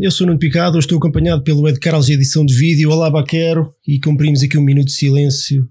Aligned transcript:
eu 0.00 0.10
sou 0.10 0.24
o 0.24 0.28
Nuno 0.28 0.38
Picado, 0.38 0.78
estou 0.78 0.96
acompanhado 0.96 1.42
pelo 1.42 1.68
Ed 1.68 1.78
Carlos 1.78 2.08
edição 2.08 2.44
de 2.44 2.54
vídeo. 2.56 2.90
Olá, 2.90 3.10
Baquero, 3.10 3.74
e 3.86 4.00
cumprimos 4.00 4.42
aqui 4.42 4.56
um 4.56 4.62
minuto 4.62 4.86
de 4.86 4.94
silêncio 4.94 5.68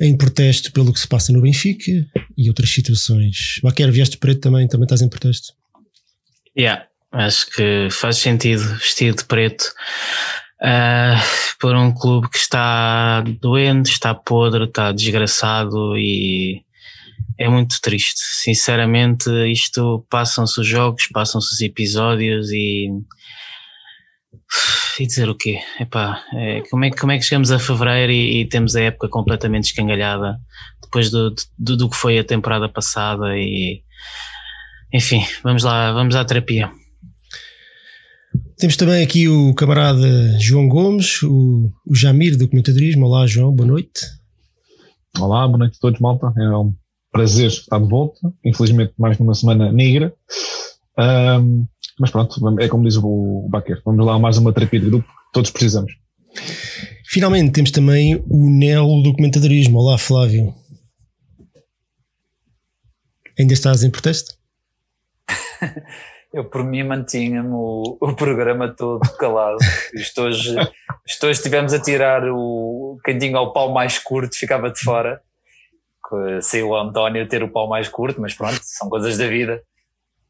em 0.00 0.16
protesto 0.16 0.70
pelo 0.70 0.92
que 0.92 1.00
se 1.00 1.08
passa 1.08 1.32
no 1.32 1.42
Benfica 1.42 1.90
e 2.38 2.48
outras 2.48 2.70
situações. 2.70 3.58
Baquero, 3.64 3.90
vieste 3.90 4.16
preto 4.16 4.42
também, 4.42 4.68
também 4.68 4.84
estás 4.84 5.02
em 5.02 5.08
protesto? 5.08 5.52
Yeah, 6.56 6.86
acho 7.10 7.50
que 7.50 7.88
faz 7.90 8.18
sentido 8.18 8.62
vestido 8.76 9.16
de 9.16 9.24
preto 9.24 9.72
uh, 10.62 11.56
por 11.58 11.74
um 11.74 11.92
clube 11.92 12.30
que 12.30 12.38
está 12.38 13.22
doente, 13.40 13.90
está 13.90 14.14
podre, 14.14 14.66
está 14.66 14.92
desgraçado 14.92 15.98
e 15.98 16.62
é 17.38 17.48
muito 17.48 17.80
triste. 17.80 18.20
Sinceramente, 18.20 19.30
isto 19.50 20.06
passam-se 20.10 20.60
os 20.60 20.66
jogos, 20.66 21.08
passam-se 21.12 21.54
os 21.54 21.60
episódios 21.60 22.50
e. 22.50 22.88
E 24.98 25.06
dizer 25.06 25.28
o 25.28 25.34
quê? 25.34 25.58
Epá, 25.78 26.24
é, 26.32 26.62
como, 26.70 26.84
é, 26.84 26.90
como 26.90 27.12
é 27.12 27.18
que 27.18 27.24
chegamos 27.24 27.50
a 27.50 27.58
fevereiro 27.58 28.12
e, 28.12 28.40
e 28.40 28.48
temos 28.48 28.76
a 28.76 28.82
época 28.82 29.08
completamente 29.08 29.64
escangalhada 29.64 30.38
depois 30.82 31.10
do, 31.10 31.34
do, 31.58 31.76
do 31.76 31.90
que 31.90 31.96
foi 31.96 32.18
a 32.18 32.24
temporada 32.24 32.68
passada 32.68 33.36
e 33.36 33.82
enfim, 34.94 35.22
vamos 35.42 35.64
lá, 35.64 35.92
vamos 35.92 36.14
à 36.14 36.24
terapia. 36.24 36.70
Temos 38.56 38.76
também 38.76 39.02
aqui 39.04 39.28
o 39.28 39.52
camarada 39.54 40.38
João 40.40 40.68
Gomes, 40.68 41.22
o, 41.22 41.70
o 41.84 41.94
Jamir 41.94 42.38
do 42.38 42.48
Comentadorismo. 42.48 43.04
Olá, 43.04 43.26
João, 43.26 43.52
boa 43.54 43.66
noite. 43.66 44.00
Olá, 45.18 45.46
boa 45.46 45.58
noite 45.58 45.76
a 45.76 45.80
todos, 45.80 46.00
malta. 46.00 46.32
É 46.38 46.48
um 46.56 46.74
prazer 47.16 47.46
estar 47.48 47.78
de 47.78 47.88
volta. 47.88 48.18
Infelizmente, 48.44 48.92
mais 48.98 49.18
numa 49.18 49.34
semana 49.34 49.72
negra. 49.72 50.12
Um, 50.98 51.66
mas 51.98 52.10
pronto, 52.10 52.60
é 52.60 52.68
como 52.68 52.84
diz 52.84 52.96
o 52.96 53.48
Baquer. 53.48 53.80
Vamos 53.84 54.04
lá, 54.04 54.18
mais 54.18 54.36
uma 54.36 54.52
terapia 54.52 54.80
de 54.80 54.86
grupo. 54.86 55.08
Todos 55.32 55.50
precisamos. 55.50 55.92
Finalmente, 57.06 57.52
temos 57.52 57.70
também 57.70 58.22
o 58.28 58.50
Nelo 58.50 59.02
do 59.02 59.14
Comentadorismo. 59.14 59.78
Olá, 59.78 59.96
Flávio. 59.96 60.54
Ainda 63.38 63.52
estás 63.52 63.82
em 63.82 63.90
protesto? 63.90 64.34
eu 66.32 66.44
por 66.44 66.64
mim 66.64 66.82
mantinha-me 66.82 67.50
o, 67.50 67.98
o, 68.00 68.14
programa 68.14 68.68
todo 68.68 69.00
calado. 69.18 69.58
Isto 69.94 70.22
hoje, 70.22 70.54
isto 71.06 71.26
hoje 71.26 71.38
estivemos 71.38 71.72
a 71.72 71.80
tirar 71.80 72.22
o 72.30 72.98
cantinho 73.04 73.38
ao 73.38 73.52
pau 73.52 73.72
mais 73.72 73.98
curto, 73.98 74.36
ficava 74.36 74.70
de 74.70 74.80
fora. 74.80 75.20
Saiu 76.42 76.68
o 76.68 76.76
António 76.76 77.28
ter 77.28 77.42
o 77.42 77.50
pau 77.50 77.68
mais 77.68 77.88
curto, 77.88 78.20
mas 78.20 78.34
pronto, 78.34 78.60
são 78.62 78.88
coisas 78.88 79.16
da 79.16 79.26
vida. 79.26 79.62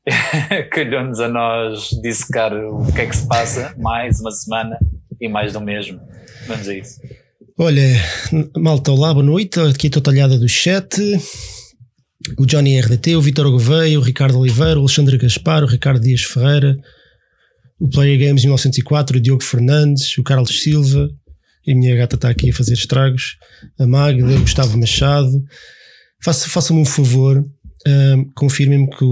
Calhou-nos 0.70 1.20
a 1.20 1.28
nós 1.28 1.90
dissecar 2.02 2.52
o 2.54 2.92
que 2.92 3.00
é 3.00 3.06
que 3.06 3.16
se 3.16 3.26
passa, 3.26 3.74
mais 3.78 4.20
uma 4.20 4.30
semana 4.30 4.78
e 5.20 5.28
mais 5.28 5.52
do 5.52 5.60
mesmo. 5.60 6.00
Vamos 6.46 6.68
a 6.68 6.74
isso. 6.74 7.00
Olha, 7.58 7.82
malta, 8.56 8.92
olá, 8.92 9.12
boa 9.12 9.24
noite. 9.24 9.58
Aqui 9.58 9.86
estou 9.86 10.02
talhada 10.02 10.38
do 10.38 10.48
chat 10.48 11.00
o 12.38 12.46
Johnny 12.46 12.80
RDT, 12.80 13.16
o 13.16 13.22
Vitor 13.22 13.50
Gouveia, 13.50 13.98
o 13.98 14.02
Ricardo 14.02 14.38
Oliveira, 14.38 14.78
o 14.78 14.82
Alexandre 14.82 15.18
Gaspar, 15.18 15.62
o 15.62 15.66
Ricardo 15.66 16.00
Dias 16.00 16.22
Ferreira, 16.22 16.76
o 17.78 17.88
Player 17.88 18.18
Games 18.18 18.42
1904, 18.42 19.18
o 19.18 19.20
Diogo 19.20 19.44
Fernandes, 19.44 20.16
o 20.18 20.22
Carlos 20.22 20.62
Silva, 20.62 21.08
a 21.68 21.74
minha 21.74 21.96
gata 21.96 22.16
está 22.16 22.28
aqui 22.28 22.50
a 22.50 22.54
fazer 22.54 22.74
estragos, 22.74 23.36
a 23.78 23.86
Magda, 23.86 24.24
o 24.24 24.40
Gustavo 24.40 24.78
Machado. 24.78 25.44
Façam-me 26.22 26.82
um 26.82 26.84
favor, 26.84 27.44
um, 27.86 28.24
confirmem-me 28.34 28.88
que, 28.88 29.04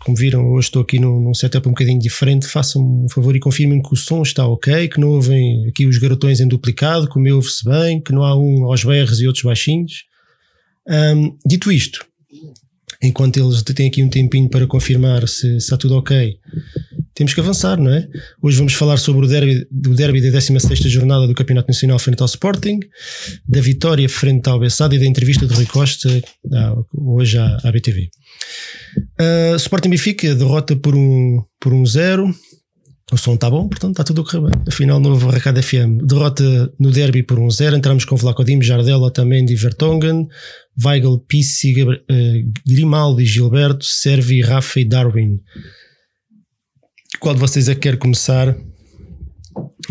como 0.00 0.16
viram, 0.16 0.50
hoje 0.50 0.68
estou 0.68 0.82
aqui 0.82 0.98
num, 0.98 1.20
num 1.20 1.34
setup 1.34 1.68
um 1.68 1.72
bocadinho 1.72 2.00
diferente. 2.00 2.46
Façam-me 2.46 3.04
um 3.04 3.08
favor 3.08 3.36
e 3.36 3.40
confirmem 3.40 3.80
que 3.80 3.92
o 3.92 3.96
som 3.96 4.22
está 4.22 4.46
ok, 4.46 4.88
que 4.88 5.00
não 5.00 5.08
ouvem 5.10 5.68
aqui 5.68 5.86
os 5.86 5.98
garotões 5.98 6.40
em 6.40 6.48
duplicado, 6.48 7.08
que 7.08 7.16
o 7.16 7.20
meu 7.20 7.36
ouve-se 7.36 7.64
bem, 7.64 8.00
que 8.00 8.12
não 8.12 8.24
há 8.24 8.36
um 8.36 8.64
aos 8.64 8.82
berros 8.82 9.20
e 9.20 9.26
outros 9.26 9.44
baixinhos. 9.44 10.04
Um, 10.88 11.36
dito 11.46 11.70
isto, 11.70 12.04
enquanto 13.02 13.36
eles 13.36 13.62
têm 13.62 13.88
aqui 13.88 14.02
um 14.02 14.08
tempinho 14.08 14.48
para 14.48 14.66
confirmar 14.66 15.28
se, 15.28 15.40
se 15.40 15.56
está 15.56 15.76
tudo 15.76 15.96
ok, 15.96 16.38
temos 17.18 17.34
que 17.34 17.40
avançar, 17.40 17.76
não 17.80 17.90
é? 17.90 18.06
Hoje 18.40 18.58
vamos 18.58 18.74
falar 18.74 18.96
sobre 18.96 19.26
o 19.26 19.28
derby, 19.28 19.66
do 19.72 19.92
derby 19.92 20.20
da 20.20 20.30
16 20.30 20.78
jornada 20.84 21.26
do 21.26 21.34
Campeonato 21.34 21.66
Nacional 21.66 21.98
frente 21.98 22.22
ao 22.22 22.26
Sporting, 22.26 22.78
da 23.44 23.60
vitória 23.60 24.08
frente 24.08 24.48
ao 24.48 24.60
Bessado 24.60 24.94
e 24.94 25.00
da 25.00 25.04
entrevista 25.04 25.44
de 25.44 25.52
Rui 25.52 25.66
Costa 25.66 26.08
ah, 26.54 26.74
hoje 26.94 27.36
à, 27.36 27.58
à 27.64 27.72
BTV. 27.72 28.08
Uh, 29.20 29.56
Sporting 29.56 29.90
Benfica 29.90 30.32
derrota 30.32 30.76
por 30.76 30.94
um, 30.94 31.42
por 31.58 31.72
um 31.72 31.84
zero. 31.84 32.32
O 33.10 33.16
som 33.16 33.34
está 33.34 33.50
bom, 33.50 33.68
portanto 33.68 33.92
está 33.92 34.04
tudo 34.04 34.20
a 34.20 34.24
correr 34.24 34.50
bem. 34.50 34.62
Afinal, 34.68 35.00
novo 35.00 35.28
Arracada 35.28 35.60
FM. 35.60 36.04
Derrota 36.06 36.72
no 36.78 36.92
derby 36.92 37.24
por 37.24 37.40
um 37.40 37.50
zero. 37.50 37.74
Entramos 37.74 38.04
com 38.04 38.14
Vlaco 38.14 38.44
Dim, 38.44 38.62
Jardel, 38.62 39.02
Otamendi, 39.02 39.56
Vertonghen, 39.56 40.28
Weigl, 40.84 41.18
Pissi, 41.26 41.82
uh, 41.82 41.96
Grimaldi, 42.64 43.26
Gilberto, 43.26 43.84
Servi, 43.84 44.40
Rafa 44.40 44.78
e 44.78 44.84
Darwin. 44.84 45.40
Qual 47.20 47.34
de 47.34 47.40
vocês 47.40 47.68
é 47.68 47.74
que 47.74 47.82
quer 47.82 47.96
começar 47.96 48.56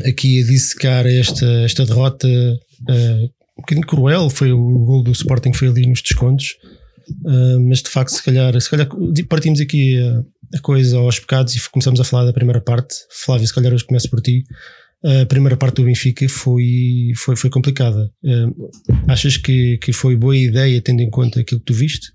aqui 0.05 0.41
a 0.41 0.45
dissecar 0.45 1.05
esta, 1.05 1.45
esta 1.63 1.85
derrota 1.85 2.27
uh, 2.27 3.23
um 3.57 3.61
bocadinho 3.61 3.85
cruel? 3.85 4.29
Foi 4.29 4.51
o 4.51 4.79
gol 4.85 5.03
do 5.03 5.11
Sporting 5.11 5.53
foi 5.53 5.67
ali 5.67 5.85
nos 5.85 6.01
descontos, 6.01 6.55
uh, 7.25 7.59
mas 7.67 7.81
de 7.81 7.89
facto, 7.89 8.11
se 8.11 8.23
calhar, 8.23 8.59
se 8.59 8.69
calhar 8.69 8.87
partimos 9.27 9.59
aqui 9.59 9.99
a, 9.99 10.57
a 10.57 10.61
coisa 10.61 10.97
aos 10.97 11.19
pecados 11.19 11.55
e 11.55 11.69
começamos 11.69 11.99
a 11.99 12.03
falar 12.03 12.25
da 12.25 12.33
primeira 12.33 12.61
parte. 12.61 12.95
Flávio, 13.09 13.47
se 13.47 13.53
calhar 13.53 13.73
hoje 13.73 13.85
começo 13.85 14.09
por 14.09 14.21
ti 14.21 14.43
a 15.03 15.25
primeira 15.25 15.55
parte 15.55 15.75
do 15.75 15.83
Benfica 15.83 16.27
foi, 16.27 17.13
foi, 17.15 17.35
foi 17.35 17.49
complicada. 17.49 18.11
Achas 19.07 19.37
que, 19.37 19.77
que 19.77 19.93
foi 19.93 20.15
boa 20.15 20.35
ideia, 20.35 20.81
tendo 20.81 21.01
em 21.01 21.09
conta 21.09 21.39
aquilo 21.39 21.59
que 21.59 21.67
tu 21.67 21.73
viste, 21.73 22.07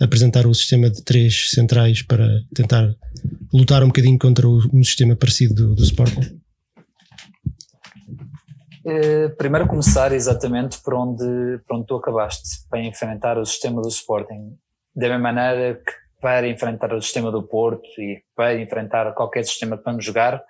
apresentar 0.00 0.46
o 0.46 0.54
sistema 0.54 0.90
de 0.90 1.02
três 1.02 1.50
centrais 1.50 2.02
para 2.02 2.28
tentar 2.54 2.92
lutar 3.52 3.82
um 3.82 3.88
bocadinho 3.88 4.18
contra 4.18 4.46
um 4.48 4.82
sistema 4.82 5.16
parecido 5.16 5.54
do, 5.54 5.74
do 5.74 5.82
Sporting? 5.82 6.40
Uh, 8.84 9.34
primeiro 9.36 9.66
começar 9.66 10.12
exatamente 10.12 10.78
por 10.82 10.94
onde, 10.94 11.58
por 11.66 11.76
onde 11.76 11.86
tu 11.86 11.96
acabaste, 11.96 12.66
para 12.70 12.80
enfrentar 12.80 13.36
o 13.36 13.44
sistema 13.44 13.82
do 13.82 13.88
Sporting. 13.88 14.56
Da 14.94 15.08
mesma 15.08 15.32
maneira 15.32 15.74
que 15.74 15.92
para 16.20 16.48
enfrentar 16.48 16.92
o 16.94 17.02
sistema 17.02 17.30
do 17.30 17.42
Porto 17.42 17.86
e 17.98 18.22
para 18.34 18.60
enfrentar 18.60 19.12
qualquer 19.12 19.44
sistema 19.44 19.76
que 19.76 19.84
vamos 19.84 20.04
jogar, 20.04 20.42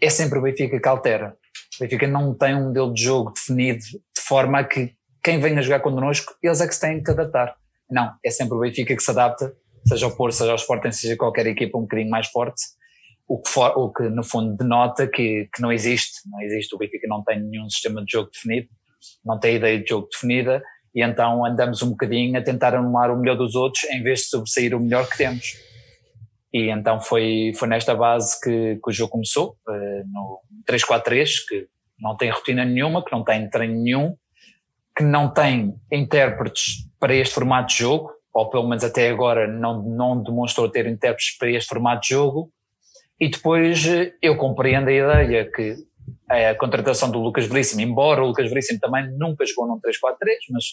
é 0.00 0.08
sempre 0.08 0.38
o 0.38 0.42
Benfica 0.42 0.80
que 0.80 0.88
altera. 0.88 1.36
O 1.76 1.80
Benfica 1.80 2.06
não 2.06 2.34
tem 2.34 2.54
um 2.54 2.66
modelo 2.66 2.94
de 2.94 3.02
jogo 3.02 3.32
definido 3.32 3.82
de 3.82 4.22
forma 4.22 4.60
a 4.60 4.64
que 4.64 4.94
quem 5.22 5.38
venha 5.38 5.62
jogar 5.62 5.80
connosco, 5.80 6.34
eles 6.42 6.60
é 6.60 6.66
que 6.66 6.74
se 6.74 6.80
têm 6.80 7.02
que 7.02 7.10
adaptar. 7.10 7.54
Não, 7.90 8.12
é 8.24 8.30
sempre 8.30 8.54
o 8.54 8.60
Benfica 8.60 8.96
que 8.96 9.02
se 9.02 9.10
adapta, 9.10 9.54
seja 9.86 10.06
o 10.06 10.16
Porto, 10.16 10.34
seja 10.34 10.52
o 10.52 10.56
Sporting, 10.56 10.92
seja 10.92 11.16
qualquer 11.16 11.46
equipa 11.46 11.78
um 11.78 11.82
bocadinho 11.82 12.10
mais 12.10 12.28
forte, 12.28 12.62
o 13.28 13.40
que, 13.40 13.50
for, 13.50 13.72
o 13.76 13.92
que 13.92 14.08
no 14.08 14.22
fundo 14.22 14.56
denota 14.56 15.06
que, 15.06 15.48
que 15.54 15.62
não 15.62 15.72
existe, 15.72 16.28
não 16.30 16.40
existe, 16.40 16.74
o 16.74 16.78
Benfica 16.78 17.06
não 17.08 17.22
tem 17.22 17.40
nenhum 17.40 17.68
sistema 17.68 18.04
de 18.04 18.12
jogo 18.12 18.30
definido, 18.30 18.68
não 19.24 19.38
tem 19.38 19.56
ideia 19.56 19.80
de 19.80 19.88
jogo 19.88 20.08
definida, 20.12 20.62
e 20.94 21.02
então 21.02 21.44
andamos 21.44 21.82
um 21.82 21.90
bocadinho 21.90 22.38
a 22.38 22.42
tentar 22.42 22.74
anular 22.74 23.10
o 23.10 23.18
melhor 23.18 23.36
dos 23.36 23.54
outros 23.54 23.84
em 23.84 24.02
vez 24.02 24.20
de 24.20 24.26
sobressair 24.26 24.76
o 24.76 24.80
melhor 24.80 25.08
que 25.08 25.16
temos. 25.16 25.54
E 26.52 26.68
então 26.68 27.00
foi, 27.00 27.52
foi 27.56 27.66
nesta 27.66 27.94
base 27.94 28.38
que, 28.38 28.76
que 28.76 28.90
o 28.90 28.92
jogo 28.92 29.12
começou, 29.12 29.56
uh, 29.66 30.12
no 30.12 30.40
3-4-3, 30.68 31.30
que 31.48 31.66
não 31.98 32.16
tem 32.16 32.30
rotina 32.30 32.64
nenhuma, 32.64 33.02
que 33.02 33.10
não 33.10 33.24
tem 33.24 33.48
treino 33.48 33.82
nenhum, 33.82 34.14
que 34.94 35.02
não 35.02 35.32
tem 35.32 35.74
intérpretes 35.90 36.86
para 37.00 37.14
este 37.14 37.34
formato 37.34 37.68
de 37.68 37.78
jogo, 37.78 38.10
ou 38.32 38.48
pelo 38.48 38.68
menos 38.68 38.82
até 38.82 39.10
agora 39.10 39.46
não, 39.46 39.82
não 39.82 40.22
demonstrou 40.22 40.68
ter 40.68 40.86
intérpretes 40.86 41.36
para 41.36 41.50
este 41.50 41.68
formato 41.68 42.02
de 42.02 42.08
jogo. 42.10 42.50
E 43.20 43.28
depois 43.28 43.86
eh, 43.86 44.12
eu 44.22 44.36
compreendo 44.36 44.88
a 44.88 44.92
ideia 44.92 45.50
que 45.50 45.76
a 46.28 46.54
contratação 46.54 47.10
do 47.10 47.18
Lucas 47.18 47.46
Veríssimo, 47.46 47.82
embora 47.82 48.22
o 48.22 48.28
Lucas 48.28 48.48
Veríssimo 48.48 48.80
também 48.80 49.10
nunca 49.18 49.44
jogou 49.44 49.66
num 49.66 49.78
3-4-3, 49.80 50.16
mas 50.50 50.64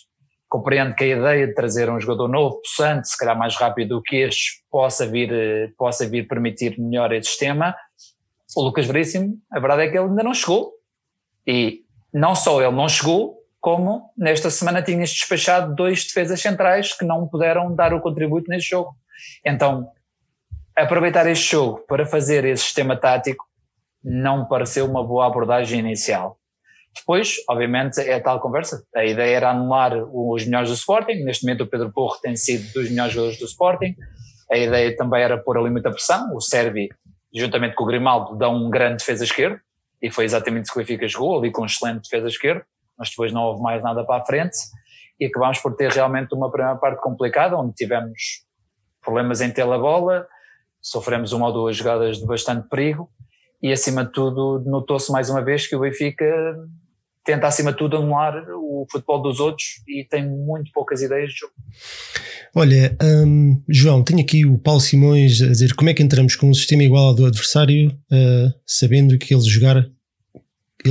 compreendo 0.47 0.95
que 0.95 1.03
a 1.03 1.07
ideia 1.07 1.47
de 1.47 1.53
trazer 1.53 1.89
um 1.89 2.00
jogador 2.00 2.27
novo, 2.27 2.61
possante, 2.61 3.09
se 3.09 3.17
calhar 3.17 3.38
mais 3.38 3.56
rápido 3.56 3.97
do 3.97 4.01
que 4.01 4.15
este, 4.15 4.63
possa 4.71 5.05
vir, 5.05 5.31
eh, 5.31 5.69
possa 5.77 6.07
vir 6.07 6.27
permitir 6.27 6.79
melhor 6.79 7.12
este 7.12 7.29
sistema. 7.29 7.75
O 8.55 8.63
Lucas 8.63 8.88
Veríssimo, 8.88 9.38
a 9.51 9.59
verdade 9.59 9.83
é 9.83 9.89
que 9.89 9.97
ele 9.97 10.07
ainda 10.07 10.23
não 10.23 10.33
chegou. 10.33 10.73
E 11.45 11.83
não 12.12 12.33
só 12.33 12.62
ele 12.62 12.75
não 12.75 12.89
chegou, 12.89 13.38
como 13.59 14.11
nesta 14.17 14.50
semana 14.50 14.81
tinhas 14.81 15.11
despachado 15.11 15.75
dois 15.75 16.06
defesas 16.06 16.41
centrais 16.41 16.94
que 16.94 17.06
não 17.06 17.27
puderam 17.27 17.75
dar 17.75 17.94
o 17.94 18.01
contributo 18.01 18.50
neste 18.50 18.69
jogo. 18.69 18.95
Então, 19.45 19.89
aproveitar 20.75 21.27
este 21.27 21.51
jogo 21.51 21.79
para 21.88 22.06
fazer 22.06 22.45
esse 22.45 22.63
sistema 22.63 22.95
tático 22.95 23.45
não 24.03 24.45
pareceu 24.45 24.85
uma 24.85 25.03
boa 25.06 25.27
abordagem 25.27 25.79
inicial. 25.79 26.38
Depois, 26.95 27.35
obviamente, 27.50 28.00
é 28.00 28.15
a 28.15 28.21
tal 28.21 28.39
conversa. 28.39 28.83
A 28.95 29.06
ideia 29.06 29.35
era 29.35 29.51
anular 29.51 29.94
os 30.12 30.45
melhores 30.45 30.69
do 30.69 30.75
Sporting. 30.75 31.23
Neste 31.23 31.45
momento, 31.45 31.63
o 31.63 31.67
Pedro 31.67 31.91
Porro 31.91 32.17
tem 32.21 32.35
sido 32.35 32.73
dos 32.73 32.89
melhores 32.89 33.13
jogadores 33.13 33.39
do 33.39 33.45
Sporting. 33.45 33.95
A 34.51 34.57
ideia 34.57 34.95
também 34.95 35.21
era 35.21 35.38
pôr 35.38 35.57
ali 35.57 35.69
muita 35.69 35.91
pressão. 35.91 36.33
O 36.33 36.41
Servi, 36.41 36.89
juntamente 37.33 37.75
com 37.75 37.83
o 37.83 37.88
Grimaldo, 37.88 38.35
dão 38.35 38.55
um 38.55 38.69
grande 38.69 38.97
defesa 38.97 39.23
esquerdo, 39.23 39.59
e 40.01 40.09
foi 40.09 40.25
exatamente 40.25 40.65
isso 40.65 40.73
que 40.73 40.79
o 40.79 40.81
Benfica 40.81 41.07
jogou, 41.07 41.38
ali 41.38 41.51
com 41.51 41.62
um 41.62 41.65
excelente 41.65 42.03
defesa 42.03 42.27
esquerdo, 42.27 42.63
mas 43.00 43.10
depois 43.10 43.31
não 43.31 43.42
houve 43.44 43.62
mais 43.62 43.81
nada 43.81 44.04
para 44.04 44.22
a 44.22 44.25
frente, 44.25 44.57
e 45.19 45.25
acabámos 45.25 45.60
por 45.60 45.75
ter 45.75 45.92
realmente 45.92 46.34
uma 46.36 46.51
primeira 46.51 46.78
parte 46.78 47.01
complicada, 47.01 47.57
onde 47.57 47.74
tivemos 47.74 48.44
problemas 49.01 49.42
em 49.42 49.50
ter 49.50 49.63
a 49.63 49.78
bola, 49.78 50.28
sofremos 50.81 51.31
uma 51.31 51.48
ou 51.48 51.54
duas 51.54 51.78
jogadas 51.78 52.18
de 52.18 52.25
bastante 52.25 52.68
perigo, 52.68 53.10
e 53.62 53.72
acima 53.72 54.06
de 54.06 54.12
tudo 54.12 54.63
notou-se 54.66 55.12
mais 55.12 55.30
uma 55.30 55.44
vez 55.44 55.68
que 55.68 55.75
o 55.75 55.80
Benfica 55.80 56.25
tenta 57.25 57.48
acima 57.48 57.72
de 57.72 57.78
tudo 57.78 57.98
anular 57.98 58.34
o 58.56 58.86
futebol 58.90 59.22
dos 59.22 59.40
outros 59.40 59.84
e 59.88 60.06
tem 60.10 60.28
muito 60.28 60.72
poucas 60.74 61.01
ideias 61.01 61.30
de 61.31 61.40
jogo. 61.40 61.54
Olha, 62.56 62.98
hum, 63.04 63.62
João, 63.69 64.04
tenho 64.04 64.22
aqui 64.22 64.46
o 64.46 64.57
Paulo 64.57 64.80
Simões 64.80 65.42
a 65.42 65.48
dizer 65.48 65.75
como 65.75 65.90
é 65.90 65.94
que 65.94 66.01
entramos 66.01 66.36
com 66.36 66.50
um 66.50 66.54
sistema 66.54 66.84
igual 66.84 67.10
ao 67.10 67.13
do 67.13 67.25
adversário, 67.25 67.90
uh, 68.12 68.54
sabendo 68.66 69.18
que 69.18 69.34
eles 69.34 69.46
jogar, 69.46 69.86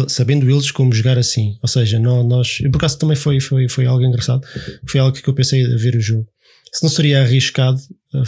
sabendo 0.08 0.48
eles 0.50 0.70
como 0.70 0.92
jogar 0.92 1.18
assim. 1.18 1.56
Ou 1.62 1.68
seja, 1.68 1.98
não, 1.98 2.22
nós, 2.22 2.58
por 2.70 2.76
acaso 2.76 2.98
também 2.98 3.16
foi, 3.16 3.40
foi, 3.40 3.68
foi 3.68 3.86
algo 3.86 4.04
engraçado, 4.04 4.46
foi 4.86 5.00
algo 5.00 5.16
que 5.16 5.28
eu 5.28 5.34
pensei 5.34 5.64
a 5.64 5.76
ver 5.76 5.96
o 5.96 6.00
jogo. 6.00 6.26
Se 6.72 6.82
não 6.82 6.90
seria 6.90 7.22
arriscado 7.22 7.80
uh, 8.14 8.22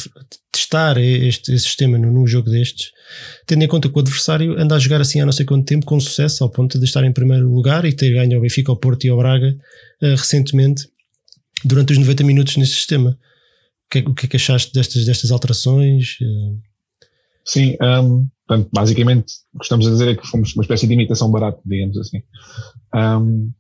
testar 0.51 0.97
este, 0.99 1.53
este 1.53 1.69
sistema 1.69 1.99
num 1.99 2.27
jogo 2.27 2.49
destes, 2.49 2.91
tendo 3.47 3.63
em 3.63 3.69
conta 3.69 3.89
que 3.89 3.97
o 3.97 4.01
adversário 4.01 4.59
anda 4.59 4.75
a 4.75 4.79
jogar 4.79 5.01
assim 5.01 5.21
há 5.21 5.27
não 5.27 5.33
sei 5.33 5.45
quanto 5.45 5.67
tempo 5.67 5.85
com 5.85 6.01
sucesso, 6.01 6.43
ao 6.43 6.51
ponto 6.51 6.79
de 6.79 6.85
estar 6.87 7.05
em 7.05 7.13
primeiro 7.13 7.53
lugar 7.53 7.85
e 7.85 7.93
ter 7.93 8.13
ganho 8.15 8.37
ao 8.37 8.41
Benfica, 8.41 8.73
ao 8.73 8.79
Porto 8.79 9.05
e 9.05 9.11
ao 9.11 9.19
Braga 9.19 9.55
uh, 10.03 10.17
recentemente 10.17 10.89
durante 11.65 11.93
os 11.93 11.99
90 11.99 12.25
minutos 12.25 12.57
nesse 12.57 12.73
sistema. 12.73 13.11
O 13.11 13.91
que, 13.91 13.99
é, 13.99 14.03
o 14.03 14.15
que 14.15 14.27
é 14.27 14.29
que 14.29 14.37
achaste 14.37 14.73
destas, 14.73 15.05
destas 15.05 15.31
alterações? 15.31 16.17
Sim, 17.45 17.77
um, 17.81 18.29
portanto, 18.47 18.69
basicamente 18.73 19.33
o 19.55 19.59
que 19.59 19.65
estamos 19.65 19.87
a 19.87 19.91
dizer 19.91 20.09
é 20.09 20.15
que 20.15 20.27
fomos 20.27 20.55
uma 20.55 20.63
espécie 20.63 20.87
de 20.87 20.95
imitação 20.95 21.31
barata, 21.31 21.61
digamos 21.65 21.97
assim. 21.99 22.23
Um, 22.95 23.51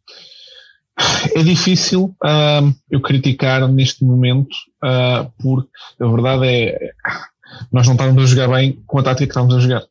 é 1.35 1.43
difícil 1.43 2.15
um, 2.25 2.75
eu 2.91 3.01
criticar 3.01 3.67
neste 3.69 4.05
momento, 4.05 4.55
uh, 4.85 5.31
porque 5.39 5.71
a 6.01 6.07
verdade 6.07 6.47
é 6.47 6.91
nós 7.73 7.87
não 7.87 7.95
estávamos 7.95 8.23
a 8.23 8.27
jogar 8.27 8.49
bem 8.49 8.83
com 8.87 8.99
a 8.99 9.03
tática 9.03 9.27
que 9.27 9.31
estávamos 9.31 9.57
a 9.57 9.61
jogar. 9.61 9.85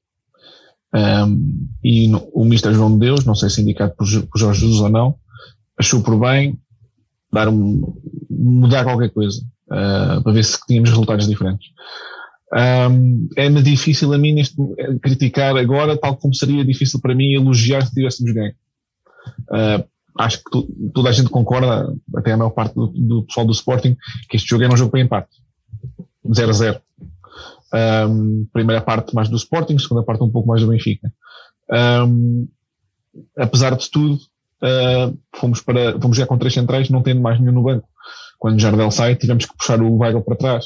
Um, 0.93 1.67
e 1.83 2.07
no, 2.07 2.29
o 2.33 2.45
Mister 2.45 2.73
João 2.73 2.93
de 2.93 2.99
Deus, 2.99 3.25
não 3.25 3.35
sei 3.35 3.49
se 3.49 3.61
indicado 3.61 3.93
por, 3.95 4.07
por 4.27 4.39
Jorge 4.39 4.61
Jesus 4.61 4.81
ou 4.81 4.89
não, 4.89 5.15
achou 5.77 6.01
por 6.01 6.19
bem 6.19 6.59
dar 7.31 7.47
um, 7.47 7.95
mudar 8.29 8.83
qualquer 8.83 9.09
coisa 9.09 9.41
uh, 9.67 10.21
para 10.23 10.31
ver 10.31 10.43
se 10.43 10.59
tínhamos 10.67 10.89
resultados 10.89 11.27
diferentes. 11.27 11.67
Um, 12.51 13.29
é-me 13.35 13.61
difícil 13.61 14.11
a 14.11 14.17
mim 14.17 14.33
neste, 14.33 14.55
criticar 15.01 15.55
agora, 15.55 15.97
tal 15.97 16.15
como 16.17 16.33
seria 16.33 16.65
difícil 16.65 16.99
para 16.99 17.13
mim 17.13 17.33
elogiar 17.33 17.85
se 17.85 17.93
tivéssemos 17.93 18.33
ganho. 18.33 18.53
Uh, 19.49 19.87
acho 20.17 20.37
que 20.39 20.49
tu, 20.51 20.67
toda 20.93 21.09
a 21.09 21.11
gente 21.11 21.29
concorda, 21.29 21.93
até 22.15 22.31
a 22.31 22.37
maior 22.37 22.49
parte 22.49 22.73
do, 22.73 22.87
do, 22.87 23.23
pessoal 23.23 23.45
do 23.45 23.53
Sporting, 23.53 23.95
que 24.27 24.37
este 24.37 24.49
jogo 24.49 24.63
era 24.63 24.73
um 24.73 24.77
jogo 24.77 24.91
para 24.91 24.99
empate. 24.99 25.29
0 26.33 26.49
a 26.49 26.53
0. 26.53 26.81
Um, 27.71 28.47
primeira 28.51 28.81
parte 28.81 29.13
mais 29.13 29.29
do 29.29 29.37
Sporting, 29.37 29.77
segunda 29.77 30.03
parte 30.03 30.23
um 30.23 30.31
pouco 30.31 30.47
mais 30.47 30.61
do 30.61 30.67
Benfica. 30.67 31.11
Um, 31.71 32.47
apesar 33.37 33.75
de 33.75 33.89
tudo, 33.89 34.15
uh, 34.15 35.17
fomos, 35.35 35.61
para, 35.61 35.99
fomos 35.99 36.17
jogar 36.17 36.27
com 36.27 36.37
três 36.37 36.53
centrais, 36.53 36.89
não 36.89 37.03
tendo 37.03 37.21
mais 37.21 37.39
nenhum 37.39 37.53
no 37.53 37.63
banco. 37.63 37.87
Quando 38.39 38.59
Jardel 38.59 38.89
sai, 38.89 39.15
tivemos 39.15 39.45
que 39.45 39.55
puxar 39.55 39.81
o 39.81 39.97
Weigl 39.97 40.21
para 40.21 40.35
trás. 40.35 40.65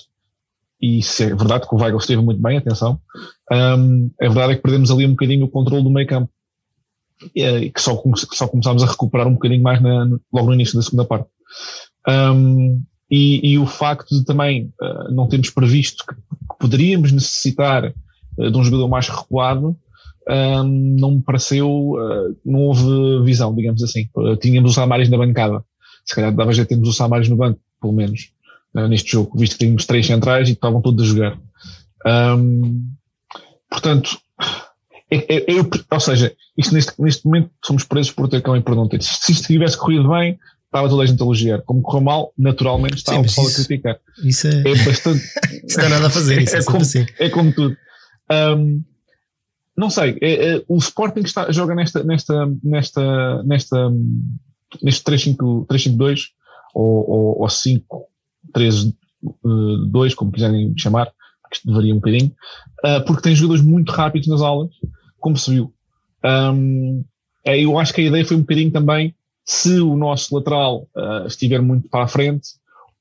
E 0.83 0.99
isso 0.99 1.23
é 1.23 1.27
verdade 1.27 1.65
que 1.65 1.73
o 1.73 1.77
Weigl 1.77 1.97
esteve 1.97 2.21
muito 2.21 2.41
bem, 2.41 2.57
atenção. 2.57 2.99
Um, 3.49 4.11
a 4.21 4.27
verdade 4.27 4.51
é 4.51 4.55
que 4.57 4.61
perdemos 4.61 4.91
ali 4.91 5.05
um 5.05 5.11
bocadinho 5.11 5.45
o 5.45 5.49
controle 5.49 5.81
do 5.81 5.89
meio 5.89 6.05
campo. 6.05 6.29
E, 7.33 7.69
que 7.69 7.81
só, 7.81 8.03
só 8.33 8.49
começámos 8.49 8.83
a 8.83 8.87
recuperar 8.87 9.25
um 9.25 9.35
bocadinho 9.35 9.63
mais 9.63 9.81
na, 9.81 10.09
logo 10.33 10.47
no 10.47 10.53
início 10.55 10.75
da 10.75 10.81
segunda 10.81 11.05
parte. 11.05 11.29
Um, 12.05 12.83
e, 13.09 13.53
e, 13.53 13.57
o 13.57 13.65
facto 13.65 14.09
de 14.09 14.25
também 14.25 14.73
uh, 14.81 15.09
não 15.13 15.29
termos 15.29 15.49
previsto 15.51 16.03
que, 16.05 16.15
que 16.15 16.57
poderíamos 16.59 17.13
necessitar 17.13 17.93
uh, 18.37 18.51
de 18.51 18.57
um 18.57 18.63
jogador 18.65 18.89
mais 18.89 19.07
recuado, 19.07 19.77
um, 20.29 20.97
não 20.99 21.11
me 21.11 21.23
pareceu, 21.23 21.69
uh, 21.91 22.35
não 22.43 22.59
houve 22.59 23.23
visão, 23.23 23.55
digamos 23.55 23.81
assim. 23.83 24.09
Tínhamos 24.41 24.71
o 24.71 24.73
Samaris 24.73 25.07
na 25.07 25.17
bancada. 25.17 25.63
Se 26.03 26.13
calhar 26.13 26.35
dava 26.35 26.51
já 26.51 26.65
termos 26.65 26.89
o 26.89 26.93
Samaris 26.93 27.29
no 27.29 27.37
banco, 27.37 27.61
pelo 27.79 27.93
menos, 27.93 28.33
uh, 28.75 28.87
neste 28.87 29.11
jogo, 29.11 29.37
visto 29.37 29.53
que 29.53 29.59
tínhamos 29.59 29.85
três 29.85 30.05
centrais 30.05 30.49
e 30.49 30.53
estavam 30.53 30.81
todos 30.81 31.03
a 31.03 31.07
jogar. 31.07 31.39
Um, 32.05 32.85
portanto, 33.69 34.17
é, 35.09 35.35
é, 35.35 35.57
é, 35.57 35.61
ou 35.91 35.99
seja, 35.99 36.33
isto 36.57 36.73
neste, 36.73 37.01
neste 37.01 37.25
momento 37.25 37.51
somos 37.63 37.83
presos 37.83 38.11
por 38.11 38.27
ter 38.27 38.41
cão 38.41 38.55
e 38.55 38.61
por 38.61 38.75
não 38.75 38.87
ter. 38.87 39.01
Se 39.01 39.31
isto 39.31 39.47
tivesse 39.47 39.77
corrido 39.77 40.09
bem, 40.09 40.39
estava 40.65 40.89
toda 40.89 41.03
a 41.03 41.05
gente 41.05 41.21
a 41.21 41.25
elogiar. 41.25 41.61
Como 41.61 41.81
correu 41.81 42.01
mal, 42.01 42.33
naturalmente 42.37 42.97
estava 42.97 43.19
o 43.19 43.23
pessoal 43.23 43.47
a 43.47 43.51
criticar. 43.51 43.99
Isso 44.23 44.47
é, 44.47 44.61
é 44.61 44.83
bastante. 44.83 45.23
isso 45.67 45.77
não 45.79 45.85
há 45.85 45.89
nada 45.89 46.07
a 46.07 46.09
fazer, 46.09 46.41
isso 46.41 46.55
é, 46.55 46.59
é 46.59 46.63
como, 46.63 46.81
assim. 46.81 47.05
é 47.19 47.29
como 47.29 47.53
tudo. 47.53 47.77
Um, 48.31 48.83
não 49.77 49.89
sei, 49.89 50.17
é, 50.21 50.55
é, 50.55 50.63
o 50.67 50.77
Sporting 50.77 51.21
está, 51.21 51.51
joga 51.51 51.73
nesta, 51.73 52.03
nesta, 52.03 52.47
nesta, 52.63 53.43
nesta, 53.43 53.91
neste 54.81 55.03
3-5-2 55.03 56.19
ou, 56.75 57.09
ou, 57.09 57.41
ou 57.41 57.49
5-3-2, 58.55 60.15
como 60.15 60.31
quiserem 60.31 60.73
chamar, 60.77 61.07
que 61.49 61.57
isto 61.57 61.67
deveria 61.67 61.93
um 61.93 61.97
bocadinho, 61.97 62.31
uh, 62.85 63.05
porque 63.05 63.21
tem 63.21 63.35
jogadores 63.35 63.63
muito 63.63 63.91
rápidos 63.91 64.27
nas 64.27 64.41
aulas, 64.41 64.71
como 65.19 65.37
se 65.37 65.51
viu. 65.51 65.73
Um, 66.25 67.03
é, 67.45 67.59
eu 67.59 67.77
acho 67.77 67.93
que 67.93 68.01
a 68.01 68.05
ideia 68.05 68.25
foi 68.25 68.37
um 68.37 68.41
bocadinho 68.41 68.71
também, 68.71 69.13
se 69.45 69.79
o 69.79 69.95
nosso 69.95 70.35
lateral 70.35 70.87
uh, 70.95 71.27
estiver 71.27 71.61
muito 71.61 71.89
para 71.89 72.05
a 72.05 72.07
frente, 72.07 72.47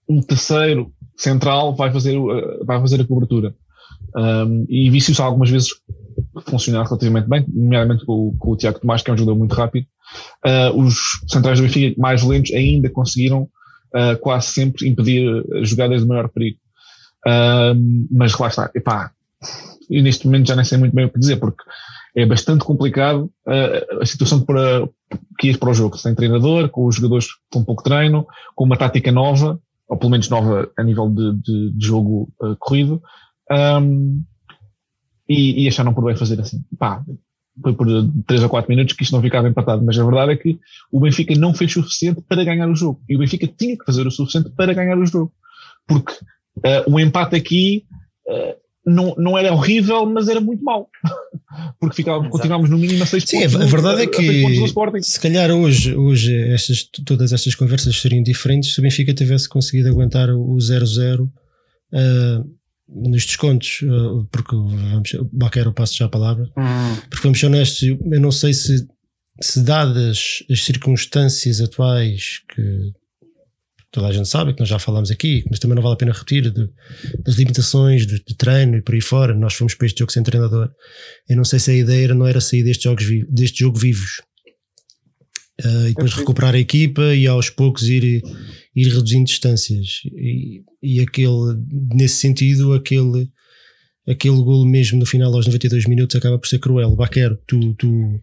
um 0.08 0.20
terceiro 0.20 0.93
central 1.16 1.75
vai 1.75 1.93
fazer, 1.93 2.16
uh, 2.19 2.64
vai 2.64 2.81
fazer 2.81 3.00
a 3.00 3.06
cobertura. 3.06 3.54
Um, 4.16 4.66
e 4.69 4.90
vi-se 4.90 5.12
isso 5.12 5.22
algumas 5.22 5.49
vezes 5.49 5.68
funcionar 6.47 6.85
relativamente 6.85 7.28
bem, 7.28 7.44
nomeadamente 7.49 8.04
com, 8.04 8.37
com, 8.38 8.50
o 8.50 8.56
Tiago 8.56 8.80
Tomás, 8.80 9.02
que 9.02 9.11
é 9.11 9.14
um 9.14 9.16
jogador 9.16 9.38
muito 9.38 9.54
rápido. 9.54 9.87
Uh, 10.44 10.78
os 10.80 11.21
centrais 11.28 11.59
do 11.59 11.62
Benfica 11.62 11.99
mais 12.00 12.23
lentos 12.23 12.52
ainda 12.52 12.90
conseguiram 12.90 13.49
uh, 13.94 14.18
quase 14.20 14.49
sempre 14.49 14.88
impedir 14.88 15.44
jogadas 15.62 16.02
de 16.02 16.08
maior 16.08 16.28
perigo. 16.28 16.58
Uh, 17.26 18.06
mas 18.11 18.37
lá 18.37 18.49
está, 18.49 18.70
epá, 18.75 19.12
eu 19.90 20.02
neste 20.02 20.26
momento 20.26 20.49
já 20.49 20.56
nem 20.56 20.64
sei 20.64 20.78
muito 20.78 20.94
bem 20.94 21.06
o 21.06 21.11
que 21.11 21.18
dizer, 21.18 21.37
porque 21.37 21.62
é 22.14 22.26
bastante 22.26 22.64
complicado 22.64 23.30
a 24.00 24.04
situação 24.04 24.40
para, 24.42 24.87
que 25.38 25.49
ir 25.49 25.58
para 25.58 25.70
o 25.70 25.75
jogo, 25.75 25.96
sem 25.96 26.14
treinador, 26.14 26.68
com 26.68 26.87
os 26.87 26.96
jogadores 26.96 27.28
com 27.50 27.64
pouco 27.64 27.82
treino, 27.82 28.26
com 28.54 28.64
uma 28.64 28.76
tática 28.76 29.11
nova, 29.11 29.58
ou 29.88 29.96
pelo 29.96 30.11
menos 30.11 30.28
nova 30.28 30.70
a 30.78 30.82
nível 30.82 31.08
de, 31.08 31.32
de, 31.40 31.72
de 31.72 31.87
jogo 31.87 32.30
corrido, 32.58 33.02
um, 33.50 34.22
e, 35.28 35.64
e 35.64 35.68
acharam 35.68 35.94
por 35.94 36.04
bem 36.04 36.14
fazer 36.14 36.38
assim. 36.38 36.62
Pá, 36.78 37.02
foi 37.61 37.75
por 37.75 37.87
3 38.26 38.44
a 38.44 38.49
4 38.49 38.71
minutos 38.71 38.94
que 38.94 39.02
isto 39.02 39.12
não 39.12 39.23
ficava 39.23 39.49
empatado, 39.49 39.85
mas 39.85 39.99
a 39.99 40.04
verdade 40.04 40.32
é 40.32 40.37
que 40.37 40.59
o 40.90 41.00
Benfica 41.00 41.35
não 41.35 41.52
fez 41.52 41.76
o 41.76 41.82
suficiente 41.82 42.23
para 42.26 42.44
ganhar 42.44 42.68
o 42.68 42.75
jogo. 42.75 43.00
E 43.09 43.16
o 43.16 43.18
Benfica 43.18 43.47
tinha 43.47 43.76
que 43.76 43.85
fazer 43.85 44.06
o 44.06 44.11
suficiente 44.11 44.50
para 44.50 44.73
ganhar 44.73 44.99
o 44.99 45.06
jogo. 45.06 45.32
Porque 45.87 46.12
uh, 46.12 46.90
o 46.90 46.99
empate 46.99 47.37
aqui 47.37 47.85
uh, 48.26 48.54
não, 48.87 49.14
não 49.16 49.38
era 49.38 49.52
horrível, 49.52 50.06
mas 50.06 50.28
era 50.28 50.40
muito 50.40 50.64
mau. 50.64 50.88
Porque 51.78 51.97
ficava, 51.97 52.26
continuámos 52.30 52.71
no 52.71 52.78
mínimo 52.78 53.02
a 53.02 53.06
6 53.06 53.25
pontos. 53.25 53.52
Sim, 53.52 53.62
a 53.62 53.66
verdade 53.66 54.02
é 54.02 54.06
que 54.06 55.02
se 55.02 55.21
calhar 55.21 55.50
hoje, 55.50 55.94
hoje 55.94 56.35
estas, 56.49 56.85
todas 57.04 57.32
estas 57.32 57.54
conversas 57.54 58.00
seriam 58.00 58.23
diferentes 58.23 58.73
se 58.73 58.80
o 58.80 58.82
Benfica 58.82 59.12
tivesse 59.12 59.49
conseguido 59.49 59.88
aguentar 59.88 60.30
o 60.30 60.56
0-0. 60.56 61.25
Uh, 61.25 62.62
nos 62.88 63.24
descontos, 63.24 63.80
eh, 63.82 64.26
porque 64.30 64.54
vamos, 64.54 65.10
Baquero 65.32 65.72
passo 65.72 65.96
já 65.96 66.06
a 66.06 66.08
palavra, 66.08 66.44
hum. 66.56 66.96
porque 67.08 67.22
vamos 67.22 67.38
ser 67.38 67.46
honestos, 67.46 67.82
eu 67.82 68.20
não 68.20 68.30
sei 68.32 68.52
se, 68.52 68.86
se 69.40 69.60
dadas 69.62 70.42
as 70.50 70.64
circunstâncias 70.64 71.60
atuais 71.60 72.40
que 72.54 72.92
toda 73.92 74.08
a 74.08 74.12
gente 74.12 74.28
sabe, 74.28 74.54
que 74.54 74.60
nós 74.60 74.68
já 74.68 74.78
falámos 74.78 75.10
aqui, 75.10 75.44
mas 75.50 75.58
também 75.58 75.74
não 75.76 75.82
vale 75.82 75.94
a 75.94 75.98
pena 75.98 76.12
repetir, 76.12 76.50
de, 76.50 76.68
das 77.22 77.34
limitações 77.34 78.06
de, 78.06 78.18
treino 78.36 78.76
e 78.76 78.82
por 78.82 78.94
aí 78.94 79.02
fora, 79.02 79.34
nós 79.34 79.52
fomos 79.52 79.74
para 79.74 79.86
este 79.86 79.98
jogo 79.98 80.10
sem 80.10 80.22
treinador. 80.22 80.70
Eu 81.28 81.36
não 81.36 81.44
sei 81.44 81.58
se 81.58 81.70
a 81.70 81.74
ideia 81.74 82.04
era, 82.04 82.14
não 82.14 82.26
era 82.26 82.40
sair 82.40 82.64
destes 82.64 82.84
jogos, 82.84 83.04
deste 83.28 83.60
jogo 83.60 83.78
vivos. 83.78 84.22
Uh, 85.64 85.88
e 85.88 85.95
depois 85.95 86.12
recuperar 86.14 86.54
a 86.54 86.59
equipa 86.59 87.14
e 87.14 87.26
aos 87.26 87.49
poucos 87.49 87.85
ir, 87.85 88.23
ir 88.75 88.88
reduzindo 88.88 89.25
distâncias. 89.25 90.00
E, 90.07 90.62
e 90.83 91.00
aquele, 91.00 91.57
nesse 91.95 92.16
sentido, 92.16 92.73
aquele, 92.73 93.31
aquele 94.09 94.37
golo 94.37 94.66
mesmo 94.66 94.99
no 94.99 95.07
final 95.07 95.33
aos 95.33 95.47
92 95.47 95.87
minutos 95.87 96.16
acaba 96.16 96.38
por 96.38 96.49
ser 96.49 96.59
cruel. 96.59 96.97
Baquero, 96.97 97.38
tu, 97.47 97.75
tu. 97.75 98.21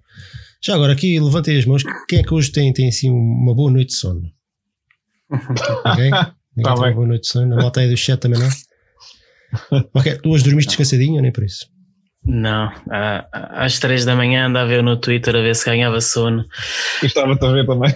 Já 0.61 0.75
agora 0.75 0.93
aqui 0.93 1.19
levantei 1.19 1.57
as 1.57 1.65
mãos. 1.65 1.83
Quem 2.07 2.19
é 2.19 2.23
que 2.23 2.33
hoje 2.33 2.51
tem, 2.51 2.73
tem 2.73 2.89
assim 2.89 3.09
uma 3.09 3.55
boa 3.55 3.71
noite 3.71 3.89
de 3.89 3.95
sono? 3.95 4.23
Ok? 5.85 6.09
Tá 6.61 6.75
uma 6.75 6.91
boa 6.91 7.07
noite 7.07 7.21
de 7.21 7.27
sono. 7.29 7.53
A 7.53 7.57
malta 7.57 7.79
aí 7.79 7.87
do 7.87 7.95
chat 7.95 8.19
também 8.19 8.37
não? 8.37 8.49
ok, 9.93 10.17
tu 10.17 10.29
hoje 10.29 10.43
dormiste 10.43 10.69
descansadinho 10.69 11.15
ou 11.15 11.21
nem 11.21 11.31
por 11.31 11.45
isso? 11.45 11.67
Não, 12.29 12.71
às 13.31 13.79
três 13.79 14.05
da 14.05 14.15
manhã 14.15 14.45
andava 14.45 14.71
eu 14.71 14.83
no 14.83 14.97
Twitter 14.97 15.35
a 15.35 15.41
ver 15.41 15.55
se 15.55 15.65
ganhava 15.65 15.99
sono. 15.99 16.45
E 17.01 17.07
estava-te 17.07 17.43
a 17.43 17.51
ver 17.51 17.65
também. 17.65 17.91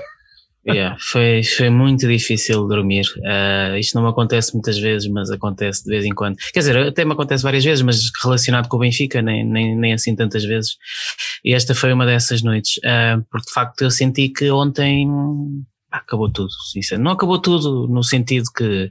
Yeah, 0.66 0.96
foi, 0.98 1.44
foi 1.44 1.70
muito 1.70 2.08
difícil 2.08 2.66
dormir. 2.68 3.06
Uh, 3.18 3.78
isto 3.78 3.96
não 3.96 4.04
me 4.04 4.10
acontece 4.10 4.54
muitas 4.54 4.80
vezes, 4.80 5.10
mas 5.10 5.30
acontece 5.30 5.84
de 5.84 5.90
vez 5.90 6.06
em 6.06 6.14
quando. 6.16 6.38
Quer 6.54 6.60
dizer, 6.60 6.78
até 6.78 7.04
me 7.04 7.12
acontece 7.12 7.44
várias 7.44 7.66
vezes, 7.66 7.84
mas 7.84 8.10
relacionado 8.24 8.70
com 8.70 8.78
o 8.78 8.80
Benfica, 8.80 9.22
nem, 9.22 9.46
nem, 9.46 9.76
nem 9.76 9.94
assim 9.94 10.16
tantas 10.16 10.46
vezes. 10.46 10.78
E 11.44 11.54
esta 11.54 11.76
foi 11.76 11.92
uma 11.92 12.06
dessas 12.06 12.42
noites, 12.42 12.78
uh, 12.78 13.22
porque 13.30 13.48
de 13.48 13.54
facto 13.54 13.82
eu 13.82 13.92
senti 13.92 14.30
que 14.30 14.50
ontem 14.50 15.06
acabou 15.92 16.32
tudo. 16.32 16.50
Não 16.98 17.12
acabou 17.12 17.40
tudo 17.40 17.88
no 17.88 18.02
sentido 18.02 18.46
que 18.56 18.90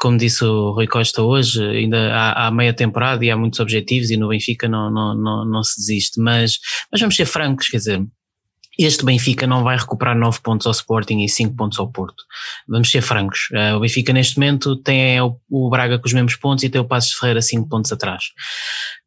como 0.00 0.16
disse 0.16 0.42
o 0.44 0.72
Rui 0.72 0.86
Costa 0.86 1.22
hoje, 1.22 1.62
ainda 1.62 2.14
há, 2.14 2.46
há, 2.46 2.50
meia 2.50 2.72
temporada 2.72 3.22
e 3.22 3.30
há 3.30 3.36
muitos 3.36 3.60
objetivos 3.60 4.10
e 4.10 4.16
no 4.16 4.28
Benfica 4.28 4.66
não, 4.66 4.90
não, 4.90 5.14
não, 5.14 5.44
não 5.44 5.62
se 5.62 5.76
desiste, 5.78 6.18
mas, 6.18 6.58
mas 6.90 7.00
vamos 7.00 7.14
ser 7.14 7.26
francos, 7.26 7.68
quer 7.68 7.76
dizer, 7.76 8.02
este 8.78 9.04
Benfica 9.04 9.46
não 9.46 9.62
vai 9.62 9.76
recuperar 9.76 10.16
9 10.16 10.40
pontos 10.40 10.66
ao 10.66 10.72
Sporting 10.72 11.20
e 11.20 11.28
5 11.28 11.54
pontos 11.54 11.78
ao 11.78 11.92
Porto. 11.92 12.24
Vamos 12.66 12.90
ser 12.90 13.02
francos. 13.02 13.50
Uh, 13.52 13.76
o 13.76 13.80
Benfica 13.80 14.10
neste 14.10 14.38
momento 14.38 14.74
tem 14.74 15.20
o, 15.20 15.36
o, 15.50 15.68
Braga 15.68 15.98
com 15.98 16.06
os 16.06 16.14
mesmos 16.14 16.36
pontos 16.36 16.64
e 16.64 16.70
tem 16.70 16.80
o 16.80 16.86
Passos 16.86 17.12
Ferreira 17.12 17.42
5 17.42 17.68
pontos 17.68 17.92
atrás. 17.92 18.24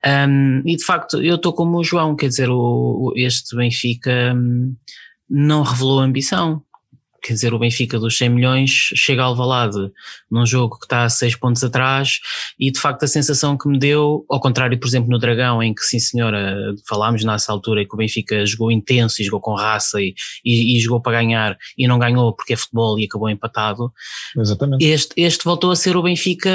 Um, 0.05 0.62
e 0.63 0.75
de 0.75 0.85
facto 0.85 1.23
eu 1.23 1.38
estou 1.38 1.53
como 1.53 1.79
o 1.79 1.83
João, 1.83 2.15
quer 2.15 2.27
dizer, 2.27 2.50
o, 2.51 3.13
este 3.15 3.55
Benfica 3.55 4.35
um, 4.35 4.75
não 5.27 5.63
revelou 5.63 6.01
ambição 6.01 6.62
quer 7.24 7.34
dizer, 7.34 7.53
o 7.53 7.60
Benfica 7.60 7.98
dos 7.98 8.18
100 8.18 8.30
milhões 8.30 8.70
chega 8.70 9.24
ao 9.24 9.30
Alvalade 9.30 9.80
num 10.30 10.46
jogo 10.46 10.77
que 10.77 10.86
está 10.86 11.06
a 11.06 11.10
6 11.10 11.38
pontos 11.38 11.63
atrás 11.63 12.20
e 12.60 12.72
de 12.72 12.80
facto 12.80 13.03
a 13.03 13.08
sensação 13.08 13.58
que 13.58 13.68
me 13.70 13.80
deu, 13.80 14.25
ao 14.30 14.39
contrário, 14.39 14.77
por 14.80 14.88
exemplo, 14.88 15.10
no 15.10 15.18
Dragão, 15.18 15.63
em 15.63 15.74
que 15.74 15.82
sim 15.84 16.00
senhora, 16.00 16.56
falámos 16.88 17.24
nessa 17.24 17.51
altura 17.51 17.86
que 17.86 17.94
o 17.94 17.98
Benfica 17.98 18.46
jogou 18.46 18.72
intenso 18.72 19.22
e 19.22 19.25
jogou 19.25 19.39
com 19.39 19.56
raça 19.56 20.01
e, 20.01 20.13
e, 20.44 20.77
e 20.77 20.80
jogou 20.82 21.01
para 21.01 21.13
ganhar 21.13 21.58
e 21.77 21.88
não 21.88 21.98
ganhou 21.98 22.34
porque 22.36 22.53
é 22.53 22.56
futebol 22.58 23.00
e 23.00 23.06
acabou 23.06 23.30
empatado. 23.30 23.92
Exatamente. 24.38 24.84
Este, 24.84 25.13
este 25.18 25.46
voltou 25.46 25.72
a 25.72 25.75
ser 25.75 25.96
o 25.96 26.03
Benfica, 26.03 26.50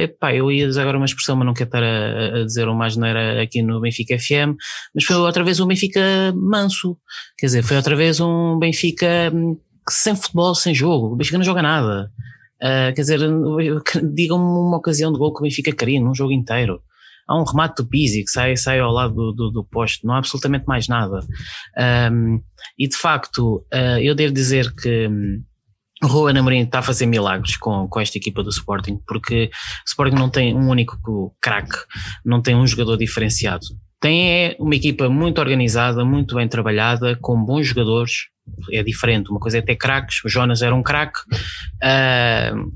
epá, 0.00 0.34
eu 0.34 0.50
ia 0.50 0.66
dizer 0.66 0.80
agora 0.80 0.96
uma 0.96 1.06
expressão, 1.06 1.36
mas 1.36 1.46
não 1.46 1.54
quero 1.54 1.68
estar 1.68 1.82
a, 1.82 2.40
a 2.40 2.44
dizer 2.44 2.68
uma 2.68 2.88
geneira 2.88 3.42
aqui 3.42 3.62
no 3.62 3.80
Benfica 3.80 4.18
FM, 4.18 4.56
mas 4.94 5.04
foi 5.04 5.16
outra 5.16 5.44
vez 5.44 5.60
um 5.60 5.66
Benfica 5.66 6.00
manso, 6.34 6.96
quer 7.36 7.46
dizer, 7.46 7.62
foi 7.62 7.76
outra 7.76 7.94
vez 7.94 8.20
um 8.20 8.58
Benfica 8.58 9.30
hum, 9.32 9.56
sem 9.88 10.14
futebol, 10.16 10.54
sem 10.54 10.74
jogo. 10.74 11.12
O 11.12 11.16
Benfica 11.16 11.38
não 11.38 11.44
joga 11.44 11.62
nada. 11.62 12.10
Uh, 12.62 12.94
quer 12.94 13.02
dizer, 13.02 13.20
digam-me 14.14 14.44
uma 14.44 14.76
ocasião 14.76 15.12
de 15.12 15.18
gol 15.18 15.32
que 15.32 15.40
o 15.40 15.42
Benfica 15.42 15.72
cria 15.72 16.00
num 16.00 16.14
jogo 16.14 16.32
inteiro. 16.32 16.80
Há 17.26 17.40
um 17.40 17.44
remate 17.44 17.82
do 17.82 17.88
Pizzi 17.88 18.22
que 18.22 18.30
sai, 18.30 18.56
sai 18.56 18.80
ao 18.80 18.92
lado 18.92 19.14
do, 19.14 19.32
do, 19.32 19.50
do 19.50 19.64
poste, 19.64 20.04
não 20.04 20.14
há 20.14 20.18
absolutamente 20.18 20.66
mais 20.66 20.88
nada. 20.88 21.20
Um, 22.12 22.40
e 22.78 22.86
de 22.86 22.96
facto, 22.96 23.64
uh, 23.72 23.98
eu 24.00 24.14
devo 24.14 24.32
dizer 24.32 24.74
que 24.74 25.08
um, 25.08 25.42
o 26.02 26.08
Juan 26.08 26.38
Amorim 26.38 26.64
está 26.64 26.80
a 26.80 26.82
fazer 26.82 27.06
milagres 27.06 27.56
com, 27.56 27.88
com 27.88 28.00
esta 28.00 28.18
equipa 28.18 28.42
do 28.42 28.50
Sporting, 28.50 29.00
porque 29.06 29.50
o 29.52 29.88
Sporting 29.88 30.16
não 30.16 30.28
tem 30.28 30.54
um 30.54 30.68
único 30.68 31.34
craque, 31.40 31.78
não 32.24 32.42
tem 32.42 32.54
um 32.54 32.66
jogador 32.66 32.98
diferenciado. 32.98 33.66
Tem 34.00 34.30
é 34.30 34.56
uma 34.58 34.74
equipa 34.74 35.08
muito 35.08 35.40
organizada, 35.40 36.04
muito 36.04 36.34
bem 36.34 36.46
trabalhada, 36.46 37.16
com 37.22 37.42
bons 37.42 37.68
jogadores, 37.68 38.28
é 38.70 38.82
diferente. 38.82 39.30
Uma 39.30 39.40
coisa 39.40 39.58
é 39.58 39.62
ter 39.62 39.76
craques, 39.76 40.24
o 40.24 40.28
Jonas 40.28 40.62
era 40.62 40.74
um 40.74 40.82
craque, 40.82 41.20
uh, 41.82 42.72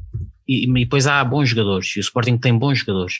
e, 0.48 0.64
e, 0.64 0.84
depois 0.84 1.06
há 1.06 1.22
bons 1.22 1.50
jogadores, 1.50 1.94
e 1.94 1.98
o 1.98 2.00
Sporting 2.00 2.38
tem 2.38 2.56
bons 2.56 2.78
jogadores. 2.78 3.16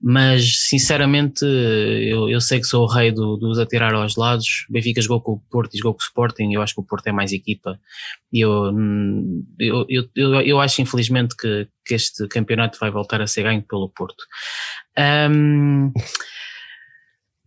Mas, 0.00 0.68
sinceramente, 0.68 1.42
eu, 1.42 2.28
eu 2.28 2.38
sei 2.38 2.60
que 2.60 2.66
sou 2.66 2.84
o 2.84 2.86
rei 2.86 3.10
do, 3.10 3.38
dos 3.38 3.58
atirar 3.58 3.94
aos 3.94 4.16
lados. 4.16 4.66
Benfica 4.68 5.00
jogou 5.00 5.22
com 5.22 5.32
o 5.32 5.40
Porto 5.50 5.74
e 5.74 5.78
jogou 5.78 5.94
com 5.94 6.00
o 6.00 6.04
Sporting, 6.04 6.52
eu 6.52 6.60
acho 6.60 6.74
que 6.74 6.80
o 6.80 6.84
Porto 6.84 7.06
é 7.06 7.12
mais 7.12 7.32
equipa. 7.32 7.80
E 8.30 8.40
eu, 8.40 8.74
eu, 9.58 9.86
eu, 9.88 10.08
eu, 10.14 10.40
eu 10.42 10.60
acho, 10.60 10.82
infelizmente, 10.82 11.34
que, 11.34 11.66
que 11.82 11.94
este 11.94 12.28
campeonato 12.28 12.78
vai 12.78 12.90
voltar 12.90 13.22
a 13.22 13.26
ser 13.26 13.44
ganho 13.44 13.62
pelo 13.62 13.88
Porto. 13.88 14.22
Um, 14.98 15.92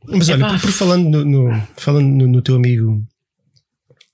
mas 0.08 0.30
olha, 0.30 0.48
por, 0.48 0.62
por, 0.62 0.72
falando, 0.72 1.10
no, 1.10 1.26
no 1.26 1.68
falando 1.78 2.08
no, 2.08 2.28
no, 2.28 2.42
teu 2.42 2.56
amigo 2.56 3.06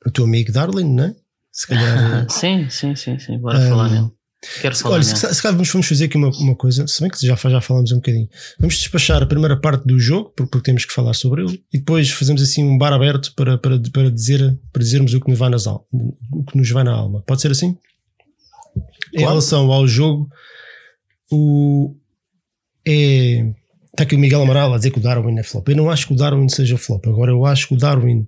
o 0.06 0.12
teu 0.12 0.26
amigo 0.26 0.52
Darwin, 0.52 0.84
não 0.84 1.06
é? 1.06 1.16
Se 1.52 1.68
calhar. 1.68 2.26
Eh, 2.26 2.30
sim, 2.30 2.70
sim, 2.70 2.96
sim, 2.96 3.20
sim. 3.20 3.38
Bora 3.40 3.60
um, 3.60 3.70
falar 3.70 3.90
nele. 3.90 4.12
Quero 4.62 4.76
falar 4.76 4.96
olha, 4.96 5.04
nele. 5.04 5.18
Se, 5.18 5.34
se 5.34 5.42
calhar 5.42 5.56
vamos, 5.56 5.72
vamos 5.72 5.88
fazer 5.88 6.06
aqui 6.06 6.18
uma, 6.18 6.30
uma 6.30 6.56
coisa, 6.56 6.88
se 6.88 7.02
bem 7.02 7.10
que 7.10 7.26
já, 7.26 7.36
já 7.36 7.62
falamos 7.62 7.92
um 7.92 7.96
bocadinho. 7.96 8.30
Vamos 8.60 8.76
despachar 8.78 9.24
a 9.24 9.26
primeira 9.26 9.60
parte 9.60 9.86
do 9.86 10.00
jogo, 10.00 10.32
porque, 10.36 10.52
porque 10.52 10.66
temos 10.66 10.86
que 10.86 10.94
falar 10.94 11.14
sobre 11.14 11.44
ele, 11.44 11.64
e 11.74 11.80
depois 11.80 12.10
fazemos 12.12 12.42
assim 12.42 12.64
um 12.64 12.78
bar 12.78 12.94
aberto 12.94 13.34
para, 13.36 13.58
para, 13.58 13.80
para, 13.92 14.12
dizer, 14.12 14.58
para 14.72 14.84
dizermos 14.84 15.14
o 15.14 15.22
que, 15.22 15.30
nos 15.30 15.40
vai 15.40 15.50
nas 15.50 15.66
al 15.66 15.88
o 15.92 16.44
que 16.44 16.58
nos 16.58 16.70
vai 16.70 16.84
na 16.84 16.94
alma. 16.94 17.24
Pode 17.26 17.42
ser 17.42 17.52
assim? 17.52 17.74
Claro. 18.74 18.90
Em 19.14 19.20
relação 19.20 19.72
ao 19.72 19.88
jogo, 19.88 20.30
o. 21.32 21.96
É, 22.88 23.54
Está 23.96 24.04
aqui 24.04 24.16
o 24.16 24.20
Miguel 24.20 24.42
Amaral 24.42 24.74
a 24.74 24.78
dizer 24.78 24.92
que 24.92 25.00
o 25.00 25.02
Darwin 25.02 25.40
é 25.40 25.44
flop. 25.44 25.70
Eu 25.70 25.78
não 25.78 25.90
acho 25.90 26.08
que 26.08 26.14
o 26.14 26.18
Darwin 26.18 26.50
seja 26.50 26.78
flop. 26.78 27.08
Agora, 27.08 27.32
eu 27.32 27.46
acho 27.46 27.70
que 27.70 27.76
o 27.76 27.78
Darwin 27.78 28.28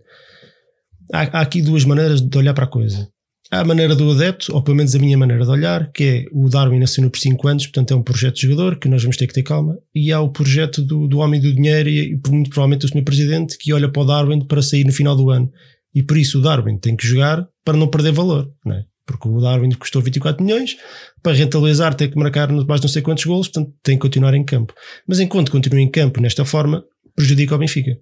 há, 1.13 1.39
há 1.39 1.41
aqui 1.41 1.61
duas 1.61 1.85
maneiras 1.85 2.21
de 2.21 2.37
olhar 2.37 2.53
para 2.53 2.65
a 2.65 2.69
coisa. 2.69 3.07
Há 3.49 3.61
a 3.61 3.65
maneira 3.65 3.95
do 3.95 4.11
adepto, 4.11 4.53
ou 4.53 4.61
pelo 4.61 4.75
menos 4.75 4.93
a 4.93 4.99
minha 4.99 5.17
maneira 5.17 5.45
de 5.45 5.49
olhar, 5.49 5.89
que 5.93 6.03
é 6.03 6.25
o 6.33 6.49
Darwin 6.49 6.83
assinou 6.83 7.09
por 7.09 7.19
5 7.19 7.47
anos, 7.47 7.65
portanto 7.65 7.93
é 7.93 7.95
um 7.95 8.03
projeto 8.03 8.35
de 8.35 8.41
jogador 8.41 8.77
que 8.77 8.89
nós 8.89 9.01
vamos 9.01 9.15
ter 9.15 9.25
que 9.25 9.33
ter 9.33 9.43
calma, 9.43 9.77
e 9.95 10.11
há 10.11 10.19
o 10.19 10.29
projeto 10.29 10.81
do, 10.81 11.07
do 11.07 11.19
homem 11.19 11.39
do 11.39 11.53
dinheiro 11.53 11.87
e, 11.87 12.11
e 12.11 12.29
muito 12.29 12.49
provavelmente 12.49 12.85
o 12.85 12.89
Sr. 12.89 13.03
Presidente 13.03 13.57
que 13.57 13.71
olha 13.71 13.89
para 13.89 14.01
o 14.01 14.05
Darwin 14.05 14.45
para 14.45 14.61
sair 14.61 14.83
no 14.83 14.91
final 14.91 15.15
do 15.15 15.29
ano. 15.29 15.49
E 15.95 16.03
por 16.03 16.17
isso 16.17 16.39
o 16.39 16.41
Darwin 16.41 16.77
tem 16.77 16.95
que 16.95 17.07
jogar 17.07 17.47
para 17.63 17.77
não 17.77 17.87
perder 17.87 18.11
valor, 18.11 18.51
não 18.65 18.75
é? 18.75 18.83
porque 19.07 19.27
o 19.29 19.39
Darwin 19.39 19.71
custou 19.71 20.01
24 20.01 20.43
milhões, 20.43 20.75
para 21.23 21.31
rentabilizar 21.31 21.95
tem 21.95 22.09
que 22.09 22.17
marcar 22.17 22.51
mais 22.51 22.81
não 22.81 22.89
sei 22.89 23.01
quantos 23.01 23.23
golos, 23.23 23.47
portanto 23.47 23.73
tem 23.81 23.95
que 23.95 24.01
continuar 24.01 24.33
em 24.33 24.43
campo. 24.43 24.73
Mas 25.07 25.19
enquanto 25.19 25.49
continua 25.49 25.79
em 25.79 25.89
campo 25.89 26.19
nesta 26.19 26.43
forma, 26.43 26.83
prejudica 27.15 27.55
o 27.55 27.57
Benfica. 27.57 27.97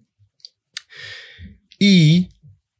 E 1.80 2.28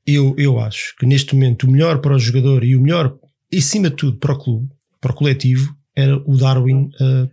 eu, 0.06 0.36
eu 0.38 0.60
acho 0.60 0.96
que 0.98 1.06
neste 1.06 1.34
momento 1.34 1.64
o 1.64 1.72
melhor 1.72 2.00
para 2.00 2.16
o 2.16 2.20
jogador 2.20 2.64
e 2.64 2.76
o 2.76 2.82
melhor, 2.82 3.16
acima 3.54 3.90
de 3.90 3.96
tudo, 3.96 4.18
para 4.18 4.34
o 4.34 4.38
clube, 4.38 4.70
para 5.02 5.12
o 5.12 5.16
coletivo, 5.16 5.76
era 5.96 6.18
o 6.26 6.38
Darwin 6.38 6.90
uh, 7.00 7.30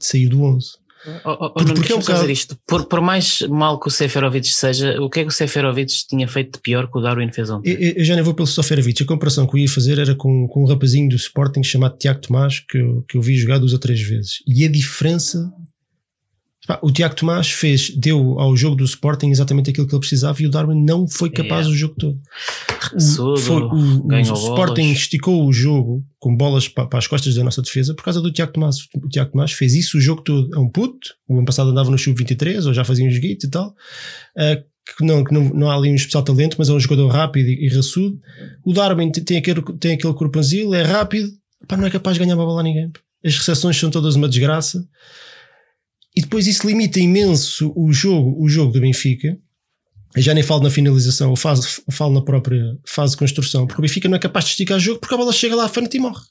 sair 0.00 0.28
do 0.28 0.42
11. 0.42 0.80
Oh, 1.24 1.30
oh, 1.30 1.50
porque, 1.54 1.72
porque 1.72 1.92
é 1.92 1.96
um 1.96 2.00
bocado... 2.00 2.30
isto. 2.30 2.58
Por, 2.66 2.84
por 2.84 3.00
mais 3.00 3.40
mal 3.48 3.80
que 3.80 3.88
o 3.88 3.90
Seferovic 3.90 4.48
seja, 4.48 5.00
o 5.00 5.08
que 5.08 5.20
é 5.20 5.22
que 5.22 5.30
o 5.30 5.32
Seferovic 5.32 5.90
tinha 6.06 6.28
feito 6.28 6.56
de 6.56 6.60
pior 6.60 6.90
que 6.90 6.98
o 6.98 7.00
Darwin 7.00 7.32
fez 7.32 7.48
ontem? 7.48 7.70
Eu, 7.70 7.92
eu 7.96 8.04
já 8.04 8.14
nem 8.14 8.22
vou 8.22 8.34
pelo 8.34 8.46
Seferovic. 8.46 9.02
A 9.02 9.06
comparação 9.06 9.46
que 9.46 9.54
eu 9.54 9.58
ia 9.58 9.68
fazer 9.68 9.98
era 9.98 10.14
com, 10.14 10.46
com 10.48 10.62
um 10.62 10.66
rapazinho 10.66 11.08
do 11.08 11.16
Sporting 11.16 11.62
chamado 11.62 11.96
Tiago 11.96 12.20
Tomás, 12.20 12.60
que 12.60 12.76
eu, 12.76 13.02
que 13.08 13.16
eu 13.16 13.22
vi 13.22 13.36
jogar 13.36 13.58
duas 13.58 13.72
ou 13.72 13.78
três 13.78 14.00
vezes. 14.02 14.42
E 14.46 14.62
a 14.64 14.70
diferença 14.70 15.50
o 16.82 16.90
Tiago 16.90 17.14
Tomás 17.14 17.50
fez, 17.50 17.90
deu 17.96 18.38
ao 18.38 18.56
jogo 18.56 18.76
do 18.76 18.84
Sporting 18.84 19.30
exatamente 19.30 19.70
aquilo 19.70 19.86
que 19.86 19.94
ele 19.94 20.00
precisava 20.00 20.42
e 20.42 20.46
o 20.46 20.50
Darwin 20.50 20.84
não 20.84 21.08
foi 21.08 21.30
capaz 21.30 21.66
yeah. 21.66 21.70
o 21.70 21.74
jogo 21.74 21.94
todo. 21.98 22.20
O, 22.94 23.36
foi, 23.36 23.62
o, 23.62 24.06
o 24.06 24.20
Sporting 24.20 24.92
esticou 24.92 25.46
o 25.46 25.52
jogo 25.52 26.04
com 26.18 26.36
bolas 26.36 26.68
para, 26.68 26.86
para, 26.86 26.98
as 26.98 27.06
costas 27.06 27.34
da 27.34 27.42
nossa 27.42 27.62
defesa 27.62 27.94
por 27.94 28.04
causa 28.04 28.20
do 28.20 28.30
Tiago 28.30 28.52
Tomás. 28.52 28.76
O 28.94 29.08
Tiago 29.08 29.32
Tomás 29.32 29.52
fez 29.52 29.74
isso 29.74 29.98
o 29.98 30.00
jogo 30.00 30.22
todo. 30.22 30.54
É 30.54 30.58
um 30.58 30.68
puto. 30.68 31.14
O 31.28 31.36
ano 31.36 31.46
passado 31.46 31.70
andava 31.70 31.90
no 31.90 31.98
Sub-23 31.98 32.66
ou 32.66 32.74
já 32.74 32.84
fazia 32.84 33.06
uns 33.06 33.18
guitos 33.18 33.44
e 33.44 33.50
tal. 33.50 33.74
Uh, 34.36 34.62
que, 34.96 35.04
não, 35.04 35.24
que 35.24 35.32
não, 35.32 35.44
não 35.50 35.70
há 35.70 35.76
ali 35.76 35.90
um 35.90 35.94
especial 35.94 36.22
talento, 36.22 36.56
mas 36.58 36.68
é 36.68 36.72
um 36.72 36.80
jogador 36.80 37.08
rápido 37.08 37.48
e, 37.48 37.66
e 37.66 37.68
raçudo. 37.68 38.18
O 38.64 38.72
Darwin 38.72 39.10
tem 39.10 39.38
aquele, 39.38 39.62
tem 39.78 39.92
aquele 39.92 40.14
corpanzil, 40.14 40.74
é 40.74 40.82
rápido, 40.82 41.30
pá, 41.66 41.76
não 41.76 41.86
é 41.86 41.90
capaz 41.90 42.16
de 42.16 42.24
ganhar 42.24 42.36
bola 42.36 42.60
a 42.60 42.64
ninguém. 42.64 42.90
As 43.24 43.36
recepções 43.36 43.78
são 43.78 43.90
todas 43.90 44.16
uma 44.16 44.28
desgraça. 44.28 44.86
E 46.14 46.20
depois 46.20 46.46
isso 46.46 46.66
limita 46.66 46.98
imenso 46.98 47.72
o 47.76 47.92
jogo, 47.92 48.42
o 48.42 48.48
jogo 48.48 48.72
do 48.72 48.80
Benfica. 48.80 49.38
Eu 50.14 50.22
já 50.22 50.34
nem 50.34 50.42
falo 50.42 50.62
na 50.62 50.70
finalização, 50.70 51.30
eu, 51.30 51.36
falo, 51.36 52.12
na 52.12 52.20
própria 52.20 52.76
fase 52.84 53.12
de 53.12 53.18
construção, 53.18 53.64
porque 53.64 53.80
o 53.80 53.82
Benfica 53.82 54.08
não 54.08 54.16
é 54.16 54.18
capaz 54.18 54.44
de 54.44 54.50
esticar 54.50 54.76
o 54.76 54.80
jogo 54.80 54.98
porque 54.98 55.14
a 55.14 55.18
bola 55.18 55.32
chega 55.32 55.54
lá 55.54 55.66
à 55.66 55.68
frente 55.68 55.96
e 55.96 56.00
morre. 56.00 56.22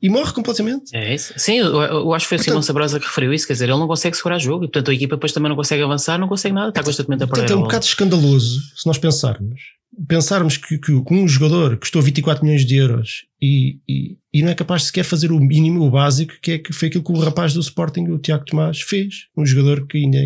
E 0.00 0.08
morre 0.08 0.32
completamente. 0.32 0.96
É 0.96 1.12
isso. 1.12 1.34
Sim, 1.36 1.58
eu, 1.58 1.82
eu 1.82 2.14
acho 2.14 2.26
que 2.26 2.28
foi 2.28 2.38
o 2.38 2.42
Simão 2.42 2.62
Sabrosa 2.62 3.00
que 3.00 3.06
referiu 3.06 3.34
isso, 3.34 3.46
quer 3.46 3.54
dizer, 3.54 3.68
ele 3.68 3.78
não 3.78 3.88
consegue 3.88 4.16
segurar 4.16 4.38
jogo 4.38 4.64
e 4.64 4.68
portanto 4.68 4.90
a 4.90 4.94
equipa 4.94 5.16
depois 5.16 5.32
também 5.32 5.48
não 5.48 5.56
consegue 5.56 5.82
avançar, 5.82 6.16
não 6.16 6.28
consegue 6.28 6.54
nada, 6.54 6.68
está 6.68 6.82
constantemente 6.82 7.24
a 7.24 7.26
perder. 7.26 7.40
Portanto, 7.40 7.58
é 7.58 7.60
um 7.60 7.64
bocado 7.64 7.84
escandaloso 7.84 8.60
se 8.76 8.86
nós 8.86 8.98
pensarmos 8.98 9.60
pensarmos 10.06 10.56
que, 10.56 10.78
que, 10.78 10.92
um 10.92 11.28
jogador 11.28 11.76
custou 11.76 12.00
24 12.00 12.44
milhões 12.44 12.64
de 12.64 12.76
euros 12.76 13.26
e, 13.40 13.78
e, 13.88 14.16
e, 14.32 14.42
não 14.42 14.50
é 14.50 14.54
capaz 14.54 14.82
de 14.82 14.86
sequer 14.88 15.04
fazer 15.04 15.32
o 15.32 15.38
mínimo, 15.38 15.84
o 15.84 15.90
básico, 15.90 16.34
que, 16.40 16.52
é, 16.52 16.58
que 16.58 16.72
foi 16.72 16.88
aquilo 16.88 17.04
que 17.04 17.12
o 17.12 17.18
rapaz 17.18 17.52
do 17.52 17.60
Sporting, 17.60 18.08
o 18.08 18.18
Tiago 18.18 18.44
Tomás, 18.44 18.80
fez. 18.80 19.26
Um 19.36 19.44
jogador 19.44 19.86
que 19.86 19.98
ainda 19.98 20.18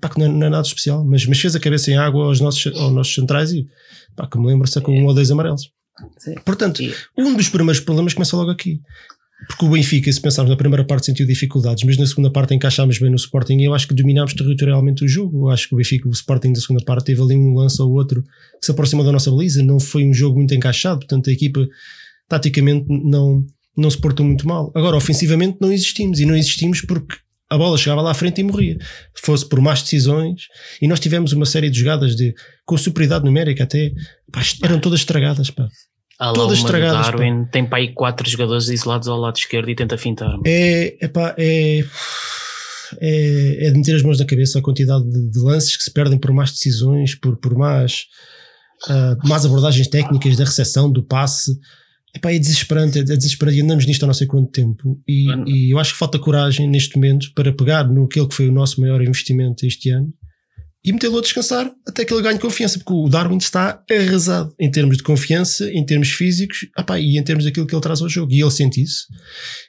pá, 0.00 0.08
que 0.08 0.18
não, 0.18 0.26
é, 0.26 0.28
não, 0.28 0.46
é, 0.46 0.50
nada 0.50 0.66
especial, 0.66 1.04
mas, 1.04 1.26
mas 1.26 1.40
fez 1.40 1.54
a 1.54 1.60
cabeça 1.60 1.90
em 1.90 1.96
água 1.96 2.24
aos 2.26 2.40
nossos, 2.40 2.66
aos 2.76 2.92
nossos 2.92 3.14
centrais 3.14 3.52
e 3.52 3.66
pá, 4.16 4.26
que 4.26 4.38
me 4.38 4.46
lembro 4.46 4.68
com 4.82 4.92
um 4.92 5.06
ou 5.06 5.14
dois 5.14 5.30
amarelos. 5.30 5.70
Sim. 6.16 6.34
Portanto, 6.44 6.82
um 7.16 7.34
dos 7.34 7.48
primeiros 7.48 7.80
problemas 7.80 8.14
começa 8.14 8.36
logo 8.36 8.50
aqui. 8.50 8.80
Porque 9.46 9.64
o 9.64 9.70
Benfica, 9.70 10.12
se 10.12 10.20
pensarmos 10.20 10.50
na 10.50 10.56
primeira 10.56 10.84
parte, 10.84 11.06
sentiu 11.06 11.26
dificuldades, 11.26 11.84
mas 11.84 11.96
na 11.96 12.06
segunda 12.06 12.30
parte 12.30 12.54
encaixámos 12.54 12.98
bem 12.98 13.08
no 13.08 13.16
Sporting 13.16 13.58
e 13.58 13.64
eu 13.64 13.74
acho 13.74 13.86
que 13.86 13.94
dominámos 13.94 14.34
territorialmente 14.34 15.04
o 15.04 15.08
jogo. 15.08 15.46
Eu 15.46 15.50
acho 15.50 15.68
que 15.68 15.74
o 15.74 15.78
Benfica, 15.78 16.08
o 16.08 16.12
Sporting 16.12 16.52
da 16.52 16.60
segunda 16.60 16.84
parte, 16.84 17.06
teve 17.06 17.22
ali 17.22 17.36
um 17.36 17.54
lance 17.54 17.80
ou 17.80 17.92
outro 17.92 18.22
que 18.22 18.66
se 18.66 18.70
aproxima 18.70 19.04
da 19.04 19.12
nossa 19.12 19.30
baliza. 19.30 19.62
Não 19.62 19.78
foi 19.78 20.04
um 20.04 20.12
jogo 20.12 20.36
muito 20.38 20.54
encaixado, 20.54 20.98
portanto 20.98 21.30
a 21.30 21.32
equipa 21.32 21.66
taticamente 22.28 22.86
não, 22.88 23.44
não 23.76 23.88
se 23.88 23.98
portou 23.98 24.26
muito 24.26 24.46
mal. 24.46 24.72
Agora, 24.74 24.96
ofensivamente, 24.96 25.58
não 25.60 25.72
existimos 25.72 26.18
e 26.18 26.26
não 26.26 26.36
existimos 26.36 26.80
porque 26.80 27.16
a 27.48 27.56
bola 27.56 27.78
chegava 27.78 28.02
lá 28.02 28.10
à 28.10 28.14
frente 28.14 28.40
e 28.40 28.44
morria. 28.44 28.76
Fosse 29.14 29.48
por 29.48 29.60
más 29.60 29.82
decisões. 29.82 30.42
E 30.82 30.88
nós 30.88 31.00
tivemos 31.00 31.32
uma 31.32 31.46
série 31.46 31.70
de 31.70 31.78
jogadas 31.78 32.14
de, 32.14 32.34
com 32.66 32.76
superioridade 32.76 33.24
numérica 33.24 33.64
até. 33.64 33.92
Pá, 34.30 34.42
eram 34.62 34.80
todas 34.80 35.00
estragadas. 35.00 35.50
Pá. 35.50 35.68
Há 36.18 36.32
todas 36.32 36.58
estragadas. 36.58 37.06
Darwin 37.06 37.44
pá. 37.44 37.50
tem 37.52 37.64
para 37.64 37.78
aí 37.78 37.94
quatro 37.94 38.28
jogadores 38.28 38.68
isolados 38.68 39.06
ao 39.06 39.18
lado 39.18 39.36
esquerdo 39.36 39.70
e 39.70 39.76
tenta 39.76 39.96
fintar. 39.96 40.36
É, 40.44 40.96
é, 41.00 41.08
pá, 41.08 41.34
é, 41.38 41.84
é, 43.00 43.66
é 43.66 43.70
de 43.70 43.78
meter 43.78 43.94
as 43.94 44.02
mãos 44.02 44.18
na 44.18 44.26
cabeça 44.26 44.58
a 44.58 44.62
quantidade 44.62 45.04
de, 45.08 45.30
de 45.30 45.38
lances 45.38 45.76
que 45.76 45.84
se 45.84 45.92
perdem 45.92 46.18
por 46.18 46.32
más 46.32 46.50
decisões, 46.50 47.14
por, 47.14 47.36
por 47.36 47.56
más, 47.56 48.06
uh, 48.88 49.28
más 49.28 49.46
abordagens 49.46 49.86
técnicas 49.86 50.36
da 50.36 50.44
recepção, 50.44 50.90
do 50.90 51.04
passe. 51.04 51.52
Epá, 52.16 52.32
é 52.32 52.38
desesperante, 52.38 52.98
é 52.98 53.02
desesperante 53.02 53.58
e 53.58 53.62
andamos 53.62 53.86
nisto 53.86 54.02
há 54.02 54.06
não 54.06 54.14
sei 54.14 54.26
quanto 54.26 54.50
tempo 54.50 54.98
e, 55.06 55.26
e, 55.46 55.70
eu 55.70 55.78
acho 55.78 55.92
que 55.92 55.98
falta 55.98 56.18
coragem 56.18 56.66
neste 56.66 56.96
momento 56.96 57.30
para 57.34 57.52
pegar 57.52 57.86
no 57.86 58.06
aquele 58.06 58.26
que 58.26 58.34
foi 58.34 58.48
o 58.48 58.52
nosso 58.52 58.80
maior 58.80 59.02
investimento 59.02 59.66
este 59.66 59.90
ano 59.90 60.10
e 60.88 60.92
metê-lo 60.92 61.18
a 61.18 61.20
descansar 61.20 61.70
até 61.86 62.02
que 62.02 62.14
ele 62.14 62.22
ganhe 62.22 62.38
confiança, 62.38 62.78
porque 62.78 62.94
o 62.94 63.10
Darwin 63.10 63.36
está 63.36 63.84
arrasado 63.90 64.54
em 64.58 64.70
termos 64.70 64.96
de 64.96 65.02
confiança, 65.02 65.70
em 65.70 65.84
termos 65.84 66.08
físicos 66.08 66.66
epá, 66.78 66.98
e 66.98 67.18
em 67.18 67.22
termos 67.22 67.44
daquilo 67.44 67.66
que 67.66 67.74
ele 67.74 67.82
traz 67.82 68.00
ao 68.00 68.08
jogo. 68.08 68.32
E 68.32 68.40
ele 68.40 68.50
sente 68.50 68.82
isso, 68.82 69.06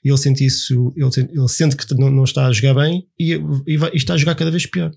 ele 0.01 0.17
sente 0.17 0.45
isso, 0.45 0.93
ele, 0.95 1.11
sente, 1.11 1.33
ele 1.33 1.47
sente 1.49 1.75
que 1.75 1.93
não, 1.95 2.09
não, 2.09 2.23
está 2.23 2.45
a 2.45 2.53
jogar 2.53 2.73
bem 2.75 3.05
e, 3.19 3.33
e, 3.67 3.75
vai, 3.75 3.91
e, 3.91 3.97
está 3.97 4.13
a 4.13 4.17
jogar 4.17 4.33
cada 4.35 4.49
vez 4.49 4.65
pior. 4.65 4.91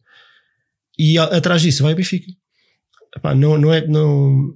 E 0.96 1.18
a, 1.18 1.24
atrás 1.24 1.60
disso 1.60 1.82
vai 1.82 1.92
o 1.92 1.96
Benfica. 1.96 2.30
Epá, 3.16 3.34
não, 3.34 3.58
não 3.58 3.72
é, 3.72 3.84
não, 3.84 4.54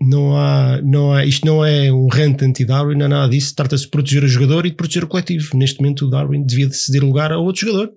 não 0.00 0.36
há, 0.36 0.80
não 0.82 1.12
há, 1.12 1.26
isto 1.26 1.44
não 1.44 1.64
é 1.64 1.92
um 1.92 2.06
rant 2.06 2.40
anti-Darwin, 2.42 2.94
não 2.94 3.06
é 3.06 3.08
nada 3.08 3.28
disso. 3.28 3.56
Trata-se 3.56 3.86
de 3.86 3.90
proteger 3.90 4.22
o 4.22 4.28
jogador 4.28 4.66
e 4.66 4.70
de 4.70 4.76
proteger 4.76 5.02
o 5.02 5.08
coletivo. 5.08 5.56
Neste 5.56 5.80
momento, 5.80 6.06
o 6.06 6.10
Darwin 6.10 6.46
devia 6.46 6.70
ceder 6.70 7.02
lugar 7.02 7.32
a 7.32 7.38
outro 7.38 7.66
jogador, 7.66 7.92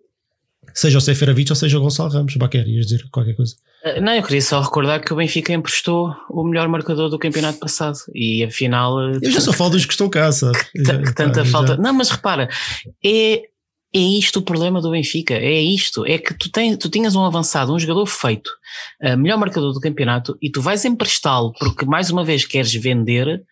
seja 0.73 0.97
o 0.97 1.01
Seferovic 1.01 1.51
ou 1.51 1.55
seja 1.55 1.77
o 1.77 1.81
Gonçalo 1.81 2.09
Ramos. 2.09 2.35
Baquer, 2.35 2.67
ias 2.67 2.87
dizer 2.87 3.05
qualquer 3.11 3.35
coisa? 3.35 3.55
Eh, 3.83 3.99
não, 3.99 4.13
eu 4.13 4.23
queria 4.23 4.41
só 4.41 4.61
recordar 4.61 5.01
que 5.01 5.13
o 5.13 5.15
Benfica 5.15 5.53
emprestou 5.53 6.15
o 6.29 6.43
melhor 6.43 6.67
marcador 6.67 7.09
do 7.09 7.19
campeonato 7.19 7.59
passado 7.59 7.97
e 8.13 8.43
afinal. 8.43 8.99
Eh, 9.01 9.19
eu 9.21 9.31
já 9.31 9.41
só 9.41 9.53
falo 9.53 9.71
dos 9.71 9.85
que 9.85 9.93
estão 9.93 10.09
cá, 10.09 10.31
sabe? 10.31 10.57
Tanta 11.15 11.45
falta. 11.45 11.75
Já. 11.75 11.77
Não, 11.77 11.93
mas 11.93 12.09
repara, 12.09 12.49
é 13.03 13.43
é 13.93 13.99
isto 13.99 14.39
o 14.39 14.41
problema 14.41 14.79
do 14.79 14.91
Benfica, 14.91 15.33
é 15.33 15.61
isto, 15.61 16.05
é 16.05 16.17
que 16.17 16.33
tu, 16.33 16.49
tem, 16.49 16.77
tu 16.77 16.89
tinhas 16.89 17.13
um 17.13 17.25
avançado, 17.25 17.73
um 17.73 17.79
jogador 17.79 18.05
feito, 18.05 18.49
uh, 19.03 19.17
melhor 19.17 19.37
marcador 19.37 19.73
do 19.73 19.81
campeonato, 19.81 20.37
e 20.41 20.49
tu 20.49 20.61
vais 20.61 20.85
emprestá-lo 20.85 21.51
porque 21.59 21.85
mais 21.85 22.09
uma 22.09 22.23
vez 22.23 22.45
queres 22.45 22.73
vender 22.73 23.43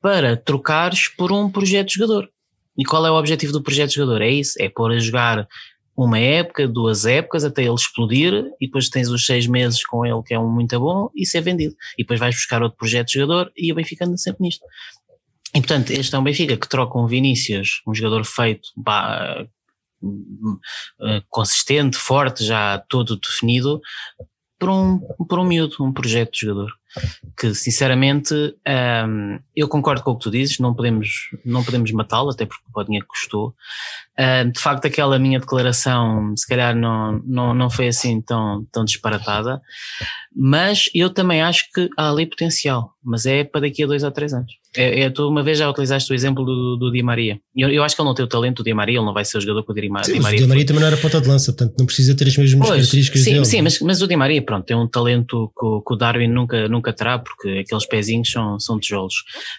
para 0.00 0.34
trocares 0.34 1.08
por 1.08 1.30
um 1.30 1.50
projeto 1.50 1.88
de 1.88 1.94
jogador. 1.94 2.28
E 2.76 2.84
qual 2.84 3.04
é 3.06 3.10
o 3.10 3.18
objetivo 3.18 3.52
do 3.52 3.62
projeto 3.62 3.90
de 3.90 3.96
jogador? 3.96 4.22
É 4.22 4.30
isso, 4.30 4.54
é 4.58 4.68
pôr 4.70 4.92
a 4.92 4.98
jogar 4.98 5.46
uma 6.04 6.18
época, 6.18 6.68
duas 6.68 7.04
épocas, 7.06 7.44
até 7.44 7.62
ele 7.62 7.74
explodir, 7.74 8.32
e 8.60 8.66
depois 8.66 8.88
tens 8.88 9.08
os 9.08 9.24
seis 9.24 9.46
meses 9.46 9.84
com 9.84 10.04
ele, 10.04 10.22
que 10.22 10.34
é 10.34 10.38
um 10.38 10.50
muito 10.50 10.78
bom, 10.78 11.10
e 11.14 11.26
ser 11.26 11.40
vendido. 11.40 11.74
E 11.98 12.02
depois 12.02 12.20
vais 12.20 12.34
buscar 12.34 12.62
outro 12.62 12.78
projeto 12.78 13.08
de 13.08 13.14
jogador, 13.14 13.52
e 13.56 13.72
o 13.72 13.74
Benfica 13.74 14.04
anda 14.04 14.16
sempre 14.16 14.42
nisto. 14.42 14.64
E 15.54 15.58
portanto, 15.58 15.90
este 15.90 16.14
é 16.14 16.18
um 16.18 16.24
Benfica 16.24 16.56
que 16.56 16.68
troca 16.68 16.98
um 16.98 17.06
Vinícius, 17.06 17.82
um 17.86 17.94
jogador 17.94 18.24
feito, 18.24 18.68
bah, 18.76 19.46
eh, 21.00 21.22
consistente, 21.28 21.96
forte, 21.96 22.44
já 22.44 22.78
todo 22.88 23.16
definido, 23.16 23.80
por 24.58 24.70
um, 24.70 24.98
por 25.28 25.38
um 25.38 25.44
miúdo, 25.44 25.76
um 25.80 25.92
projeto 25.92 26.32
de 26.32 26.40
jogador. 26.40 26.72
Que 27.36 27.54
sinceramente 27.54 28.34
ehm, 28.64 29.38
eu 29.56 29.68
concordo 29.68 30.02
com 30.02 30.12
o 30.12 30.16
que 30.16 30.24
tu 30.24 30.30
dizes, 30.30 30.58
não 30.58 30.74
podemos, 30.74 31.30
não 31.44 31.64
podemos 31.64 31.90
matá-lo, 31.92 32.30
até 32.30 32.46
porque 32.46 32.62
o 32.72 32.84
dinheiro 32.84 33.06
custou. 33.06 33.54
De 34.52 34.60
facto, 34.60 34.86
aquela 34.86 35.18
minha 35.18 35.40
declaração 35.40 36.34
se 36.36 36.46
calhar 36.46 36.76
não, 36.76 37.20
não, 37.24 37.54
não 37.54 37.70
foi 37.70 37.88
assim 37.88 38.20
tão, 38.20 38.64
tão 38.70 38.84
disparatada, 38.84 39.60
mas 40.34 40.90
eu 40.94 41.08
também 41.08 41.42
acho 41.42 41.70
que 41.72 41.88
há 41.96 42.10
ali 42.10 42.26
potencial, 42.26 42.91
mas 43.04 43.26
é 43.26 43.44
para 43.44 43.62
daqui 43.62 43.82
a 43.82 43.86
dois 43.86 44.02
ou 44.02 44.10
três 44.10 44.32
anos. 44.32 44.52
É, 44.76 45.00
é, 45.00 45.10
tu 45.10 45.28
uma 45.28 45.42
vez 45.42 45.58
já 45.58 45.68
utilizaste 45.68 46.10
o 46.10 46.14
exemplo 46.14 46.44
do, 46.44 46.76
do 46.76 46.90
Di 46.90 47.02
Maria. 47.02 47.38
Eu, 47.54 47.68
eu 47.68 47.82
acho 47.82 47.94
que 47.94 48.00
ele 48.00 48.08
não 48.08 48.14
tem 48.14 48.24
o 48.24 48.28
talento 48.28 48.58
do 48.58 48.64
Di 48.64 48.72
Maria, 48.72 48.98
ele 48.98 49.04
não 49.04 49.12
vai 49.12 49.24
ser 49.24 49.38
o 49.38 49.40
jogador 49.40 49.64
com 49.64 49.72
o 49.72 49.74
Di, 49.74 49.88
Maria. 49.88 50.06
Sim, 50.06 50.14
Di 50.14 50.20
Maria. 50.20 50.38
O 50.38 50.42
Di 50.42 50.48
Maria 50.48 50.66
também 50.66 50.80
não 50.80 50.88
era 50.88 50.96
ponta 50.96 51.20
de 51.20 51.28
lança, 51.28 51.52
portanto 51.52 51.74
não 51.78 51.86
precisa 51.86 52.16
ter 52.16 52.28
as 52.28 52.36
mesmas 52.36 52.68
pois, 52.68 52.80
características 52.80 53.22
sim, 53.22 53.32
dele. 53.32 53.44
Sim, 53.44 53.62
mas, 53.62 53.80
mas 53.80 54.00
o 54.00 54.06
Di 54.06 54.16
Maria, 54.16 54.42
pronto, 54.42 54.64
tem 54.64 54.76
um 54.76 54.86
talento 54.86 55.52
que, 55.58 55.66
que 55.86 55.94
o 55.94 55.96
Darwin 55.96 56.28
nunca, 56.28 56.68
nunca 56.68 56.92
terá, 56.92 57.18
porque 57.18 57.64
aqueles 57.66 57.86
pezinhos 57.86 58.30
são, 58.30 58.58
são 58.58 58.78
tijolos. 58.78 59.14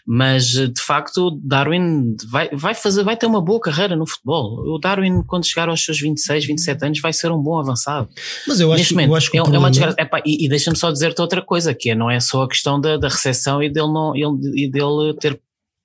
Mas 0.06 0.48
de 0.48 0.82
facto, 0.82 1.40
Darwin 1.44 2.16
vai, 2.30 2.50
vai, 2.52 2.74
fazer, 2.74 3.04
vai 3.04 3.18
ter 3.18 3.26
uma 3.26 3.42
boa 3.42 3.60
carreira 3.60 3.96
no 3.96 4.08
futebol. 4.08 4.64
O 4.74 4.80
Darwin, 4.80 5.22
quando 5.28 5.46
chegar 5.46 5.70
aos 5.70 5.84
seus 5.84 6.00
26, 6.00 6.46
27 6.46 6.86
anos, 6.86 7.02
vai 7.02 7.14
ser 7.14 7.32
um 7.32 7.42
bom 7.42 7.60
avançado. 7.60 8.08
Mas 8.48 8.60
eu 8.60 8.72
acho, 8.72 8.80
Neste 8.80 8.94
momento, 8.94 9.10
eu 9.10 9.16
acho 9.16 9.32
que 9.32 9.38
é, 9.38 9.42
é 9.42 9.44
uma 9.44 9.70
desgraça. 9.70 9.96
Epá, 10.00 10.22
e, 10.26 10.46
e 10.46 10.50
deixa-me 10.50 10.78
só 10.78 10.92
dizer-te 10.92 11.22
outra 11.22 11.42
coisa, 11.42 11.74
que 11.74 11.92
é, 11.92 11.96
não 11.96 12.10
é 12.10 12.20
só 12.20 12.44
a 12.44 12.48
questão 12.48 12.80
da, 12.80 12.98
da 12.98 13.08
recessão 13.08 13.33
e 13.62 13.70
dele, 13.70 13.88
não, 13.88 14.16
ele, 14.16 14.64
e 14.66 14.70
dele 14.70 15.14
ter 15.20 15.40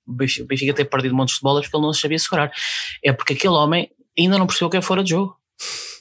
o 0.07 0.13
Benfica 0.13 0.73
ter 0.73 0.85
perdido 0.85 1.15
montes 1.15 1.35
de 1.35 1.41
bolas 1.41 1.65
porque 1.65 1.77
ele 1.77 1.85
não 1.85 1.93
sabia 1.93 2.17
segurar. 2.17 2.51
É 3.03 3.13
porque 3.13 3.33
aquele 3.33 3.53
homem 3.53 3.89
ainda 4.17 4.37
não 4.37 4.47
percebeu 4.47 4.69
que 4.69 4.77
é 4.77 4.81
fora 4.81 5.03
de 5.03 5.11
jogo. 5.11 5.37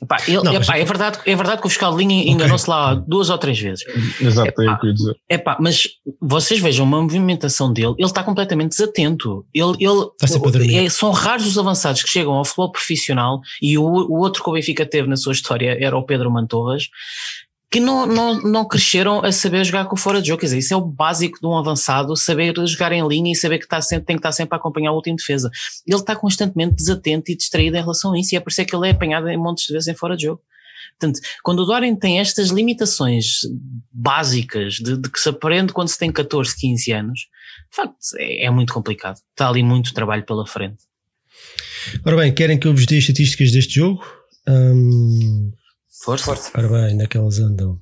Epá, 0.01 0.19
ele, 0.29 0.41
não, 0.41 0.55
epá, 0.55 0.79
é, 0.79 0.85
verdade, 0.85 1.19
é 1.27 1.35
verdade 1.35 1.61
que 1.61 1.67
o 1.67 1.71
fiscal 1.71 1.91
de 1.91 1.99
linha 1.99 2.21
okay. 2.21 2.33
enganou-se 2.33 2.71
lá 2.71 2.95
duas 2.95 3.29
ou 3.31 3.37
três 3.37 3.59
vezes. 3.59 3.85
Exato, 4.21 4.49
epá, 4.49 4.63
é 4.63 4.71
o 4.71 4.79
que 4.79 4.87
eu 4.87 4.89
ia 4.91 4.95
dizer. 4.95 5.17
Epá, 5.29 5.59
mas 5.61 5.89
vocês 6.21 6.61
vejam 6.61 6.87
uma 6.87 7.03
movimentação 7.03 7.73
dele, 7.73 7.95
ele 7.99 8.07
está 8.07 8.23
completamente 8.23 8.71
desatento. 8.71 9.45
Ele, 9.53 9.73
ele, 9.81 10.77
é, 10.77 10.89
são 10.89 11.11
raros 11.11 11.47
os 11.49 11.59
avançados 11.59 12.05
que 12.05 12.09
chegam 12.09 12.35
ao 12.35 12.45
futebol 12.45 12.71
profissional 12.71 13.41
e 13.61 13.77
o, 13.77 13.83
o 13.83 14.19
outro 14.21 14.45
que 14.45 14.49
o 14.49 14.53
Benfica 14.53 14.87
teve 14.87 15.09
na 15.09 15.17
sua 15.17 15.33
história 15.33 15.77
era 15.81 15.97
o 15.97 16.05
Pedro 16.05 16.31
Mantorras 16.31 16.89
que 17.71 17.81
não, 17.81 18.07
não, 18.07 18.41
não 18.43 18.67
cresceram 18.67 19.23
a 19.23 19.31
saber 19.31 19.63
jogar 19.65 19.85
com 19.87 19.97
fora 19.97 20.23
de 20.23 20.29
jogo. 20.29 20.41
Quer 20.41 20.47
dizer, 20.47 20.59
isso 20.59 20.73
é 20.73 20.77
o 20.77 20.81
básico 20.81 21.39
de 21.39 21.47
um 21.47 21.57
avançado, 21.57 22.17
saber 22.17 22.55
jogar 22.67 22.93
em 22.93 23.07
linha 23.07 23.33
e 23.33 23.37
saber 23.37 23.59
que 23.59 23.65
está 23.65 23.81
sempre, 23.83 24.07
tem 24.07 24.17
que 24.17 24.21
estar 24.21 24.33
sempre 24.33 24.57
a 24.57 24.59
acompanhar 24.59 24.93
o 24.93 24.95
último 24.97 25.17
defesa. 25.17 25.51
Ele 25.87 25.99
está 25.99 26.17
constantemente 26.17 26.77
desatento 26.77 27.31
e 27.31 27.37
distraído 27.37 27.77
em 27.77 27.81
relação 27.81 28.15
a 28.15 28.19
isso, 28.19 28.35
e 28.35 28.37
é 28.37 28.41
por 28.41 28.51
isso 28.51 28.61
é 28.63 28.65
que 28.65 28.75
ele 28.75 28.89
é 28.89 28.93
apanhado 28.93 29.29
em 29.29 29.37
montes 29.37 29.67
de 29.67 29.73
vezes 29.75 29.89
em 29.89 29.95
fora 29.95 30.17
de 30.17 30.25
jogo. 30.25 30.41
Portanto, 30.99 31.21
quando 31.43 31.61
o 31.61 31.65
Dorian 31.65 31.95
tem 31.95 32.19
estas 32.19 32.49
limitações 32.49 33.41
básicas 33.93 34.75
de, 34.75 34.97
de, 34.97 35.11
que 35.11 35.21
se 35.21 35.29
aprende 35.29 35.73
quando 35.73 35.89
se 35.89 35.99
tem 35.99 36.11
14, 36.11 36.57
15 36.57 36.93
anos, 36.93 37.21
de 37.71 37.77
facto, 37.77 37.97
é, 38.17 38.47
é 38.47 38.51
muito 38.51 38.73
complicado. 38.73 39.19
Está 39.31 39.49
ali 39.49 39.63
muito 39.63 39.93
trabalho 39.93 40.25
pela 40.25 40.47
frente. 40.47 40.79
Ora 42.05 42.17
bem, 42.17 42.35
querem 42.35 42.59
que 42.59 42.67
eu 42.67 42.75
vos 42.75 42.87
dê 42.87 42.99
estatísticas 42.99 43.53
deste 43.53 43.75
jogo? 43.75 44.05
Hum, 44.49 45.53
Força. 46.03 46.25
Força. 46.25 46.51
Ora 46.55 46.69
bem, 46.69 46.97
naquelas 46.97 47.39
andam. 47.39 47.81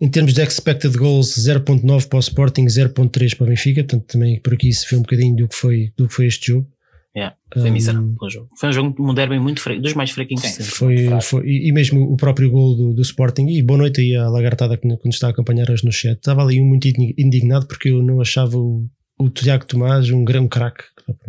Em 0.00 0.08
termos 0.08 0.32
de 0.32 0.42
expected 0.42 0.96
goals, 0.96 1.34
0.9 1.36 2.08
para 2.08 2.16
o 2.16 2.20
Sporting, 2.20 2.64
0.3 2.64 3.36
para 3.36 3.44
o 3.44 3.48
Benfica, 3.48 3.82
portanto 3.82 4.06
também 4.06 4.40
por 4.40 4.54
aqui 4.54 4.72
se 4.72 4.88
vê 4.88 4.96
um 4.96 5.02
bocadinho 5.02 5.36
do 5.36 5.48
que 5.48 5.54
foi, 5.54 5.92
do 5.96 6.08
que 6.08 6.14
foi 6.14 6.26
este 6.26 6.52
jogo. 6.52 6.66
Yeah, 7.14 7.36
foi 7.52 7.68
um, 7.68 7.72
miserável 7.72 8.16
jogo. 8.30 8.48
Foi 8.56 8.68
um 8.68 8.72
jogo 8.72 9.10
um 9.10 9.12
derby 9.12 9.38
muito 9.40 9.60
fraco, 9.60 9.80
dos 9.82 9.94
mais 9.94 10.12
fraquinhos 10.12 10.44
sim, 10.44 10.62
foi, 10.62 11.08
foi, 11.20 11.44
e 11.44 11.72
mesmo 11.72 12.04
o 12.04 12.16
próprio 12.16 12.48
gol 12.50 12.76
do, 12.76 12.94
do, 12.94 13.02
Sporting, 13.02 13.48
e 13.48 13.60
boa 13.62 13.78
noite 13.78 14.00
aí 14.00 14.14
à 14.14 14.28
lagartada 14.28 14.76
que 14.76 14.88
quando 14.96 15.12
está 15.12 15.26
a 15.26 15.30
acompanhar 15.30 15.68
hoje 15.68 15.84
no 15.84 15.90
chat, 15.90 16.16
estava 16.16 16.42
ali 16.42 16.62
muito 16.62 16.86
indignado 16.86 17.66
porque 17.66 17.90
eu 17.90 18.00
não 18.00 18.20
achava 18.20 18.56
o, 18.56 18.88
o 19.18 19.28
Tiago 19.28 19.66
Tomás 19.66 20.08
um 20.10 20.24
grande 20.24 20.48
craque. 20.48 20.84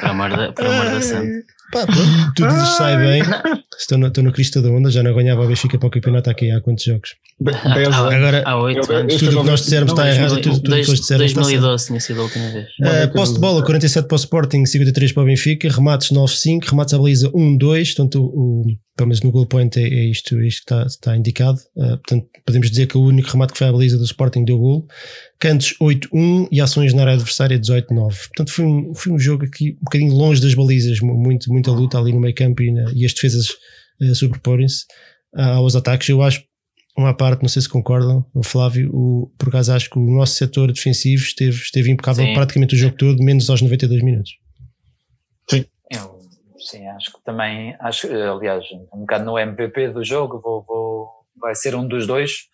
para 0.00 0.10
amor 0.10 0.30
da, 0.30 0.44
amor 0.46 0.84
da 0.86 1.02
santa. 1.02 1.44
Pá, 1.72 1.86
tudo 2.36 2.54
lhes 2.54 2.68
sai 2.76 2.98
bem. 2.98 3.22
Estou 3.78 3.96
no, 3.96 4.08
estou 4.08 4.22
no 4.22 4.30
Cristo 4.30 4.60
da 4.60 4.70
Onda, 4.70 4.90
já 4.90 5.02
não 5.02 5.14
ganhava 5.14 5.42
a 5.42 5.46
Benfica 5.46 5.78
para 5.78 5.88
o 5.88 5.90
campeonato 5.90 6.28
aqui 6.28 6.50
há 6.50 6.60
quantos 6.60 6.84
jogos? 6.84 7.14
Agora, 7.64 8.42
há 8.44 8.62
oito 8.62 8.92
anos. 8.92 9.16
Tudo 9.16 9.38
o 9.38 9.40
que 9.42 9.50
nós 9.50 9.60
dissermos 9.60 9.92
está 9.92 10.08
errado. 10.08 10.40
Tudo, 10.40 10.56
tudo 10.56 10.62
que 10.62 10.68
nós 10.68 10.86
dissermos 10.86 11.32
2012 11.32 11.86
tinha 11.86 12.00
sido 12.00 12.20
a 12.20 12.24
última 12.24 12.48
vez. 12.50 12.66
Uh, 12.78 13.12
posse 13.14 13.34
de 13.34 13.40
bola, 13.40 13.64
47 13.64 14.06
para 14.06 14.14
o 14.14 14.18
Sporting, 14.18 14.66
53 14.66 15.12
para 15.12 15.22
o 15.22 15.26
Benfica. 15.26 15.68
Remates 15.70 16.10
9-5, 16.10 16.68
remates 16.68 16.94
à 16.94 16.98
baliza 16.98 17.30
1-2. 17.30 17.86
Portanto, 17.96 18.22
o, 18.22 18.64
pelo 18.94 19.08
menos 19.08 19.22
no 19.22 19.32
goal 19.32 19.46
point 19.46 19.80
é, 19.80 19.82
é 19.82 20.04
isto, 20.10 20.38
é 20.38 20.46
isto 20.46 20.64
que 20.66 20.74
está, 20.74 20.86
está 20.86 21.16
indicado. 21.16 21.58
Uh, 21.74 21.96
portanto, 21.96 22.26
podemos 22.44 22.70
dizer 22.70 22.86
que 22.86 22.98
o 22.98 23.02
único 23.02 23.30
remate 23.30 23.54
que 23.54 23.58
foi 23.58 23.68
à 23.68 23.72
baliza 23.72 23.96
do 23.96 24.04
Sporting 24.04 24.44
deu 24.44 24.58
gol. 24.58 24.86
Cantos 25.42 25.74
8-1 25.82 26.46
e 26.52 26.60
ações 26.60 26.94
na 26.94 27.02
área 27.02 27.14
adversária 27.14 27.58
18-9. 27.58 27.88
Portanto, 28.28 28.52
foi 28.52 28.64
um, 28.64 28.94
foi 28.94 29.12
um 29.12 29.18
jogo 29.18 29.44
aqui 29.44 29.72
um 29.72 29.84
bocadinho 29.84 30.14
longe 30.14 30.40
das 30.40 30.54
balizas, 30.54 31.00
muito, 31.00 31.50
muita 31.50 31.72
luta 31.72 31.98
ali 31.98 32.12
no 32.12 32.20
meio 32.20 32.32
campo 32.32 32.62
e, 32.62 32.70
na, 32.70 32.92
e 32.94 33.04
as 33.04 33.12
defesas 33.12 33.48
uh, 34.00 34.14
sobreporem-se 34.14 34.84
uh, 35.34 35.56
aos 35.56 35.74
ataques. 35.74 36.08
Eu 36.08 36.22
acho 36.22 36.44
uma 36.96 37.12
parte, 37.12 37.42
não 37.42 37.48
sei 37.48 37.60
se 37.60 37.68
concordam, 37.68 38.24
o 38.32 38.44
Flávio, 38.44 38.88
o, 38.94 39.32
por 39.36 39.48
acaso 39.48 39.72
acho 39.72 39.90
que 39.90 39.98
o 39.98 40.02
nosso 40.02 40.34
setor 40.34 40.72
defensivo 40.72 41.24
esteve, 41.24 41.56
esteve 41.56 41.90
impecável 41.90 42.24
sim. 42.24 42.34
praticamente 42.34 42.76
o 42.76 42.78
jogo 42.78 42.94
todo, 42.96 43.20
menos 43.20 43.50
aos 43.50 43.60
92 43.60 44.00
minutos. 44.00 44.30
Sim. 45.50 45.64
Eu, 45.90 46.20
sim, 46.56 46.86
acho 46.86 47.14
que 47.14 47.24
também, 47.24 47.74
acho, 47.80 48.06
aliás, 48.06 48.64
um 48.94 49.00
bocado 49.00 49.24
no 49.24 49.36
MVP 49.36 49.88
do 49.88 50.04
jogo, 50.04 50.40
vou, 50.40 50.64
vou 50.64 51.08
vai 51.40 51.56
ser 51.56 51.74
um 51.74 51.88
dos 51.88 52.06
dois. 52.06 52.51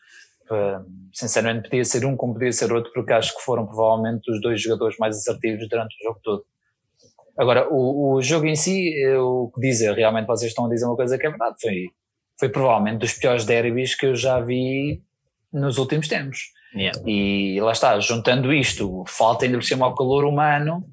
Sinceramente, 1.12 1.68
podia 1.68 1.84
ser 1.84 2.04
um 2.04 2.16
como 2.16 2.34
podia 2.34 2.52
ser 2.52 2.72
outro, 2.72 2.92
porque 2.92 3.12
acho 3.12 3.36
que 3.36 3.42
foram 3.42 3.66
provavelmente 3.66 4.30
os 4.30 4.40
dois 4.40 4.60
jogadores 4.60 4.96
mais 4.98 5.16
assertivos 5.16 5.68
durante 5.68 5.94
o 5.94 6.08
jogo 6.08 6.20
todo. 6.22 6.44
Agora, 7.38 7.68
o, 7.70 8.14
o 8.14 8.22
jogo 8.22 8.46
em 8.46 8.56
si, 8.56 8.92
o 9.16 9.50
que 9.54 9.60
dizer, 9.60 9.94
realmente 9.94 10.26
vocês 10.26 10.50
estão 10.50 10.66
a 10.66 10.68
dizer 10.68 10.86
uma 10.86 10.96
coisa 10.96 11.16
que 11.16 11.26
é 11.26 11.30
verdade, 11.30 11.56
foi 11.60 11.86
foi 12.38 12.48
provavelmente 12.48 13.00
dos 13.00 13.12
piores 13.14 13.44
derbys 13.44 13.94
que 13.94 14.06
eu 14.06 14.14
já 14.14 14.40
vi 14.40 15.02
nos 15.52 15.76
últimos 15.76 16.06
tempos. 16.06 16.52
Yeah. 16.74 16.98
E 17.06 17.60
lá 17.60 17.72
está, 17.72 17.98
juntando 17.98 18.52
isto, 18.52 19.04
falta 19.08 19.44
ainda 19.44 19.58
por 19.58 19.64
cima 19.64 19.86
ao 19.86 19.94
calor 19.94 20.24
humano, 20.24 20.84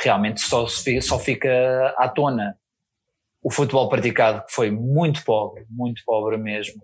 realmente 0.00 0.40
só, 0.40 0.66
só 0.66 1.18
fica 1.18 1.94
à 1.96 2.08
tona 2.08 2.56
o 3.42 3.50
futebol 3.50 3.88
praticado, 3.88 4.44
que 4.46 4.52
foi 4.52 4.70
muito 4.70 5.24
pobre, 5.24 5.64
muito 5.70 6.02
pobre 6.04 6.36
mesmo. 6.36 6.82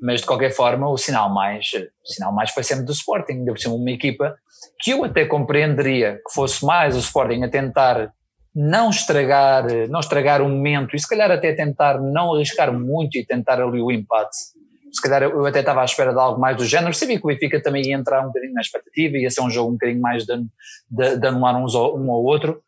Mas 0.00 0.20
de 0.20 0.26
qualquer 0.26 0.50
forma, 0.50 0.88
o 0.88 0.96
sinal 0.96 1.32
mais, 1.32 1.70
o 1.72 2.12
sinal 2.12 2.32
mais 2.32 2.50
foi 2.50 2.62
sempre 2.62 2.84
do 2.84 2.92
Sporting, 2.92 3.32
ainda 3.32 3.54
por 3.54 3.70
uma 3.70 3.90
equipa 3.90 4.36
que 4.80 4.90
eu 4.90 5.04
até 5.04 5.24
compreenderia 5.24 6.16
que 6.16 6.34
fosse 6.34 6.64
mais 6.64 6.96
o 6.96 6.98
Sporting 6.98 7.42
a 7.42 7.48
tentar 7.48 8.12
não 8.54 8.90
estragar, 8.90 9.66
não 9.88 10.00
estragar 10.00 10.40
o 10.40 10.48
momento 10.48 10.94
e 10.94 10.98
se 10.98 11.08
calhar 11.08 11.30
até 11.30 11.52
tentar 11.52 12.00
não 12.00 12.34
arriscar 12.34 12.72
muito 12.72 13.18
e 13.18 13.26
tentar 13.26 13.60
ali 13.60 13.80
o 13.80 13.90
empate. 13.90 14.36
Se 14.94 15.02
calhar 15.02 15.22
eu 15.24 15.44
até 15.44 15.60
estava 15.60 15.82
à 15.82 15.84
espera 15.84 16.12
de 16.12 16.18
algo 16.20 16.40
mais 16.40 16.56
do 16.56 16.64
género, 16.64 16.94
sabia 16.94 17.18
que 17.18 17.24
o 17.24 17.28
Benfica 17.28 17.60
também 17.60 17.84
ia 17.84 17.96
entrar 17.96 18.22
um 18.22 18.28
bocadinho 18.28 18.54
na 18.54 18.60
expectativa, 18.60 19.16
ia 19.16 19.30
ser 19.30 19.40
um 19.40 19.50
jogo 19.50 19.70
um 19.70 19.72
bocadinho 19.72 20.00
mais 20.00 20.24
de, 20.24 20.36
de, 20.88 21.16
de 21.16 21.26
anular 21.26 21.56
uns 21.56 21.74
ao, 21.74 21.98
um 21.98 22.12
ao 22.12 22.22
outro, 22.22 22.62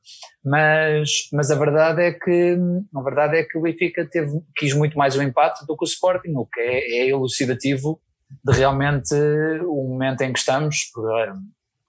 mas, 0.45 1.09
mas 1.33 1.51
a 1.51 1.55
verdade 1.55 2.03
é 2.03 2.13
que 2.13 2.59
a 2.95 3.03
verdade 3.03 3.37
é 3.37 3.45
que 3.45 3.57
o 3.57 3.63
Benfica 3.63 4.05
teve, 4.11 4.41
quis 4.57 4.75
muito 4.75 4.99
mais 4.99 5.17
o 5.17 5.23
empate 5.23 5.65
do 5.67 5.77
que 5.77 5.85
o 5.85 5.87
Sporting, 5.87 6.33
o 6.35 6.47
que 6.47 6.61
é, 6.61 6.99
é 6.99 7.09
elucidativo 7.09 8.01
de 8.45 8.53
realmente 8.53 9.15
o 9.65 9.89
momento 9.89 10.23
em 10.23 10.33
que 10.33 10.39
estamos. 10.39 10.91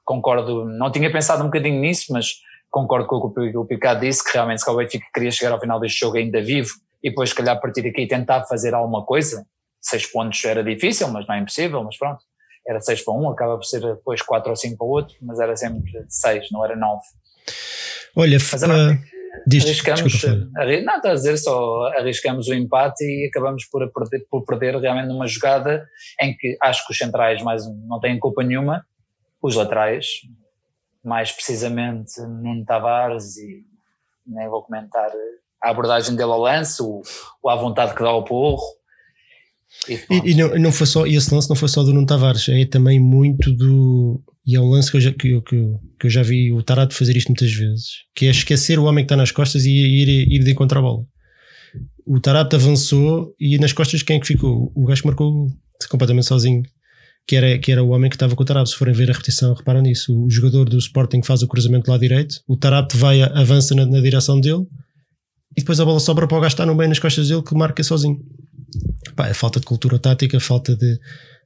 Concordo, 0.06 0.66
não 0.66 0.92
tinha 0.92 1.12
pensado 1.12 1.42
um 1.42 1.48
bocadinho 1.48 1.82
nisso, 1.82 2.14
mas 2.14 2.36
concordo 2.70 3.08
com 3.08 3.16
o 3.16 3.34
que 3.34 3.58
o 3.58 3.66
Picado 3.66 4.02
disse, 4.02 4.24
que 4.24 4.34
realmente 4.34 4.62
se 4.62 4.70
o 4.70 4.76
Benfica 4.76 5.06
queria 5.14 5.32
chegar 5.32 5.52
ao 5.52 5.60
final 5.60 5.80
deste 5.80 6.00
jogo 6.00 6.18
ainda 6.18 6.42
vivo 6.42 6.70
e 7.04 7.10
depois, 7.10 7.30
se 7.30 7.36
calhar, 7.36 7.60
partir 7.60 7.82
daqui 7.82 8.08
tentar 8.08 8.44
fazer 8.46 8.74
alguma 8.74 9.06
coisa. 9.06 9.46
Seis 9.88 10.06
pontos 10.06 10.44
era 10.44 10.62
difícil, 10.64 11.08
mas 11.10 11.26
não 11.28 11.36
é 11.36 11.40
impossível, 11.40 11.82
mas 11.84 11.98
pronto. 11.98 12.22
Era 12.68 12.82
seis 12.82 13.02
para 13.02 13.14
um, 13.14 13.30
acaba 13.30 13.56
por 13.56 13.64
ser 13.64 13.80
depois 13.80 14.22
quatro 14.22 14.50
ou 14.50 14.56
cinco 14.56 14.78
para 14.78 14.88
o 14.88 14.90
outro, 14.90 15.16
mas 15.22 15.40
era 15.40 15.56
sempre 15.56 15.90
seis, 16.10 16.48
não 16.52 16.66
era 16.66 16.76
nove. 16.76 17.04
Olha, 18.14 18.38
mas, 18.38 18.64
uh, 18.64 19.00
diz, 19.46 19.64
arriscamos, 19.64 20.12
desculpa, 20.12 20.50
não, 20.84 20.98
está 20.98 21.12
a 21.12 21.14
dizer 21.14 21.38
só, 21.38 21.88
arriscamos 21.98 22.50
o 22.50 22.54
empate 22.54 23.06
e 23.06 23.28
acabamos 23.28 23.64
por 23.66 23.90
perder, 23.94 24.26
por 24.30 24.44
perder 24.44 24.76
realmente 24.76 25.08
numa 25.08 25.28
jogada 25.28 25.88
em 26.20 26.36
que 26.36 26.58
acho 26.62 26.86
que 26.86 26.92
os 26.92 26.98
centrais 26.98 27.42
mais 27.42 27.64
não 27.88 28.00
têm 28.02 28.20
culpa 28.20 28.44
nenhuma, 28.44 28.86
os 29.42 29.56
laterais 29.56 30.08
mais 31.02 31.32
precisamente 31.32 32.20
Nuno 32.20 32.66
Tavares 32.66 33.38
e 33.38 33.64
nem 34.26 34.50
vou 34.50 34.62
comentar 34.64 35.10
a 35.64 35.70
abordagem 35.70 36.16
dele 36.16 36.32
ao 36.32 36.42
lance, 36.42 36.82
o, 36.82 37.02
o 37.42 37.50
à 37.50 37.56
vontade 37.56 37.96
que 37.96 38.04
dá 38.04 38.10
ao 38.10 38.26
porro. 38.26 38.62
E, 39.90 40.32
e, 40.32 40.36
não, 40.36 40.56
não 40.58 40.72
foi 40.72 40.88
só, 40.88 41.06
esse 41.06 41.34
lance 41.34 41.50
não 41.50 41.56
foi 41.56 41.70
só 41.70 41.84
do 41.84 41.94
Nuno 41.94 42.06
Tavares, 42.06 42.48
é 42.50 42.66
também 42.66 43.00
muito 43.00 43.52
do. 43.52 44.22
E 44.46 44.56
é 44.56 44.62
um 44.62 44.70
lance 44.70 44.90
que 44.90 44.98
eu 44.98 45.02
já, 45.02 45.12
que 45.12 45.30
eu, 45.30 45.42
que 45.42 45.56
eu, 45.56 45.80
que 46.00 46.08
eu 46.08 46.10
já 46.10 46.24
vi 46.24 46.52
o 46.52 46.64
Tarado 46.64 46.94
fazer 46.94 47.16
isto 47.18 47.28
muitas 47.28 47.52
vezes, 47.52 47.88
que 48.16 48.26
é 48.26 48.30
esquecer 48.30 48.80
o 48.80 48.86
homem 48.86 49.04
que 49.04 49.08
está 49.08 49.18
nas 49.18 49.32
costas 49.32 49.66
e 49.66 49.72
ir, 49.72 50.08
ir 50.08 50.44
de 50.44 50.52
encontrar 50.52 50.80
a 50.80 50.84
bola. 50.84 51.04
O 52.06 52.20
Tarado 52.20 52.56
avançou 52.56 53.36
e 53.40 53.58
nas 53.58 53.74
costas 53.74 54.02
quem 54.02 54.18
é 54.18 54.20
que 54.20 54.28
ficou? 54.28 54.72
O 54.74 54.86
gajo 54.86 55.02
marcou 55.06 55.48
completamente 55.90 56.28
sozinho 56.28 56.64
que 57.28 57.36
era, 57.36 57.58
que 57.60 57.72
era 57.72 57.84
o 57.84 57.90
homem 57.90 58.10
que 58.10 58.16
estava 58.16 58.36
com 58.36 58.42
o 58.42 58.46
Tarab. 58.46 58.68
Se 58.68 58.76
forem 58.76 58.94
ver 58.94 59.10
a 59.10 59.14
repetição, 59.14 59.54
reparam 59.54 59.82
nisso. 59.82 60.18
O 60.18 60.30
jogador 60.30 60.70
do 60.70 60.78
Sporting 60.78 61.22
faz 61.22 61.44
o 61.44 61.48
cruzamento 61.48 61.92
lá 61.92 61.98
direito, 61.98 62.40
o 62.48 62.56
Tarab 62.56 62.88
vai, 62.96 63.22
avança 63.22 63.76
na, 63.76 63.86
na, 63.86 64.00
direção 64.00 64.40
dele 64.40 64.66
e 65.56 65.62
depois 65.62 65.80
a 65.80 65.86
bola 65.86 66.00
sobra 66.00 66.28
para 66.28 66.38
o 66.38 66.42
gajo 66.42 66.54
estar 66.54 66.66
no 66.66 66.74
meio 66.74 66.88
nas 66.88 67.00
costas 67.00 67.28
dele 67.28 67.44
que 67.44 67.54
marca 67.54 67.84
sozinho. 67.84 68.18
Pá, 69.16 69.28
é 69.28 69.34
falta 69.34 69.60
de 69.60 69.66
cultura 69.66 70.00
tática, 70.00 70.40
falta 70.40 70.76
de. 70.76 71.00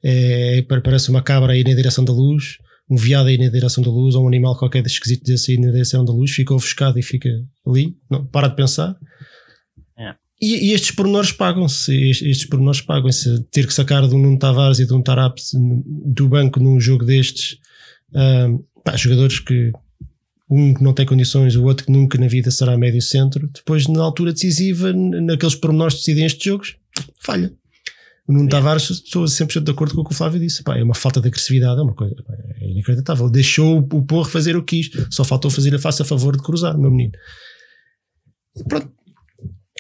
É, 0.04 0.58
é 0.60 0.62
parece 0.62 1.10
uma 1.10 1.22
cabra 1.22 1.54
aí 1.54 1.64
na 1.64 1.74
direção 1.74 2.04
da 2.04 2.14
luz, 2.14 2.58
um 2.90 2.96
veado 2.96 3.30
aí 3.30 3.38
na 3.38 3.50
direção 3.50 3.84
da 3.84 3.90
luz, 3.90 4.16
ou 4.16 4.26
um 4.26 4.28
animal 4.28 4.58
qualquer 4.58 4.86
esquisito 4.86 5.24
desse 5.24 5.52
aí 5.52 5.58
na 5.60 5.72
direção 5.72 6.04
da 6.04 6.12
luz, 6.12 6.32
fica 6.32 6.54
ofuscado 6.54 7.00
e 7.00 7.04
fica 7.04 7.30
ali, 7.66 7.96
não, 8.10 8.26
para 8.26 8.48
de 8.48 8.56
pensar. 8.56 8.98
E, 10.42 10.70
e, 10.70 10.74
estes 10.74 10.90
pormenores 10.90 11.32
pagam-se, 11.32 12.10
estes 12.10 12.46
pormenores 12.46 12.82
pagam-se. 12.82 13.44
Ter 13.52 13.68
que 13.68 13.74
sacar 13.74 14.08
de 14.08 14.16
um 14.16 14.18
Nuno 14.18 14.40
Tavares 14.40 14.80
e 14.80 14.88
de 14.88 14.94
um 14.94 15.02
Tarap 15.02 15.38
do 15.54 16.28
banco 16.28 16.60
num 16.60 16.80
jogo 16.80 17.06
destes, 17.06 17.58
pá, 18.84 18.98
jogadores 18.98 19.40
que 19.40 19.72
um 20.50 20.74
que 20.74 20.84
não 20.84 20.94
tem 20.94 21.06
condições, 21.06 21.56
o 21.56 21.64
outro 21.64 21.86
que 21.86 21.92
nunca 21.92 22.18
na 22.18 22.28
vida 22.28 22.52
será 22.52 22.76
médio 22.76 23.02
centro, 23.02 23.48
depois 23.54 23.88
na 23.88 24.04
altura 24.04 24.34
decisiva, 24.34 24.92
naqueles 24.92 25.56
pormenores 25.56 25.96
que 25.96 26.02
decidem 26.02 26.26
estes 26.26 26.44
jogos, 26.44 26.76
falha. 27.20 27.54
O 28.28 28.34
Nuno 28.34 28.48
é. 28.48 28.50
Tavares, 28.50 28.90
estou 28.90 29.28
sempre 29.28 29.60
de 29.60 29.72
acordo 29.72 29.96
com 29.96 30.02
o 30.02 30.06
que 30.06 30.14
o 30.14 30.16
Flávio 30.16 30.40
disse. 30.40 30.64
Pá, 30.64 30.78
é 30.78 30.84
uma 30.84 30.96
falta 30.96 31.20
de 31.20 31.28
agressividade, 31.28 31.80
é 31.80 31.84
uma 31.84 31.94
coisa 31.94 32.16
é 32.60 32.70
inacreditável. 32.70 33.30
Deixou 33.30 33.80
o 33.80 34.04
Porro 34.04 34.26
fazer 34.26 34.56
o 34.56 34.64
que 34.64 34.82
quis, 34.84 35.08
só 35.10 35.24
faltou 35.24 35.52
fazer 35.52 35.74
a 35.76 35.80
face 35.80 36.02
a 36.02 36.06
favor 36.06 36.36
de 36.36 36.44
cruzar, 36.44 36.78
meu 36.78 36.92
menino. 36.92 37.14
E 38.56 38.64
pronto, 38.64 38.92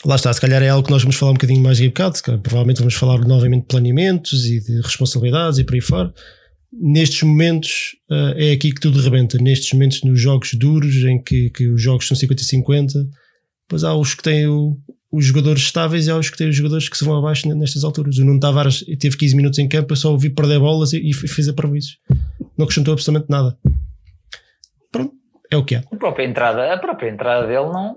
Lá 0.03 0.15
está, 0.15 0.33
se 0.33 0.41
calhar 0.41 0.63
é 0.63 0.69
algo 0.69 0.83
que 0.85 0.91
nós 0.91 1.03
vamos 1.03 1.15
falar 1.15 1.31
um 1.31 1.35
bocadinho 1.35 1.61
mais 1.61 1.79
bocado, 1.79 2.17
provavelmente 2.41 2.79
vamos 2.79 2.95
falar 2.95 3.19
novamente 3.19 3.61
de 3.61 3.67
planeamentos 3.67 4.45
e 4.47 4.59
de 4.59 4.81
responsabilidades 4.81 5.59
e 5.59 5.63
por 5.63 5.75
aí 5.75 5.81
fora. 5.81 6.11
Nestes 6.73 7.21
momentos 7.21 7.95
uh, 8.09 8.33
é 8.35 8.51
aqui 8.51 8.71
que 8.71 8.81
tudo 8.81 8.99
rebenta, 8.99 9.37
nestes 9.37 9.71
momentos 9.73 10.01
nos 10.01 10.19
jogos 10.19 10.53
duros 10.53 10.95
em 10.95 11.21
que, 11.21 11.51
que 11.51 11.67
os 11.67 11.81
jogos 11.81 12.07
são 12.07 12.17
50-50, 12.17 12.93
pois 13.71 13.85
há 13.85 13.95
os 13.95 14.13
que 14.13 14.21
têm 14.21 14.47
o, 14.47 14.77
os 15.09 15.23
jogadores 15.23 15.63
estáveis 15.63 16.05
e 16.05 16.11
há 16.11 16.17
os 16.17 16.29
que 16.29 16.37
têm 16.37 16.49
os 16.49 16.55
jogadores 16.57 16.89
que 16.89 16.97
se 16.97 17.05
vão 17.05 17.17
abaixo 17.17 17.47
nestas 17.55 17.85
alturas. 17.85 18.17
O 18.17 18.25
Nuno 18.25 18.37
Tavares 18.37 18.83
teve 18.99 19.15
15 19.15 19.33
minutos 19.33 19.59
em 19.59 19.69
campo, 19.69 19.93
eu 19.93 19.95
só 19.95 20.11
ouvi 20.11 20.29
perder 20.29 20.59
bolas 20.59 20.91
e, 20.91 21.09
e 21.09 21.13
fez 21.13 21.47
a 21.47 21.53
isso. 21.73 21.95
Não 22.57 22.65
acrescentou 22.65 22.93
absolutamente 22.93 23.31
nada. 23.31 23.57
Pronto, 24.91 25.13
é 25.49 25.55
o 25.55 25.63
que 25.63 25.75
é. 25.75 25.83
A 25.89 25.95
própria 25.95 26.25
entrada, 26.25 26.73
a 26.73 26.77
própria 26.77 27.09
entrada 27.09 27.47
dele 27.47 27.71
não, 27.71 27.95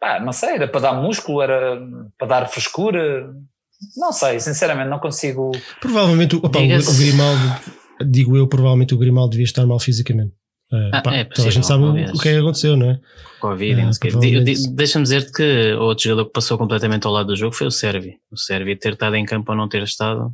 Pá, 0.00 0.18
não 0.18 0.32
sei, 0.32 0.54
era 0.54 0.66
para 0.66 0.80
dar 0.80 0.94
músculo, 0.94 1.42
era 1.42 1.78
para 2.16 2.28
dar 2.28 2.48
frescura. 2.48 3.34
Não 3.94 4.12
sei, 4.12 4.40
sinceramente, 4.40 4.88
não 4.88 4.98
consigo. 4.98 5.52
Provavelmente 5.78 6.36
opa, 6.36 6.58
o, 6.58 6.62
o 6.62 6.96
Grimaldo, 6.96 7.60
digo 8.06 8.34
eu, 8.34 8.48
provavelmente 8.48 8.94
o 8.94 8.98
Grimaldo 8.98 9.32
devia 9.32 9.44
estar 9.44 9.66
mal 9.66 9.78
fisicamente. 9.78 10.32
Uh, 10.72 10.90
ah, 10.92 11.02
pá, 11.02 11.14
é 11.14 11.24
possível, 11.24 11.50
a 11.50 11.52
gente 11.52 11.66
sabe 11.66 11.84
o 11.84 12.18
que 12.18 12.28
é 12.28 12.32
que 12.32 12.38
aconteceu, 12.38 12.76
não 12.76 12.90
é? 12.90 13.00
Covid, 13.40 13.82
uh, 13.82 13.90
provavelmente... 14.00 14.70
Deixa-me 14.70 15.02
dizer-te 15.02 15.32
que 15.32 15.72
outro 15.74 16.04
jogador 16.04 16.26
que 16.26 16.32
passou 16.32 16.56
completamente 16.56 17.06
ao 17.06 17.12
lado 17.12 17.26
do 17.26 17.36
jogo 17.36 17.54
foi 17.54 17.66
o 17.66 17.70
Sérvio. 17.70 18.14
O 18.30 18.38
Sérvio 18.38 18.78
ter 18.78 18.94
estado 18.94 19.16
em 19.16 19.24
campo 19.24 19.52
ou 19.52 19.58
não 19.58 19.68
ter 19.68 19.82
estado 19.82 20.32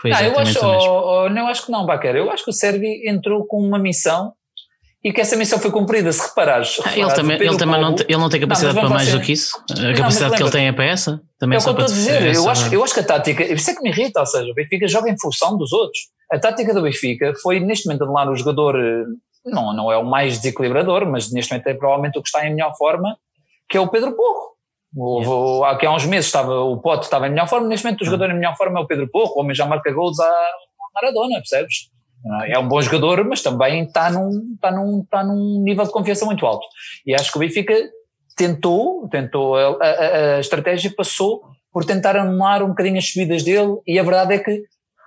foi 0.00 0.10
não, 0.10 0.18
eu 0.18 0.38
acho, 0.38 0.58
oh, 0.64 1.24
oh, 1.24 1.28
não, 1.28 1.46
acho 1.46 1.66
que 1.66 1.70
não, 1.70 1.84
Baquer. 1.84 2.16
Eu 2.16 2.30
acho 2.30 2.42
que 2.42 2.50
o 2.50 2.54
Sérvio 2.54 2.88
entrou 3.04 3.46
com 3.46 3.58
uma 3.58 3.78
missão 3.78 4.32
e 5.04 5.12
que 5.12 5.20
essa 5.20 5.36
missão 5.36 5.58
foi 5.58 5.70
cumprida, 5.70 6.10
se 6.10 6.26
reparares. 6.26 6.78
Ah, 6.84 6.96
ele 6.96 7.12
também, 7.12 7.36
ele 7.36 7.56
também 7.56 7.80
não, 7.80 7.94
ele 7.94 8.18
não 8.18 8.28
tem 8.28 8.40
capacidade 8.40 8.76
não, 8.76 8.82
para 8.82 8.94
mais 8.94 9.12
do 9.12 9.20
que 9.20 9.32
isso. 9.32 9.62
A 9.70 9.80
não, 9.80 9.94
capacidade 9.94 10.36
que 10.36 10.42
ele 10.42 10.50
tem 10.50 10.68
é 10.68 10.72
para 10.72 10.86
essa. 10.86 11.20
Também 11.38 11.56
é, 11.56 11.60
o 11.60 11.62
que 11.62 11.68
eu 11.68 11.72
estou 11.72 11.84
a 11.84 11.88
dizer. 11.88 12.34
Eu 12.34 12.48
acho, 12.48 12.74
eu 12.74 12.84
acho 12.84 12.94
que 12.94 13.00
a 13.00 13.04
tática, 13.04 13.44
isso 13.44 13.70
é 13.70 13.74
que 13.74 13.82
me 13.82 13.90
irrita, 13.90 14.20
ou 14.20 14.26
seja, 14.26 14.50
o 14.50 14.54
Benfica 14.54 14.88
joga 14.88 15.10
em 15.10 15.18
função 15.18 15.56
dos 15.56 15.72
outros. 15.72 16.00
A 16.32 16.38
tática 16.38 16.72
do 16.72 16.82
Benfica 16.82 17.32
foi 17.42 17.60
neste 17.60 17.86
momento 17.86 18.04
anular 18.04 18.30
o 18.30 18.36
jogador, 18.36 18.78
eh, 18.78 19.04
não, 19.44 19.72
não 19.74 19.92
é 19.92 19.96
o 19.96 20.04
mais 20.04 20.38
desequilibrador, 20.38 21.06
mas 21.06 21.32
neste 21.32 21.52
momento 21.52 21.66
é 21.68 21.74
provavelmente 21.74 22.18
o 22.18 22.22
que 22.22 22.28
está 22.28 22.46
em 22.46 22.54
melhor 22.54 22.74
forma, 22.76 23.16
que 23.68 23.76
é 23.76 23.80
o 23.80 23.88
Pedro 23.88 24.14
Porro. 24.14 25.64
Aqui 25.66 25.86
há 25.86 25.92
uns 25.92 26.04
meses 26.04 26.26
estava, 26.26 26.60
o 26.60 26.80
Pote 26.80 27.04
estava 27.04 27.26
em 27.26 27.30
melhor 27.30 27.48
forma, 27.48 27.68
neste 27.68 27.84
momento 27.84 28.02
o 28.02 28.04
jogador 28.04 28.30
em 28.30 28.34
melhor 28.34 28.56
forma 28.56 28.80
é 28.80 28.82
o 28.82 28.86
Pedro 28.86 29.08
Porro, 29.08 29.34
o 29.36 29.40
homem 29.40 29.54
já 29.54 29.66
marca 29.66 29.92
gols 29.92 30.18
à 30.18 30.32
Maradona, 30.94 31.36
percebes? 31.36 31.90
É 32.48 32.58
um 32.58 32.68
bom 32.68 32.80
jogador, 32.82 33.24
mas 33.24 33.40
também 33.40 33.84
está 33.84 34.10
num, 34.10 34.52
está, 34.54 34.70
num, 34.70 35.00
está 35.00 35.24
num 35.24 35.62
nível 35.62 35.84
de 35.84 35.92
confiança 35.92 36.26
muito 36.26 36.44
alto. 36.44 36.66
E 37.06 37.14
acho 37.14 37.30
que 37.30 37.38
o 37.38 37.40
Benfica 37.40 37.74
tentou, 38.36 39.08
tentou 39.08 39.56
a, 39.56 39.78
a, 39.80 40.36
a 40.36 40.40
estratégia 40.40 40.92
passou 40.94 41.42
por 41.72 41.84
tentar 41.84 42.16
anular 42.16 42.62
um 42.62 42.68
bocadinho 42.68 42.98
as 42.98 43.10
subidas 43.10 43.42
dele 43.42 43.78
e 43.86 43.98
a 43.98 44.02
verdade 44.02 44.34
é 44.34 44.38
que 44.38 44.62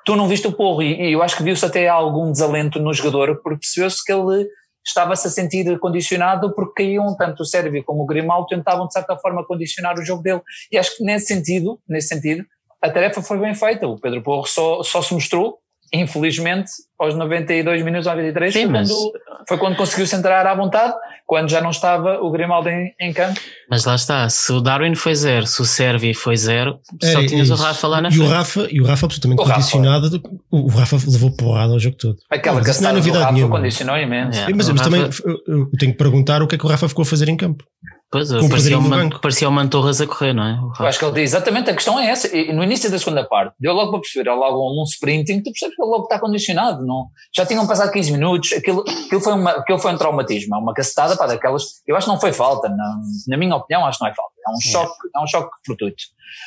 tu 0.06 0.16
não 0.16 0.28
viste 0.28 0.48
o 0.48 0.52
porro 0.52 0.82
e, 0.82 1.10
e 1.10 1.14
eu 1.14 1.22
acho 1.22 1.38
que 1.38 1.44
viu-se 1.44 1.66
até 1.66 1.88
algum 1.88 2.32
desalento 2.32 2.80
no 2.80 2.94
jogador 2.94 3.42
porque 3.42 3.60
percebeu-se 3.60 4.04
que 4.04 4.12
ele 4.12 4.48
estava-se 4.86 5.28
a 5.28 5.30
sentir 5.30 5.80
condicionado 5.80 6.54
porque 6.54 6.84
caíam 6.84 7.16
tanto 7.16 7.44
o 7.44 7.46
Sérvio 7.46 7.84
como 7.84 8.04
o 8.04 8.06
Grimaldo 8.06 8.48
tentavam 8.48 8.88
de 8.88 8.94
certa 8.94 9.18
forma 9.18 9.46
condicionar 9.46 9.98
o 9.98 10.06
jogo 10.06 10.22
dele 10.22 10.42
e 10.72 10.78
acho 10.78 10.98
que 10.98 11.04
nesse 11.04 11.28
sentido, 11.28 11.80
nesse 11.88 12.10
sentido 12.10 12.46
a 12.84 12.90
tarefa 12.90 13.22
foi 13.22 13.38
bem 13.38 13.56
feita. 13.56 13.88
O 13.88 13.98
Pedro 13.98 14.22
Porro 14.22 14.46
só, 14.46 14.84
só 14.84 15.02
se 15.02 15.14
mostrou, 15.14 15.58
infelizmente, 15.94 16.72
aos 16.98 17.16
92 17.16 17.84
minutos, 17.84 18.08
93, 18.08 18.52
Sim, 18.52 18.64
foi, 18.64 18.72
mas... 18.72 18.90
quando, 18.90 19.12
foi 19.48 19.58
quando 19.58 19.76
conseguiu 19.76 20.08
centrar 20.08 20.48
à 20.48 20.56
vontade, 20.56 20.94
quando 21.26 21.50
já 21.50 21.62
não 21.62 21.70
estava 21.70 22.20
o 22.20 22.32
Grimaldo 22.32 22.70
em, 22.70 22.92
em 23.00 23.14
campo. 23.14 23.40
Mas 23.70 23.86
lá 23.86 23.94
está, 23.94 24.28
se 24.28 24.52
o 24.52 24.60
Darwin 24.60 24.96
foi 24.96 25.14
zero, 25.14 25.46
se 25.46 25.62
o 25.62 25.66
Servi 25.66 26.14
foi 26.14 26.36
zero, 26.36 26.80
só 27.02 27.22
é, 27.22 27.26
tinhas 27.28 27.50
é 27.50 27.54
o 27.54 27.56
Rafa 27.56 27.88
lá 27.88 28.02
na 28.02 28.10
e 28.10 28.14
frente. 28.14 28.26
O 28.26 28.30
Rafa, 28.30 28.68
e 28.72 28.82
o 28.82 28.86
Rafa 28.86 29.06
absolutamente 29.06 29.42
o 29.42 29.46
condicionado, 29.46 30.10
Rafa. 30.10 30.30
o 30.52 30.68
Rafa 30.68 30.98
levou 31.08 31.32
porrada 31.32 31.74
ao 31.74 31.80
jogo 31.80 31.96
todo. 31.96 32.18
Aquela 32.30 32.60
mas, 32.60 32.82
não 32.82 32.90
é 32.90 32.94
novidade 32.94 33.34
nenhuma. 33.34 33.58
condicionou 33.58 33.98
imenso. 33.98 34.40
É, 34.40 34.54
mas, 34.54 34.70
mas 34.70 34.80
Rafa... 34.80 34.84
também 34.84 35.02
eu 35.48 35.70
tenho 35.78 35.92
que 35.92 35.98
perguntar 35.98 36.42
o 36.42 36.48
que 36.48 36.56
é 36.56 36.58
que 36.58 36.66
o 36.66 36.70
Rafa 36.70 36.90
ficou 36.90 37.04
a 37.04 37.06
fazer 37.06 37.30
em 37.30 37.38
campo. 37.38 37.64
Pois, 38.14 38.30
parecia, 38.48 38.78
uma, 38.78 39.10
parecia 39.20 39.50
o 39.50 39.52
Mantorras 39.52 40.00
a 40.00 40.06
correr, 40.06 40.34
não 40.34 40.44
é? 40.44 40.60
Eu 40.80 40.86
acho 40.86 41.00
que 41.00 41.06
ele 41.06 41.14
diz, 41.16 41.32
exatamente, 41.32 41.72
a 41.72 41.74
questão 41.74 42.00
é 42.00 42.12
essa. 42.12 42.28
E 42.28 42.54
no 42.54 42.64
início 42.64 42.92
da 42.92 43.00
segunda 43.00 43.28
parte, 43.28 43.56
deu 43.60 43.74
logo 43.74 43.90
para 43.90 44.02
perceber, 44.02 44.30
é 44.30 44.34
logo 44.34 44.60
um 44.80 44.84
sprinting, 44.84 45.42
tu 45.42 45.46
percebes 45.46 45.76
que 45.76 45.82
ele 45.82 45.90
logo 45.90 46.04
está 46.04 46.20
condicionado, 46.20 46.86
não? 46.86 47.08
Já 47.36 47.44
tinham 47.44 47.66
passado 47.66 47.92
15 47.92 48.12
minutos, 48.12 48.54
aquilo, 48.54 48.82
aquilo, 48.82 49.20
foi, 49.20 49.34
uma, 49.34 49.50
aquilo 49.50 49.80
foi 49.80 49.94
um 49.94 49.98
traumatismo, 49.98 50.56
é 50.56 50.60
uma 50.60 50.76
cacetada 50.76 51.18
para 51.18 51.26
daquelas, 51.26 51.64
eu 51.88 51.96
acho 51.96 52.06
que 52.06 52.14
não 52.14 52.20
foi 52.20 52.32
falta, 52.32 52.70
não, 52.70 53.02
na 53.30 53.36
minha 53.36 53.56
opinião 53.56 53.84
acho 53.84 53.98
que 53.98 54.04
não 54.04 54.12
é 54.12 54.14
falta, 54.14 54.34
é 54.48 54.52
um 54.52 54.62
choque, 54.62 55.10
é 55.16 55.20
um 55.20 55.28
choque 55.28 55.52
fortuito. 55.66 56.04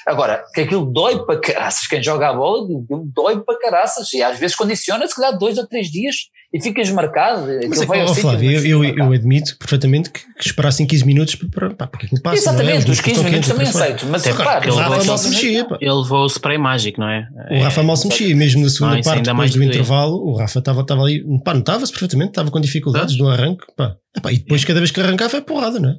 Agora, 0.06 0.44
que 0.54 0.62
aquilo 0.62 0.86
dói 0.86 1.24
para 1.24 1.40
caraças, 1.40 1.86
quem 1.86 2.02
joga 2.02 2.28
a 2.28 2.34
bola 2.34 2.66
dói 3.14 3.40
para 3.40 3.58
caraças 3.58 4.12
e 4.12 4.22
às 4.22 4.38
vezes 4.38 4.56
condiciona 4.56 5.06
se 5.06 5.14
calhar 5.14 5.36
dois 5.38 5.58
ou 5.58 5.66
três 5.66 5.88
dias 5.88 6.16
e 6.52 6.60
ficas 6.60 6.90
marcado. 6.90 7.46
Mas 7.68 7.80
é, 7.80 8.04
oh, 8.04 8.14
Flávio, 8.14 8.50
eu, 8.50 8.84
eu, 8.84 8.96
eu, 8.96 9.12
admito 9.12 9.56
perfeitamente 9.58 10.10
que, 10.10 10.20
que 10.20 10.46
esperassem 10.46 10.86
15 10.86 11.04
minutos 11.04 11.34
para, 11.34 11.74
para, 11.74 11.86
para 11.88 12.00
que 12.00 12.06
aquilo 12.06 12.22
passe. 12.22 12.38
Exatamente, 12.38 12.88
é? 12.88 12.90
os 12.90 13.00
15 13.00 13.24
minutos 13.24 13.48
também 13.48 13.68
aceito, 13.68 14.06
mas 14.06 14.26
é 14.26 14.32
claro, 14.32 14.72
o 14.72 14.76
Rafa 14.76 15.04
mal 15.04 15.18
se 15.18 15.28
mexia. 15.28 15.66
Ele 15.80 15.92
levou 15.92 16.24
o 16.24 16.26
spray 16.26 16.58
mágico, 16.58 17.00
não 17.00 17.08
é? 17.08 17.28
O 17.50 17.62
Rafa 17.62 17.82
mal 17.82 17.96
se 17.96 18.06
mexia, 18.06 18.36
mesmo 18.36 18.62
na 18.62 18.68
segunda 18.68 18.96
não, 18.96 19.02
parte, 19.02 19.22
depois 19.22 19.54
do 19.54 19.62
intervalo, 19.62 20.16
o 20.16 20.36
Rafa 20.36 20.58
estava, 20.58 20.80
estava 20.82 21.02
ali, 21.02 21.24
pá, 21.44 21.54
notava-se 21.54 21.92
perfeitamente, 21.92 22.30
estava 22.30 22.50
com 22.50 22.60
dificuldades 22.60 23.16
no 23.18 23.28
arranque, 23.28 23.64
pá. 23.76 23.96
E 24.30 24.38
depois 24.38 24.64
cada 24.64 24.80
vez 24.80 24.90
que 24.90 25.00
arrancava 25.00 25.36
é 25.36 25.40
porrada, 25.40 25.78
não 25.78 25.90
é? 25.90 25.96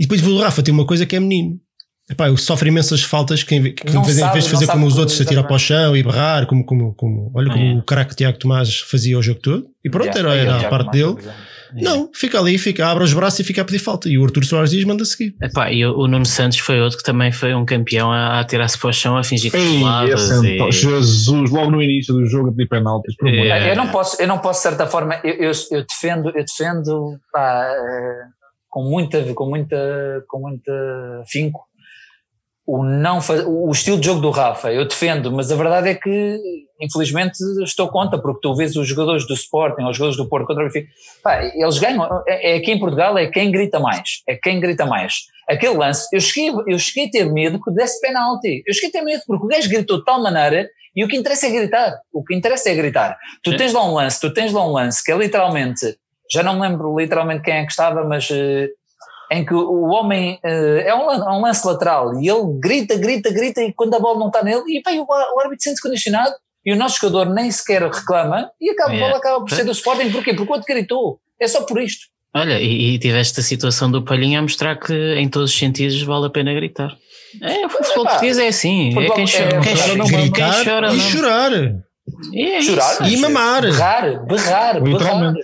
E 0.00 0.04
depois 0.04 0.26
o 0.26 0.38
Rafa 0.38 0.62
tem 0.62 0.74
uma 0.74 0.86
coisa 0.86 1.04
que 1.04 1.14
é 1.14 1.20
menino 1.20 1.60
Epá, 2.10 2.26
eu 2.26 2.36
sofro 2.36 2.66
imensas 2.66 3.04
faltas 3.04 3.44
que, 3.44 3.70
que 3.70 3.96
em 3.96 4.02
vez, 4.02 4.16
sabe, 4.16 4.40
de 4.40 4.48
fazer 4.48 4.66
como 4.66 4.84
os 4.84 4.98
outros, 4.98 5.16
se 5.16 5.22
atirar 5.22 5.44
para 5.44 5.54
o 5.54 5.58
chão 5.60 5.96
e 5.96 6.02
berrar, 6.02 6.44
como, 6.44 6.64
como, 6.64 6.92
como 6.94 7.30
olha 7.32 7.52
como 7.52 7.64
é. 7.64 7.74
o 7.74 7.82
craque 7.84 8.16
Tiago 8.16 8.36
Tomás 8.36 8.80
fazia 8.80 9.16
o 9.16 9.22
jogo 9.22 9.38
todo, 9.40 9.66
e 9.84 9.88
pronto, 9.88 10.18
era, 10.18 10.34
era 10.34 10.60
a 10.60 10.68
parte 10.68 10.90
dele. 10.90 11.16
É. 11.24 11.82
Não, 11.84 12.10
fica 12.12 12.36
ali, 12.40 12.58
fica, 12.58 12.84
abre 12.84 13.04
os 13.04 13.14
braços 13.14 13.38
e 13.38 13.44
fica 13.44 13.62
a 13.62 13.64
pedir 13.64 13.78
falta. 13.78 14.08
E 14.08 14.18
o 14.18 14.24
Arthur 14.24 14.44
Soares 14.44 14.72
diz, 14.72 14.82
manda 14.82 15.04
seguir. 15.04 15.36
Epá, 15.40 15.70
e 15.70 15.86
o, 15.86 15.96
o 16.00 16.08
Nuno 16.08 16.26
Santos 16.26 16.58
foi 16.58 16.80
outro 16.80 16.98
que 16.98 17.04
também 17.04 17.30
foi 17.30 17.54
um 17.54 17.64
campeão 17.64 18.10
a, 18.10 18.40
a 18.40 18.44
tirar-se 18.44 18.76
para 18.76 18.90
o 18.90 18.92
chão, 18.92 19.16
a 19.16 19.22
fingir 19.22 19.52
que 19.52 19.78
falava. 19.78 20.08
E... 20.08 20.72
Jesus, 20.72 21.48
logo 21.48 21.70
no 21.70 21.80
início 21.80 22.12
do 22.12 22.26
jogo 22.26 22.48
a 22.48 22.50
pedir 22.50 22.68
penaltis. 22.68 23.14
É. 23.24 23.70
Eu 23.70 23.76
não 23.76 23.86
posso, 23.86 24.20
eu 24.20 24.26
não 24.26 24.38
posso, 24.38 24.58
de 24.58 24.62
certa 24.64 24.88
forma, 24.88 25.20
eu, 25.22 25.34
eu, 25.34 25.52
eu 25.70 25.86
defendo, 25.86 26.32
eu 26.34 26.44
defendo 26.44 27.16
pá, 27.32 27.68
eh, 27.72 28.39
com 28.70 28.84
muita, 28.84 29.34
com 29.34 29.46
muita, 29.46 30.24
com 30.26 30.38
muita 30.40 30.72
finco 31.26 31.68
o, 32.70 32.84
não 32.84 33.18
o 33.48 33.70
estilo 33.72 33.98
de 33.98 34.06
jogo 34.06 34.20
do 34.20 34.30
Rafa, 34.30 34.72
eu 34.72 34.86
defendo, 34.86 35.32
mas 35.32 35.50
a 35.50 35.56
verdade 35.56 35.88
é 35.88 35.94
que, 35.96 36.38
infelizmente, 36.80 37.36
estou 37.64 37.88
contra, 37.88 38.16
porque 38.20 38.40
tu 38.40 38.54
vês 38.54 38.76
os 38.76 38.86
jogadores 38.86 39.26
do 39.26 39.34
Sporting, 39.34 39.82
os 39.82 39.96
jogadores 39.96 40.16
do 40.16 40.28
Porto 40.28 40.46
contra 40.46 40.62
o 40.62 40.66
Benfica, 40.66 40.88
pá, 41.20 41.42
eles 41.42 41.78
ganham, 41.78 42.04
é, 42.28 42.52
é 42.52 42.56
aqui 42.58 42.70
em 42.70 42.78
Portugal, 42.78 43.18
é 43.18 43.26
quem 43.26 43.50
grita 43.50 43.80
mais, 43.80 44.22
é 44.28 44.36
quem 44.36 44.60
grita 44.60 44.86
mais. 44.86 45.14
Aquele 45.48 45.76
lance, 45.76 46.06
eu 46.12 46.20
cheguei, 46.20 46.52
eu 46.68 46.78
cheguei 46.78 47.06
a 47.06 47.10
ter 47.10 47.32
medo 47.32 47.60
que 47.60 47.72
desse 47.72 48.00
penalti, 48.00 48.62
eu 48.64 48.72
cheguei 48.72 48.90
a 48.90 48.92
ter 48.92 49.02
medo, 49.02 49.22
porque 49.26 49.44
o 49.44 49.48
gajo 49.48 49.68
gritou 49.68 49.98
de 49.98 50.04
tal 50.04 50.22
maneira, 50.22 50.68
e 50.94 51.04
o 51.04 51.08
que 51.08 51.16
interessa 51.16 51.48
é 51.48 51.50
gritar, 51.50 51.98
o 52.12 52.22
que 52.22 52.36
interessa 52.36 52.70
é 52.70 52.74
gritar. 52.76 53.18
Tu 53.42 53.56
tens 53.56 53.72
lá 53.72 53.84
um 53.84 53.94
lance, 53.94 54.20
tu 54.20 54.32
tens 54.32 54.52
lá 54.52 54.64
um 54.64 54.72
lance 54.72 55.02
que 55.04 55.10
é 55.10 55.16
literalmente, 55.16 55.96
já 56.32 56.42
não 56.42 56.54
me 56.54 56.62
lembro 56.62 56.98
literalmente 56.98 57.42
quem 57.42 57.54
é 57.54 57.64
que 57.64 57.72
estava, 57.72 58.04
mas... 58.04 58.28
Uh, 58.30 58.68
em 59.32 59.44
que 59.44 59.54
o 59.54 59.84
homem 59.84 60.40
uh, 60.44 60.80
é, 60.84 60.92
um, 60.92 61.08
é, 61.08 61.32
um, 61.32 61.40
lance 61.40 61.64
lateral 61.64 62.20
e 62.20 62.28
ele 62.28 62.58
grita, 62.58 62.96
grita, 62.96 63.32
grita 63.32 63.62
e 63.62 63.72
quando 63.72 63.94
a 63.94 64.00
bola 64.00 64.18
não 64.18 64.26
está 64.26 64.42
nele, 64.42 64.64
e 64.66 64.82
bem, 64.82 64.98
o, 64.98 65.04
o 65.04 65.40
árbitro 65.40 65.62
sente-se 65.62 65.80
condicionado 65.80 66.34
e 66.64 66.72
o 66.72 66.76
nosso 66.76 66.98
jogador 67.00 67.32
nem 67.32 67.50
sequer 67.50 67.82
reclama 67.82 68.50
e 68.60 68.70
acaba, 68.70 68.90
yeah. 68.90 69.06
a 69.06 69.08
bola 69.08 69.18
acaba 69.18 69.44
por 69.44 69.50
ser 69.50 69.64
do 69.64 69.70
Sporting. 69.70 70.10
Porquê? 70.10 70.34
Porque 70.34 70.50
o 70.50 70.54
outro 70.54 70.66
gritou. 70.66 71.20
É 71.38 71.46
só 71.46 71.62
por 71.62 71.80
isto. 71.80 72.06
Olha, 72.34 72.60
e, 72.60 72.94
e 72.94 72.98
tiveste 72.98 73.40
a 73.40 73.42
situação 73.42 73.90
do 73.90 74.04
Palhinha 74.04 74.38
a 74.38 74.42
mostrar 74.42 74.76
que 74.76 74.94
em 75.14 75.28
todos 75.28 75.52
os 75.52 75.58
sentidos 75.58 76.02
vale 76.02 76.26
a 76.26 76.30
pena 76.30 76.52
gritar. 76.52 76.96
É, 77.40 77.66
o 77.66 77.70
futebol 77.70 78.04
português 78.04 78.38
é 78.38 78.48
assim. 78.48 78.90
é 78.90 79.10
quem 79.10 79.24
chora, 79.26 79.56
é, 79.56 79.60
quem 79.60 79.76
chora, 79.76 79.96
não, 79.96 80.06
gritar 80.06 80.54
quem 80.54 80.64
chora, 80.64 80.92
e 80.92 80.96
não. 80.96 81.04
chorar. 81.04 81.52
É 82.34 82.62
chorar 82.62 83.10
e 83.10 83.16
mamar. 83.16 83.62
Berrar, 83.62 84.26
berrar, 84.26 84.82
berrar. 84.82 85.34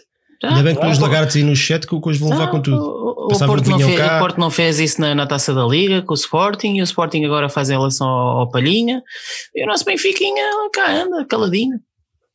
Ainda 0.49 0.63
bem 0.63 0.75
que 0.75 0.87
os 0.87 0.99
lagartos 0.99 1.37
aí 1.37 1.43
no 1.43 1.55
chat 1.55 1.87
que 1.87 1.95
hoje 1.95 2.19
vão 2.19 2.31
levar 2.31 2.51
com 2.51 2.61
tudo. 2.61 2.77
O, 2.77 3.27
o, 3.27 3.39
Porto 3.39 3.71
não 3.71 3.79
fez, 3.79 4.01
o 4.01 4.19
Porto 4.19 4.41
não 4.41 4.51
fez 4.51 4.81
isso 4.81 5.01
na, 5.01 5.15
na, 5.15 5.27
taça 5.27 5.53
da 5.53 5.65
Liga 5.65 6.03
com 6.03 6.13
o 6.13 6.15
Sporting 6.15 6.77
e 6.77 6.81
o 6.81 6.85
Sporting 6.85 7.25
agora 7.25 7.49
faz 7.49 7.71
em 7.71 7.73
relação 7.73 8.07
ao, 8.07 8.39
ao 8.41 8.51
Palhinha 8.51 9.03
e 9.55 9.65
o 9.65 9.67
nosso 9.67 9.85
Benfiquinha 9.85 10.45
cá 10.73 11.03
anda, 11.03 11.25
caladinho. 11.25 11.81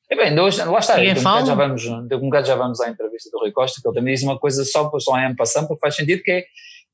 É 0.10 0.16
bem, 0.16 0.38
hoje, 0.38 0.62
lá 0.62 0.80
está, 0.80 0.98
de 0.98 1.10
um, 1.10 1.46
já 1.46 1.56
vamos, 1.56 1.84
de 1.84 2.16
um 2.16 2.30
já 2.44 2.56
vamos 2.56 2.82
à 2.82 2.90
entrevista 2.90 3.30
do 3.32 3.40
Rui 3.40 3.52
Costa, 3.52 3.80
que 3.82 3.88
ele 3.88 3.96
também 3.96 4.14
diz 4.14 4.24
uma 4.24 4.38
coisa 4.38 4.66
só, 4.66 4.92
só 5.00 5.18
em 5.18 5.34
passando, 5.34 5.70
porque 5.70 5.80
faz 5.80 5.96
sentido, 5.96 6.22
que 6.22 6.32
é, 6.32 6.44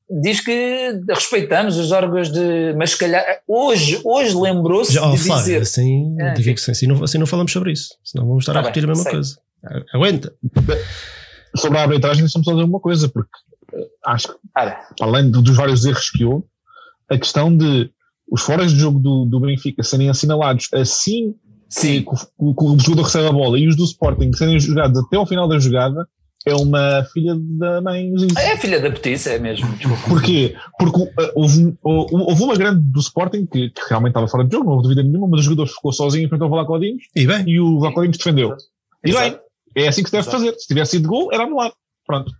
diz 0.10 0.40
que 0.40 1.02
respeitamos 1.10 1.78
os 1.78 1.92
órgãos 1.92 2.32
de, 2.32 2.74
mas 2.78 2.92
se 2.92 3.00
calhar, 3.00 3.24
hoje, 3.48 4.00
hoje 4.04 4.36
lembrou-se 4.36 4.98
oh, 4.98 5.12
de 5.12 5.18
Flávio, 5.18 5.44
dizer... 5.44 5.62
Assim, 5.62 6.16
é, 6.20 6.34
que, 6.34 6.52
assim, 6.52 6.88
não, 6.88 7.04
assim 7.04 7.18
não 7.18 7.26
falamos 7.26 7.52
sobre 7.52 7.72
isso, 7.72 7.96
senão 8.04 8.26
vamos 8.26 8.44
estar 8.44 8.54
tá 8.54 8.60
a 8.60 8.62
repetir 8.62 8.84
bem, 8.84 8.92
a 8.92 8.96
mesma 8.96 9.04
sei. 9.04 9.12
coisa. 9.12 9.40
Aguenta. 9.94 10.34
Sobre 11.56 11.78
a 11.78 11.82
arbitragem, 11.82 12.24
deixa-me 12.24 12.46
só 12.46 12.52
dizer 12.52 12.64
uma 12.64 12.80
coisa, 12.80 13.10
porque 13.10 13.30
eh, 13.74 13.88
acho 14.06 14.28
que, 14.28 15.04
além 15.04 15.30
dos 15.30 15.56
vários 15.56 15.86
erros 15.86 16.10
que 16.10 16.24
houve, 16.24 16.46
a 17.10 17.18
questão 17.18 17.56
de 17.56 17.90
os 18.30 18.42
foras 18.42 18.72
de 18.72 18.80
jogo 18.80 19.00
do, 19.00 19.26
do 19.26 19.40
Benfica 19.40 19.82
serem 19.84 20.10
assinalados 20.10 20.68
assim 20.74 21.34
Sim. 21.70 22.04
que, 22.04 22.10
o, 22.38 22.74
o 22.74 22.80
jogador 22.80 23.04
recebe 23.04 23.28
a 23.28 23.32
bola 23.32 23.58
e 23.58 23.68
os 23.68 23.76
do 23.76 23.86
Sporting 23.86 24.32
serem 24.34 24.60
jogados 24.60 25.00
até 25.00 25.16
ao 25.16 25.26
final 25.26 25.48
da 25.48 25.60
jogada 25.60 26.08
é 26.48 26.56
uma 26.56 27.04
filha 27.12 27.36
da 27.38 27.82
mãe. 27.82 28.12
É 28.38 28.58
filha 28.58 28.80
da 28.80 28.90
petiça, 28.90 29.32
é 29.32 29.40
mesmo. 29.40 29.70
Desculpa. 29.74 30.02
Porquê? 30.08 30.56
Porque 30.80 31.02
uh, 31.02 31.32
houve, 31.36 31.78
houve 31.84 32.44
uma 32.44 32.56
grande 32.56 32.82
do 32.82 33.00
Sporting 33.00 33.46
que, 33.46 33.70
que, 33.70 33.82
realmente 33.90 34.12
estava 34.12 34.28
fora 34.28 34.46
de 34.46 34.52
jogo, 34.52 34.66
não 34.66 34.74
houve 34.74 34.84
dúvida 34.84 35.04
nenhuma, 35.04 35.28
mas 35.28 35.42
o 35.42 35.44
jogador 35.44 35.68
ficou 35.68 35.92
sozinho 35.92 36.26
em 36.26 36.30
frente 36.30 36.42
ao 36.42 36.50
Vlacodimos 36.50 37.04
e, 37.16 37.28
bem. 37.28 37.44
e 37.48 37.60
o 37.60 37.80
Vlacodimos 37.80 38.18
defendeu. 38.18 38.56
E 39.06 39.12
bem, 39.12 39.38
é 39.76 39.88
assim 39.88 40.04
que 40.04 40.10
se 40.10 40.16
deve 40.16 40.28
Exato. 40.28 40.38
fazer. 40.38 40.60
Se 40.60 40.68
tivesse 40.68 40.92
sido 40.92 41.10
gol, 41.10 41.30
era 41.34 41.44
anulado. 41.44 41.74
Pronto. 42.06 42.32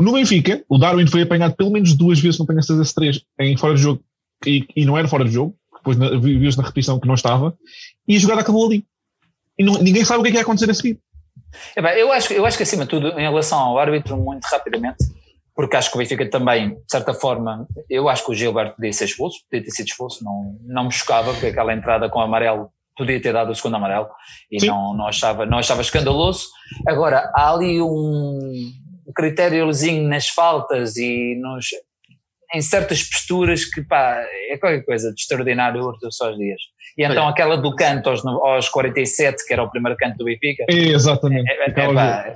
No 0.00 0.12
Benfica, 0.12 0.64
o 0.68 0.78
Darwin 0.78 1.06
foi 1.06 1.22
apanhado 1.22 1.54
pelo 1.54 1.70
menos 1.70 1.94
duas 1.94 2.18
vezes, 2.18 2.38
não 2.38 2.46
tenho 2.46 2.58
a 2.58 2.62
certeza, 2.62 2.92
três, 2.94 3.22
em 3.38 3.56
fora 3.56 3.74
de 3.74 3.82
jogo, 3.82 4.02
e, 4.44 4.66
e 4.74 4.84
não 4.84 4.98
era 4.98 5.06
fora 5.06 5.24
de 5.24 5.30
jogo, 5.30 5.56
depois 5.76 5.96
viu-se 6.20 6.58
na 6.58 6.64
repetição 6.64 6.98
que 6.98 7.06
não 7.06 7.14
estava, 7.14 7.56
e 8.06 8.16
a 8.16 8.18
jogada 8.18 8.40
acabou 8.40 8.66
ali. 8.66 8.84
E 9.56 9.64
não, 9.64 9.74
ninguém 9.74 10.04
sabe 10.04 10.20
o 10.20 10.22
que 10.22 10.30
é 10.30 10.32
que 10.32 10.38
ia 10.38 10.42
acontecer 10.42 10.68
a 10.68 10.74
seguir. 10.74 10.98
É 11.76 11.82
bem, 11.82 11.98
eu, 11.98 12.12
acho, 12.12 12.32
eu 12.32 12.44
acho 12.46 12.56
que, 12.56 12.62
acima 12.62 12.84
de 12.84 12.90
tudo, 12.90 13.08
em 13.18 13.22
relação 13.22 13.58
ao 13.58 13.78
árbitro, 13.78 14.16
muito 14.16 14.44
rapidamente, 14.44 15.04
porque 15.54 15.76
acho 15.76 15.90
que 15.90 15.96
o 15.96 15.98
Benfica 15.98 16.28
também, 16.28 16.70
de 16.70 16.90
certa 16.90 17.12
forma, 17.12 17.66
eu 17.88 18.08
acho 18.08 18.24
que 18.24 18.32
o 18.32 18.34
Gilberto 18.34 18.76
podia 18.76 18.92
ser 18.92 19.04
expulso, 19.04 19.38
podia 19.50 19.64
ter 19.64 19.70
sido 19.70 19.86
expulso, 19.86 20.24
não, 20.24 20.56
não 20.62 20.84
me 20.84 20.92
chocava, 20.92 21.32
porque 21.32 21.46
aquela 21.46 21.72
entrada 21.72 22.08
com 22.08 22.18
o 22.18 22.22
amarelo 22.22 22.70
podia 22.96 23.20
ter 23.20 23.32
dado 23.32 23.50
o 23.50 23.54
segundo 23.54 23.76
amarelo 23.76 24.08
e 24.50 24.64
não, 24.66 24.94
não, 24.94 25.06
achava, 25.06 25.46
não 25.46 25.58
achava 25.58 25.80
escandaloso. 25.80 26.48
Agora, 26.86 27.30
há 27.34 27.52
ali 27.52 27.80
um 27.80 28.72
critériozinho 29.14 30.08
nas 30.08 30.28
faltas 30.28 30.96
e 30.96 31.34
nos, 31.40 31.66
em 32.54 32.60
certas 32.60 33.02
posturas 33.02 33.64
que 33.64 33.82
pá, 33.82 34.22
é 34.50 34.58
qualquer 34.58 34.84
coisa 34.84 35.12
de 35.12 35.20
extraordinário 35.20 35.82
o 35.82 36.12
só 36.12 36.30
os 36.30 36.36
dias. 36.36 36.60
E 36.96 37.04
então 37.04 37.26
aquela 37.26 37.56
do 37.56 37.74
canto 37.74 38.10
aos, 38.10 38.24
aos 38.24 38.68
47, 38.68 39.46
que 39.46 39.52
era 39.52 39.62
o 39.62 39.70
primeiro 39.70 39.96
canto 39.96 40.18
do 40.18 40.24
Benfica. 40.24 40.64
É, 40.68 40.74
exatamente. 40.74 41.50
É, 41.50 41.64
é, 41.64 41.70
é, 41.70 41.94
pá, 41.94 42.34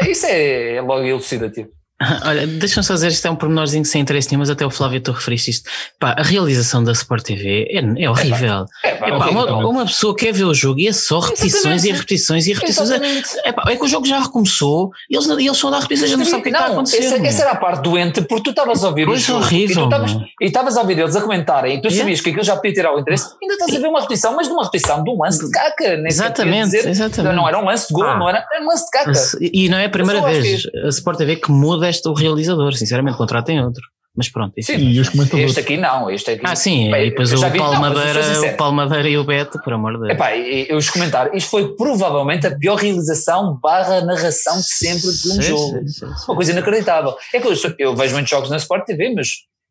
é, 0.00 0.10
isso 0.10 0.26
é, 0.26 0.76
é 0.76 0.80
logo 0.80 1.04
elucidativo. 1.04 1.70
Olha, 2.24 2.46
deixa-me 2.46 2.84
só 2.84 2.94
dizer, 2.94 3.08
isto 3.08 3.26
é 3.26 3.30
um 3.30 3.36
pormenorzinho 3.36 3.84
sem 3.84 4.02
interesse 4.02 4.30
nenhum, 4.30 4.40
mas 4.40 4.50
até 4.50 4.64
o 4.66 4.70
Flávio 4.70 5.00
tu 5.00 5.12
referiste 5.12 5.50
isto. 5.50 5.70
Pá, 5.98 6.14
a 6.18 6.22
realização 6.22 6.82
da 6.82 6.92
Sport 6.92 7.24
TV 7.24 7.68
é, 7.70 8.04
é 8.04 8.10
horrível. 8.10 8.66
É, 8.84 8.94
pá, 8.94 9.08
é 9.08 9.18
pá, 9.18 9.28
uma, 9.28 9.68
uma, 9.68 9.86
pessoa 9.86 10.14
quer 10.16 10.32
ver 10.32 10.44
o 10.44 10.54
jogo 10.54 10.80
e 10.80 10.88
é 10.88 10.92
só 10.92 11.20
repetições 11.20 11.84
e 11.84 11.92
repetições 11.92 12.46
e 12.46 12.52
repetições. 12.52 12.90
É, 12.90 13.72
é 13.72 13.76
que 13.76 13.84
o 13.84 13.88
jogo 13.88 14.06
já 14.06 14.20
recomeçou 14.20 14.90
e 15.10 15.16
eles, 15.16 15.28
eles 15.28 15.56
só 15.56 15.70
dão 15.70 15.80
repetições, 15.80 16.10
já 16.10 16.16
não 16.16 16.24
sabem 16.24 16.40
o 16.40 16.42
que 16.42 16.48
é 16.48 16.52
está 16.52 16.64
a 16.64 16.68
acontecer. 16.68 16.98
Essa, 16.98 17.26
essa, 17.26 17.42
era 17.42 17.52
a 17.52 17.56
parte 17.56 17.82
doente, 17.82 18.22
porque 18.22 18.44
tu 18.44 18.50
estavas 18.50 18.82
a 18.84 18.88
ouvir 18.88 19.08
o 19.08 19.16
jogo 19.16 19.40
horrível, 19.40 19.88
e 20.40 20.46
estavas 20.46 20.76
a 20.76 20.80
ouvir 20.80 20.98
eles 20.98 21.16
a 21.16 21.20
comentarem 21.20 21.78
e 21.78 21.82
tu 21.82 21.90
sabias 21.90 22.20
que 22.20 22.30
aquilo 22.30 22.44
já 22.44 22.56
podia 22.56 22.72
tirar 22.72 22.94
o 22.94 22.98
interesse, 22.98 23.30
ainda 23.40 23.54
estás 23.54 23.74
a 23.74 23.78
ver 23.78 23.88
uma 23.88 24.00
repetição, 24.00 24.34
mas 24.34 24.46
de 24.46 24.52
uma 24.52 24.64
repetição 24.64 25.02
de 25.02 25.10
um 25.10 25.22
lance 25.22 25.44
de 25.44 25.50
caca. 25.50 26.02
Exatamente, 26.06 26.64
dizer, 26.64 26.88
exatamente. 26.88 27.34
Não 27.34 27.48
era 27.48 27.58
um 27.58 27.64
lance 27.64 27.88
de 27.88 27.94
gol, 27.94 28.04
ah. 28.04 28.18
não 28.18 28.28
era, 28.28 28.44
era 28.52 28.62
um 28.62 28.68
lance 28.68 28.84
de 28.84 28.90
caca. 28.90 29.12
E 29.40 29.68
não 29.68 29.78
é 29.78 29.86
a 29.86 29.90
primeira 29.90 30.20
vez 30.22 30.66
a 30.84 30.88
Sport 30.88 31.18
TV 31.18 31.36
que 31.36 31.50
muda 31.50 31.91
este, 31.92 32.08
o 32.08 32.14
realizador 32.14 32.74
sinceramente, 32.74 33.16
contratem 33.16 33.62
outro. 33.62 33.82
Mas 34.14 34.28
pronto. 34.28 34.52
Sim, 34.60 34.76
e 34.76 35.00
os 35.00 35.08
comentadores. 35.08 35.50
Este 35.50 35.60
aqui 35.60 35.76
não, 35.78 36.10
este 36.10 36.32
aqui. 36.32 36.42
Ah, 36.44 36.54
sim, 36.54 36.90
bem, 36.90 37.06
e 37.06 37.10
depois 37.10 37.32
o 37.32 37.40
Palmadeira, 37.50 38.20
o 38.20 38.56
Palmadeira 38.58 39.08
e 39.08 39.16
o 39.16 39.24
Beto, 39.24 39.58
por 39.62 39.72
amor 39.72 39.94
de 39.94 40.00
Deus. 40.00 40.10
Epá, 40.10 40.36
eu 40.36 40.76
os 40.76 40.90
comentar, 40.90 41.34
isto 41.34 41.48
foi 41.48 41.74
provavelmente 41.74 42.46
a 42.46 42.54
pior 42.54 42.76
realização 42.76 43.58
barra 43.62 44.02
narração 44.02 44.58
de 44.58 44.66
sempre 44.66 45.10
de 45.10 45.28
um 45.28 45.32
sim, 45.32 45.42
jogo. 45.42 45.88
Sim, 45.88 45.88
sim, 45.88 46.06
Uma 46.28 46.36
coisa 46.36 46.52
inacreditável. 46.52 47.16
É 47.32 47.40
que 47.40 47.46
eu, 47.46 47.54
eu, 47.78 47.96
vejo 47.96 48.12
muitos 48.12 48.30
jogos 48.30 48.50
na 48.50 48.58
Sport 48.58 48.84
TV, 48.84 49.14
mas 49.14 49.28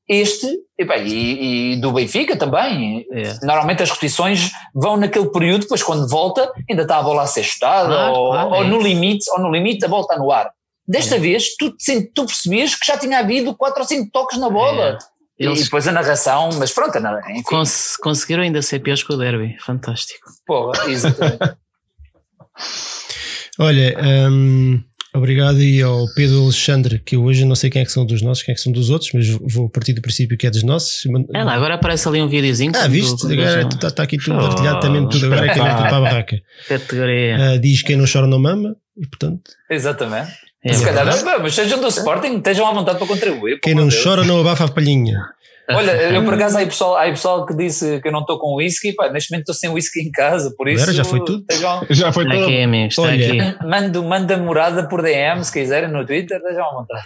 este, 0.10 0.48
epá, 0.78 0.98
e, 0.98 1.74
e, 1.74 1.76
do 1.80 1.92
Benfica 1.92 2.36
também. 2.36 3.06
É. 3.14 3.46
Normalmente 3.46 3.84
as 3.84 3.90
repetições 3.90 4.52
vão 4.74 4.98
naquele 4.98 5.30
período, 5.30 5.62
depois 5.62 5.84
quando 5.84 6.10
volta, 6.10 6.52
ainda 6.68 6.82
está 6.82 6.98
a 6.98 7.04
bola 7.04 7.22
a 7.22 7.28
ser 7.28 7.44
chutada, 7.44 7.88
claro, 7.88 8.14
ou, 8.14 8.32
claro, 8.32 8.50
ou 8.50 8.64
é 8.64 8.68
no 8.68 8.82
limite, 8.82 9.26
ou 9.32 9.40
no 9.40 9.52
limite 9.52 9.86
a 9.86 9.88
bola 9.88 10.02
está 10.02 10.18
no 10.18 10.32
ar. 10.32 10.50
Desta 10.88 11.16
é. 11.16 11.20
vez, 11.20 11.56
tu, 11.58 11.74
tu 12.14 12.26
percebias 12.26 12.76
que 12.76 12.86
já 12.86 12.98
tinha 12.98 13.20
havido 13.20 13.56
4 13.56 13.82
ou 13.82 13.88
5 13.88 14.12
toques 14.12 14.40
na 14.40 14.50
bola. 14.50 14.98
É. 14.98 15.12
Eles... 15.42 15.62
E 15.62 15.64
depois 15.64 15.88
a 15.88 15.92
narração, 15.92 16.50
mas 16.60 16.72
pronto, 16.72 16.96
enfim. 16.98 17.42
Cons 17.44 17.98
conseguiram 17.98 18.44
ainda 18.44 18.62
ser 18.62 18.80
piores 18.80 19.02
que 19.02 19.12
o 19.12 19.18
derby, 19.18 19.58
fantástico. 19.60 20.30
Porra, 20.46 20.88
exatamente. 20.88 21.40
Olha, 23.60 23.98
um, 24.30 24.82
obrigado 25.16 25.60
e 25.62 25.82
ao 25.82 26.06
Pedro 26.14 26.44
Alexandre, 26.44 27.00
que 27.00 27.18
hoje 27.18 27.44
não 27.44 27.56
sei 27.56 27.70
quem 27.70 27.82
é 27.82 27.86
que 27.86 27.92
são 27.92 28.06
dos 28.06 28.22
nossos, 28.22 28.44
quem 28.44 28.54
é 28.54 28.56
que 28.56 28.62
são 28.62 28.72
dos 28.72 28.90
outros, 28.92 29.12
mas 29.14 29.28
vou 29.28 29.68
partir 29.68 29.94
do 29.94 30.02
princípio 30.02 30.38
que 30.38 30.46
é 30.46 30.52
dos 30.52 30.64
nossos. 30.64 31.04
É 31.34 31.44
lá, 31.44 31.54
agora 31.54 31.76
aparece 31.76 32.08
ali 32.08 32.22
um 32.22 32.28
videozinho. 32.28 32.72
Ah, 32.76 32.88
viste? 32.88 33.28
Do, 33.28 33.34
agora 33.34 33.62
está 33.68 33.90
tá 33.90 34.04
aqui 34.04 34.18
tudo 34.18 34.38
oh, 34.38 34.48
partilhado 34.48 34.80
também, 34.80 35.08
tudo 35.10 35.26
agora 35.26 35.48
é 35.48 35.50
é 35.50 35.54
que 35.54 35.60
para 35.60 35.98
a 35.98 36.02
barraca. 36.02 36.42
Categoria. 36.68 37.56
Uh, 37.56 37.60
diz 37.60 37.82
quem 37.82 37.98
não 37.98 38.06
chora 38.12 38.28
não 38.28 38.40
mama, 38.40 38.76
e 38.96 39.08
portanto. 39.08 39.52
Exatamente. 39.70 40.32
É, 40.64 40.74
Se 40.74 40.86
calhar, 40.86 41.06
mas 41.42 41.56
sejam 41.56 41.80
do 41.80 41.88
Sporting, 41.88 42.38
estejam 42.38 42.68
à 42.68 42.74
vontade 42.74 43.00
para 43.00 43.08
contribuir. 43.08 43.60
Quem 43.62 43.74
não 43.74 43.88
Deus. 43.88 44.04
chora 44.04 44.24
não 44.24 44.40
abafa 44.40 44.66
a 44.66 44.68
palhinha. 44.68 45.20
Olha, 45.70 45.92
eu 45.92 46.24
por 46.24 46.34
acaso 46.34 46.58
há 46.58 46.66
pessoal, 46.66 46.98
há 46.98 47.04
pessoal 47.06 47.46
que 47.46 47.56
disse 47.56 48.00
que 48.02 48.08
eu 48.08 48.12
não 48.12 48.22
estou 48.22 48.38
com 48.38 48.56
whisky, 48.56 48.94
pá, 48.94 49.10
neste 49.10 49.32
momento 49.32 49.44
estou 49.44 49.56
sem 49.56 49.70
whisky 49.70 50.02
em 50.02 50.12
casa, 50.12 50.54
por 50.58 50.68
isso. 50.68 50.92
já 50.92 51.04
foi 51.04 51.24
tudo? 51.24 51.46
Estejam, 51.50 51.86
já 51.90 52.12
foi 52.12 52.26
tudo. 52.26 52.44
Aqui, 52.44 52.62
amigo, 52.62 52.88
está 52.88 53.02
Olha. 53.04 53.28
aqui. 53.28 53.66
Mando, 53.66 54.04
manda 54.04 54.38
morada 54.38 54.88
por 54.88 55.02
DM 55.02 55.44
se 55.44 55.52
quiserem 55.52 55.90
no 55.90 56.06
Twitter, 56.06 56.38
estejam 56.38 56.66
à 56.66 56.74
vontade. 56.74 57.04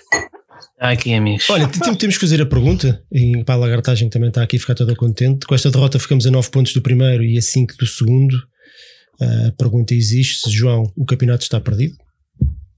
Está 0.74 0.90
aqui, 0.90 1.14
amigos. 1.14 1.50
Olha, 1.50 1.68
temos 1.68 2.16
que 2.16 2.22
fazer 2.22 2.42
a 2.42 2.46
pergunta, 2.46 3.02
e 3.12 3.44
para 3.44 3.56
a 3.56 3.58
lagartagem 3.58 4.10
também 4.10 4.30
está 4.30 4.42
aqui 4.42 4.58
a 4.58 4.60
ficar 4.60 4.74
toda 4.76 4.96
contente. 4.96 5.46
Com 5.46 5.54
esta 5.54 5.70
derrota 5.70 6.00
ficamos 6.00 6.26
a 6.26 6.32
9 6.32 6.50
pontos 6.50 6.74
do 6.74 6.82
primeiro 6.82 7.24
e 7.24 7.38
a 7.38 7.42
5 7.42 7.76
do 7.78 7.86
segundo. 7.86 8.36
A 9.22 9.52
pergunta 9.58 9.94
existe: 9.94 10.50
João, 10.50 10.92
o 10.98 11.06
campeonato 11.06 11.44
está 11.44 11.60
perdido? 11.60 11.96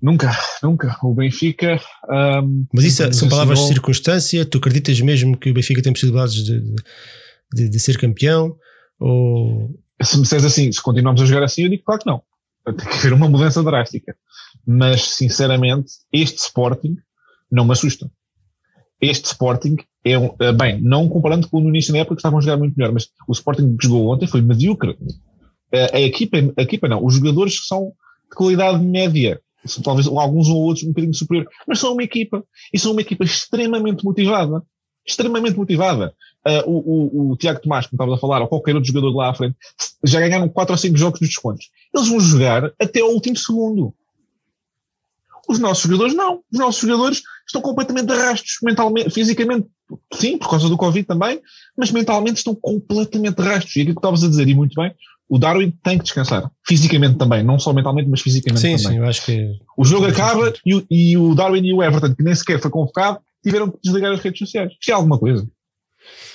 Nunca, 0.01 0.31
nunca. 0.61 0.97
O 1.01 1.13
Benfica. 1.13 1.79
Um, 2.09 2.65
Mas 2.73 2.85
isso 2.85 3.13
são 3.13 3.27
palavras 3.27 3.59
de 3.59 3.67
circunstância? 3.67 4.45
Tu 4.45 4.57
acreditas 4.57 4.99
mesmo 5.01 5.37
que 5.37 5.49
o 5.49 5.53
Benfica 5.53 5.81
tem 5.81 5.91
possibilidades 5.91 6.43
de, 6.43 6.61
de, 7.53 7.69
de 7.69 7.79
ser 7.79 7.97
campeão? 7.97 8.55
Ou... 8.99 9.71
Se 10.01 10.15
me 10.15 10.23
disseres 10.23 10.45
assim, 10.45 10.71
se 10.71 10.81
continuarmos 10.81 11.21
a 11.21 11.25
jogar 11.25 11.43
assim, 11.43 11.63
eu 11.63 11.69
digo 11.69 11.83
claro 11.83 12.01
que 12.01 12.07
não. 12.07 12.21
Tem 12.65 12.87
que 12.87 12.97
haver 12.97 13.13
uma 13.13 13.27
mudança 13.27 13.63
drástica. 13.63 14.15
Mas, 14.65 15.01
sinceramente, 15.03 15.91
este 16.11 16.37
Sporting 16.37 16.97
não 17.51 17.65
me 17.65 17.71
assusta. 17.71 18.11
Este 19.01 19.25
Sporting 19.25 19.77
é 20.03 20.17
um, 20.17 20.35
eh, 20.39 20.51
bem, 20.51 20.81
não 20.81 21.07
comparando 21.07 21.47
com 21.47 21.63
o 21.63 21.69
início 21.69 21.93
da 21.93 21.99
época 21.99 22.15
que 22.15 22.19
estavam 22.19 22.39
a 22.39 22.41
jogar 22.41 22.57
muito 22.57 22.75
melhor, 22.75 22.91
mas 22.91 23.07
o 23.27 23.31
Sporting 23.31 23.77
que 23.77 23.87
jogou 23.87 24.13
ontem 24.13 24.27
foi 24.27 24.41
medíocre. 24.41 24.97
Eh, 25.71 25.97
a 25.97 26.01
equipa, 26.01 26.37
a 26.57 26.61
equipa 26.61 26.87
não, 26.87 27.03
os 27.03 27.15
jogadores 27.15 27.65
são 27.65 27.93
de 28.29 28.35
qualidade 28.35 28.83
média 28.83 29.39
talvez 29.83 30.07
alguns 30.07 30.47
ou 30.47 30.57
outros 30.57 30.85
um 30.85 30.89
bocadinho 30.89 31.13
superior, 31.13 31.47
mas 31.67 31.79
são 31.79 31.93
uma 31.93 32.03
equipa, 32.03 32.43
e 32.73 32.79
são 32.79 32.91
uma 32.91 33.01
equipa 33.01 33.23
extremamente 33.23 34.03
motivada, 34.03 34.63
extremamente 35.05 35.57
motivada. 35.57 36.13
Uh, 36.45 36.69
o, 36.69 36.77
o, 36.77 37.31
o, 37.31 37.37
Tiago 37.37 37.61
Tomás, 37.61 37.87
como 37.87 37.95
estava 37.95 38.15
a 38.15 38.19
falar, 38.19 38.41
ou 38.41 38.47
qualquer 38.47 38.75
outro 38.75 38.87
jogador 38.87 39.13
lá 39.15 39.29
à 39.29 39.33
frente, 39.33 39.57
já 40.03 40.19
ganharam 40.19 40.47
4 40.47 40.73
ou 40.73 40.77
5 40.77 40.97
jogos 40.97 41.19
nos 41.19 41.29
descontos. 41.29 41.69
Eles 41.93 42.07
vão 42.07 42.19
jogar 42.19 42.71
até 42.79 43.01
ao 43.01 43.09
último 43.09 43.35
segundo. 43.35 43.93
Os 45.47 45.59
nossos 45.59 45.83
jogadores 45.83 46.13
não. 46.13 46.41
Os 46.51 46.59
nossos 46.59 46.81
jogadores 46.81 47.21
estão 47.45 47.61
completamente 47.61 48.11
arrastos, 48.11 48.57
mentalmente, 48.61 49.09
fisicamente, 49.09 49.67
sim, 50.13 50.37
por 50.37 50.49
causa 50.49 50.67
do 50.67 50.77
Covid 50.77 51.05
também, 51.05 51.41
mas 51.77 51.91
mentalmente 51.91 52.37
estão 52.37 52.53
completamente 52.53 53.41
arrastos. 53.41 53.75
E 53.75 53.81
aquilo 53.81 53.95
que 53.95 53.99
estavas 53.99 54.23
a 54.23 54.27
dizer, 54.27 54.47
e 54.47 54.55
muito 54.55 54.75
bem, 54.75 54.93
o 55.29 55.37
Darwin 55.37 55.71
tem 55.83 55.97
que 55.97 56.05
descansar. 56.05 56.49
Fisicamente 56.65 57.17
também, 57.17 57.43
não 57.43 57.59
só 57.59 57.73
mentalmente, 57.73 58.09
mas 58.09 58.21
fisicamente 58.21 58.61
sim, 58.61 58.77
também. 58.77 58.97
Sim, 58.97 58.97
eu 58.97 59.05
acho 59.05 59.25
que. 59.25 59.59
O 59.77 59.83
jogo 59.83 60.05
acaba 60.05 60.53
e 60.65 60.75
o, 60.75 60.85
e 60.89 61.17
o 61.17 61.35
Darwin 61.35 61.65
e 61.65 61.73
o 61.73 61.83
Everton, 61.83 62.15
que 62.15 62.23
nem 62.23 62.33
sequer 62.33 62.59
foi 62.59 62.71
convocado, 62.71 63.19
tiveram 63.43 63.69
que 63.69 63.77
desligar 63.83 64.11
as 64.11 64.21
redes 64.21 64.39
sociais. 64.39 64.71
Isto 64.79 64.89
é 64.89 64.93
alguma 64.93 65.19
coisa. 65.19 65.47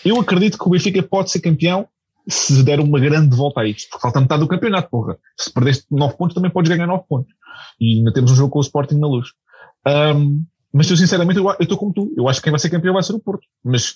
Eu 0.04 0.20
acredito 0.20 0.58
que 0.58 0.66
o 0.66 0.70
Benfica 0.70 1.02
pode 1.02 1.30
ser 1.30 1.40
campeão 1.40 1.88
se 2.28 2.62
der 2.62 2.78
uma 2.78 3.00
grande 3.00 3.34
volta 3.36 3.60
a 3.60 3.66
isto, 3.66 3.88
porque 3.90 4.02
falta 4.02 4.20
metade 4.20 4.40
do 4.40 4.48
campeonato, 4.48 4.88
porra. 4.90 5.18
Se 5.36 5.52
perdeste 5.52 5.86
9 5.90 6.16
pontos, 6.16 6.34
também 6.34 6.50
podes 6.50 6.70
ganhar 6.70 6.86
9 6.86 7.04
pontos. 7.08 7.32
E 7.80 7.98
ainda 7.98 8.12
temos 8.12 8.30
um 8.30 8.36
jogo 8.36 8.50
com 8.50 8.58
o 8.58 8.62
Sporting 8.62 8.96
na 8.96 9.08
luz. 9.08 9.28
Um, 9.86 10.44
mas 10.72 10.88
eu 10.90 10.96
sinceramente, 10.96 11.38
eu 11.38 11.56
estou 11.60 11.76
como 11.76 11.92
tu. 11.92 12.12
Eu 12.16 12.28
acho 12.28 12.40
que 12.40 12.44
quem 12.44 12.52
vai 12.52 12.60
ser 12.60 12.70
campeão 12.70 12.94
vai 12.94 13.02
ser 13.02 13.14
o 13.14 13.20
Porto. 13.20 13.46
Mas, 13.64 13.94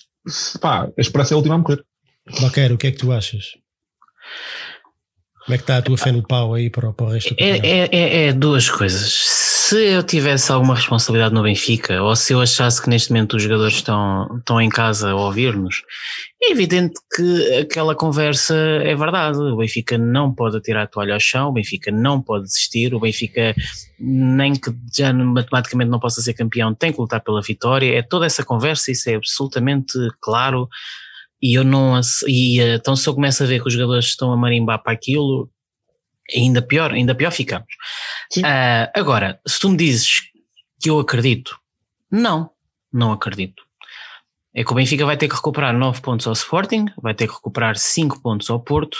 pá, 0.59 0.89
a 0.97 1.01
esperança 1.01 1.33
é 1.33 1.35
a 1.35 1.37
última 1.37 1.55
a 1.55 1.57
morrer. 1.57 1.83
Baqueiro, 2.41 2.75
o 2.75 2.77
que 2.77 2.87
é 2.87 2.91
que 2.91 2.97
tu 2.97 3.11
achas? 3.11 3.57
Como 5.47 5.55
é 5.55 5.57
que 5.59 5.63
está 5.63 5.77
a 5.77 5.81
tua 5.81 5.97
fé 5.97 6.11
no 6.11 6.21
pau 6.21 6.53
aí 6.53 6.69
para, 6.69 6.91
para 6.91 7.05
o 7.05 7.09
resto 7.09 7.33
do 7.33 7.41
é, 7.41 7.57
é, 7.59 7.89
é, 7.89 8.27
é, 8.27 8.33
duas 8.33 8.69
coisas. 8.69 9.13
Se 9.13 9.77
eu 9.77 10.03
tivesse 10.03 10.51
alguma 10.51 10.75
responsabilidade 10.75 11.33
no 11.33 11.41
Benfica, 11.41 12.03
ou 12.03 12.13
se 12.17 12.33
eu 12.33 12.41
achasse 12.41 12.81
que 12.81 12.89
neste 12.89 13.13
momento 13.13 13.37
os 13.37 13.43
jogadores 13.43 13.75
estão, 13.75 14.27
estão 14.39 14.59
em 14.59 14.67
casa 14.67 15.11
a 15.11 15.15
ouvir-nos, 15.15 15.83
é 16.43 16.51
evidente 16.51 16.95
que 17.15 17.59
aquela 17.59 17.95
conversa 17.95 18.53
é 18.55 18.93
verdade. 18.93 19.37
O 19.37 19.55
Benfica 19.55 19.97
não 19.97 20.33
pode 20.33 20.59
tirar 20.59 20.83
a 20.83 20.87
toalha 20.87 21.13
ao 21.13 21.19
chão, 21.19 21.47
o 21.47 21.53
Benfica 21.53 21.93
não 21.93 22.21
pode 22.21 22.43
desistir, 22.43 22.93
o 22.93 22.99
Benfica, 22.99 23.55
nem 23.97 24.51
que 24.51 24.69
já 24.93 25.13
matematicamente 25.13 25.89
não 25.89 25.99
possa 25.99 26.21
ser 26.21 26.33
campeão, 26.33 26.75
tem 26.75 26.91
que 26.91 26.99
lutar 26.99 27.21
pela 27.21 27.41
vitória. 27.41 27.97
É 27.97 28.01
toda 28.01 28.25
essa 28.25 28.43
conversa, 28.43 28.91
isso 28.91 29.09
é 29.09 29.15
absolutamente 29.15 29.97
claro 30.19 30.67
e 31.41 31.57
eu 31.57 31.63
não 31.63 31.99
e 32.27 32.59
então 32.59 32.95
se 32.95 33.07
eu 33.07 33.13
começo 33.13 33.43
a 33.43 33.45
ver 33.45 33.61
que 33.61 33.67
os 33.67 33.73
jogadores 33.73 34.05
estão 34.05 34.31
a 34.31 34.37
marimbar 34.37 34.81
para 34.81 34.93
aquilo 34.93 35.49
ainda 36.35 36.61
pior 36.61 36.91
ainda 36.91 37.15
pior 37.15 37.31
ficamos. 37.31 37.67
Uh, 38.37 38.89
agora 38.93 39.39
se 39.45 39.59
tu 39.59 39.69
me 39.69 39.77
dizes 39.77 40.21
que 40.81 40.89
eu 40.89 40.99
acredito 40.99 41.57
não 42.11 42.49
não 42.91 43.11
acredito. 43.11 43.63
É 44.55 44.63
que 44.63 44.71
o 44.71 44.75
Benfica 44.75 45.05
vai 45.05 45.17
ter 45.17 45.27
que 45.27 45.35
recuperar 45.35 45.77
9 45.77 46.01
pontos 46.01 46.25
ao 46.25 46.33
Sporting 46.33 46.85
vai 47.01 47.13
ter 47.13 47.27
que 47.27 47.33
recuperar 47.33 47.77
5 47.77 48.21
pontos 48.21 48.49
ao 48.49 48.59
Porto 48.59 48.97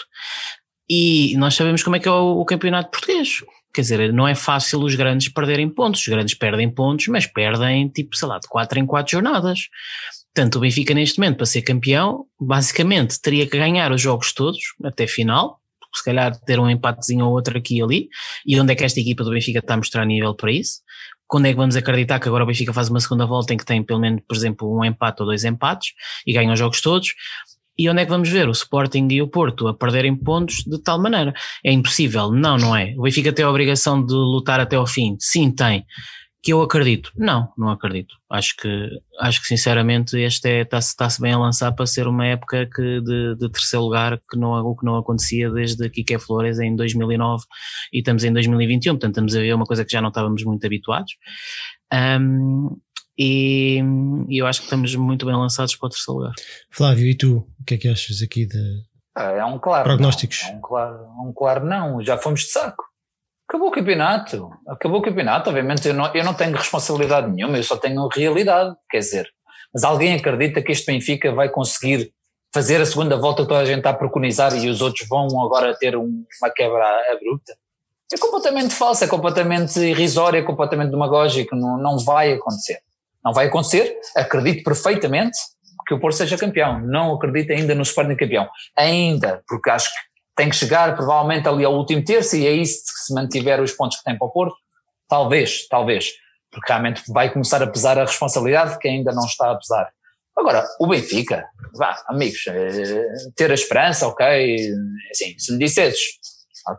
e 0.89 1.35
nós 1.37 1.55
sabemos 1.55 1.83
como 1.83 1.95
é 1.95 1.99
que 1.99 2.07
é 2.07 2.11
o, 2.11 2.39
o 2.39 2.45
campeonato 2.45 2.91
português 2.91 3.41
quer 3.73 3.81
dizer, 3.81 4.13
não 4.13 4.27
é 4.27 4.35
fácil 4.35 4.79
os 4.81 4.95
grandes 4.95 5.29
perderem 5.29 5.69
pontos, 5.69 6.01
os 6.01 6.07
grandes 6.07 6.33
perdem 6.33 6.69
pontos, 6.69 7.07
mas 7.07 7.25
perdem 7.25 7.87
tipo, 7.89 8.15
sei 8.15 8.27
lá, 8.27 8.39
de 8.39 8.47
4 8.47 8.79
em 8.79 8.85
4 8.85 9.11
jornadas. 9.11 9.69
Portanto, 10.33 10.55
o 10.57 10.59
Benfica 10.59 10.93
neste 10.93 11.19
momento, 11.19 11.37
para 11.37 11.45
ser 11.45 11.61
campeão, 11.61 12.25
basicamente 12.39 13.19
teria 13.21 13.47
que 13.47 13.57
ganhar 13.57 13.91
os 13.91 14.01
jogos 14.01 14.33
todos 14.33 14.59
até 14.83 15.07
final, 15.07 15.59
se 15.95 16.03
calhar 16.03 16.37
ter 16.41 16.59
um 16.59 16.69
empatezinho 16.69 17.25
ou 17.25 17.31
outro 17.31 17.57
aqui 17.57 17.77
e 17.77 17.81
ali, 17.81 18.09
e 18.45 18.59
onde 18.59 18.71
é 18.71 18.75
que 18.75 18.83
esta 18.83 18.99
equipa 18.99 19.23
do 19.23 19.31
Benfica 19.31 19.59
está 19.59 19.73
a 19.73 19.77
mostrar 19.77 20.05
nível 20.05 20.35
para 20.35 20.51
isso? 20.51 20.81
Quando 21.27 21.47
é 21.47 21.49
que 21.49 21.57
vamos 21.57 21.75
acreditar 21.75 22.19
que 22.19 22.27
agora 22.27 22.43
o 22.43 22.47
Benfica 22.47 22.71
faz 22.71 22.89
uma 22.89 22.99
segunda 22.99 23.25
volta 23.25 23.53
em 23.53 23.57
que 23.57 23.65
tem 23.65 23.83
pelo 23.83 23.99
menos, 23.99 24.21
por 24.27 24.37
exemplo, 24.37 24.73
um 24.73 24.85
empate 24.85 25.21
ou 25.21 25.27
dois 25.27 25.43
empates 25.43 25.93
e 26.25 26.33
ganha 26.33 26.53
os 26.53 26.59
jogos 26.59 26.81
todos? 26.81 27.13
E 27.77 27.89
onde 27.89 28.01
é 28.01 28.05
que 28.05 28.11
vamos 28.11 28.29
ver 28.29 28.47
o 28.47 28.51
Sporting 28.51 29.07
e 29.11 29.21
o 29.21 29.27
Porto 29.27 29.67
a 29.67 29.73
perderem 29.73 30.15
pontos 30.15 30.63
de 30.65 30.81
tal 30.81 31.01
maneira? 31.01 31.33
É 31.63 31.71
impossível? 31.71 32.31
Não, 32.31 32.57
não 32.57 32.75
é. 32.75 32.93
O 32.97 33.03
Benfica 33.03 33.31
tem 33.31 33.45
a 33.45 33.49
obrigação 33.49 34.03
de 34.03 34.13
lutar 34.13 34.59
até 34.59 34.75
ao 34.75 34.87
fim? 34.87 35.15
Sim, 35.19 35.51
tem 35.51 35.85
que 36.47 36.53
eu 36.53 36.61
acredito. 36.61 37.11
Não, 37.17 37.51
não 37.57 37.69
acredito. 37.69 38.15
Acho 38.29 38.55
que, 38.55 38.89
acho 39.19 39.41
que 39.41 39.47
sinceramente 39.47 40.17
este 40.17 40.47
é, 40.47 40.61
está-se 40.61 40.89
está 40.91 41.09
bem 41.19 41.33
a 41.33 41.37
lançar 41.37 41.73
para 41.73 41.85
ser 41.85 42.07
uma 42.07 42.25
época 42.25 42.65
que 42.73 43.01
de, 43.01 43.35
de, 43.35 43.51
terceiro 43.51 43.83
lugar, 43.83 44.17
que 44.29 44.37
não, 44.37 44.53
o 44.53 44.73
que 44.73 44.85
não 44.85 44.95
acontecia 44.95 45.51
desde 45.51 45.89
Kike 45.89 46.17
Flores 46.17 46.57
em 46.59 46.73
2009 46.73 47.43
e 47.91 47.99
estamos 47.99 48.23
em 48.23 48.31
2021, 48.31 48.93
portanto 48.93 49.11
estamos 49.11 49.35
a 49.35 49.39
ver 49.39 49.53
uma 49.53 49.65
coisa 49.65 49.83
que 49.83 49.91
já 49.91 50.01
não 50.01 50.07
estávamos 50.07 50.41
muito 50.45 50.65
habituados. 50.65 51.17
Um, 51.93 52.77
e, 53.17 53.81
e, 54.29 54.37
eu 54.37 54.45
acho 54.45 54.59
que 54.59 54.65
estamos 54.65 54.93
muito 54.95 55.25
bem 55.25 55.35
lançados 55.35 55.75
para 55.75 55.87
o 55.87 55.89
terceiro 55.89 56.19
lugar. 56.19 56.33
Flávio, 56.69 57.07
e 57.07 57.15
tu, 57.15 57.47
o 57.59 57.63
que 57.65 57.73
é 57.73 57.77
que 57.77 57.87
achas 57.87 58.21
aqui 58.21 58.45
de 58.45 58.83
ah, 59.17 59.31
é 59.31 59.43
um 59.43 59.57
claro 59.57 59.83
prognósticos? 59.83 60.43
Não, 60.43 60.49
é 60.51 60.55
um 60.55 60.61
claro, 60.61 61.07
um 61.25 61.33
claro 61.33 61.65
não, 61.65 62.03
já 62.03 62.17
fomos 62.19 62.41
de 62.41 62.51
saco. 62.51 62.83
Acabou 63.49 63.69
o 63.69 63.71
campeonato. 63.71 64.51
Acabou 64.67 64.99
o 64.99 65.01
campeonato. 65.01 65.49
Obviamente 65.49 65.87
eu 65.87 65.93
não, 65.95 66.13
eu 66.13 66.23
não 66.23 66.35
tenho 66.35 66.55
responsabilidade 66.55 67.31
nenhuma, 67.31 67.57
eu 67.57 67.63
só 67.63 67.77
tenho 67.77 68.07
realidade. 68.09 68.75
Quer 68.91 68.99
dizer, 68.99 69.27
mas 69.73 69.83
alguém 69.83 70.13
acredita 70.13 70.61
que 70.61 70.71
este 70.71 70.85
Benfica 70.85 71.33
vai 71.33 71.49
conseguir 71.49 72.13
fazer 72.53 72.79
a 72.79 72.85
segunda 72.85 73.17
volta 73.17 73.41
que 73.41 73.47
toda 73.47 73.61
a 73.61 73.65
gente 73.65 73.79
está 73.79 73.89
a 73.89 73.93
preconizar 73.95 74.55
e 74.55 74.69
os 74.69 74.81
outros 74.81 75.07
vão 75.07 75.25
agora 75.43 75.75
ter 75.77 75.95
um, 75.95 76.23
uma 76.41 76.49
quebra 76.51 76.85
abrupta? 77.11 77.57
É 78.13 78.17
completamente 78.17 78.73
falso, 78.73 79.03
é 79.03 79.07
completamente 79.07 79.79
irrisório, 79.79 80.39
é 80.39 80.43
completamente 80.43 80.91
demagógico, 80.91 81.55
não, 81.55 81.77
não 81.77 81.97
vai 81.97 82.33
acontecer. 82.33 82.79
Não 83.27 83.33
vai 83.33 83.47
acontecer, 83.47 83.93
acredito 84.15 84.63
perfeitamente 84.63 85.37
que 85.85 85.93
o 85.93 85.99
Porto 85.99 86.15
seja 86.15 86.37
campeão. 86.37 86.79
Não 86.79 87.13
acredito 87.13 87.51
ainda 87.51 87.75
no 87.75 87.81
Sporting 87.81 88.15
campeão. 88.15 88.47
Ainda, 88.73 89.43
porque 89.45 89.69
acho 89.69 89.89
que 89.89 89.99
tem 90.33 90.49
que 90.49 90.55
chegar 90.55 90.95
provavelmente 90.95 91.45
ali 91.45 91.65
ao 91.65 91.75
último 91.75 92.01
terço 92.05 92.37
e 92.37 92.47
é 92.47 92.51
isso 92.51 92.83
que 92.85 93.01
se 93.05 93.13
mantiver 93.13 93.61
os 93.61 93.73
pontos 93.73 93.97
que 93.97 94.03
tem 94.05 94.17
para 94.17 94.27
o 94.27 94.31
Porto, 94.31 94.55
talvez, 95.09 95.67
talvez, 95.67 96.13
porque 96.49 96.71
realmente 96.71 97.03
vai 97.11 97.29
começar 97.29 97.61
a 97.61 97.67
pesar 97.67 97.97
a 97.97 98.05
responsabilidade 98.05 98.79
que 98.79 98.87
ainda 98.87 99.11
não 99.11 99.25
está 99.25 99.51
a 99.51 99.55
pesar. 99.55 99.89
Agora, 100.37 100.65
o 100.79 100.87
Benfica, 100.87 101.43
vá, 101.75 102.01
amigos, 102.07 102.47
eh, 102.47 103.07
ter 103.35 103.51
a 103.51 103.55
esperança, 103.55 104.07
ok, 104.07 104.23
assim, 105.11 105.37
se 105.37 105.51
me 105.51 105.59
dissesses 105.59 105.99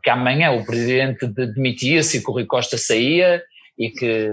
que 0.02 0.08
amanhã 0.08 0.52
o 0.52 0.64
presidente 0.64 1.26
demitia-se 1.26 2.16
e 2.16 2.22
que 2.22 2.30
o 2.30 2.32
Rui 2.32 2.46
Costa 2.46 2.78
saía 2.78 3.42
e 3.78 3.90
que 3.90 4.30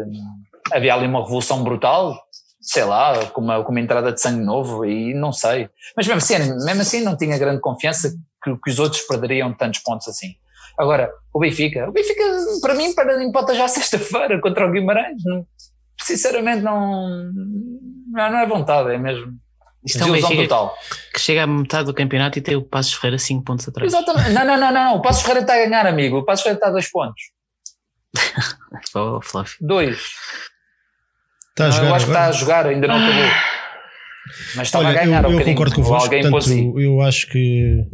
havia 0.71 0.93
ali 0.93 1.07
uma 1.07 1.21
revolução 1.21 1.63
brutal, 1.63 2.19
sei 2.61 2.83
lá, 2.83 3.25
com 3.27 3.41
uma, 3.41 3.63
com 3.63 3.71
uma 3.71 3.79
entrada 3.79 4.11
de 4.11 4.19
sangue 4.19 4.43
novo 4.43 4.85
e 4.85 5.13
não 5.13 5.31
sei. 5.31 5.69
Mas 5.95 6.07
mesmo 6.07 6.17
assim, 6.17 6.65
mesmo 6.65 6.81
assim 6.81 7.03
não 7.03 7.15
tinha 7.15 7.37
grande 7.37 7.61
confiança 7.61 8.11
que, 8.43 8.55
que 8.63 8.71
os 8.71 8.79
outros 8.79 9.01
perderiam 9.01 9.53
tantos 9.53 9.81
pontos 9.81 10.07
assim. 10.07 10.35
Agora, 10.77 11.09
o 11.33 11.39
Benfica, 11.39 11.87
o 11.87 11.91
Benfica 11.91 12.23
para 12.61 12.73
mim 12.73 12.93
para 12.93 13.23
empata 13.23 13.55
já 13.55 13.67
sexta-feira 13.69 14.39
contra 14.41 14.67
o 14.67 14.71
Guimarães, 14.71 15.21
não, 15.23 15.45
sinceramente 16.01 16.61
não, 16.61 17.31
não, 18.11 18.39
é 18.39 18.45
vontade, 18.45 18.93
é 18.93 18.97
mesmo 18.97 19.37
isto 19.85 20.01
é 20.01 20.05
um 20.05 20.11
Benfica 20.13 20.41
total. 20.43 20.75
que 21.13 21.21
chega 21.21 21.43
à 21.43 21.47
metade 21.47 21.85
do 21.85 21.93
campeonato 21.93 22.39
e 22.39 22.41
tem 22.41 22.55
o 22.55 22.63
Passos 22.63 22.93
Ferreira 22.95 23.19
5 23.19 23.43
pontos 23.43 23.67
atrás. 23.67 23.93
Exatamente, 23.93 24.31
não, 24.31 24.43
não, 24.43 24.57
não, 24.57 24.71
não, 24.71 24.95
o 24.95 25.01
Passos 25.01 25.21
Ferreira 25.21 25.41
está 25.41 25.53
a 25.53 25.57
ganhar 25.57 25.85
amigo, 25.85 26.17
o 26.17 26.25
Passos 26.25 26.41
Ferreira 26.43 26.57
está 26.57 26.67
a 26.69 26.71
2 26.71 26.91
pontos. 26.91 27.21
oh, 28.95 29.21
Flávio. 29.21 29.53
2. 29.61 29.97
Está 31.57 31.67
a 31.67 31.69
jogar 31.71 31.87
eu 31.89 31.95
acho 31.95 32.05
agora? 32.05 32.19
que 32.19 32.25
está 32.25 32.25
a 32.27 32.31
jogar, 32.31 32.65
ainda 32.67 32.87
não 32.87 32.95
acabou. 32.95 33.31
Mas 34.55 34.67
estava 34.67 34.85
Olha, 34.85 34.99
a 34.99 35.03
ganhar 35.05 35.23
eu, 35.23 35.29
um 35.29 35.31
eu 35.33 35.37
bocadinho. 35.37 35.55
concordo 35.55 35.75
convosco, 35.75 36.09
portanto, 36.09 36.49
aí. 36.51 36.83
eu 36.85 37.01
acho 37.01 37.27
que 37.29 37.85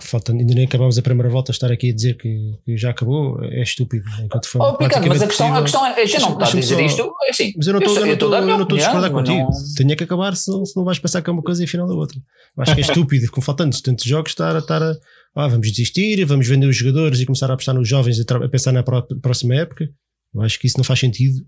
falta, 0.00 0.32
ainda 0.32 0.54
nem 0.54 0.64
acabámos 0.64 0.98
a 0.98 1.02
primeira 1.02 1.28
volta, 1.30 1.52
estar 1.52 1.70
aqui 1.70 1.90
a 1.90 1.94
dizer 1.94 2.14
que, 2.16 2.58
que 2.64 2.76
já 2.76 2.90
acabou 2.90 3.38
é 3.44 3.62
estúpido. 3.62 4.04
Enquanto 4.22 4.48
for 4.48 4.60
Oh, 4.62 4.76
Picado, 4.76 5.06
mas 5.06 5.22
a 5.22 5.26
questão, 5.26 5.54
a 5.54 5.62
questão 5.62 5.86
é, 5.86 6.06
gente 6.06 6.20
não 6.22 6.32
está 6.32 6.46
a 6.46 6.50
dizer 6.50 6.74
só- 6.74 6.80
isto, 6.80 7.14
é 7.24 7.30
assim, 7.30 7.52
Mas 7.56 7.66
eu 7.66 7.72
não 7.74 7.80
estou 7.80 7.94
eu 7.94 8.00
eu 8.00 8.06
não 8.06 8.12
estou 8.14 8.34
a 8.34 8.38
eu 8.40 8.46
não 8.46 8.62
estou 8.62 8.78
discordar 8.78 9.10
contigo. 9.12 9.38
não- 9.38 9.74
Tenha 9.76 9.96
que 9.96 10.04
acabar, 10.04 10.34
senão, 10.34 10.64
senão 10.66 10.84
vais 10.84 10.98
pensar 10.98 11.22
que 11.22 11.30
é 11.30 11.32
uma 11.32 11.42
coisa 11.42 11.62
e 11.62 11.64
afinal 11.66 11.88
é 11.88 11.94
outra. 11.94 12.18
Acho 12.58 12.74
que 12.74 12.80
é 12.80 12.84
estúpido, 12.84 13.30
com 13.30 13.40
faltantes 13.40 13.80
tantos 13.80 14.04
jogos, 14.04 14.32
estar 14.32 14.56
a. 14.56 14.58
Estar 14.58 14.82
a 14.82 14.94
ah, 15.38 15.48
vamos 15.48 15.70
desistir, 15.70 16.24
vamos 16.24 16.48
vender 16.48 16.66
os 16.66 16.76
jogadores 16.76 17.20
e 17.20 17.26
começar 17.26 17.50
a 17.50 17.54
apostar 17.54 17.74
nos 17.74 17.86
jovens 17.88 18.18
e 18.18 18.22
a, 18.28 18.36
a 18.44 18.48
pensar 18.48 18.72
na 18.72 18.82
pró- 18.82 19.06
próxima 19.22 19.54
época. 19.54 19.88
Eu 20.36 20.42
acho 20.42 20.58
que 20.58 20.66
isso 20.66 20.76
não 20.78 20.84
faz 20.84 21.00
sentido 21.00 21.44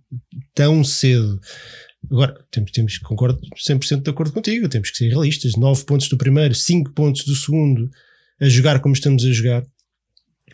tão 0.55 0.83
cedo. 0.83 1.41
Agora, 2.11 2.35
temos, 2.51 2.71
temos 2.71 2.99
concordo 2.99 3.41
100% 3.57 4.03
de 4.03 4.11
acordo 4.11 4.33
contigo, 4.33 4.69
temos 4.69 4.91
que 4.91 4.97
ser 4.97 5.09
realistas. 5.09 5.53
9 5.57 5.85
pontos 5.85 6.09
do 6.09 6.17
primeiro, 6.17 6.55
5 6.55 6.93
pontos 6.93 7.25
do 7.25 7.35
segundo, 7.35 7.91
a 8.41 8.49
jogar 8.49 8.81
como 8.81 8.95
estamos 8.95 9.25
a 9.25 9.33
jogar. 9.33 9.65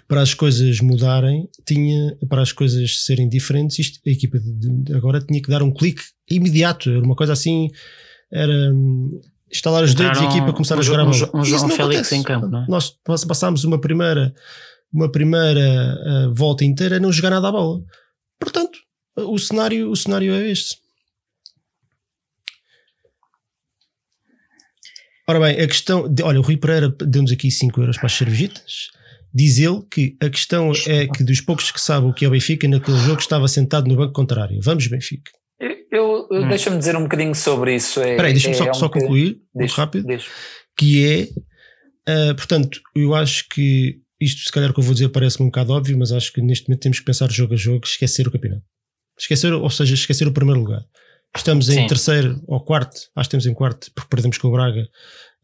Para 0.08 0.20
as 0.20 0.34
coisas 0.34 0.80
mudarem, 0.80 1.48
tinha, 1.66 2.16
para 2.28 2.42
as 2.42 2.52
coisas 2.52 3.04
serem 3.04 3.26
diferentes, 3.28 3.78
isto, 3.78 4.00
a 4.06 4.10
equipa 4.10 4.38
de, 4.38 4.92
agora 4.94 5.18
tinha 5.20 5.40
que 5.40 5.48
dar 5.48 5.62
um 5.62 5.72
clique 5.72 6.02
imediato. 6.30 6.90
Era 6.90 7.00
uma 7.00 7.14
coisa 7.16 7.32
assim, 7.32 7.68
era 8.30 8.52
hum, 8.74 9.18
instalar 9.50 9.82
os 9.84 9.94
dedos 9.94 10.18
e 10.18 10.20
a 10.20 10.24
Entraram 10.24 10.36
equipa 10.38 10.52
começar 10.52 10.74
a 10.74 10.80
um 10.80 10.82
jogar 10.82 11.06
a 11.08 11.10
Jo- 11.10 11.30
um 11.32 11.40
um 11.40 11.44
João 11.44 11.62
não 11.62 11.68
Félix 11.76 11.94
acontece. 12.00 12.16
em 12.16 12.22
campo, 12.22 12.48
não 12.48 12.64
é? 12.64 12.66
Nós 12.68 12.90
pass- 13.04 13.24
passámos 13.24 13.64
uma 13.64 13.80
primeira, 13.80 14.34
uma 14.92 15.10
primeira 15.10 15.62
ah, 16.04 16.30
volta 16.34 16.64
inteira 16.66 16.96
a 16.96 17.00
não 17.00 17.10
jogar 17.12 17.30
nada 17.30 17.48
à 17.48 17.52
bola. 17.52 17.82
Portanto, 18.44 18.78
o 19.16 19.38
cenário, 19.38 19.90
o 19.90 19.96
cenário 19.96 20.34
é 20.34 20.50
este. 20.50 20.76
Ora 25.26 25.40
bem, 25.40 25.58
a 25.60 25.66
questão. 25.66 26.12
De, 26.12 26.22
olha, 26.22 26.38
o 26.38 26.42
Rui 26.42 26.56
Pereira 26.56 26.88
deu-nos 26.90 27.32
aqui 27.32 27.50
5 27.50 27.80
euros 27.80 27.96
para 27.96 28.06
as 28.06 28.12
cervejitas. 28.12 28.88
Diz 29.32 29.58
ele 29.58 29.82
que 29.90 30.16
a 30.22 30.28
questão 30.28 30.70
é 30.86 31.06
que 31.08 31.24
dos 31.24 31.40
poucos 31.40 31.70
que 31.72 31.80
sabem 31.80 32.08
o 32.10 32.14
que 32.14 32.24
é 32.24 32.28
o 32.28 32.30
Benfica, 32.30 32.68
naquele 32.68 32.98
jogo 32.98 33.20
estava 33.20 33.48
sentado 33.48 33.88
no 33.88 33.96
banco 33.96 34.12
contrário. 34.12 34.60
Vamos, 34.62 34.86
Benfica. 34.86 35.30
Eu, 35.90 36.28
eu- 36.30 36.42
Hum. 36.42 36.48
deixa-me 36.48 36.78
dizer 36.78 36.94
um 36.96 37.02
bocadinho 37.04 37.34
sobre 37.34 37.74
isso. 37.74 38.00
É, 38.00 38.10
Espera 38.10 38.28
aí, 38.28 38.34
deixa-me 38.34 38.54
é, 38.54 38.58
só, 38.58 38.66
é 38.66 38.70
um 38.70 38.74
só 38.74 38.88
concluir, 38.88 39.36
muito 39.54 39.68
Deixa- 39.68 39.76
rápido. 39.76 40.06
deixa. 40.06 40.30
que 40.76 41.06
é, 41.06 41.28
ah, 42.30 42.34
portanto, 42.34 42.80
eu 42.94 43.14
acho 43.14 43.48
que 43.48 44.00
isto, 44.20 44.40
se 44.42 44.52
calhar, 44.52 44.72
que 44.72 44.80
eu 44.80 44.84
vou 44.84 44.94
dizer 44.94 45.08
parece-me 45.08 45.44
um 45.44 45.48
bocado 45.48 45.72
óbvio, 45.72 45.98
mas 45.98 46.12
acho 46.12 46.32
que 46.32 46.40
neste 46.40 46.68
momento 46.68 46.82
temos 46.82 46.98
que 46.98 47.04
pensar 47.04 47.30
jogo 47.30 47.54
a 47.54 47.56
jogo, 47.56 47.84
esquecer 47.86 48.26
o 48.26 48.30
campeonato. 48.30 48.62
Esquecer, 49.18 49.52
ou 49.52 49.70
seja, 49.70 49.94
esquecer 49.94 50.26
o 50.26 50.32
primeiro 50.32 50.60
lugar. 50.60 50.82
Estamos 51.36 51.68
em 51.68 51.74
Sim. 51.82 51.86
terceiro 51.86 52.40
ou 52.46 52.60
quarto, 52.64 52.94
acho 52.94 53.28
que 53.28 53.36
estamos 53.36 53.46
em 53.46 53.54
quarto, 53.54 53.90
porque 53.94 54.08
perdemos 54.08 54.38
com 54.38 54.48
o 54.48 54.52
Braga. 54.52 54.88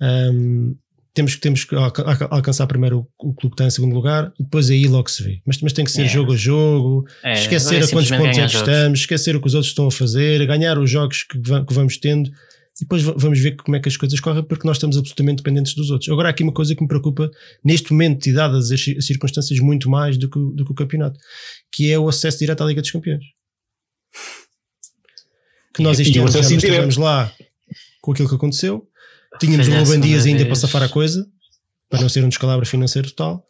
Ahm, 0.00 0.74
temos 1.12 1.34
que, 1.34 1.40
temos 1.40 1.64
que 1.64 1.74
alca- 1.74 2.02
alca- 2.02 2.28
alcançar 2.30 2.66
primeiro 2.68 3.06
o, 3.20 3.30
o 3.30 3.34
clube 3.34 3.56
que 3.56 3.62
está 3.62 3.66
em 3.66 3.70
segundo 3.70 3.92
lugar 3.94 4.32
e 4.38 4.44
depois 4.44 4.70
aí 4.70 4.86
logo 4.86 5.10
se 5.10 5.22
vê. 5.24 5.40
Mas, 5.44 5.60
mas 5.60 5.72
tem 5.72 5.84
que 5.84 5.90
ser 5.90 6.02
É. 6.02 6.08
jogo 6.08 6.32
a 6.32 6.36
jogo, 6.36 7.04
É, 7.24 7.32
esquecer 7.32 7.76
agora 7.76 7.84
é 7.84 7.88
a 7.88 7.90
quantos 7.90 8.10
pontos 8.10 8.38
é 8.38 8.46
que 8.46 8.56
estamos, 8.56 9.00
esquecer 9.00 9.34
o 9.36 9.40
que 9.40 9.46
os 9.48 9.54
outros 9.54 9.70
estão 9.72 9.88
a 9.88 9.90
fazer, 9.90 10.46
ganhar 10.46 10.78
os 10.78 10.88
jogos 10.88 11.24
que, 11.24 11.38
que 11.38 11.74
vamos 11.74 11.96
tendo 11.96 12.30
e 12.76 12.80
depois 12.84 13.02
va- 13.02 13.14
vamos 13.16 13.38
ver 13.40 13.56
como 13.56 13.76
é 13.76 13.80
que 13.80 13.88
as 13.88 13.96
coisas 13.96 14.18
correm, 14.20 14.42
porque 14.42 14.66
nós 14.66 14.76
estamos 14.76 14.96
absolutamente 14.96 15.38
dependentes 15.42 15.74
dos 15.74 15.90
outros. 15.90 16.08
Agora, 16.10 16.28
há 16.28 16.30
aqui 16.30 16.42
uma 16.42 16.52
coisa 16.52 16.74
que 16.74 16.80
me 16.82 16.88
preocupa 16.88 17.30
neste 17.64 17.92
momento 17.92 18.26
e 18.26 18.32
dadas 18.32 18.70
as 18.70 18.80
ci- 18.80 18.96
as 18.96 19.04
circunstâncias 19.06 19.58
muito 19.60 19.88
mais 19.90 20.16
do 20.16 20.28
que, 20.30 20.38
o- 20.38 20.50
do 20.50 20.64
que 20.64 20.72
o 20.72 20.74
campeonato, 20.74 21.18
que 21.72 21.90
é 21.90 21.98
o 21.98 22.08
acesso 22.08 22.38
direto 22.38 22.62
à 22.62 22.66
Liga 22.66 22.80
dos 22.80 22.90
Campeões. 22.90 23.24
Que 25.74 25.82
nós 25.82 26.00
este 26.00 26.16
e 26.16 26.18
ano 26.20 26.28
já 26.30 26.40
estivemos 26.40 26.96
lá 26.96 27.32
com 28.00 28.12
aquilo 28.12 28.28
que 28.28 28.34
aconteceu. 28.34 28.86
Tínhamos 29.38 29.68
o 29.68 29.70
Ruben 29.70 30.00
Dias 30.00 30.26
ainda 30.26 30.44
para 30.46 30.54
safar 30.56 30.82
a 30.82 30.88
coisa, 30.88 31.26
para 31.88 32.00
não 32.00 32.08
ser 32.08 32.24
um 32.24 32.28
descalabro 32.28 32.66
financeiro 32.66 33.08
total. 33.10 33.46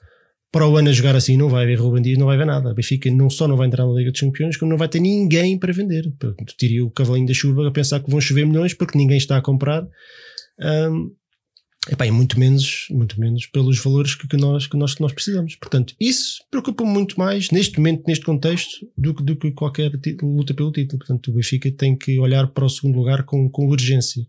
Para 0.53 0.66
o 0.66 0.76
ano 0.76 0.88
a 0.88 0.92
jogar 0.92 1.14
assim 1.14 1.36
não 1.36 1.48
vai 1.48 1.62
haver 1.62 1.78
Ruben 1.78 2.03
Dias, 2.03 2.18
não 2.18 2.26
vai 2.26 2.34
haver 2.34 2.46
nada. 2.46 2.70
A 2.70 2.74
Benfica 2.74 3.09
não 3.11 3.30
só 3.30 3.46
não 3.46 3.57
vai 3.57 3.68
entrar 3.68 3.86
na 3.86 3.92
Liga 3.92 4.11
dos 4.11 4.20
Campeões, 4.20 4.57
como 4.57 4.70
não 4.70 4.78
vai 4.78 4.88
ter 4.88 4.98
ninguém 5.01 5.57
para 5.59 5.72
vender. 5.72 6.12
Tire 6.59 6.80
o 6.82 6.90
cavalinho 6.90 7.26
da 7.28 7.34
chuva 7.34 7.68
a 7.68 7.70
pensar 7.70 8.01
que 8.01 8.11
vão 8.11 8.20
chover 8.20 8.44
milhões 8.46 8.74
porque 8.74 8.98
ninguém 8.98 9.16
está 9.16 9.36
a 9.36 9.40
comprar. 9.42 9.86
Hum, 10.61 11.12
epá, 11.88 12.05
e 12.05 12.11
muito 12.11 12.38
menos, 12.38 12.86
muito 12.90 13.18
menos 13.20 13.46
pelos 13.46 13.78
valores 13.78 14.16
que, 14.16 14.26
que 14.26 14.36
nós, 14.36 14.66
que, 14.66 14.76
nós, 14.76 14.94
que 14.94 15.01
nós 15.01 15.12
precisamos. 15.12 15.55
Portanto, 15.55 15.94
isso 16.01 16.44
preocupa-me 16.51 16.90
muito 16.90 17.16
mais 17.18 17.51
neste 17.53 17.78
momento, 17.78 18.03
neste 18.09 18.24
contexto, 18.24 18.70
do, 18.98 19.14
que- 19.14 19.22
do 19.22 19.36
que 19.36 19.53
qualquer 19.53 19.92
luta 20.20 20.53
pelo 20.53 20.72
título. 20.72 20.98
Portanto, 20.98 21.30
o 21.30 21.34
Benfica 21.34 21.70
tem 21.70 21.96
que 21.96 22.18
olhar 22.18 22.48
para 22.48 22.64
o 22.64 22.68
segundo 22.68 22.96
lugar 22.98 23.22
com, 23.22 23.48
com 23.48 23.66
urgência. 23.68 24.26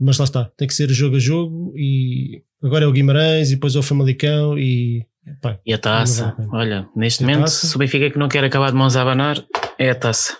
Mas 0.00 0.18
lá 0.18 0.24
está, 0.24 0.44
tem 0.56 0.66
que 0.66 0.74
ser 0.74 0.88
jogo 0.90 1.16
a 1.16 1.18
jogo 1.20 1.72
e 1.76 2.42
agora 2.62 2.84
é 2.84 2.88
o 2.88 2.92
Guimarães 2.92 3.50
e 3.50 3.54
depois 3.54 3.74
é 3.74 3.78
o 3.78 3.82
Famalicão 3.82 4.56
e 4.58 5.04
epá, 5.32 5.58
E 5.66 5.72
a 5.74 5.78
taça, 5.78 6.34
vale 6.36 6.48
olha, 6.52 6.88
neste 6.96 7.22
E 7.22 7.26
momento, 7.26 7.42
taça? 7.42 7.66
se 7.66 7.74
o 7.76 7.78
Benfica 7.78 8.10
que 8.10 8.18
não 8.18 8.28
quer 8.28 8.44
acabar 8.44 8.70
de 8.70 8.76
mãos 8.76 8.96
a 8.96 9.02
abanar, 9.02 9.42
é 9.78 9.90
a 9.90 9.94
taça. 9.94 10.36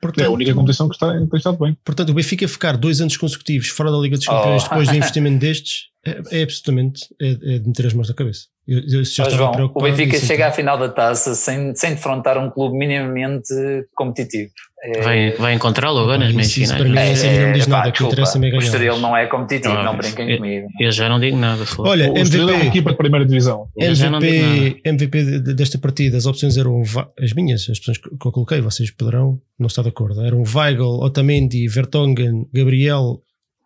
portanto, 0.00 0.24
É 0.24 0.26
a 0.26 0.30
única 0.30 0.54
competição 0.54 0.88
que 0.88 0.94
está, 0.94 1.12
tem 1.12 1.28
estado 1.34 1.58
bem. 1.58 1.76
portanto, 1.84 2.10
o 2.10 2.14
Benfica 2.14 2.46
ficar 2.48 2.76
dois 2.76 3.00
anos 3.00 3.16
consecutivos 3.16 3.68
fora 3.68 3.90
da 3.90 3.98
Liga 3.98 4.16
dos 4.16 4.26
Campeões 4.26 4.62
Oh. 4.64 4.68
depois 4.68 4.88
de 4.88 4.94
um 4.94 4.98
investimento 4.98 5.38
destes 5.38 5.86
é, 6.06 6.40
é 6.40 6.42
absolutamente 6.42 7.02
é, 7.20 7.30
é 7.30 7.58
de 7.58 7.66
meter 7.66 7.86
as 7.86 7.92
mãos 7.94 8.08
na 8.08 8.14
cabeça. 8.14 8.46
Eu, 8.68 8.80
eu 8.80 9.02
já 9.04 9.22
estava 9.24 9.30
João, 9.30 9.72
o 9.74 9.82
Benfica 9.82 10.12
nisso, 10.12 10.26
chega 10.26 10.42
então. 10.42 10.48
à 10.48 10.52
final 10.52 10.76
da 10.78 10.90
taça 10.90 11.34
sem, 11.34 11.74
sem 11.74 11.90
defrontar 11.94 12.36
um 12.36 12.50
clube 12.50 12.76
minimamente 12.76 13.48
competitivo. 13.96 14.50
É- 14.84 15.00
Vai, 15.00 15.30
vai 15.32 15.54
encontrá-lo 15.54 15.98
agora 16.00 16.18
nas 16.18 16.32
meias 16.32 16.50
isso- 16.50 16.60
isso 16.60 16.74
finais. 16.74 16.80
para 16.82 16.88
mim 16.88 16.94
não 16.94 17.02
é? 17.02 17.12
isso 17.12 17.26
a 17.26 17.30
mim 17.30 17.38
não 17.38 17.46
me 17.48 17.52
diz 17.54 17.64
pá, 17.66 17.70
nada, 17.70 17.80
o 17.80 17.84
que 17.84 17.90
desculpa, 17.98 18.12
interessa-me 18.12 18.50
é 18.50 18.54
O. 18.54 18.58
Estoril 18.60 18.98
não 18.98 19.16
é 19.16 19.26
competitivo, 19.26 19.74
Ah, 19.74 19.82
não 19.84 19.96
brinquem 19.96 20.30
eu- 20.30 20.36
comigo. 20.36 20.68
Eu 20.78 20.92
já 20.92 21.08
não 21.08 21.18
digo 21.18 21.36
nada, 21.36 21.64
Flávio. 21.64 21.90
Olha, 21.92 22.12
O 22.12 22.18
Estoril 22.18 22.48
é 22.48 22.52
uma 22.52 22.54
MVP, 22.60 22.68
equipa 22.68 22.90
de 22.90 22.96
primeira 22.98 23.24
divisão. 23.26 23.68
Eu 23.76 24.10
não 24.10 24.18
MVP, 24.18 24.80
MVP 24.84 25.24
de- 25.24 25.40
de- 25.40 25.54
desta 25.54 25.78
partida, 25.78 26.16
as 26.18 26.26
opções 26.26 26.56
eram 26.58 26.82
as 27.20 27.32
minhas, 27.32 27.62
as 27.70 27.78
opções 27.78 27.96
que 27.98 28.08
eu 28.08 28.30
coloquei, 28.30 28.60
vocês 28.60 28.90
poderão 28.90 29.40
não 29.58 29.66
estar 29.66 29.82
de 29.82 29.88
acordo. 29.88 30.20
Eram 30.24 30.42
Weigl, 30.44 31.00
Otamendi, 31.02 31.66
Vertonghen, 31.68 32.46
Gabriel 32.52 33.20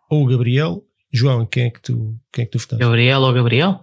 ou 0.09 0.27
Gabriel. 0.27 0.81
João, 1.13 1.45
quem 1.45 1.65
é 1.65 1.71
que 1.71 1.83
tu, 1.83 2.15
quem 2.33 2.45
é 2.45 2.47
que 2.47 2.53
tu 2.53 2.59
votaste? 2.59 2.83
Gabriel 2.83 3.21
ou 3.21 3.33
Gabriel? 3.35 3.81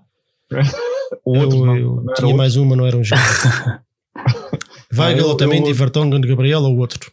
O 1.26 1.38
outro 1.38 1.58
eu, 1.58 1.66
não, 1.66 1.78
eu 1.78 1.96
não 1.96 2.14
tinha 2.14 2.28
outro. 2.28 2.38
mais 2.38 2.56
uma, 2.56 2.76
não 2.76 2.86
era 2.86 2.98
um 2.98 3.04
jogo. 3.04 3.22
Weigl, 4.96 5.30
Otamendi, 5.30 5.72
Vertonghen, 5.74 6.22
Gabriel 6.22 6.62
ou 6.62 6.78
outro. 6.78 7.12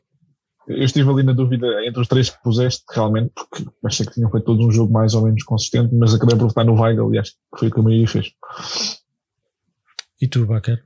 Eu 0.66 0.82
estive 0.82 1.08
ali 1.08 1.22
na 1.22 1.32
dúvida 1.32 1.66
entre 1.86 2.00
os 2.00 2.08
três 2.08 2.30
que 2.30 2.42
puseste, 2.42 2.82
realmente, 2.92 3.30
porque 3.34 3.64
achei 3.84 4.04
que 4.04 4.14
tinham 4.14 4.30
feito 4.30 4.44
todo 4.44 4.66
um 4.66 4.72
jogo 4.72 4.92
mais 4.92 5.14
ou 5.14 5.22
menos 5.22 5.44
consistente, 5.44 5.94
mas 5.94 6.12
acabei 6.12 6.36
por 6.36 6.48
votar 6.48 6.64
no 6.64 6.80
Weigl 6.80 7.14
e 7.14 7.18
acho 7.18 7.32
que 7.32 7.58
foi 7.58 7.68
o 7.68 7.70
que 7.70 7.80
a 7.80 7.82
maioria 7.82 8.08
fez. 8.08 8.32
E 10.20 10.26
tu, 10.26 10.44
Bacar? 10.46 10.78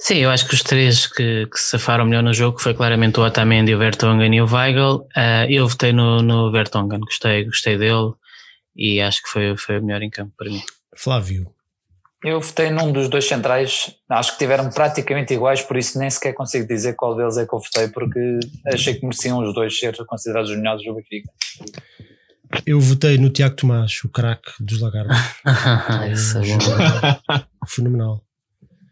Sim, 0.00 0.16
eu 0.18 0.30
acho 0.30 0.48
que 0.48 0.54
os 0.54 0.62
três 0.62 1.06
que, 1.06 1.46
que 1.46 1.58
se 1.58 1.70
safaram 1.70 2.04
melhor 2.04 2.22
no 2.22 2.32
jogo 2.32 2.58
foi 2.58 2.72
claramente 2.72 3.20
o 3.20 3.24
Otamendi, 3.24 3.74
o 3.74 3.78
Vertonghen 3.78 4.34
e 4.34 4.40
o 4.40 4.46
Weigl. 4.46 5.06
Ah, 5.14 5.46
eu 5.48 5.68
votei 5.68 5.92
no, 5.92 6.22
no 6.22 6.50
Vertonghen, 6.50 7.00
gostei, 7.00 7.44
gostei 7.44 7.76
dele 7.76 8.12
e 8.74 9.00
acho 9.00 9.22
que 9.22 9.28
foi, 9.28 9.56
foi 9.56 9.78
o 9.78 9.84
melhor 9.84 10.02
em 10.02 10.10
campo 10.10 10.32
para 10.36 10.50
mim. 10.50 10.62
Flávio. 10.96 11.52
Eu 12.24 12.40
votei 12.40 12.70
num 12.70 12.90
dos 12.90 13.08
dois 13.08 13.26
centrais, 13.26 13.94
acho 14.08 14.32
que 14.32 14.38
tiveram 14.38 14.70
praticamente 14.70 15.32
iguais, 15.32 15.62
por 15.62 15.76
isso 15.76 15.98
nem 15.98 16.10
sequer 16.10 16.32
consigo 16.34 16.66
dizer 16.66 16.94
qual 16.94 17.16
deles 17.16 17.36
é 17.36 17.46
que 17.46 17.54
eu 17.54 17.60
votei, 17.60 17.88
porque 17.88 18.40
achei 18.66 18.94
que 18.94 19.04
mereciam 19.04 19.38
os 19.38 19.54
dois 19.54 19.78
ser 19.78 19.94
considerados 20.04 20.50
os 20.50 20.56
melhores 20.56 20.84
do 20.84 20.94
Benfica. 20.94 21.30
Eu 22.66 22.80
votei 22.80 23.18
no 23.18 23.30
Tiago 23.30 23.56
Tomás, 23.56 24.00
o 24.04 24.08
craque 24.08 24.50
dos 24.58 24.80
Lagartos. 24.80 25.16
Esse 26.10 26.38
é 26.38 26.42
Fenomenal. 27.66 28.27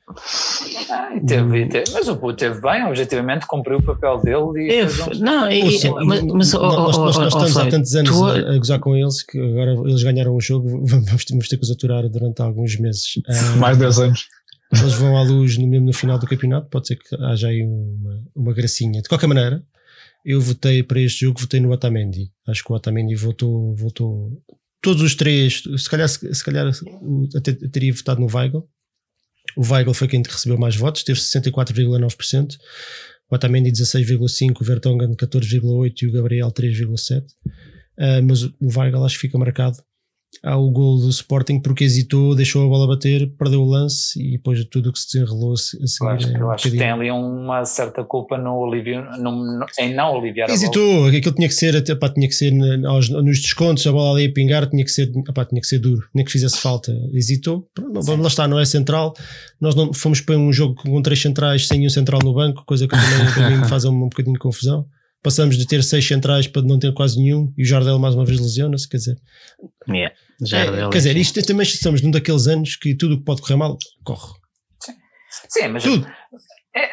Ah, 0.08 1.18
teve, 1.26 1.66
teve, 1.68 1.90
mas 1.92 2.06
o 2.08 2.16
Puto 2.16 2.36
teve 2.36 2.60
bem, 2.60 2.84
objetivamente 2.84 3.46
cumpriu 3.46 3.78
o 3.78 3.82
papel 3.82 4.20
dele. 4.22 4.72
E 4.72 4.78
Eu, 4.80 4.86
não, 5.18 5.50
e, 5.50 5.64
Ouça, 5.64 5.90
mas, 6.04 6.22
mas 6.22 6.54
oh, 6.54 6.60
nós, 6.60 6.96
oh, 6.96 7.04
nós- 7.04 7.16
oh, 7.16 7.20
nós 7.20 7.34
oh, 7.34 7.38
estamos 7.38 7.50
há 7.50 7.52
Flávio, 7.54 7.70
tantos 7.72 7.94
anos 7.96 8.10
tu- 8.10 8.24
a, 8.24 8.54
a 8.54 8.58
gozar 8.58 8.78
com 8.78 8.94
eles 8.96 9.22
que 9.22 9.38
agora 9.38 9.72
eles 9.72 10.02
ganharam 10.02 10.34
o 10.36 10.40
jogo, 10.40 10.68
vamos 10.86 11.24
ter, 11.24 11.32
vamos 11.32 11.48
ter 11.48 11.56
que 11.56 11.64
os 11.64 11.70
aturar 11.70 12.08
durante 12.08 12.40
alguns 12.40 12.76
meses. 12.78 13.04
Ah, 13.28 13.56
Mais 13.56 13.76
10 13.78 13.98
anos. 13.98 14.28
eles 14.72 14.94
vão 14.94 15.16
à 15.16 15.22
luz 15.22 15.58
no, 15.58 15.66
mesmo 15.66 15.86
no 15.86 15.92
final 15.92 16.18
do 16.18 16.26
campeonato, 16.26 16.68
pode 16.70 16.86
ser 16.86 16.96
que 16.96 17.16
haja 17.24 17.48
aí 17.48 17.62
uma, 17.64 18.22
uma 18.34 18.52
gracinha. 18.54 19.02
De 19.02 19.08
qualquer 19.08 19.26
maneira, 19.26 19.62
eu 20.24 20.40
votei 20.40 20.82
para 20.84 21.00
este 21.00 21.24
jogo, 21.24 21.40
votei 21.40 21.58
no 21.60 21.70
Otamendi. 21.72 22.30
Acho 22.46 22.62
que 22.64 22.72
o 22.72 22.76
Otamendi 22.76 23.14
votou, 23.16 23.74
votou 23.74 24.40
todos 24.80 25.02
os 25.02 25.14
três, 25.16 25.62
se 25.78 25.90
calhar, 25.90 26.08
se, 26.08 26.44
calhar 26.44 26.70
até 27.36 27.52
teria 27.52 27.92
votado 27.92 28.20
no 28.20 28.28
Weigl. 28.32 28.68
O 29.56 29.62
Weigl 29.62 29.94
foi 29.94 30.08
quem 30.08 30.22
recebeu 30.22 30.58
mais 30.58 30.76
votos, 30.76 31.02
teve 31.02 31.18
64,9%. 31.18 32.56
O 33.30 33.34
Otamendi 33.34 33.70
16,5%, 33.70 34.60
o 34.60 34.64
Vertonghen 34.64 35.14
14,8% 35.14 36.02
e 36.02 36.06
o 36.06 36.12
Gabriel 36.12 36.50
3,7%. 36.50 37.24
Ah, 37.98 38.20
mas 38.22 38.42
o 38.42 38.52
Weigl 38.60 39.04
acho 39.04 39.16
que 39.16 39.22
fica 39.22 39.38
marcado 39.38 39.78
ao 40.42 40.70
gol 40.70 40.98
do 40.98 41.08
Sporting 41.08 41.60
porque 41.60 41.84
hesitou, 41.84 42.34
deixou 42.34 42.64
a 42.64 42.68
bola 42.68 42.86
bater, 42.86 43.28
perdeu 43.38 43.62
o 43.62 43.64
lance 43.68 44.20
e 44.22 44.32
depois 44.32 44.58
de 44.58 44.64
tudo 44.64 44.90
o 44.90 44.92
que 44.92 44.98
se 44.98 45.06
desenrolou 45.12 45.52
a 45.52 45.56
se- 45.56 45.82
a 45.82 45.86
seguir. 45.86 46.06
Eu 46.06 46.10
acho, 46.16 46.28
é 46.28 46.40
eu 46.40 46.50
acho 46.50 46.70
que 46.70 46.76
tem 46.76 46.90
ali 46.90 47.10
uma 47.10 47.64
certa 47.64 48.04
culpa 48.04 48.36
no 48.38 48.64
alívio, 48.64 49.02
no, 49.18 49.58
no- 49.58 49.66
em 49.78 49.94
não 49.94 50.16
aliviar 50.18 50.48
a 50.48 50.52
bola. 50.52 50.62
Hesitou, 50.62 51.06
aquilo 51.06 51.34
tinha 51.34 51.48
que 51.48 51.54
ser, 51.54 51.76
até, 51.76 51.94
pá, 51.94 52.08
tinha 52.08 52.28
que 52.28 52.34
ser 52.34 52.52
aos- 52.86 53.08
nos 53.08 53.40
descontos, 53.40 53.86
a 53.86 53.92
bola 53.92 54.16
ali 54.18 54.26
a 54.26 54.32
pingar, 54.32 54.68
tinha 54.68 54.84
que 54.84 54.90
ser, 54.90 55.10
pá, 55.34 55.44
tinha 55.44 55.60
que 55.60 55.66
ser 55.66 55.78
duro, 55.78 56.02
nem 56.14 56.24
que 56.24 56.32
fizesse 56.32 56.58
falta. 56.58 56.92
Hesitou, 57.12 57.68
Pronto, 57.74 58.02
vamos 58.02 58.20
lá 58.22 58.28
está, 58.28 58.48
não 58.48 58.58
é 58.58 58.64
central. 58.64 59.14
Nós 59.60 59.74
não 59.74 59.92
fomos 59.92 60.20
para 60.20 60.36
um 60.36 60.52
jogo 60.52 60.74
com 60.74 61.00
três 61.02 61.20
centrais 61.20 61.66
sem 61.66 61.86
um 61.86 61.90
central 61.90 62.20
no 62.22 62.34
banco, 62.34 62.64
coisa 62.66 62.86
que 62.86 62.94
também 62.94 63.50
mim 63.56 63.62
me 63.62 63.68
faz 63.68 63.84
um, 63.84 63.90
um 63.92 64.08
bocadinho 64.08 64.34
de 64.34 64.38
confusão. 64.40 64.86
Passamos 65.22 65.56
de 65.58 65.66
ter 65.66 65.82
seis 65.82 66.06
centrais 66.06 66.46
para 66.46 66.62
não 66.62 66.78
ter 66.78 66.92
quase 66.94 67.18
nenhum 67.18 67.52
e 67.58 67.62
o 67.64 67.66
Jardel 67.66 67.98
mais 67.98 68.14
uma 68.14 68.24
vez 68.24 68.38
lesiona-se, 68.38 68.88
quer 68.88 68.98
dizer. 68.98 69.16
Yeah, 69.88 70.14
já 70.42 70.58
É, 70.58 70.70
dele, 70.70 70.90
quer 70.90 70.98
dizer, 70.98 71.12
sim. 71.14 71.20
isto 71.20 71.42
também 71.42 71.62
estamos 71.66 72.02
num 72.02 72.10
daqueles 72.10 72.46
anos 72.46 72.76
que 72.76 72.94
tudo 72.96 73.14
o 73.14 73.18
que 73.18 73.24
pode 73.24 73.40
correr 73.42 73.56
mal, 73.56 73.76
corre. 74.04 74.34
Sim, 75.48 75.68
mas, 75.68 75.82
Tudo. 75.82 76.06
é, 76.74 76.88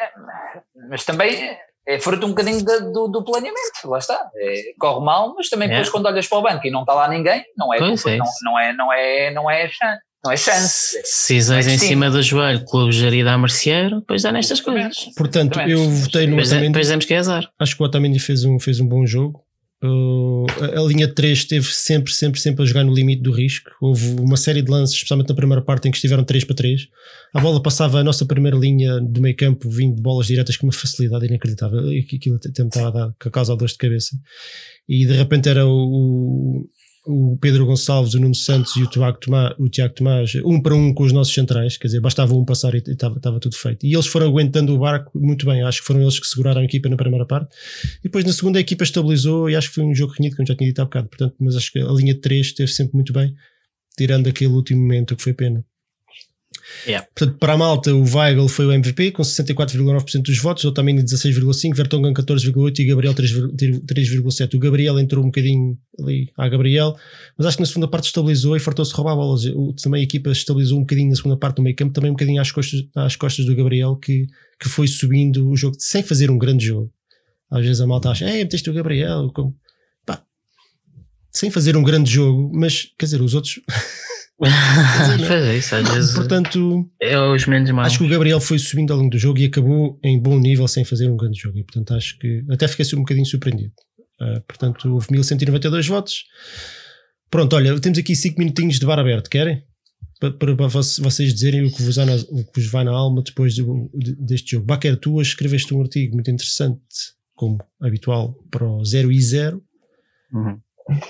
mas 0.88 1.04
também 1.04 1.56
é 1.86 1.98
fruto 1.98 2.26
um 2.26 2.30
bocadinho 2.30 2.62
da- 2.64 2.78
do, 2.78 3.08
do 3.08 3.24
planeamento, 3.24 3.86
lá 3.86 3.98
está. 3.98 4.18
É, 4.36 4.62
corre 4.78 5.04
mal, 5.04 5.34
mas 5.36 5.48
também 5.48 5.66
É. 5.68 5.70
depois 5.72 5.88
quando 5.90 6.06
olhas 6.06 6.26
para 6.26 6.38
o 6.38 6.42
banco 6.42 6.66
e 6.66 6.70
não 6.70 6.80
está 6.80 6.94
lá 6.94 7.08
ninguém, 7.08 7.42
não 7.56 7.72
é, 7.74 7.78
Pois 7.78 8.02
culpa, 8.02 8.10
é 8.14 8.18
não, 8.18 8.26
não 8.42 8.58
é, 8.58 8.72
não 8.72 8.92
é, 8.92 9.30
não 9.32 9.50
é 9.50 9.68
chance. 9.68 10.00
Não 10.24 10.32
é 10.32 10.36
chance. 10.38 10.96
Decisões 11.02 11.66
É 11.66 11.72
em 11.74 11.78
cima 11.78 12.10
do 12.10 12.22
joelho, 12.22 12.64
clube 12.64 12.92
gerido 12.92 13.28
a 13.28 13.36
Merciero, 13.36 14.00
depois 14.00 14.22
dá 14.22 14.32
nestas 14.32 14.60
coisas. 14.60 14.94
Portanto, 15.16 15.60
eu 15.60 15.78
votei 15.90 16.26
no 16.26 16.38
é- 16.38 16.42
Otamendi. 16.42 16.68
depois 16.68 16.88
temos 16.88 17.04
que 17.04 17.12
é 17.12 17.18
azar. 17.18 17.50
Acho 17.58 17.76
que 17.76 17.82
o 17.82 17.86
Otamendi 17.86 18.18
fez 18.18 18.42
um, 18.44 18.58
fez 18.58 18.80
um 18.80 18.86
bom 18.88 19.04
jogo. 19.04 19.42
Uh, 19.86 20.46
a, 20.62 20.80
linha 20.88 21.06
3 21.06 21.40
esteve 21.40 21.66
sempre, 21.66 22.10
sempre, 22.10 22.40
sempre 22.40 22.62
a 22.62 22.66
jogar 22.66 22.84
no 22.84 22.94
limite 22.94 23.20
do 23.20 23.30
risco. 23.30 23.70
Houve 23.82 24.18
uma 24.18 24.36
série 24.36 24.62
de 24.62 24.70
lances, 24.70 24.94
especialmente 24.94 25.28
na 25.28 25.34
primeira 25.34 25.60
parte, 25.60 25.86
em 25.86 25.90
que 25.90 25.98
estiveram 25.98 26.24
3 26.24 26.42
para 26.44 26.56
3. 26.56 26.88
A 27.34 27.40
bola 27.40 27.62
passava 27.62 27.98
a 27.98 28.04
nossa 28.04 28.24
primeira 28.24 28.56
linha 28.56 28.98
do 28.98 29.20
meio 29.20 29.36
campo, 29.36 29.68
vindo 29.68 29.96
de 29.96 30.00
bolas 30.00 30.26
diretas 30.26 30.56
com 30.56 30.66
uma 30.66 30.72
facilidade 30.72 31.26
inacreditável. 31.26 31.80
Aquilo 31.98 32.36
até 32.36 32.62
me 32.62 32.68
estava 32.68 32.88
a 32.88 32.90
dar 32.90 33.14
causa 33.30 33.54
dores 33.54 33.72
de 33.72 33.78
cabeça. 33.78 34.18
E 34.88 35.04
de 35.04 35.12
repente 35.12 35.50
era 35.50 35.66
o, 35.66 36.66
o 37.06 37.36
Pedro 37.38 37.66
Gonçalves, 37.66 38.14
o 38.14 38.20
Nuno 38.20 38.34
Santos 38.34 38.74
e 38.76 38.82
o 38.82 38.86
Tiago, 38.86 39.18
Tomás, 39.18 39.54
o 39.58 39.68
Tiago 39.68 39.94
Tomás, 39.94 40.34
um 40.44 40.60
para 40.60 40.74
um 40.74 40.92
com 40.94 41.04
os 41.04 41.12
nossos 41.12 41.34
centrais, 41.34 41.76
quer 41.76 41.88
dizer, 41.88 42.00
bastava 42.00 42.34
um 42.34 42.44
passar 42.44 42.74
e 42.74 42.78
estava 42.78 43.38
tudo 43.38 43.54
feito. 43.56 43.84
E 43.84 43.92
eles 43.92 44.06
foram 44.06 44.26
aguentando 44.26 44.74
o 44.74 44.78
barco 44.78 45.10
muito 45.18 45.44
bem, 45.44 45.62
acho 45.62 45.80
que 45.80 45.86
foram 45.86 46.00
eles 46.00 46.18
que 46.18 46.26
seguraram 46.26 46.62
a 46.62 46.64
equipa 46.64 46.88
na 46.88 46.96
primeira 46.96 47.26
parte. 47.26 47.54
E 48.00 48.04
depois 48.04 48.24
na 48.24 48.32
segunda 48.32 48.58
a 48.58 48.60
equipa 48.60 48.84
estabilizou 48.84 49.50
e 49.50 49.56
acho 49.56 49.68
que 49.68 49.74
foi 49.74 49.84
um 49.84 49.94
jogo 49.94 50.14
renhido, 50.18 50.36
como 50.36 50.48
já 50.48 50.56
tinha 50.56 50.68
dito 50.68 50.80
há 50.80 50.84
bocado. 50.84 51.08
Portanto, 51.08 51.34
mas 51.38 51.56
acho 51.56 51.70
que 51.72 51.78
a 51.78 51.92
linha 51.92 52.14
de 52.14 52.20
3 52.20 52.46
esteve 52.46 52.72
sempre 52.72 52.94
muito 52.94 53.12
bem, 53.12 53.34
tirando 53.96 54.28
aquele 54.28 54.52
último 54.52 54.80
momento 54.80 55.14
que 55.14 55.22
foi 55.22 55.34
pena. 55.34 55.64
Yeah. 56.86 57.06
Portanto, 57.14 57.38
para 57.38 57.52
a 57.52 57.56
malta, 57.56 57.94
o 57.94 58.02
Weigl 58.04 58.48
foi 58.48 58.66
o 58.66 58.72
MVP 58.72 59.10
com 59.12 59.22
64,9% 59.22 60.22
dos 60.22 60.38
votos, 60.38 60.64
Otamendi 60.64 61.02
16,5%, 61.02 61.74
Vertonghen 61.74 62.12
14,8% 62.14 62.78
e 62.80 62.84
Gabriel 62.86 63.14
3,- 63.14 63.80
3,7%. 63.86 64.54
O 64.54 64.58
Gabriel 64.58 64.98
entrou 64.98 65.22
um 65.22 65.26
bocadinho 65.28 65.78
ali 66.00 66.30
à 66.36 66.48
Gabriel, 66.48 66.96
mas 67.36 67.46
acho 67.46 67.56
que 67.56 67.62
na 67.62 67.66
segunda 67.66 67.88
parte 67.88 68.06
estabilizou 68.06 68.56
e 68.56 68.60
fartou-se 68.60 68.92
roubar 68.94 69.14
bolas. 69.14 69.44
O- 69.46 69.72
Também 69.74 70.00
a 70.00 70.04
equipa 70.04 70.30
estabilizou 70.30 70.78
um 70.78 70.82
bocadinho 70.82 71.10
na 71.10 71.16
segunda 71.16 71.36
parte 71.36 71.56
do 71.56 71.62
meio 71.62 71.76
campo, 71.76 71.92
também 71.92 72.10
um 72.10 72.14
bocadinho 72.14 72.40
às 72.40 72.50
costas, 72.50 72.84
às 72.94 73.16
costas 73.16 73.44
do 73.46 73.54
Gabriel, 73.54 73.96
que, 73.96 74.26
que 74.60 74.68
foi 74.68 74.86
subindo 74.88 75.48
o 75.50 75.56
jogo 75.56 75.76
sem 75.78 76.02
fazer 76.02 76.30
um 76.30 76.38
grande 76.38 76.64
jogo. 76.66 76.90
Às 77.50 77.64
vezes 77.64 77.80
a 77.80 77.86
malta 77.86 78.10
acha, 78.10 78.24
é, 78.24 78.38
meteste 78.38 78.68
o 78.70 78.74
Gabriel, 78.74 79.30
como... 79.34 79.54
Pá, 80.04 80.22
sem 81.30 81.50
fazer 81.50 81.76
um 81.76 81.82
grande 81.82 82.10
jogo, 82.10 82.50
mas 82.54 82.88
quer 82.98 83.06
dizer, 83.06 83.20
os 83.20 83.34
outros. 83.34 83.60
Pois 85.26 85.30
é 85.30 85.56
isso, 85.56 85.74
às 85.74 85.88
vezes 85.88 86.14
Portanto, 86.14 86.88
é 87.00 87.18
os 87.18 87.46
menos 87.46 87.70
maus. 87.70 87.86
Acho 87.88 87.98
que 87.98 88.04
o 88.04 88.08
Gabriel 88.08 88.40
foi 88.40 88.58
subindo 88.58 88.92
ao 88.92 88.98
longo 88.98 89.10
do 89.10 89.18
jogo 89.18 89.38
e 89.38 89.44
acabou 89.46 89.98
em 90.02 90.20
bom 90.20 90.38
nível 90.38 90.66
sem 90.68 90.84
fazer 90.84 91.08
um 91.08 91.16
grande 91.16 91.38
jogo. 91.40 91.58
E 91.58 91.64
portanto 91.64 91.94
acho 91.94 92.18
que 92.18 92.44
até 92.50 92.68
fiquei 92.68 92.86
um 92.94 93.00
bocadinho 93.00 93.26
surpreendido. 93.26 93.72
Ah, 94.20 94.40
portanto, 94.46 94.92
houve 94.92 95.08
1192 95.10 95.86
votos. 95.88 96.24
Pronto, 97.30 97.56
olha, 97.56 97.78
temos 97.80 97.98
aqui 97.98 98.14
5 98.14 98.38
minutinhos 98.38 98.78
de 98.78 98.86
bar 98.86 98.98
aberto, 98.98 99.28
querem? 99.28 99.62
Para, 100.20 100.32
para, 100.32 100.68
vocês 100.68 101.34
dizerem 101.34 101.64
o 101.66 101.72
que, 101.72 101.82
vos 101.82 101.96
vai 101.96 102.06
na, 102.06 102.14
o 102.14 102.44
que 102.44 102.60
vos 102.60 102.70
vai 102.70 102.84
na 102.84 102.92
alma 102.92 103.22
depois 103.22 103.56
do- 103.56 103.90
deste 104.20 104.52
jogo. 104.52 104.64
Baquer, 104.66 104.96
tu 104.96 105.20
escreveste 105.20 105.74
um 105.74 105.82
artigo 105.82 106.14
muito 106.14 106.30
interessante, 106.30 106.80
como 107.34 107.58
habitual, 107.82 108.34
para 108.50 108.64
o 108.64 108.84
0 108.84 109.10
e 109.10 109.20
0. 109.20 109.62
Uhum. 110.32 110.58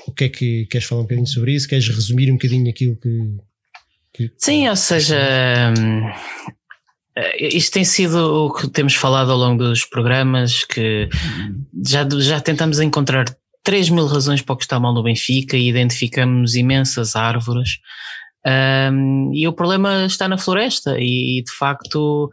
O 0.06 0.12
que 0.12 0.24
é 0.24 0.28
que 0.28 0.66
queres 0.66 0.86
falar 0.86 1.00
um 1.00 1.04
bocadinho 1.04 1.26
sobre 1.26 1.54
isso? 1.54 1.68
Queres 1.68 1.88
resumir 1.88 2.30
um 2.30 2.34
bocadinho 2.34 2.70
aquilo 2.70 2.96
que. 2.96 3.36
que 4.12 4.32
Sim, 4.38 4.68
ou 4.68 4.76
seja, 4.76 5.18
hum, 5.76 6.10
isto 7.38 7.72
tem 7.72 7.84
sido 7.84 8.46
o 8.46 8.52
que 8.52 8.68
temos 8.68 8.94
falado 8.94 9.32
ao 9.32 9.38
longo 9.38 9.62
dos 9.62 9.84
programas, 9.84 10.64
que 10.64 11.08
já, 11.84 12.06
já 12.20 12.40
tentamos 12.40 12.80
encontrar 12.80 13.24
3 13.64 13.90
mil 13.90 14.06
razões 14.06 14.42
para 14.42 14.52
o 14.52 14.56
que 14.56 14.64
está 14.64 14.78
mal 14.78 14.92
no 14.92 15.02
Benfica 15.02 15.56
e 15.56 15.68
identificamos 15.68 16.54
imensas 16.54 17.16
árvores. 17.16 17.78
Hum, 18.92 19.30
e 19.32 19.48
o 19.48 19.52
problema 19.54 20.04
está 20.04 20.28
na 20.28 20.36
floresta 20.36 20.96
e, 20.98 21.42
de 21.42 21.50
facto 21.50 22.30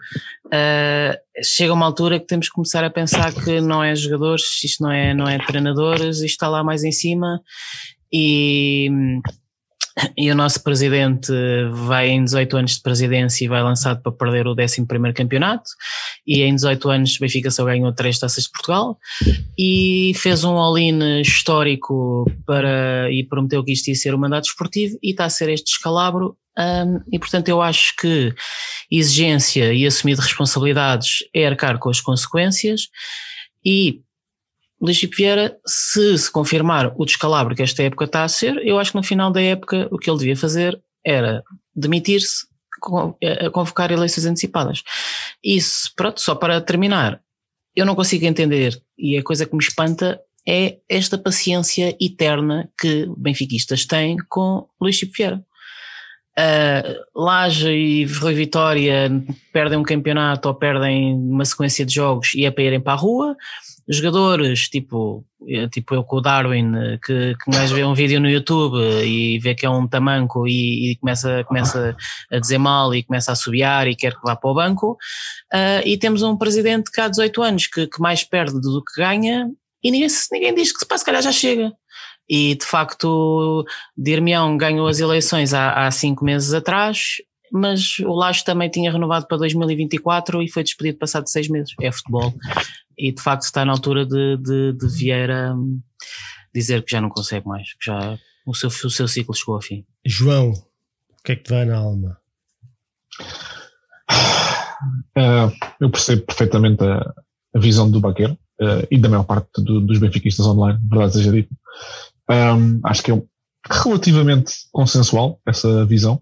uh, 0.47 1.17
chega 1.43 1.73
uma 1.73 1.85
altura 1.85 2.19
que 2.19 2.27
temos 2.27 2.47
que 2.47 2.53
começar 2.53 2.83
a 2.83 2.89
pensar 2.89 3.33
que 3.33 3.61
não 3.61 3.83
é 3.83 3.95
jogadores, 3.95 4.63
isto 4.63 4.83
não 4.83 4.91
é, 4.91 5.13
não 5.13 5.27
é 5.27 5.37
treinadores, 5.39 6.17
isto 6.17 6.25
está 6.25 6.47
lá 6.47 6.63
mais 6.63 6.83
em 6.83 6.91
cima 6.91 7.41
e, 8.11 8.89
e 10.17 10.31
o 10.31 10.35
nosso 10.35 10.63
presidente 10.63 11.31
vai 11.71 12.09
em 12.09 12.23
18 12.23 12.57
anos 12.57 12.75
de 12.75 12.81
presidência 12.81 13.45
e 13.45 13.47
vai 13.47 13.63
lançado 13.63 14.01
para 14.01 14.11
perder 14.11 14.47
o 14.47 14.55
11 14.59 14.85
campeonato 15.13 15.69
e 16.25 16.41
em 16.41 16.55
18 16.55 16.89
anos 16.89 17.17
Benfica 17.17 17.51
só 17.51 17.65
ganhou 17.65 17.93
3 17.93 18.19
taças 18.19 18.43
de 18.45 18.51
Portugal 18.51 18.97
e 19.57 20.13
fez 20.15 20.43
um 20.43 20.57
all-in 20.57 21.21
histórico 21.21 22.25
para, 22.45 23.11
e 23.11 23.23
prometeu 23.23 23.63
que 23.63 23.73
isto 23.73 23.87
ia 23.87 23.95
ser 23.95 24.13
o 24.13 24.19
mandato 24.19 24.45
esportivo 24.45 24.97
e 25.01 25.11
está 25.11 25.25
a 25.25 25.29
ser 25.29 25.49
este 25.49 25.65
descalabro 25.65 26.37
um, 26.57 27.01
e 27.11 27.17
portanto 27.17 27.47
eu 27.47 27.61
acho 27.61 27.95
que 27.95 28.33
exigência 28.89 29.73
e 29.73 29.85
assumir 29.85 30.15
de 30.15 30.21
responsabilidades 30.21 31.23
é 31.33 31.47
arcar 31.47 31.79
com 31.79 31.89
as 31.89 32.01
consequências 32.01 32.89
e 33.63 34.01
Luís 34.81 34.99
Vieira, 35.15 35.55
se 35.65 36.17
se 36.17 36.31
confirmar 36.31 36.91
o 36.97 37.05
descalabro 37.05 37.55
que 37.55 37.61
esta 37.61 37.83
época 37.83 38.05
está 38.05 38.23
a 38.23 38.27
ser, 38.27 38.57
eu 38.65 38.79
acho 38.79 38.91
que 38.91 38.97
no 38.97 39.03
final 39.03 39.31
da 39.31 39.41
época 39.41 39.87
o 39.91 39.97
que 39.97 40.09
ele 40.09 40.17
devia 40.17 40.35
fazer 40.35 40.81
era 41.05 41.43
demitir-se 41.75 42.47
a 43.45 43.49
convocar 43.51 43.91
eleições 43.91 44.25
antecipadas. 44.25 44.81
Isso, 45.43 45.91
pronto, 45.95 46.19
só 46.19 46.33
para 46.33 46.59
terminar, 46.59 47.21
eu 47.75 47.85
não 47.85 47.95
consigo 47.95 48.25
entender, 48.25 48.81
e 48.97 49.17
a 49.17 49.23
coisa 49.23 49.45
que 49.45 49.55
me 49.55 49.63
espanta 49.63 50.19
é 50.47 50.79
esta 50.89 51.15
paciência 51.15 51.95
eterna 52.01 52.67
que 52.79 53.07
benfiquistas 53.15 53.85
têm 53.85 54.17
com 54.27 54.67
Luís 54.81 54.95
Chico 54.95 55.13
Vieira. 55.15 55.45
Uh, 56.37 56.95
Laje 57.13 57.69
e 57.69 58.05
Vitória 58.05 59.11
perdem 59.51 59.77
um 59.77 59.83
campeonato 59.83 60.47
ou 60.47 60.55
perdem 60.55 61.13
uma 61.13 61.43
sequência 61.43 61.85
de 61.85 61.93
jogos 61.93 62.33
e 62.33 62.45
é 62.45 62.51
para 62.51 62.63
irem 62.63 62.79
para 62.79 62.93
a 62.93 62.95
rua. 62.95 63.35
jogadores, 63.89 64.69
tipo, 64.69 65.25
eh, 65.47 65.67
tipo 65.67 65.93
eu 65.93 66.03
com 66.03 66.17
o 66.17 66.21
Darwin, 66.21 66.71
que, 67.03 67.35
que 67.35 67.51
mais 67.53 67.69
vê 67.71 67.83
um 67.83 67.93
vídeo 67.93 68.21
no 68.21 68.29
YouTube 68.29 68.77
e 69.05 69.37
vê 69.39 69.53
que 69.53 69.65
é 69.65 69.69
um 69.69 69.85
tamanco 69.85 70.47
e, 70.47 70.91
e 70.91 70.95
começa, 70.95 71.43
começa 71.43 71.97
a 72.31 72.39
dizer 72.39 72.57
mal 72.57 72.95
e 72.95 73.03
começa 73.03 73.33
a 73.33 73.35
subiar 73.35 73.87
e 73.87 73.95
quer 73.95 74.13
que 74.13 74.23
vá 74.23 74.35
para 74.35 74.49
o 74.49 74.55
banco. 74.55 74.97
Uh, 75.53 75.85
e 75.85 75.97
temos 75.97 76.21
um 76.21 76.37
presidente 76.37 76.89
que 76.91 77.01
há 77.01 77.09
18 77.09 77.43
anos 77.43 77.67
que, 77.67 77.87
que 77.87 77.99
mais 77.99 78.23
perde 78.23 78.61
do 78.61 78.81
que 78.81 79.01
ganha 79.01 79.49
e 79.83 79.91
ninguém, 79.91 80.07
ninguém 80.31 80.55
diz 80.55 80.71
que 80.71 80.97
se 80.97 81.05
calhar 81.05 81.21
já 81.21 81.31
chega. 81.31 81.73
E 82.29 82.55
de 82.55 82.65
facto, 82.65 83.65
Dirmião 83.97 84.55
ganhou 84.57 84.87
as 84.87 84.99
eleições 84.99 85.53
há, 85.53 85.85
há 85.85 85.91
cinco 85.91 86.23
meses 86.23 86.53
atrás, 86.53 87.17
mas 87.51 87.99
o 87.99 88.13
Lacho 88.13 88.45
também 88.45 88.69
tinha 88.69 88.91
renovado 88.91 89.27
para 89.27 89.37
2024 89.37 90.41
e 90.41 90.49
foi 90.49 90.63
despedido 90.63 90.97
passado 90.97 91.27
seis 91.27 91.49
meses. 91.49 91.73
É 91.81 91.91
futebol. 91.91 92.33
E 92.97 93.11
de 93.11 93.21
facto 93.21 93.43
está 93.43 93.65
na 93.65 93.73
altura 93.73 94.05
de, 94.05 94.37
de, 94.37 94.73
de 94.73 94.87
Vieira 94.87 95.53
hum, 95.53 95.81
dizer 96.53 96.83
que 96.83 96.91
já 96.91 97.01
não 97.01 97.09
consegue 97.09 97.47
mais, 97.47 97.73
que 97.73 97.85
já 97.85 98.17
o 98.45 98.53
seu, 98.53 98.69
o 98.69 98.89
seu 98.89 99.07
ciclo 99.07 99.35
chegou 99.35 99.55
ao 99.55 99.61
fim. 99.61 99.85
João, 100.05 100.51
o 100.51 101.23
que 101.23 101.33
é 101.33 101.35
que 101.35 101.43
te 101.43 101.49
vai 101.49 101.65
na 101.65 101.77
alma? 101.77 102.17
Uh, 105.17 105.51
eu 105.79 105.89
percebo 105.89 106.23
perfeitamente 106.23 106.83
a, 106.83 107.13
a 107.55 107.59
visão 107.59 107.89
do 107.89 107.99
Baquer 107.99 108.31
uh, 108.31 108.87
e 108.89 108.97
da 108.97 109.09
maior 109.09 109.23
parte 109.23 109.61
do, 109.61 109.81
dos 109.81 109.99
benfiquistas 109.99 110.45
online, 110.45 110.79
verdade 110.89 111.13
seja 111.13 111.31
dito. 111.31 111.55
Um, 112.31 112.79
acho 112.85 113.03
que 113.03 113.11
é 113.11 113.21
relativamente 113.69 114.53
consensual 114.71 115.39
essa 115.45 115.85
visão. 115.85 116.21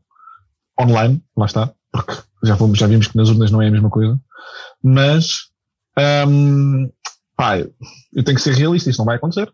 Online, 0.79 1.21
lá 1.35 1.45
está, 1.45 1.71
porque 1.91 2.13
já, 2.43 2.55
fomos, 2.55 2.79
já 2.79 2.87
vimos 2.87 3.07
que 3.07 3.17
nas 3.17 3.29
urnas 3.29 3.51
não 3.51 3.61
é 3.61 3.67
a 3.67 3.71
mesma 3.71 3.89
coisa. 3.89 4.19
Mas, 4.81 5.49
um, 6.27 6.89
pá, 7.35 7.59
eu 7.59 8.23
tenho 8.23 8.37
que 8.37 8.41
ser 8.41 8.55
realista, 8.55 8.89
isso 8.89 8.99
não 8.99 9.05
vai 9.05 9.17
acontecer. 9.17 9.51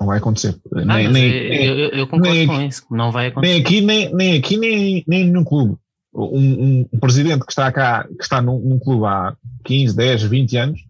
Não 0.00 0.06
vai 0.06 0.18
acontecer. 0.18 0.58
Não, 0.70 0.84
nem, 0.84 1.10
nem, 1.10 1.30
eu, 1.30 1.78
eu, 1.78 1.88
eu, 1.90 2.06
concordo 2.06 2.34
nem, 2.34 2.46
com 2.46 2.60
isso. 2.62 2.84
Não 2.90 3.12
vai 3.12 3.28
acontecer. 3.28 3.52
Nem 3.52 3.62
aqui, 3.62 3.80
nem, 3.80 4.14
nem 4.14 4.38
aqui, 4.38 4.56
nem, 4.56 5.04
nem 5.06 5.30
num 5.30 5.44
clube. 5.44 5.76
Um, 6.12 6.86
um, 6.92 6.98
presidente 6.98 7.44
que 7.44 7.52
está 7.52 7.70
cá, 7.70 8.06
que 8.08 8.22
está 8.22 8.40
num, 8.40 8.58
num 8.58 8.78
clube 8.78 9.04
há 9.04 9.36
15, 9.64 9.94
10, 9.94 10.22
20 10.22 10.56
anos, 10.56 10.80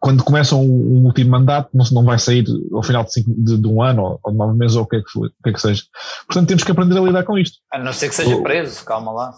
quando 0.00 0.24
começa 0.24 0.56
um, 0.56 0.62
um 0.62 1.04
último 1.04 1.30
mandato, 1.30 1.68
não, 1.74 1.84
não 1.92 2.04
vai 2.04 2.18
sair 2.18 2.44
ao 2.72 2.82
final 2.82 3.04
de, 3.04 3.12
cinco, 3.12 3.30
de, 3.36 3.58
de 3.58 3.68
um 3.68 3.82
ano 3.82 4.02
ou, 4.02 4.20
ou, 4.22 4.32
de 4.32 4.38
nove 4.38 4.58
meses 4.58 4.76
ou 4.76 4.84
o 4.84 4.86
que, 4.86 4.96
é 4.96 5.00
que, 5.00 5.18
o 5.18 5.30
que 5.44 5.50
é 5.50 5.52
que 5.52 5.60
seja. 5.60 5.82
Portanto, 6.26 6.48
temos 6.48 6.64
que 6.64 6.72
aprender 6.72 6.98
a 6.98 7.02
lidar 7.02 7.22
com 7.22 7.36
isto. 7.36 7.58
A 7.70 7.78
não 7.78 7.92
ser 7.92 8.08
que 8.08 8.14
seja 8.14 8.40
preso, 8.42 8.82
calma 8.84 9.12
lá. 9.12 9.34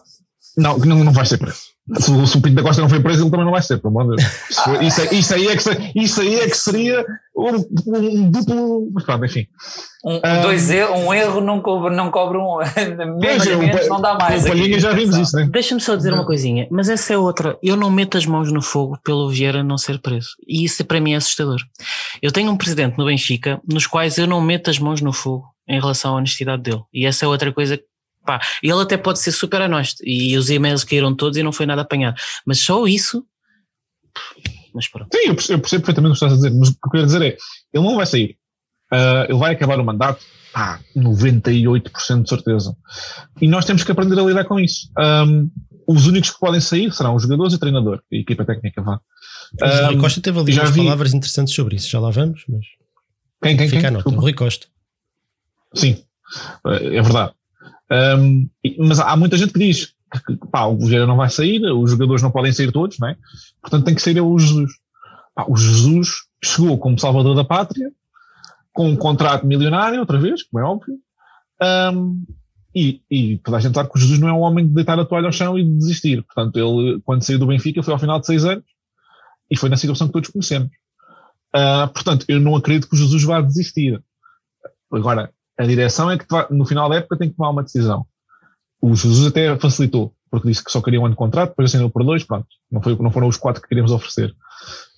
Não, 0.56 0.78
não, 0.78 1.02
não 1.02 1.12
vai 1.12 1.26
ser 1.26 1.38
preso. 1.38 1.71
Se, 1.98 2.26
se, 2.26 2.38
o 2.38 2.40
Pinto 2.40 2.56
da 2.56 2.62
Costa 2.62 2.80
não 2.80 2.88
foi 2.88 3.00
preso, 3.00 3.22
ele 3.22 3.30
também 3.30 3.44
não 3.44 3.52
vai 3.52 3.62
ser, 3.62 3.78
pelo 3.78 4.00
amor 4.00 4.16
de 4.16 4.22
Deus. 4.22 4.32
Isso, 4.50 4.82
isso, 4.82 5.00
é, 5.00 5.14
isso, 5.14 5.34
aí 5.34 5.46
é 5.48 5.56
que, 5.56 5.98
isso 5.98 6.20
aí 6.20 6.34
é 6.40 6.48
que 6.48 6.56
seria 6.56 7.04
um, 7.36 7.56
um 7.86 8.30
duplo. 8.30 8.88
Mas 8.92 9.04
pronto, 9.04 9.24
enfim. 9.24 9.46
Um, 10.04 10.16
um, 10.16 10.42
dois 10.42 10.70
erros, 10.70 10.98
um 10.98 11.14
erro 11.14 11.40
não 11.40 11.60
cobre, 11.60 11.94
não 11.94 12.10
cobre 12.10 12.38
um. 12.38 12.56
Menos, 13.20 13.46
é, 13.46 13.56
menos, 13.56 13.88
não 13.88 14.00
dá 14.00 14.14
mais. 14.14 14.46
Palhinha 14.46 14.78
já 14.78 14.92
vimos 14.92 15.16
isso, 15.16 15.36
né? 15.36 15.48
Deixa-me 15.50 15.80
só 15.80 15.94
dizer 15.94 16.12
uma 16.12 16.24
coisinha, 16.26 16.66
mas 16.70 16.88
essa 16.88 17.12
é 17.12 17.18
outra. 17.18 17.58
Eu 17.62 17.76
não 17.76 17.90
meto 17.90 18.16
as 18.16 18.26
mãos 18.26 18.50
no 18.50 18.62
fogo 18.62 18.98
pelo 19.04 19.28
Vieira 19.30 19.62
não 19.62 19.78
ser 19.78 20.00
preso. 20.00 20.30
E 20.46 20.64
isso 20.64 20.84
para 20.84 21.00
mim 21.00 21.12
é 21.12 21.16
assustador. 21.16 21.60
Eu 22.20 22.32
tenho 22.32 22.50
um 22.50 22.56
presidente 22.56 22.96
no 22.98 23.06
Benfica 23.06 23.60
nos 23.70 23.86
quais 23.86 24.18
eu 24.18 24.26
não 24.26 24.40
meto 24.40 24.70
as 24.70 24.78
mãos 24.78 25.00
no 25.00 25.12
fogo 25.12 25.44
em 25.68 25.80
relação 25.80 26.14
à 26.14 26.16
honestidade 26.16 26.62
dele. 26.62 26.82
E 26.92 27.06
essa 27.06 27.24
é 27.24 27.28
outra 27.28 27.52
coisa 27.52 27.76
que 27.76 27.84
Pá, 28.24 28.40
ele 28.62 28.80
até 28.80 28.96
pode 28.96 29.18
ser 29.18 29.32
super 29.32 29.60
honesto 29.60 30.02
e 30.04 30.36
os 30.36 30.48
e-mails 30.48 30.84
caíram 30.84 31.14
todos 31.14 31.36
e 31.36 31.42
não 31.42 31.52
foi 31.52 31.66
nada 31.66 31.82
apanhado. 31.82 32.16
Mas 32.46 32.60
só 32.60 32.86
isso. 32.86 33.24
Mas 34.74 34.88
pronto. 34.88 35.08
Sim, 35.14 35.28
eu 35.28 35.34
percebo, 35.34 35.58
eu 35.58 35.60
percebo 35.60 35.84
perfeitamente 35.84 36.12
o 36.12 36.18
que 36.18 36.24
estás 36.24 36.32
a 36.32 36.36
dizer, 36.36 36.50
mas 36.58 36.68
o 36.68 36.72
que 36.72 36.86
eu 36.86 36.90
quero 36.90 37.06
dizer 37.06 37.22
é: 37.22 37.36
ele 37.72 37.84
não 37.84 37.96
vai 37.96 38.06
sair. 38.06 38.36
Uh, 38.92 39.24
ele 39.28 39.38
vai 39.38 39.52
acabar 39.54 39.80
o 39.80 39.84
mandato, 39.84 40.22
pá, 40.52 40.78
98% 40.96 42.22
de 42.22 42.28
certeza. 42.28 42.76
E 43.40 43.48
nós 43.48 43.64
temos 43.64 43.82
que 43.84 43.90
aprender 43.90 44.18
a 44.18 44.22
lidar 44.22 44.44
com 44.44 44.60
isso. 44.60 44.90
Um, 44.98 45.50
os 45.86 46.06
únicos 46.06 46.30
que 46.30 46.38
podem 46.38 46.60
sair 46.60 46.92
serão 46.92 47.14
os 47.14 47.22
jogadores 47.22 47.54
e 47.54 47.56
o 47.56 47.58
treinador, 47.58 48.02
a 48.12 48.16
equipa 48.16 48.44
técnica 48.44 48.82
vá. 48.82 49.00
O 49.60 49.86
Rui 49.86 49.96
Costa 49.98 50.20
teve 50.20 50.38
ali 50.38 50.52
umas 50.52 50.70
vi... 50.70 50.82
palavras 50.82 51.14
interessantes 51.14 51.54
sobre 51.54 51.76
isso, 51.76 51.88
já 51.88 51.98
lá 52.00 52.10
vamos, 52.10 52.44
mas. 52.48 52.66
Quem, 53.42 53.56
quem, 53.56 53.68
Fica 53.68 53.80
quem? 53.80 53.88
a 53.88 53.90
nota, 53.92 54.08
o 54.08 54.20
Rui 54.20 54.34
Costa. 54.34 54.66
Sim, 55.74 56.04
é 56.64 57.02
verdade. 57.02 57.32
Um, 57.92 58.48
mas 58.78 58.98
há 59.00 59.14
muita 59.16 59.36
gente 59.36 59.52
que 59.52 59.58
diz 59.58 59.94
que 60.26 60.36
pá, 60.50 60.64
o 60.64 60.78
Vieira 60.78 61.06
não 61.06 61.16
vai 61.16 61.28
sair, 61.28 61.60
os 61.72 61.90
jogadores 61.90 62.22
não 62.22 62.30
podem 62.30 62.52
sair 62.52 62.72
todos, 62.72 62.98
não 62.98 63.08
é? 63.08 63.16
Portanto 63.60 63.84
tem 63.84 63.94
que 63.94 64.02
sair 64.02 64.20
o 64.20 64.38
Jesus. 64.38 64.72
Pá, 65.34 65.44
o 65.48 65.56
Jesus 65.56 66.08
chegou 66.42 66.78
como 66.78 66.98
salvador 66.98 67.34
da 67.34 67.44
pátria, 67.44 67.90
com 68.72 68.88
um 68.88 68.96
contrato 68.96 69.46
milionário, 69.46 70.00
outra 70.00 70.18
vez, 70.18 70.42
como 70.44 70.64
é 70.64 70.66
óbvio, 70.66 70.98
um, 71.94 72.24
e, 72.74 73.02
e 73.10 73.38
toda 73.38 73.58
a 73.58 73.60
gente 73.60 73.74
sabe 73.74 73.90
que 73.90 73.96
o 73.96 74.00
Jesus 74.00 74.18
não 74.18 74.28
é 74.28 74.32
um 74.32 74.40
homem 74.40 74.66
de 74.66 74.74
deitar 74.74 74.98
a 74.98 75.04
toalha 75.04 75.26
ao 75.26 75.32
chão 75.32 75.58
e 75.58 75.64
de 75.64 75.76
desistir. 75.76 76.22
Portanto, 76.22 76.56
ele, 76.56 77.00
quando 77.04 77.22
saiu 77.22 77.38
do 77.38 77.46
Benfica, 77.46 77.82
foi 77.82 77.92
ao 77.92 78.00
final 78.00 78.18
de 78.18 78.26
seis 78.26 78.44
anos 78.44 78.64
e 79.50 79.56
foi 79.56 79.68
na 79.68 79.76
situação 79.76 80.06
que 80.06 80.14
todos 80.14 80.30
conhecemos. 80.30 80.70
Uh, 81.54 81.86
portanto, 81.92 82.24
eu 82.28 82.40
não 82.40 82.56
acredito 82.56 82.88
que 82.88 82.94
o 82.94 82.98
Jesus 82.98 83.22
vá 83.24 83.42
desistir. 83.42 84.02
Agora, 84.90 85.30
a 85.58 85.64
direção 85.64 86.10
é 86.10 86.18
que 86.18 86.26
no 86.50 86.64
final 86.64 86.88
da 86.88 86.96
época 86.96 87.16
tem 87.16 87.30
que 87.30 87.36
tomar 87.36 87.50
uma 87.50 87.62
decisão. 87.62 88.06
O 88.80 88.94
Jesus 88.94 89.26
até 89.26 89.56
facilitou, 89.58 90.14
porque 90.30 90.48
disse 90.48 90.64
que 90.64 90.70
só 90.70 90.80
queria 90.80 91.00
um 91.00 91.04
ano 91.04 91.14
de 91.14 91.18
contrato, 91.18 91.50
depois 91.50 91.70
assinou 91.70 91.90
por 91.90 92.04
dois, 92.04 92.24
pronto. 92.24 92.46
Não, 92.70 92.82
foi, 92.82 92.96
não 92.96 93.10
foram 93.10 93.28
os 93.28 93.36
quatro 93.36 93.62
que 93.62 93.68
queríamos 93.68 93.92
oferecer. 93.92 94.34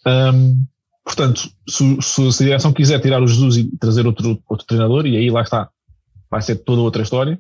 Um, 0.06 0.64
portanto, 1.04 1.50
se, 1.68 1.98
se, 2.00 2.22
a 2.22 2.46
direção 2.46 2.72
quiser 2.72 3.00
tirar 3.00 3.22
o 3.22 3.26
Jesus 3.26 3.56
e 3.56 3.76
trazer 3.78 4.06
outro, 4.06 4.42
outro 4.48 4.66
treinador, 4.66 5.06
e 5.06 5.16
aí 5.16 5.30
lá 5.30 5.42
está, 5.42 5.68
vai 6.30 6.40
ser 6.40 6.56
toda 6.56 6.80
outra 6.82 7.02
história, 7.02 7.38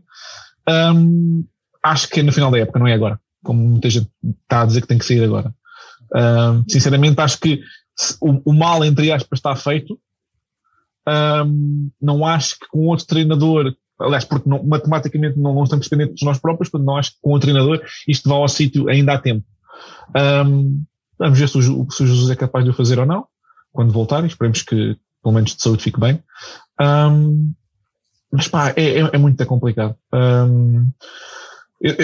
um, 0.68 1.44
acho 1.82 2.08
que 2.08 2.20
é 2.20 2.22
no 2.22 2.32
final 2.32 2.50
da 2.50 2.58
época, 2.58 2.78
não 2.78 2.88
é 2.88 2.94
agora. 2.94 3.20
Como 3.42 3.62
muita 3.62 3.88
gente 3.90 4.10
está 4.42 4.62
a 4.62 4.66
dizer 4.66 4.80
que 4.80 4.88
tem 4.88 4.98
que 4.98 5.04
sair 5.04 5.22
agora. 5.22 5.54
Um, 6.14 6.64
sinceramente, 6.68 7.20
acho 7.20 7.38
que 7.38 7.60
o, 8.20 8.50
o 8.50 8.52
mal, 8.52 8.84
entre 8.84 9.12
aspas, 9.12 9.38
está 9.38 9.54
feito 9.54 9.98
um, 11.06 11.90
não 12.00 12.24
acho 12.24 12.58
que 12.58 12.66
com 12.68 12.86
outro 12.86 13.06
treinador, 13.06 13.74
aliás, 14.00 14.24
porque 14.24 14.48
não, 14.48 14.62
matematicamente 14.62 15.38
não, 15.38 15.54
não 15.54 15.64
estamos 15.64 15.88
dependentes 15.88 16.20
de 16.20 16.24
nós 16.24 16.38
próprios, 16.38 16.68
portanto 16.68 16.86
não 16.86 16.96
acho 16.96 17.12
que 17.12 17.18
com 17.20 17.30
outro 17.30 17.50
treinador 17.50 17.82
isto 18.08 18.28
vá 18.28 18.36
ao 18.36 18.48
sítio 18.48 18.88
ainda 18.88 19.14
há 19.14 19.18
tempo. 19.18 19.44
Um, 20.46 20.82
vamos 21.18 21.38
ver 21.38 21.48
se 21.48 21.58
o, 21.58 21.90
se 21.90 22.02
o 22.02 22.06
Jesus 22.06 22.30
é 22.30 22.36
capaz 22.36 22.64
de 22.64 22.70
o 22.70 22.74
fazer 22.74 22.98
ou 22.98 23.06
não, 23.06 23.26
quando 23.72 23.92
voltar, 23.92 24.24
esperemos 24.24 24.62
que 24.62 24.96
pelo 25.22 25.34
menos 25.34 25.54
de 25.54 25.62
saúde 25.62 25.82
fique 25.82 25.98
bem. 25.98 26.22
Um, 26.80 27.52
mas 28.30 28.48
pá, 28.48 28.70
é, 28.76 29.00
é, 29.00 29.10
é 29.12 29.18
muito 29.18 29.44
complicado. 29.46 29.96
Eu, 31.80 31.94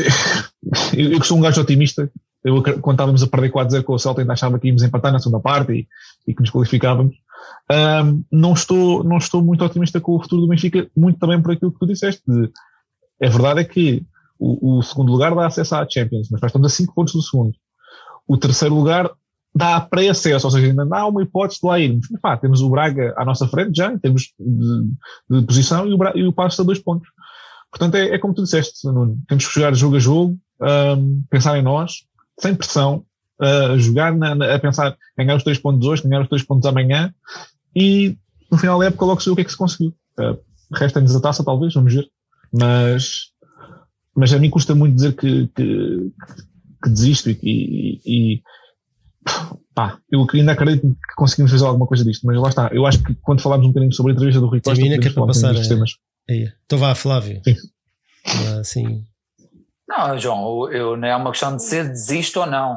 eu, 0.96 1.11
eu, 1.12 1.22
sou 1.22 1.38
um 1.38 1.40
gajo 1.40 1.61
otimista. 1.61 2.11
Eu, 2.44 2.62
quando 2.62 2.96
estávamos 2.96 3.22
a 3.22 3.26
perder 3.26 3.53
4-0 3.53 3.82
com 3.82 3.94
o 3.94 3.98
Celta, 3.98 4.20
ainda 4.20 4.32
achava 4.32 4.59
que 4.59 4.68
íamos 4.68 4.82
empatar 4.82 5.12
na 5.12 5.18
segunda 5.18 5.40
parte 5.40 5.72
e, 5.72 5.88
e 6.26 6.34
que 6.34 6.40
nos 6.40 6.51
qualificávamos. 6.51 7.16
Um, 7.70 8.24
não, 8.32 8.53
estou, 8.53 9.05
não 9.05 9.18
estou 9.18 9.43
muito 9.43 9.64
otimista 9.64 10.01
com 10.01 10.16
o 10.16 10.22
futuro 10.22 10.43
do 10.43 10.49
Benfica, 10.49 10.91
muito 10.97 11.18
também 11.18 11.41
por 11.41 11.53
aquilo 11.53 11.72
que 11.72 11.78
tu 11.78 11.86
disseste. 11.86 12.22
A 13.22 13.28
verdade 13.28 13.61
é 13.61 13.64
que 13.64 14.05
o, 14.38 14.78
o, 14.78 14.82
segundo 14.82 15.12
lugar 15.12 15.34
dá 15.34 15.47
acesso 15.47 15.74
à 15.76 15.86
Champions, 15.88 16.28
mas 16.30 16.41
nós 16.41 16.49
estamos 16.49 16.72
a 16.72 16.74
5 16.74 16.95
pontos 16.95 17.14
do 17.14 17.22
segundo. 17.22 17.53
O 18.26 18.36
terceiro 18.36 18.74
lugar 18.74 19.11
dá 19.55 19.80
pré-acesso, 19.80 20.47
ou 20.47 20.51
seja, 20.51 20.66
ainda 20.66 20.86
há 20.91 21.07
uma 21.07 21.22
hipótese 21.22 21.61
de 21.61 21.66
lá 21.66 21.78
irmos. 21.78 22.09
Mas, 22.11 22.20
pá, 22.20 22.36
temos 22.36 22.61
o 22.61 22.70
Braga 22.70 23.14
à 23.16 23.24
nossa 23.24 23.47
frente 23.47 23.76
já, 23.76 23.93
em 23.93 23.99
termos 23.99 24.32
de, 24.38 25.41
de 25.41 25.47
posição, 25.47 25.86
e 25.86 25.93
o, 25.93 25.99
Braga, 25.99 26.18
e 26.18 26.26
o 26.26 26.32
Passo 26.32 26.62
a 26.62 26.64
dois 26.64 26.78
pontos. 26.78 27.09
Portanto, 27.70 27.95
é, 27.97 28.14
é, 28.14 28.18
como 28.18 28.34
tu 28.34 28.43
disseste, 28.43 28.86
Nuno. 28.86 29.18
Temos 29.28 29.47
que 29.47 29.55
jogar 29.55 29.74
jogo 29.74 29.97
a 29.97 30.01
jogo, 30.01 30.38
um, 30.61 31.22
pensar 31.30 31.57
em 31.59 31.62
nós, 31.62 32.05
sem 32.38 32.55
pressão, 32.55 33.05
uh, 33.41 33.78
jogar 33.78 34.14
na, 34.14 34.55
a 34.55 34.59
pensar 34.59 34.97
ganhar 35.16 35.36
os 35.36 35.43
três 35.43 35.59
pontos 35.59 35.86
hoje, 35.86 36.03
ganhar 36.03 36.22
os 36.22 36.28
três 36.28 36.43
pontos 36.43 36.66
amanhã, 36.66 37.12
e 37.74 38.16
no 38.51 38.59
final 38.59 38.78
da 38.78 38.86
época 38.86 39.05
logo 39.05 39.20
se 39.20 39.30
o 39.30 39.34
que 39.34 39.43
é 39.43 39.45
que 39.45 39.51
se 39.51 39.57
conseguiu. 39.57 39.95
Uh, 40.18 40.38
Resta-nos 40.72 41.16
a 41.16 41.20
taça, 41.20 41.45
talvez, 41.45 41.74
vamos 41.74 41.93
ver. 41.93 42.09
Mas, 42.53 43.30
mas 44.14 44.32
a 44.32 44.38
mim 44.38 44.51
custa 44.51 44.74
muito 44.74 44.95
dizer 44.95 45.16
que, 45.16 45.49
que, 45.49 46.12
que 46.82 46.91
desisto 46.91 47.28
e, 47.30 47.38
e, 47.43 48.01
e 48.07 48.43
pá, 49.74 49.99
eu 50.11 50.26
ainda 50.32 50.53
acredito 50.53 50.82
que 50.82 51.14
conseguimos 51.16 51.51
fazer 51.51 51.64
alguma 51.64 51.86
coisa 51.86 52.05
disto, 52.05 52.24
mas 52.26 52.36
lá 52.36 52.49
está. 52.49 52.70
Eu 52.72 52.86
acho 52.86 53.03
que 53.03 53.14
quando 53.16 53.41
falarmos 53.41 53.66
um 53.66 53.70
bocadinho 53.70 53.93
sobre 53.93 54.12
a 54.12 54.14
entrevista 54.14 54.41
do 54.41 54.47
Rui 54.47 54.61
Costa, 54.61 54.74
Termina 54.74 55.01
que 55.01 55.09
é 55.09 55.11
para 55.11 55.26
passar. 55.26 55.57
A... 55.57 55.68
Temas. 55.68 55.97
Então 56.64 56.78
vá, 56.78 56.95
Flávio. 56.95 57.41
Sim. 57.45 57.57
Assim, 58.61 59.05
não, 59.91 60.16
João, 60.16 60.70
eu, 60.70 60.97
não 60.97 61.09
é 61.09 61.16
uma 61.16 61.32
questão 61.32 61.57
de 61.57 61.64
ser 61.64 61.88
desisto 61.88 62.38
ou 62.38 62.47
não. 62.47 62.76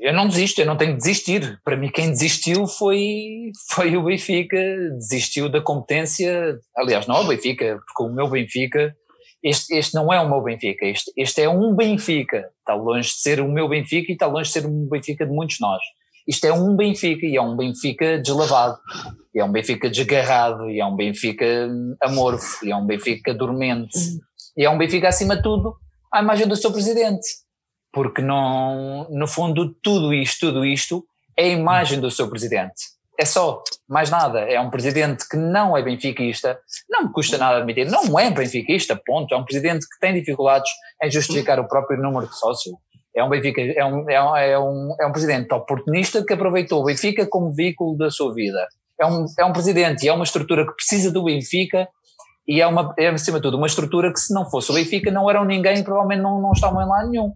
Eu 0.00 0.12
não 0.12 0.26
desisto, 0.26 0.60
eu 0.60 0.66
não 0.66 0.76
tenho 0.76 0.92
que 0.92 0.98
desistir. 0.98 1.60
Para 1.64 1.76
mim, 1.76 1.88
quem 1.88 2.10
desistiu 2.10 2.66
foi, 2.66 3.52
foi 3.70 3.96
o 3.96 4.02
Benfica, 4.02 4.56
desistiu 4.98 5.48
da 5.48 5.60
competência. 5.60 6.58
Aliás, 6.76 7.06
não 7.06 7.16
é 7.16 7.20
o 7.20 7.28
Benfica, 7.28 7.78
porque 7.86 8.02
o 8.02 8.12
meu 8.12 8.28
Benfica, 8.28 8.92
este, 9.44 9.76
este 9.76 9.94
não 9.94 10.12
é 10.12 10.20
o 10.20 10.28
meu 10.28 10.42
Benfica, 10.42 10.84
este, 10.86 11.12
este 11.16 11.40
é 11.40 11.48
um 11.48 11.76
Benfica. 11.76 12.50
Está 12.58 12.74
longe 12.74 13.10
de 13.10 13.20
ser 13.20 13.40
o 13.40 13.48
meu 13.48 13.68
Benfica 13.68 14.10
e 14.10 14.14
está 14.14 14.26
longe 14.26 14.48
de 14.48 14.52
ser 14.52 14.66
um 14.66 14.88
Benfica 14.88 15.24
de 15.24 15.32
muitos 15.32 15.60
nós. 15.60 15.80
Isto 16.26 16.46
é 16.46 16.52
um 16.52 16.74
Benfica 16.74 17.26
e 17.26 17.36
é 17.36 17.42
um 17.42 17.56
Benfica 17.56 18.18
deslavado, 18.18 18.76
e 19.32 19.38
é 19.38 19.44
um 19.44 19.52
Benfica 19.52 19.88
desgarrado, 19.88 20.68
e 20.68 20.80
é 20.80 20.84
um 20.84 20.96
Benfica 20.96 21.68
amorfo, 22.02 22.66
e 22.66 22.72
é 22.72 22.76
um 22.76 22.86
Benfica 22.86 23.32
dormente, 23.32 23.96
e 24.56 24.64
é 24.64 24.70
um 24.70 24.76
Benfica 24.76 25.08
acima 25.08 25.36
de 25.36 25.42
tudo 25.42 25.76
à 26.12 26.20
imagem 26.20 26.46
do 26.46 26.56
seu 26.56 26.72
presidente. 26.72 27.26
Porque 27.92 28.22
não, 28.22 29.08
no 29.10 29.26
fundo 29.26 29.74
tudo 29.82 30.14
isto, 30.14 30.46
tudo 30.46 30.64
isto 30.64 31.04
é 31.36 31.44
a 31.44 31.48
imagem 31.48 32.00
do 32.00 32.10
seu 32.10 32.28
presidente. 32.28 33.00
É 33.18 33.24
só, 33.24 33.62
mais 33.86 34.08
nada. 34.08 34.40
É 34.40 34.58
um 34.58 34.70
presidente 34.70 35.28
que 35.28 35.36
não 35.36 35.76
é 35.76 35.82
benfiquista, 35.82 36.58
não 36.88 37.04
me 37.04 37.12
custa 37.12 37.36
nada 37.36 37.58
admitir, 37.58 37.90
não 37.90 38.18
é 38.18 38.30
benfiquista, 38.30 38.98
ponto. 39.04 39.34
É 39.34 39.36
um 39.36 39.44
presidente 39.44 39.86
que 39.86 39.98
tem 40.00 40.14
dificuldades 40.14 40.70
em 41.02 41.10
justificar 41.10 41.60
o 41.60 41.68
próprio 41.68 42.00
número 42.00 42.26
de 42.26 42.38
sócios. 42.38 42.74
É 43.14 43.22
um, 43.24 43.28
Benfica, 43.28 43.60
é 43.60 43.84
um, 43.84 44.08
é 44.08 44.22
um, 44.22 44.36
é 44.36 44.58
um, 44.58 44.96
é 45.00 45.06
um 45.06 45.12
presidente 45.12 45.52
oportunista 45.52 46.24
que 46.24 46.32
aproveitou 46.32 46.80
o 46.80 46.84
Benfica 46.84 47.26
como 47.26 47.52
veículo 47.52 47.98
da 47.98 48.10
sua 48.10 48.32
vida. 48.32 48.66
É 48.98 49.04
um, 49.04 49.26
é 49.38 49.44
um 49.44 49.52
presidente 49.52 50.04
e 50.04 50.08
é 50.08 50.12
uma 50.12 50.24
estrutura 50.24 50.64
que 50.66 50.74
precisa 50.74 51.10
do 51.10 51.24
Benfica 51.24 51.88
e 52.50 52.60
é, 52.60 52.66
uma, 52.66 52.92
é, 52.98 53.06
acima 53.06 53.38
de 53.38 53.44
tudo, 53.44 53.56
uma 53.56 53.68
estrutura 53.68 54.12
que 54.12 54.18
se 54.18 54.34
não 54.34 54.50
fosse 54.50 54.72
o 54.72 54.74
Benfica 54.74 55.08
não 55.08 55.30
eram 55.30 55.44
ninguém, 55.44 55.84
provavelmente 55.84 56.20
não, 56.20 56.42
não 56.42 56.50
estavam 56.50 56.82
em 56.82 56.88
lá 56.88 57.06
nenhum. 57.06 57.32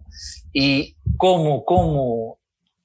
E 0.53 0.93
como, 1.17 1.61
como 1.61 2.37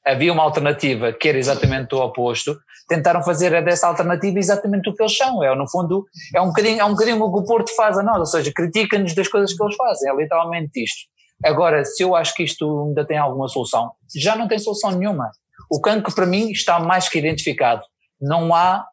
havia 0.06 0.32
uma 0.32 0.44
alternativa 0.44 1.12
que 1.12 1.28
era 1.28 1.38
exatamente 1.38 1.92
o 1.92 1.98
oposto, 1.98 2.56
tentaram 2.88 3.20
fazer 3.24 3.60
dessa 3.64 3.88
alternativa 3.88 4.38
exatamente 4.38 4.88
o 4.88 4.94
que 4.94 5.02
eles 5.02 5.16
são. 5.16 5.42
É, 5.42 5.52
no 5.56 5.68
fundo, 5.68 6.06
é 6.32 6.40
um 6.40 6.46
bocadinho, 6.46 6.80
é 6.80 6.84
um 6.84 6.90
bocadinho 6.90 7.20
o 7.20 7.32
que 7.32 7.40
o 7.40 7.44
Porto 7.44 7.74
faz 7.74 7.98
a 7.98 8.02
nós, 8.04 8.20
ou 8.20 8.26
seja, 8.26 8.52
critica-nos 8.54 9.12
das 9.12 9.26
coisas 9.26 9.52
que 9.52 9.60
eles 9.60 9.74
fazem, 9.74 10.08
é 10.08 10.14
literalmente 10.14 10.84
isto. 10.84 11.08
Agora, 11.44 11.84
se 11.84 12.04
eu 12.04 12.14
acho 12.14 12.32
que 12.36 12.44
isto 12.44 12.86
ainda 12.86 13.04
tem 13.04 13.18
alguma 13.18 13.48
solução, 13.48 13.90
já 14.14 14.36
não 14.36 14.46
tem 14.46 14.60
solução 14.60 14.92
nenhuma. 14.92 15.32
O 15.68 15.80
cancro, 15.80 16.14
para 16.14 16.26
mim, 16.26 16.52
está 16.52 16.78
mais 16.78 17.08
que 17.08 17.18
identificado. 17.18 17.82
Não 18.20 18.54
há 18.54 18.86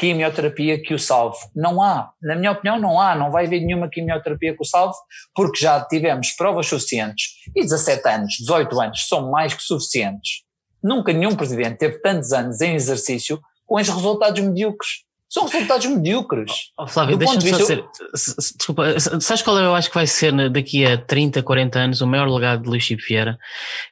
quimioterapia 0.00 0.82
que 0.82 0.94
o 0.94 0.98
salve. 0.98 1.38
Não 1.54 1.82
há. 1.82 2.10
Na 2.22 2.34
minha 2.34 2.52
opinião, 2.52 2.80
não 2.80 2.98
há. 2.98 3.14
Não 3.14 3.30
vai 3.30 3.44
haver 3.44 3.60
nenhuma 3.60 3.90
quimioterapia 3.90 4.56
que 4.56 4.62
o 4.62 4.66
salve, 4.66 4.96
porque 5.34 5.60
já 5.60 5.84
tivemos 5.84 6.30
provas 6.32 6.66
suficientes. 6.66 7.26
E 7.54 7.60
17 7.60 8.08
anos, 8.08 8.36
18 8.40 8.80
anos 8.80 9.06
são 9.06 9.30
mais 9.30 9.52
que 9.52 9.62
suficientes 9.62 10.50
Nunca 10.82 11.12
nenhum 11.12 11.36
presidente 11.36 11.76
teve 11.76 11.98
tantos 11.98 12.32
anos 12.32 12.60
em 12.60 12.74
exercício 12.74 13.38
com 13.66 13.78
os 13.78 13.88
resultados 13.88 14.40
medíocres. 14.40 15.04
São 15.30 15.46
resultados 15.46 15.86
medíocres. 15.86 16.50
Oh, 16.76 16.88
Flávio, 16.88 17.16
deixa-me 17.16 17.50
só 17.50 17.56
dizer. 17.58 17.84
Desculpa, 18.12 18.98
sabes 18.98 19.42
qual 19.42 19.56
eu 19.58 19.76
acho 19.76 19.88
que 19.88 19.94
vai 19.94 20.06
ser 20.06 20.50
daqui 20.50 20.84
a 20.84 20.98
30, 20.98 21.40
40 21.40 21.78
anos 21.78 22.00
o 22.00 22.06
maior 22.06 22.28
legado 22.28 22.62
de 22.62 22.68
Luís 22.68 22.82
Chico 22.82 23.02
Vieira? 23.06 23.38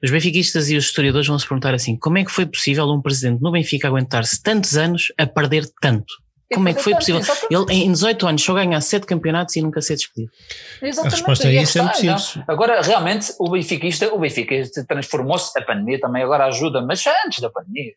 Os 0.03 0.11
benfiquistas 0.11 0.69
e 0.69 0.77
os 0.77 0.87
historiadores 0.87 1.29
vão 1.29 1.39
se 1.39 1.47
perguntar 1.47 1.75
assim: 1.75 1.97
como 1.97 2.19
é 2.19 2.25
que 2.25 2.33
foi 2.33 2.45
possível 2.45 2.87
um 2.87 3.01
presidente 3.01 3.41
no 3.41 3.53
Benfica 3.53 3.87
aguentar-se 3.87 4.43
tantos 4.43 4.77
anos 4.77 5.13
a 5.17 5.27
perder 5.27 5.65
tanto? 5.81 6.13
Como 6.55 6.69
é 6.69 6.73
que 6.73 6.83
foi 6.83 6.95
possível? 6.95 7.21
Ele 7.51 7.65
em 7.71 7.93
18 7.93 8.27
anos 8.27 8.43
só 8.43 8.55
ganhar 8.55 8.81
7 8.81 9.07
campeonatos 9.07 9.55
e 9.57 9.61
nunca 9.61 9.83
ser 9.83 9.97
despedido. 9.97 10.33
Exatamente. 10.81 11.13
A 11.13 11.17
resposta 11.17 11.49
é 11.49 11.63
isso 11.63 11.79
é 11.79 11.83
muito 11.83 11.99
simples. 11.99 12.39
Agora, 12.49 12.81
realmente, 12.81 13.35
o 13.39 13.51
Benfiquista, 13.51 14.15
o 14.15 14.19
Benfica 14.19 14.55
transformou-se, 14.87 15.59
a 15.59 15.63
pandemia 15.63 16.01
também 16.01 16.23
agora 16.23 16.47
ajuda, 16.47 16.81
mas 16.81 17.05
antes 17.27 17.41
da 17.41 17.51
pandemia, 17.51 17.93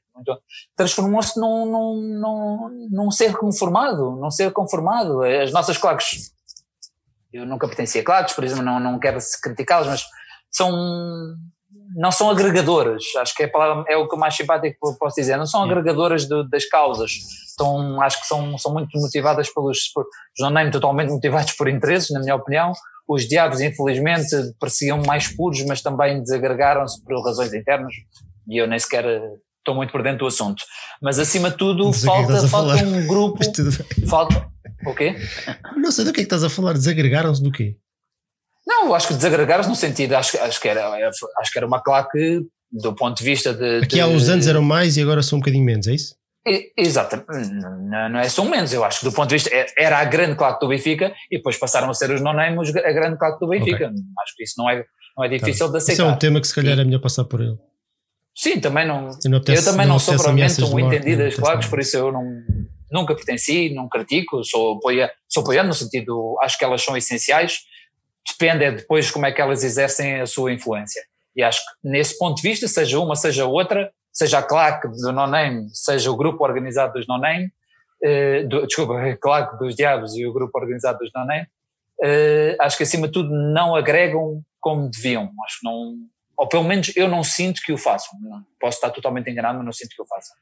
transformou-se 0.76 1.40
num, 1.40 1.66
num, 1.66 2.02
num, 2.02 2.90
num 2.92 3.12
ser 3.12 3.38
conformado, 3.38 4.18
num 4.20 4.30
ser 4.30 4.52
conformado. 4.52 5.24
As 5.24 5.54
nossas 5.54 5.78
claques, 5.78 6.34
eu 7.32 7.46
nunca 7.46 7.68
pertenci 7.68 8.00
a 8.00 8.04
claques, 8.04 8.36
por 8.36 8.44
exemplo, 8.44 8.66
não, 8.66 8.80
não 8.82 9.00
quero 9.00 9.18
criticá-las, 9.42 9.88
mas 9.88 10.06
são 10.52 11.38
não 11.96 12.12
são 12.12 12.30
agregadoras, 12.30 13.04
acho 13.20 13.36
que 13.36 13.44
é, 13.44 13.48
palavra, 13.48 13.84
é 13.88 13.98
o 13.98 14.08
que 14.08 14.16
mais 14.16 14.36
simpático 14.36 14.98
posso 14.98 15.16
dizer, 15.16 15.38
não 15.38 15.46
são 15.46 15.64
agregadoras 15.64 16.26
de, 16.26 16.50
das 16.50 16.66
causas, 16.66 17.12
estão, 17.50 18.02
acho 18.02 18.22
que 18.22 18.28
são, 18.28 18.58
são 18.58 18.74
muito 18.74 18.98
motivadas 19.00 19.50
pelos, 19.54 19.90
por, 19.94 20.06
os 20.06 20.52
non 20.52 20.72
totalmente 20.72 21.12
motivados 21.12 21.54
por 21.54 21.68
interesses, 21.68 22.10
na 22.12 22.20
minha 22.20 22.36
opinião, 22.36 22.74
os 23.08 23.28
diabos 23.28 23.60
infelizmente 23.60 24.36
pareciam 24.60 25.02
mais 25.06 25.28
puros, 25.28 25.64
mas 25.66 25.82
também 25.82 26.22
desagregaram-se 26.22 27.04
por 27.04 27.22
razões 27.24 27.54
internas, 27.54 27.94
e 28.48 28.58
eu 28.58 28.68
nem 28.68 28.80
sequer 28.80 29.06
estou 29.58 29.76
muito 29.76 29.92
por 29.92 30.02
dentro 30.02 30.20
do 30.20 30.28
assunto, 30.28 30.64
mas 31.02 31.20
acima 31.20 31.52
de 31.52 31.58
tudo 31.58 31.90
é 31.90 31.94
falta, 31.94 32.48
falta 32.48 32.84
um 32.86 33.06
grupo, 33.06 33.40
falta, 34.08 34.48
o 34.86 34.96
quê? 34.96 35.16
Não 35.76 35.92
sei 35.92 36.06
do 36.06 36.14
que 36.14 36.22
é 36.22 36.24
que 36.24 36.28
estás 36.28 36.44
a 36.44 36.50
falar, 36.50 36.74
desagregaram-se 36.74 37.44
do 37.44 37.52
quê? 37.52 37.76
Não, 38.66 38.94
acho 38.94 39.08
que 39.08 39.14
desagregaram 39.16 39.68
no 39.68 39.76
sentido, 39.76 40.14
acho, 40.14 40.38
acho, 40.40 40.62
que 40.62 40.68
era, 40.68 40.90
acho 41.40 41.52
que 41.52 41.58
era 41.58 41.66
uma 41.66 41.82
claque 41.82 42.46
do 42.72 42.96
ponto 42.96 43.18
de 43.18 43.24
vista 43.24 43.54
de. 43.54 43.78
Aqui 43.78 43.96
de, 43.96 44.02
há 44.02 44.08
uns 44.08 44.30
anos 44.30 44.48
eram 44.48 44.62
mais 44.62 44.98
e 44.98 45.02
agora 45.02 45.22
são 45.22 45.38
um 45.38 45.42
bocadinho 45.42 45.66
menos, 45.66 45.88
é 45.88 45.94
isso? 45.94 46.16
Exatamente, 46.76 47.52
não, 47.54 48.10
não 48.10 48.20
é 48.20 48.28
são 48.28 48.50
menos, 48.50 48.74
eu 48.74 48.84
acho 48.84 49.00
que 49.00 49.06
do 49.06 49.12
ponto 49.12 49.30
de 49.30 49.36
vista, 49.36 49.50
é, 49.54 49.68
era 49.78 50.00
a 50.00 50.06
grande 50.06 50.36
claque 50.36 50.60
do 50.60 50.70
Benfica 50.70 51.14
e 51.30 51.38
depois 51.38 51.56
passaram 51.58 51.88
a 51.88 51.94
ser 51.94 52.10
os 52.10 52.20
non-names 52.20 52.76
a 52.76 52.92
grande 52.92 53.18
claque 53.20 53.40
do 53.40 53.48
Benfica. 53.48 53.88
Okay. 53.88 54.00
Acho 54.24 54.36
que 54.36 54.44
isso 54.44 54.56
não 54.58 54.68
é, 54.68 54.84
não 55.16 55.24
é 55.24 55.30
tá 55.30 55.38
difícil 55.38 55.68
tá. 55.68 55.72
de 55.74 55.78
aceitar. 55.78 55.94
Isso 55.94 56.02
é 56.02 56.16
um 56.16 56.18
tema 56.18 56.42
que 56.42 56.48
se 56.48 56.56
calhar 56.56 56.80
é 56.80 56.84
melhor 56.84 57.00
passar 57.00 57.26
por 57.26 57.42
ele. 57.42 57.58
Sim, 58.36 58.60
também 58.60 58.88
não. 58.88 59.10
não 59.26 59.38
apetece, 59.38 59.68
eu 59.68 59.72
também 59.72 59.86
não, 59.86 59.94
não 59.94 60.00
sou 60.00 60.16
provavelmente 60.16 60.64
um 60.64 60.80
entendido 60.80 61.24
das 61.24 61.36
claques, 61.36 61.68
por 61.68 61.80
isso 61.80 61.98
eu 61.98 62.12
não, 62.12 62.24
nunca 62.92 63.14
pertenci, 63.14 63.72
não 63.76 63.88
critico, 63.88 64.44
sou, 64.44 64.78
apoia, 64.78 65.12
sou 65.30 65.44
apoiando 65.44 65.68
no 65.68 65.74
sentido, 65.76 66.36
acho 66.42 66.58
que 66.58 66.66
elas 66.66 66.82
são 66.82 66.98
essenciais 66.98 67.60
depende 68.28 68.64
é 68.64 68.72
depois 68.72 69.10
como 69.12 69.26
é 69.26 69.32
que 69.32 69.42
elas 69.42 69.64
exercem 69.64 70.22
a 70.22 70.26
sua 70.26 70.52
influência. 70.52 71.02
E 71.36 71.44
acho 71.44 71.60
que 71.60 71.90
nesse 71.90 72.18
ponto 72.18 72.42
de 72.42 72.48
vista, 72.48 72.68
seja 72.68 73.00
uma, 73.00 73.16
seja 73.16 73.46
outra, 73.46 73.92
seja 74.12 74.40
a 74.40 74.44
claque 74.44 74.88
do 74.88 75.12
no-name, 75.12 75.68
seja 75.74 76.12
o 76.12 76.18
grupo 76.18 76.44
organizado 76.44 76.94
dos 76.94 77.08
no-name, 77.08 77.50
eh, 78.04 78.44
do, 78.44 78.66
desculpa, 78.66 79.00
a 79.02 79.18
claque 79.18 79.58
dos 79.58 79.76
diabos 79.76 80.16
e 80.16 80.26
o 80.26 80.34
grupo 80.34 80.58
organizado 80.60 81.00
dos 81.00 81.10
no-name, 81.16 81.48
eh, 82.04 82.58
acho 82.60 82.78
que 82.78 82.84
acima 82.84 83.08
de 83.08 83.14
tudo 83.14 83.30
não 83.30 83.76
agregam 83.76 84.42
como 84.60 84.90
deviam. 84.90 85.32
Acho 85.46 85.60
que 85.60 85.66
não, 85.66 85.96
ou 86.38 86.48
pelo 86.48 86.64
menos 86.64 86.92
eu 86.96 87.08
não 87.08 87.24
sinto 87.24 87.62
que 87.62 87.72
o 87.72 87.78
façam. 87.78 88.18
Posso 88.60 88.78
estar 88.78 88.90
totalmente 88.90 89.30
enganado, 89.30 89.58
mas 89.58 89.66
não 89.66 89.74
sinto 89.74 89.96
que 89.96 90.02
o 90.02 90.08
façam. 90.08 90.36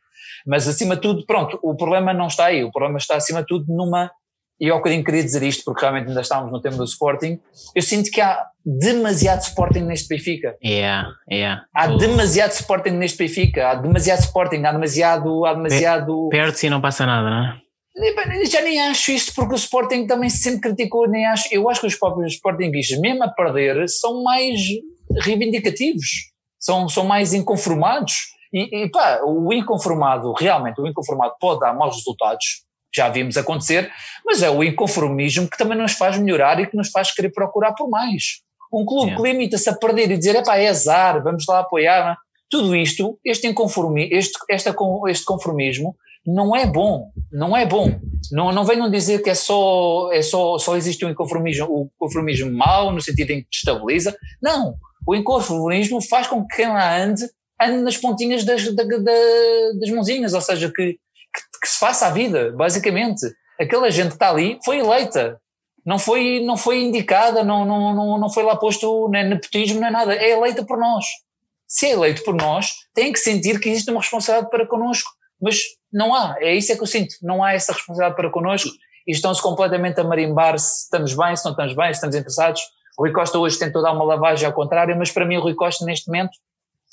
Mas 0.45 0.67
acima 0.67 0.95
de 0.95 1.01
tudo, 1.01 1.25
pronto, 1.25 1.59
o 1.61 1.75
problema 1.75 2.13
não 2.13 2.27
está 2.27 2.45
aí, 2.45 2.63
o 2.63 2.71
problema 2.71 2.97
está 2.97 3.15
acima 3.15 3.41
de 3.41 3.47
tudo 3.47 3.65
numa 3.67 4.11
e 4.59 4.67
eu 4.67 4.75
bocadinho 4.75 5.03
queria 5.03 5.23
dizer 5.23 5.43
isto, 5.43 5.63
porque 5.63 5.81
realmente 5.81 6.07
ainda 6.09 6.21
estávamos 6.21 6.51
no 6.51 6.61
tema 6.61 6.77
do 6.77 6.83
Sporting, 6.83 7.39
eu 7.75 7.81
sinto 7.81 8.11
que 8.11 8.19
há 8.19 8.45
demasiado 8.65 9.41
Sporting 9.41 9.81
neste 9.81 10.07
Benfica. 10.07 10.55
Yeah, 10.63 11.09
yeah. 11.31 11.63
Há 11.73 11.87
demasiado 11.87 12.51
Sporting 12.51 12.91
neste 12.91 13.17
Benfica, 13.17 13.69
há 13.69 13.75
demasiado 13.75 14.19
Sporting, 14.19 14.63
há 14.65 14.71
demasiado... 14.71 15.45
Há 15.45 15.53
demasiado... 15.53 16.29
Perde-se 16.29 16.67
e 16.67 16.69
não 16.69 16.81
passa 16.81 17.05
nada, 17.05 17.29
não 17.29 17.45
é? 17.45 17.61
Já 18.45 18.61
nem 18.61 18.79
acho 18.81 19.11
isto, 19.11 19.33
porque 19.33 19.53
o 19.53 19.57
Sporting 19.57 20.07
também 20.07 20.29
sempre 20.29 20.61
criticou, 20.61 21.07
nem 21.07 21.25
acho, 21.25 21.47
eu 21.51 21.69
acho 21.69 21.81
que 21.81 21.87
os 21.87 21.95
próprios 21.95 22.33
Sportingistas, 22.33 22.99
mesmo 22.99 23.23
a 23.23 23.29
perder, 23.29 23.87
são 23.89 24.23
mais 24.23 24.59
reivindicativos, 25.21 26.31
são, 26.57 26.87
são 26.87 27.05
mais 27.05 27.33
inconformados, 27.33 28.13
e, 28.53 28.83
e 28.83 28.89
pá, 28.89 29.21
o 29.25 29.51
inconformado, 29.53 30.31
realmente, 30.33 30.79
o 30.79 30.87
inconformado 30.87 31.33
pode 31.39 31.59
dar 31.59 31.73
maus 31.73 31.95
resultados, 31.95 32.63
já 32.93 33.09
vimos 33.09 33.37
acontecer, 33.37 33.91
mas 34.25 34.41
é 34.41 34.49
o 34.49 34.63
inconformismo 34.63 35.49
que 35.49 35.57
também 35.57 35.77
nos 35.77 35.93
faz 35.93 36.17
melhorar 36.17 36.59
e 36.59 36.67
que 36.67 36.77
nos 36.77 36.89
faz 36.89 37.13
querer 37.13 37.29
procurar 37.29 37.73
por 37.73 37.89
mais. 37.89 38.41
Um 38.71 38.85
clube 38.85 39.11
yeah. 39.11 39.23
que 39.23 39.31
limita-se 39.31 39.69
a 39.69 39.75
perder 39.75 40.11
e 40.11 40.17
dizer, 40.17 40.35
epá, 40.35 40.57
é 40.57 40.67
azar, 40.67 41.23
vamos 41.23 41.45
lá 41.47 41.59
apoiar, 41.59 42.17
tudo 42.49 42.75
isto, 42.75 43.19
este 43.23 43.47
inconformismo, 43.47 44.15
este, 44.15 44.37
esta, 44.49 44.75
este 45.07 45.25
conformismo, 45.25 45.95
não 46.25 46.55
é 46.55 46.65
bom, 46.65 47.11
não 47.31 47.55
é 47.55 47.65
bom. 47.65 47.99
Não, 48.31 48.51
não 48.51 48.65
venham 48.65 48.89
dizer 48.89 49.23
que 49.23 49.29
é 49.29 49.35
só, 49.35 50.11
é 50.11 50.21
só, 50.21 50.57
só 50.57 50.75
existe 50.75 51.05
um 51.05 51.09
inconformismo, 51.09 51.65
o 51.65 51.89
conformismo 51.97 52.51
mau, 52.51 52.91
no 52.91 53.01
sentido 53.01 53.31
em 53.31 53.41
que 53.41 53.47
destabiliza. 53.51 54.15
Não, 54.41 54.75
o 55.07 55.15
inconformismo 55.15 56.01
faz 56.01 56.27
com 56.27 56.45
que 56.45 56.57
quem 56.57 56.67
lá 56.67 56.97
ande, 56.97 57.23
ande 57.61 57.81
nas 57.81 57.97
pontinhas 57.97 58.43
das, 58.43 58.63
das, 58.75 58.87
das 58.87 59.89
mãozinhas, 59.89 60.33
ou 60.33 60.41
seja, 60.41 60.71
que 60.71 60.97
que, 61.59 61.67
se 61.67 61.79
faça 61.79 62.07
a 62.07 62.11
vida, 62.11 62.51
basicamente. 62.51 63.21
Aquela 63.59 63.89
gente 63.91 64.09
que 64.09 64.13
está 64.13 64.29
ali 64.29 64.59
foi 64.63 64.79
eleita, 64.79 65.39
não 65.85 65.99
foi, 65.99 66.39
não 66.41 66.55
foi 66.55 66.81
indicada, 66.83 67.43
não, 67.43 67.65
não, 67.65 67.93
não, 67.93 68.17
não 68.17 68.29
foi 68.29 68.43
lá 68.43 68.55
posto 68.55 69.09
nem 69.09 69.27
nepotismo 69.27 69.79
nem 69.79 69.91
nada, 69.91 70.13
é 70.15 70.31
eleita 70.31 70.65
por 70.65 70.77
nós. 70.77 71.05
Se 71.67 71.87
é 71.87 71.91
eleito 71.91 72.23
por 72.23 72.33
nós, 72.33 72.71
tem 72.93 73.11
que 73.11 73.19
sentir 73.19 73.59
que 73.59 73.69
existe 73.69 73.91
uma 73.91 73.99
responsabilidade 73.99 74.49
para 74.49 74.67
connosco, 74.67 75.09
mas 75.41 75.57
não 75.91 76.13
há, 76.13 76.35
é 76.39 76.55
isso 76.55 76.71
é 76.71 76.75
que 76.75 76.81
eu 76.81 76.87
sinto, 76.87 77.15
não 77.21 77.43
há 77.43 77.53
essa 77.53 77.73
responsabilidade 77.73 78.15
para 78.15 78.29
connosco 78.29 78.69
e 79.07 79.11
estão-se 79.11 79.41
completamente 79.41 79.99
a 79.99 80.03
marimbar 80.03 80.57
se 80.57 80.83
estamos 80.83 81.15
bem, 81.15 81.35
se 81.35 81.43
não 81.45 81.51
estamos 81.51 81.75
bem, 81.75 81.87
se 81.87 81.91
estamos 81.93 82.15
interessados. 82.15 82.61
O 82.97 83.03
Rui 83.03 83.11
Costa 83.11 83.39
hoje 83.39 83.57
tentou 83.57 83.81
dar 83.81 83.91
uma 83.91 84.03
lavagem 84.03 84.45
ao 84.45 84.53
contrário, 84.53 84.95
mas 84.97 85.11
para 85.11 85.25
mim 85.25 85.37
o 85.37 85.41
Rui 85.41 85.55
Costa 85.55 85.85
neste 85.85 86.07
momento 86.07 86.37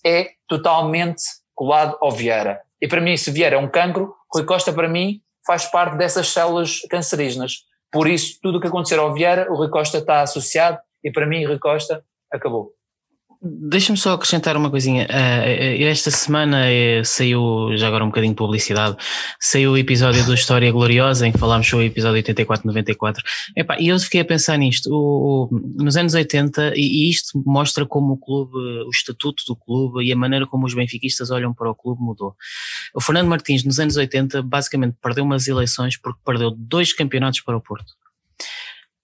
é 0.04 0.30
totalmente 0.48 1.22
colado 1.54 1.96
ao 2.00 2.10
Vieira. 2.10 2.60
E 2.80 2.86
para 2.86 3.00
mim, 3.00 3.16
se 3.16 3.30
vier 3.30 3.52
é 3.52 3.58
um 3.58 3.68
cancro, 3.68 4.14
Rui 4.37 4.45
Costa, 4.45 4.70
para 4.70 4.89
mim, 4.89 5.22
faz 5.47 5.64
parte 5.64 5.97
dessas 5.97 6.28
células 6.28 6.80
cancerígenas. 6.91 7.64
Por 7.91 8.07
isso, 8.07 8.39
tudo 8.43 8.59
o 8.59 8.61
que 8.61 8.66
acontecer 8.66 8.99
ao 8.99 9.14
Vieira, 9.14 9.51
o 9.51 9.57
Rui 9.57 9.70
Costa 9.70 9.99
está 9.99 10.20
associado 10.20 10.78
e 11.03 11.11
para 11.11 11.26
mim, 11.26 11.47
Rui 11.47 11.59
Costa 11.59 12.05
acabou. 12.30 12.75
Deixa-me 13.43 13.99
só 13.99 14.14
acrescentar 14.14 14.57
uma 14.57 14.70
coisinha. 14.70 15.07
Uh, 15.07 15.84
esta 15.84 16.11
semana 16.11 16.64
uh, 16.66 17.05
saiu, 17.05 17.76
já 17.76 17.87
agora 17.87 18.05
um 18.05 18.09
bocadinho 18.09 18.32
de 18.32 18.37
publicidade, 18.37 18.97
saiu 19.39 19.72
o 19.72 19.78
episódio 19.78 20.24
do 20.24 20.34
História 20.34 20.70
Gloriosa, 20.72 21.26
em 21.26 21.32
que 21.32 21.39
falámos 21.39 21.68
sobre 21.68 21.87
o 21.87 21.89
episódio 21.89 22.22
84-94. 22.22 23.22
E 23.78 23.89
eu 23.89 23.99
fiquei 23.99 24.20
a 24.20 24.24
pensar 24.24 24.57
nisto. 24.57 24.91
O, 24.91 25.49
o, 25.51 25.61
nos 25.76 25.97
anos 25.97 26.14
80, 26.14 26.72
e, 26.76 26.80
e, 26.80 27.11
isto 27.11 27.43
mostra 27.45 27.84
como 27.84 28.14
o 28.14 28.16
clube, 28.16 28.57
o 28.57 28.91
estatuto 28.91 29.43
do 29.47 29.55
clube 29.55 30.05
e 30.05 30.12
a 30.12 30.16
maneira 30.16 30.47
como 30.47 30.66
os 30.66 30.74
benfiquistas 30.74 31.30
olham 31.30 31.53
para 31.53 31.70
o 31.70 31.74
clube 31.74 32.01
mudou. 32.03 32.34
O 32.95 33.01
Fernando 33.01 33.28
Martins, 33.28 33.64
nos 33.64 33.78
anos 33.78 33.97
80, 33.97 34.43
basicamente 34.43 34.97
perdeu 35.03 35.24
umas 35.24 35.47
eleições 35.47 35.97
porque 35.97 36.20
perdeu 36.24 36.51
dois 36.51 36.93
campeonatos 36.93 37.41
para 37.41 37.57
o 37.57 37.61
Porto. 37.61 37.93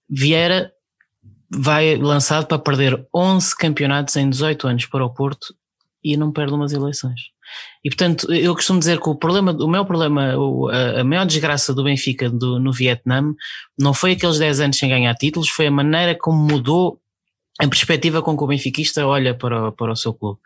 Vieira 0.09 0.71
vai 1.55 1.95
lançado 1.97 2.47
para 2.47 2.59
perder 2.59 3.05
11 3.13 3.55
campeonatos 3.57 4.15
em 4.15 4.29
18 4.29 4.67
anos 4.67 4.85
para 4.85 5.05
o 5.05 5.09
Porto 5.09 5.53
e 6.03 6.17
não 6.17 6.31
perde 6.31 6.53
umas 6.53 6.73
eleições. 6.73 7.21
E 7.83 7.89
portanto, 7.89 8.31
eu 8.33 8.53
costumo 8.55 8.79
dizer 8.79 8.99
que 8.99 9.09
o 9.09 9.15
problema, 9.15 9.51
o 9.51 9.67
meu 9.67 9.85
problema, 9.85 10.33
a 10.99 11.03
maior 11.03 11.25
desgraça 11.25 11.73
do 11.73 11.83
Benfica 11.83 12.29
do, 12.29 12.59
no 12.59 12.71
Vietnã 12.71 13.33
não 13.77 13.93
foi 13.93 14.13
aqueles 14.13 14.39
10 14.39 14.59
anos 14.61 14.77
sem 14.77 14.89
ganhar 14.89 15.13
títulos, 15.15 15.49
foi 15.49 15.67
a 15.67 15.71
maneira 15.71 16.15
como 16.15 16.37
mudou 16.37 16.99
a 17.59 17.67
perspectiva 17.67 18.21
com 18.21 18.35
que 18.35 18.43
o 18.43 18.47
benfiquista 18.47 19.05
olha 19.05 19.35
para, 19.35 19.71
para 19.73 19.91
o 19.91 19.95
seu 19.95 20.11
clube. 20.11 20.39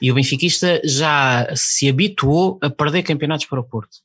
E 0.00 0.10
o 0.10 0.14
benfiquista 0.14 0.80
já 0.82 1.46
se 1.54 1.88
habituou 1.88 2.58
a 2.62 2.70
perder 2.70 3.02
campeonatos 3.02 3.44
para 3.44 3.60
o 3.60 3.64
Porto. 3.64 3.98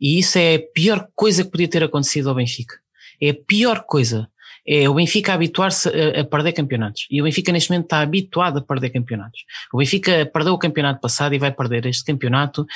E 0.00 0.18
isso 0.18 0.38
é 0.38 0.54
a 0.54 0.62
pior 0.72 1.06
coisa 1.14 1.44
que 1.44 1.50
podia 1.50 1.68
ter 1.68 1.84
acontecido 1.84 2.30
ao 2.30 2.34
Benfica. 2.34 2.76
É 3.20 3.30
a 3.30 3.34
pior 3.34 3.84
coisa 3.86 4.28
é 4.68 4.86
o 4.86 4.92
Benfica 4.92 5.32
habituar-se 5.32 5.88
a, 5.88 6.20
a, 6.20 6.24
perder 6.24 6.52
campeonatos. 6.52 7.06
E 7.10 7.22
o 7.22 7.24
Benfica 7.24 7.50
neste 7.50 7.70
momento 7.70 7.84
está 7.84 8.00
habituado 8.00 8.58
a 8.58 8.60
perder 8.60 8.90
campeonatos. 8.90 9.40
O 9.72 9.78
Benfica 9.78 10.26
perdeu 10.30 10.52
o 10.52 10.58
campeonato 10.58 11.00
passado 11.00 11.34
e 11.34 11.38
vai 11.38 11.50
perder 11.50 11.86
este 11.86 12.04
campeonato 12.04 12.66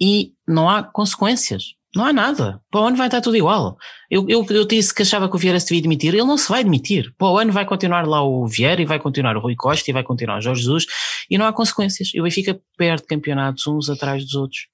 e 0.00 0.32
não 0.46 0.68
há 0.68 0.82
consequências. 0.82 1.76
Não 1.94 2.04
há 2.04 2.12
nada. 2.12 2.60
Para 2.68 2.80
o 2.80 2.86
ano 2.86 2.96
vai 2.96 3.06
estar 3.06 3.20
tudo 3.20 3.36
igual. 3.36 3.76
Eu, 4.10 4.28
eu, 4.28 4.44
eu 4.50 4.64
disse 4.66 4.92
que 4.92 5.02
achava 5.02 5.28
que 5.28 5.36
o 5.36 5.38
Vieira 5.38 5.60
se 5.60 5.66
devia 5.66 5.82
demitir. 5.82 6.14
Ele 6.14 6.24
não 6.24 6.36
se 6.36 6.48
vai 6.48 6.64
demitir. 6.64 7.12
Para 7.16 7.28
o 7.28 7.38
ano 7.38 7.52
vai 7.52 7.64
continuar 7.64 8.06
lá 8.08 8.22
o 8.22 8.46
Vieira 8.46 8.82
e 8.82 8.84
vai 8.84 8.98
continuar 8.98 9.36
o 9.36 9.40
Rui 9.40 9.54
Costa 9.54 9.88
e 9.88 9.94
vai 9.94 10.02
continuar 10.02 10.38
o 10.38 10.40
Jorge 10.40 10.62
Jesus 10.62 10.86
e 11.30 11.38
não 11.38 11.46
há 11.46 11.52
consequências. 11.52 12.10
E 12.12 12.20
o 12.20 12.24
Benfica 12.24 12.60
perde 12.76 13.04
campeonatos 13.04 13.66
uns 13.68 13.88
atrás 13.88 14.24
dos 14.24 14.34
outros. 14.34 14.66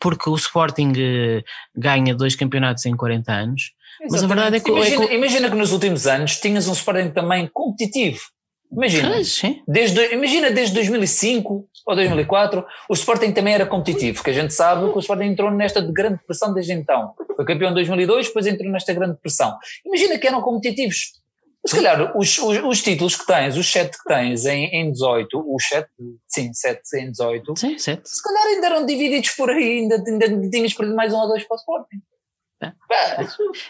Porque 0.00 0.28
o 0.28 0.36
Sporting 0.36 0.92
eh, 0.96 1.44
ganha 1.74 2.14
dois 2.14 2.36
campeonatos 2.36 2.84
em 2.86 2.96
40 2.96 3.32
anos 3.32 3.62
mas 4.10 4.22
a 4.22 4.26
verdade 4.26 4.56
é 4.56 4.60
que, 4.60 4.70
imagina, 4.70 5.04
é 5.04 5.06
que... 5.08 5.14
imagina 5.14 5.50
que 5.50 5.56
nos 5.56 5.72
últimos 5.72 6.06
anos 6.06 6.36
tinhas 6.36 6.68
um 6.68 6.72
Sporting 6.72 7.10
também 7.10 7.48
competitivo. 7.52 8.20
Imagina, 8.72 9.10
desde, 9.68 10.12
imagina 10.12 10.50
desde 10.50 10.74
2005 10.74 11.68
ou 11.86 11.94
2004, 11.94 12.64
o 12.88 12.94
Sporting 12.94 13.30
também 13.30 13.54
era 13.54 13.66
competitivo, 13.66 14.16
porque 14.16 14.30
a 14.30 14.34
gente 14.34 14.52
sabe 14.52 14.90
que 14.90 14.96
o 14.96 15.00
Sporting 15.00 15.26
entrou 15.26 15.50
nesta 15.50 15.80
grande 15.80 16.18
pressão 16.26 16.52
desde 16.52 16.72
então. 16.72 17.14
Foi 17.36 17.44
campeão 17.44 17.70
em 17.70 17.74
2002, 17.74 18.26
depois 18.26 18.46
entrou 18.46 18.70
nesta 18.72 18.92
grande 18.92 19.16
pressão. 19.20 19.56
Imagina 19.86 20.18
que 20.18 20.26
eram 20.26 20.40
competitivos. 20.40 21.12
Se 21.66 21.74
calhar 21.74 22.16
os, 22.18 22.36
os, 22.38 22.58
os, 22.58 22.82
títulos 22.82 23.16
que 23.16 23.26
tens, 23.26 23.56
os 23.56 23.70
7 23.70 23.96
que 23.96 24.04
tens 24.04 24.44
em, 24.44 24.66
em 24.66 24.92
18, 24.92 25.28
os 25.34 25.64
7, 25.66 25.88
sim, 26.28 26.52
7 26.52 26.80
em 26.96 27.10
18, 27.10 27.54
sim, 27.56 27.78
7. 27.78 28.02
se 28.04 28.22
calhar 28.22 28.46
ainda 28.48 28.66
eram 28.66 28.84
divididos 28.84 29.30
por 29.30 29.48
aí, 29.48 29.78
ainda, 29.78 30.02
ainda 30.06 30.50
tinhas 30.50 30.74
perdido 30.74 30.94
mais 30.94 31.14
um 31.14 31.16
ou 31.16 31.28
dois 31.28 31.42
para 31.44 31.54
o 31.54 31.58
Sporting. 31.58 31.96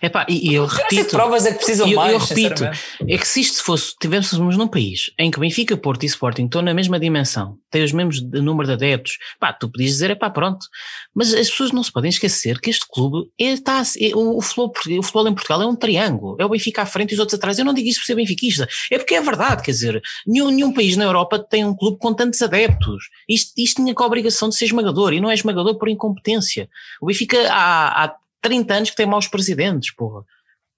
Epá, 0.01 0.27
e, 0.29 0.51
e 0.51 0.55
eu 0.55 0.67
repito. 0.67 1.11
provas 1.11 1.47
é 1.47 1.53
que 1.53 1.59
precisam 1.59 1.89
eu, 1.89 1.97
mais. 1.97 2.13
Eu 2.13 2.19
repito, 2.19 2.65
é 2.65 3.19
que 3.19 3.27
se 3.27 3.41
isto 3.41 3.65
fosse, 3.65 3.95
tivéssemos 4.01 4.57
num 4.57 4.69
país 4.69 5.11
em 5.19 5.31
que 5.31 5.41
Benfica, 5.41 5.77
Porto 5.77 6.03
e 6.03 6.07
Sporting 6.07 6.45
estão 6.45 6.63
na 6.63 6.75
mesma 6.75 6.99
dimensão, 7.01 7.59
têm 7.71 7.83
os 7.83 7.93
mesmos 7.93 8.23
número 8.23 8.67
de 8.67 8.75
adeptos, 8.75 9.19
pá, 9.41 9.53
tu 9.53 9.71
podias 9.71 9.93
dizer, 9.93 10.11
é 10.11 10.15
pá, 10.15 10.31
pronto. 10.31 10.67
Mas 11.15 11.33
as 11.33 11.51
pessoas 11.51 11.73
não 11.73 11.83
se 11.83 11.93
podem 11.93 12.11
esquecer 12.11 12.61
que 12.61 12.71
este 12.71 12.87
clube 12.89 13.29
é, 13.39 13.53
está, 13.53 13.83
é, 14.01 14.15
o, 14.15 14.37
o, 14.37 14.41
futebol, 14.41 14.73
o 14.99 15.03
futebol 15.03 15.29
em 15.29 15.35
Portugal 15.35 15.63
é 15.63 15.67
um 15.67 15.77
triângulo. 15.77 16.37
É 16.39 16.45
o 16.45 16.49
Benfica 16.49 16.83
à 16.83 16.87
frente 16.87 17.13
e 17.13 17.15
os 17.15 17.21
outros 17.21 17.39
atrás. 17.39 17.59
Eu 17.59 17.65
não 17.65 17.75
digo 17.75 17.89
isso 17.89 18.01
por 18.01 18.07
ser 18.07 18.15
benfiquista, 18.15 18.69
é 18.91 18.99
porque 18.99 19.15
é 19.15 19.21
verdade, 19.21 19.63
quer 19.63 19.71
dizer, 19.71 20.03
nenhum, 20.27 20.51
nenhum 20.51 20.73
país 20.73 20.97
na 20.97 21.05
Europa 21.05 21.39
tem 21.39 21.65
um 21.65 21.75
clube 21.75 21.99
com 21.99 22.13
tantos 22.13 22.41
adeptos. 22.43 23.09
Isto, 23.29 23.53
isto 23.59 23.83
tinha 23.83 23.95
com 23.95 24.03
a 24.03 24.07
obrigação 24.07 24.49
de 24.49 24.57
ser 24.57 24.67
esmagador 24.67 25.13
e 25.13 25.21
não 25.21 25.31
é 25.31 25.35
esmagador 25.35 25.77
por 25.79 25.89
incompetência. 25.89 26.69
O 27.01 27.07
Benfica 27.07 27.39
há, 27.51 28.05
há 28.05 28.17
30 28.45 28.75
anos 28.75 28.91
que 28.91 28.97
tem 28.97 29.07
maus 29.07 29.27
presidentes, 29.27 29.95
porra. 29.95 30.23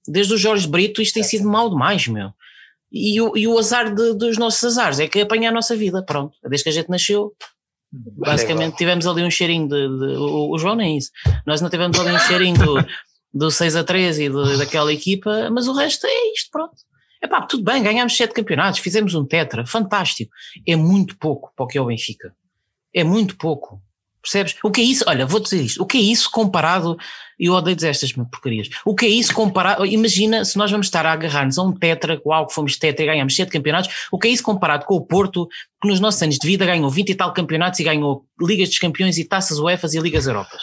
Desde 0.07 0.33
o 0.33 0.39
Jorge 0.39 0.69
Brito 0.69 1.03
isto 1.03 1.15
tem 1.15 1.25
sido 1.25 1.49
mal 1.49 1.69
demais, 1.69 2.07
meu. 2.07 2.31
E 2.91 3.21
o, 3.21 3.37
e 3.37 3.49
o 3.49 3.59
azar 3.59 3.93
de, 3.93 4.15
dos 4.15 4.39
nossos 4.39 4.63
azares 4.63 5.01
é 5.01 5.09
que 5.09 5.21
apanha 5.21 5.51
a 5.51 5.53
nossa 5.53 5.77
vida, 5.77 6.03
pronto. 6.05 6.37
Desde 6.49 6.63
que 6.63 6.69
a 6.71 6.73
gente 6.73 6.89
nasceu, 6.89 7.35
basicamente 7.93 8.77
tivemos 8.77 9.07
ali 9.07 9.25
um 9.25 9.31
cheirinho 9.31 9.69
de, 9.69 9.89
de 9.89 10.17
o, 10.17 10.55
o, 10.55 10.59
João 10.59 10.77
nem 10.77 10.95
é 10.95 10.99
isso. 10.99 11.11
Nós 11.45 11.61
não 11.61 11.69
tivemos 11.69 11.99
ali 11.99 12.13
um 12.13 12.19
cheirinho 12.21 12.57
do, 12.57 12.87
do 13.35 13.51
6 13.51 13.75
a 13.75 13.85
3 13.85 14.19
e 14.21 14.29
do, 14.29 14.57
daquela 14.57 14.93
equipa, 14.93 15.51
mas 15.51 15.67
o 15.67 15.73
resto 15.73 16.07
é 16.07 16.33
isto, 16.33 16.51
pronto. 16.53 16.77
É 17.21 17.27
pá, 17.27 17.43
tudo 17.43 17.65
bem, 17.65 17.83
ganhámos 17.83 18.17
sete 18.17 18.35
campeonatos, 18.35 18.81
fizemos 18.81 19.15
um 19.15 19.25
tetra, 19.25 19.67
fantástico. 19.67 20.31
É 20.67 20.77
muito 20.77 21.19
pouco 21.19 21.53
para 21.57 21.65
o 21.65 21.67
que 21.67 21.79
é 21.79 21.81
o 21.81 21.87
Benfica. 21.87 22.33
É 22.95 23.03
muito 23.03 23.37
pouco. 23.37 23.83
Percebes? 24.27 24.57
O 24.65 24.73
que 24.73 24.81
é 24.81 24.85
isso? 24.85 25.05
Olha, 25.07 25.25
vou 25.25 25.39
dizer 25.39 25.63
isto. 25.63 25.81
O 25.81 25.87
que 25.87 25.97
é 25.97 26.01
isso 26.01 26.29
comparado? 26.29 26.99
Eu 27.39 27.53
odeio 27.53 27.77
dizer 27.77 27.91
estas 27.91 28.11
porcarias. 28.13 28.69
O 28.85 28.93
que 28.93 29.07
é 29.07 29.09
isso 29.09 29.33
comparado? 29.33 29.87
Imagina 29.87 30.45
se 30.45 30.59
nós 30.59 30.69
vamos 30.69 30.89
estar 30.89 31.07
a 31.07 31.13
agarrar-nos 31.13 31.57
a 31.59 31.63
um 31.63 31.73
tetra, 31.73 32.21
uau, 32.27 32.47
que 32.49 32.53
fomos 32.53 32.77
tetra 32.77 33.05
e 33.05 33.07
ganhamos 33.07 33.37
sete 33.37 33.53
campeonatos. 33.53 34.09
O 34.11 34.19
que 34.19 34.27
é 34.27 34.31
isso 34.33 34.43
comparado 34.43 34.85
com 34.85 34.97
o 34.97 35.01
Porto, 35.01 35.47
que 35.81 35.87
nos 35.87 36.01
nossos 36.01 36.21
anos 36.21 36.39
de 36.39 36.47
vida 36.47 36.67
ganhou 36.67 36.91
20 36.91 37.11
e 37.11 37.15
tal 37.15 37.33
campeonatos 37.33 37.79
e 37.79 37.85
ganhou 37.85 38.27
Ligas 38.41 38.69
dos 38.69 38.79
Campeões 38.81 39.17
e 39.17 39.25
taças 39.25 39.61
UEFAs 39.61 39.95
e 39.95 40.01
Ligas 40.01 40.27
Europas? 40.27 40.63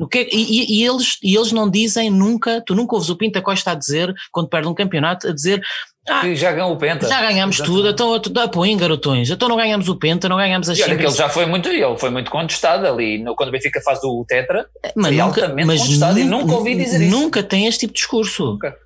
O 0.00 0.08
que 0.08 0.18
é, 0.18 0.28
e, 0.32 0.80
e, 0.80 0.84
eles, 0.84 1.16
e 1.22 1.36
eles 1.36 1.52
não 1.52 1.70
dizem 1.70 2.10
nunca, 2.10 2.60
tu 2.60 2.74
nunca 2.74 2.96
ouves 2.96 3.08
o 3.08 3.16
Pinta 3.16 3.40
Costa 3.40 3.70
a 3.70 3.74
dizer, 3.74 4.12
quando 4.32 4.48
perde 4.48 4.68
um 4.68 4.74
campeonato, 4.74 5.28
a 5.28 5.32
dizer 5.32 5.62
ah, 6.08 6.34
já 6.34 6.52
ganhou 6.52 6.72
o 6.72 6.76
Penta. 6.76 7.08
Já 7.08 7.20
ganhamos 7.20 7.58
tudo, 7.58 7.88
então 7.88 8.18
dá 8.30 8.46
põe 8.46 8.76
garotões. 8.76 9.28
Então 9.28 9.48
não 9.48 9.56
ganhamos 9.56 9.88
o 9.88 9.96
Penta, 9.96 10.28
não 10.28 10.36
ganhamos 10.36 10.68
a 10.68 10.74
Champions. 10.74 10.90
Olha 10.90 10.98
que 10.98 11.06
ele 11.06 11.16
já 11.16 11.28
foi 11.28 11.46
muito, 11.46 11.68
ele 11.68 11.98
foi 11.98 12.10
muito 12.10 12.30
contestado 12.30 12.86
ali, 12.86 13.18
no, 13.18 13.34
quando 13.34 13.48
o 13.48 13.52
Benfica 13.52 13.80
faz 13.80 13.98
o 14.04 14.24
Tetra, 14.26 14.66
mas 14.94 15.08
foi 15.08 15.16
nunca, 15.16 15.24
altamente 15.24 15.66
mas 15.66 15.80
contestado 15.80 16.18
nunca, 16.20 16.36
nunca 16.36 16.54
ouvi 16.54 16.74
dizer 16.76 17.00
isso. 17.00 17.10
Nunca 17.10 17.42
tem 17.42 17.66
este 17.66 17.80
tipo 17.80 17.92
de 17.92 17.98
discurso. 17.98 18.44
Nunca. 18.44 18.76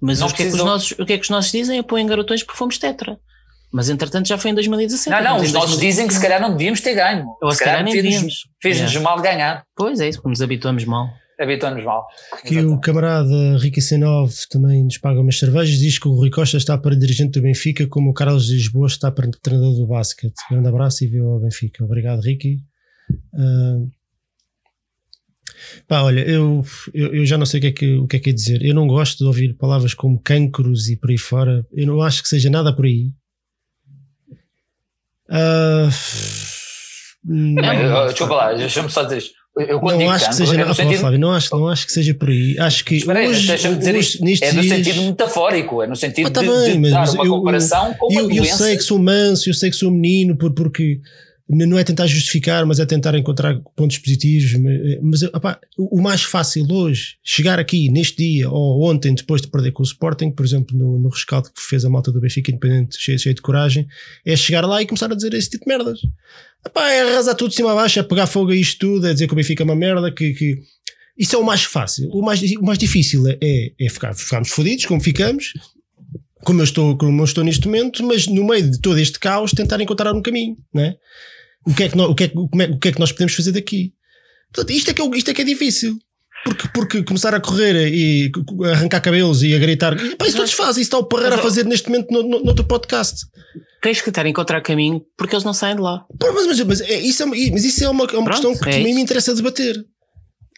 Mas 0.00 0.22
o 0.22 0.28
que, 0.28 0.42
é 0.42 0.46
que 0.46 0.52
os 0.52 0.64
nossos, 0.64 0.90
o 0.92 1.06
que 1.06 1.12
é 1.14 1.18
que 1.18 1.24
os 1.24 1.30
nossos 1.30 1.50
dizem? 1.50 1.78
Apoiem 1.78 2.06
garotões 2.06 2.42
porque 2.42 2.58
fomos 2.58 2.78
Tetra. 2.78 3.18
Mas 3.72 3.88
entretanto 3.88 4.28
já 4.28 4.38
foi 4.38 4.52
em 4.52 4.54
2017. 4.54 5.10
Não, 5.10 5.22
não, 5.22 5.42
os 5.42 5.52
nossos 5.52 5.78
dizem 5.78 6.06
que 6.06 6.14
se 6.14 6.20
calhar 6.20 6.40
não 6.40 6.52
devíamos 6.52 6.80
ter 6.80 6.94
ganho. 6.94 7.26
Ou 7.42 7.50
se, 7.50 7.58
se 7.58 7.64
calhar, 7.64 7.80
calhar 7.80 7.92
nem 7.92 8.02
devíamos. 8.02 8.34
Fez-nos 8.62 8.92
yeah. 8.92 9.10
mal 9.10 9.20
ganhar. 9.20 9.64
Pois 9.74 9.98
é 10.00 10.08
isso, 10.08 10.22
como 10.22 10.30
nos 10.30 10.40
habituamos 10.40 10.84
mal 10.84 11.08
habituamos 11.38 11.84
mal. 11.84 12.06
Que 12.44 12.60
o 12.60 12.78
camarada 12.80 13.56
Ricky 13.58 13.80
C9 13.80 14.48
também 14.48 14.84
nos 14.84 14.98
paga 14.98 15.20
umas 15.20 15.38
cervejas, 15.38 15.78
diz 15.78 15.98
que 15.98 16.08
o 16.08 16.14
Rui 16.14 16.30
Costa 16.30 16.56
está 16.56 16.76
para 16.78 16.96
dirigente 16.96 17.38
do 17.38 17.42
Benfica, 17.42 17.86
como 17.86 18.10
o 18.10 18.14
Carlos 18.14 18.48
Lisboa 18.48 18.86
está 18.86 19.10
para 19.10 19.30
treinador 19.42 19.74
do 19.74 19.86
basquete. 19.86 20.34
Grande 20.50 20.68
abraço 20.68 21.04
e 21.04 21.06
viu 21.06 21.28
ao 21.28 21.40
Benfica. 21.40 21.84
Obrigado, 21.84 22.20
Ricky. 22.20 22.58
Uh, 23.34 23.90
pá, 25.86 26.02
olha, 26.02 26.20
eu, 26.20 26.64
eu, 26.92 27.14
eu, 27.14 27.26
já 27.26 27.38
não 27.38 27.46
sei 27.46 27.58
o 27.58 27.60
que, 27.60 27.66
é 27.68 27.72
que, 27.72 27.94
o 27.96 28.06
que 28.06 28.16
é 28.16 28.20
que 28.20 28.30
é 28.30 28.32
dizer. 28.32 28.64
Eu 28.64 28.74
não 28.74 28.86
gosto 28.86 29.18
de 29.18 29.24
ouvir 29.24 29.54
palavras 29.54 29.94
como 29.94 30.20
cancros 30.20 30.88
e 30.88 30.96
por 30.96 31.10
aí 31.10 31.18
fora. 31.18 31.66
Eu 31.72 31.86
não 31.86 32.02
acho 32.02 32.22
que 32.22 32.28
seja 32.28 32.50
nada 32.50 32.74
por 32.74 32.86
aí. 32.86 33.12
Uh, 35.28 35.90
não, 37.24 38.06
desculpa 38.06 38.34
lá, 38.34 38.54
deixa-me 38.54 38.88
só 38.88 39.02
dizer 39.02 39.18
isto. 39.18 39.35
Eu 39.56 39.80
não 39.80 40.10
acho 40.10 40.28
que 40.28 40.34
seja, 40.34 40.60
é 40.60 40.74
sentido... 40.74 40.98
Flávio, 41.00 41.18
não 41.18 41.32
acho, 41.32 41.56
não 41.56 41.68
acho 41.68 41.86
que 41.86 41.92
seja 41.92 42.12
por 42.12 42.28
aí. 42.28 42.58
Acho 42.58 42.84
que 42.84 42.96
Espera 42.96 43.20
aí, 43.20 43.28
hoje, 43.28 43.56
dizer 43.56 43.96
hoje, 43.96 44.20
isto. 44.20 44.44
é 44.44 44.52
no 44.52 44.60
dias... 44.60 44.76
sentido 44.76 45.02
metafórico, 45.02 45.82
é 45.82 45.86
no 45.86 45.96
sentido 45.96 46.30
tá 46.30 46.42
de, 46.42 46.48
bem, 46.48 46.82
de 46.82 46.90
dar 46.90 47.08
uma 47.08 47.24
eu, 47.24 47.30
comparação 47.30 47.94
com 47.94 48.12
uma 48.12 48.20
eu, 48.20 48.28
doença. 48.28 48.50
Eu 48.50 48.56
sei 48.56 48.76
que 48.76 48.82
sou 48.82 48.98
manso, 48.98 49.48
eu 49.48 49.54
sei 49.54 49.70
que 49.70 49.76
sou 49.76 49.90
menino, 49.90 50.36
por, 50.36 50.52
porque 50.52 51.00
não 51.48 51.78
é 51.78 51.84
tentar 51.84 52.06
justificar, 52.06 52.66
mas 52.66 52.80
é 52.80 52.84
tentar 52.84 53.16
encontrar 53.16 53.58
pontos 53.74 53.96
positivos. 53.96 54.60
Mas 55.00 55.22
o 55.78 56.02
mais 56.02 56.22
fácil 56.22 56.66
hoje, 56.70 57.16
chegar 57.24 57.58
aqui 57.58 57.88
neste 57.88 58.16
dia 58.16 58.50
ou 58.50 58.82
ontem, 58.82 59.14
depois 59.14 59.40
de 59.40 59.48
perder 59.48 59.70
com 59.70 59.82
o 59.82 59.86
Sporting, 59.86 60.32
por 60.32 60.44
exemplo, 60.44 60.76
no, 60.76 60.98
no 60.98 61.08
rescaldo 61.08 61.48
que 61.48 61.62
fez 61.62 61.82
a 61.82 61.88
malta 61.88 62.12
do 62.12 62.20
Benfica 62.20 62.50
Independente, 62.50 62.98
cheio, 62.98 63.18
cheio 63.18 63.34
de 63.34 63.40
coragem, 63.40 63.86
é 64.24 64.36
chegar 64.36 64.66
lá 64.66 64.82
e 64.82 64.86
começar 64.86 65.10
a 65.10 65.14
dizer 65.14 65.32
esse 65.32 65.48
tipo 65.48 65.64
de 65.64 65.68
merdas. 65.68 66.00
Epá, 66.64 66.90
é 66.90 67.02
arrasar 67.02 67.34
tudo 67.34 67.50
de 67.50 67.56
cima 67.56 67.72
a 67.72 67.74
baixo, 67.74 67.98
é 67.98 68.02
pegar 68.02 68.26
fogo 68.26 68.50
a 68.50 68.56
isto 68.56 68.78
tudo, 68.78 69.06
é 69.06 69.12
dizer 69.12 69.26
que 69.26 69.32
o 69.32 69.36
Benfica 69.36 69.62
é 69.62 69.64
uma 69.64 69.76
merda, 69.76 70.12
que, 70.12 70.32
que... 70.34 70.60
isso 71.16 71.36
é 71.36 71.38
o 71.38 71.44
mais 71.44 71.64
fácil. 71.64 72.08
O 72.10 72.22
mais, 72.22 72.40
o 72.42 72.62
mais 72.62 72.78
difícil 72.78 73.26
é, 73.28 73.38
é, 73.42 73.72
é 73.78 73.88
ficar, 73.88 74.14
ficarmos 74.14 74.48
fodidos, 74.50 74.86
como 74.86 75.00
ficamos, 75.00 75.52
como 76.42 76.60
eu, 76.60 76.64
estou, 76.64 76.96
como 76.96 77.20
eu 77.20 77.24
estou 77.24 77.44
neste 77.44 77.66
momento, 77.66 78.04
mas 78.04 78.26
no 78.26 78.44
meio 78.46 78.70
de 78.70 78.80
todo 78.80 78.98
este 78.98 79.18
caos 79.18 79.52
tentar 79.52 79.80
encontrar 79.80 80.12
um 80.12 80.22
caminho, 80.22 80.56
né? 80.72 80.96
O 81.66 81.74
que 81.74 81.82
é 81.82 81.88
que 81.88 81.96
nós, 81.96 82.08
o 82.08 82.14
que 82.14 82.24
é, 82.24 82.28
como 82.28 82.62
é, 82.62 82.66
o 82.66 82.78
que 82.78 82.88
é 82.88 82.92
que 82.92 83.00
nós 83.00 83.10
podemos 83.10 83.34
fazer 83.34 83.52
daqui? 83.52 83.92
Portanto, 84.52 84.70
isto 84.70 84.90
é 84.90 84.94
que 84.94 85.02
é, 85.02 85.16
isto 85.16 85.30
é, 85.30 85.34
que 85.34 85.42
é 85.42 85.44
difícil. 85.44 85.98
Porque, 86.46 86.68
porque 86.72 87.02
começar 87.02 87.34
a 87.34 87.40
correr 87.40 87.88
e 87.92 88.30
arrancar 88.72 89.00
cabelos 89.00 89.42
e 89.42 89.52
a 89.52 89.58
gritar. 89.58 89.96
Pá, 90.16 90.26
isso 90.26 90.36
todos 90.36 90.52
fazem, 90.52 90.80
isso 90.80 90.88
está 90.88 90.98
o 90.98 91.04
Parreira 91.04 91.34
a 91.34 91.38
fazer 91.38 91.64
neste 91.64 91.90
momento 91.90 92.12
no, 92.12 92.44
no, 92.44 92.64
podcast. 92.64 93.26
Tens 93.82 94.00
que 94.00 94.08
estar 94.08 94.24
a 94.24 94.28
encontrar 94.28 94.60
caminho 94.60 95.02
porque 95.16 95.34
eles 95.34 95.44
não 95.44 95.52
saem 95.52 95.74
de 95.74 95.82
lá. 95.82 96.04
Pô, 96.18 96.32
mas, 96.32 96.46
mas, 96.46 96.60
mas, 96.60 96.80
é, 96.82 97.00
isso, 97.00 97.22
é, 97.22 97.26
mas 97.26 97.64
isso 97.64 97.82
é 97.82 97.88
uma, 97.88 98.04
é 98.04 98.16
uma 98.16 98.24
Pronto, 98.24 98.30
questão 98.30 98.56
que 98.56 98.68
é 98.68 98.80
a 98.80 98.84
mim 98.84 98.94
me 98.94 99.00
interessa 99.00 99.34
debater. 99.34 99.84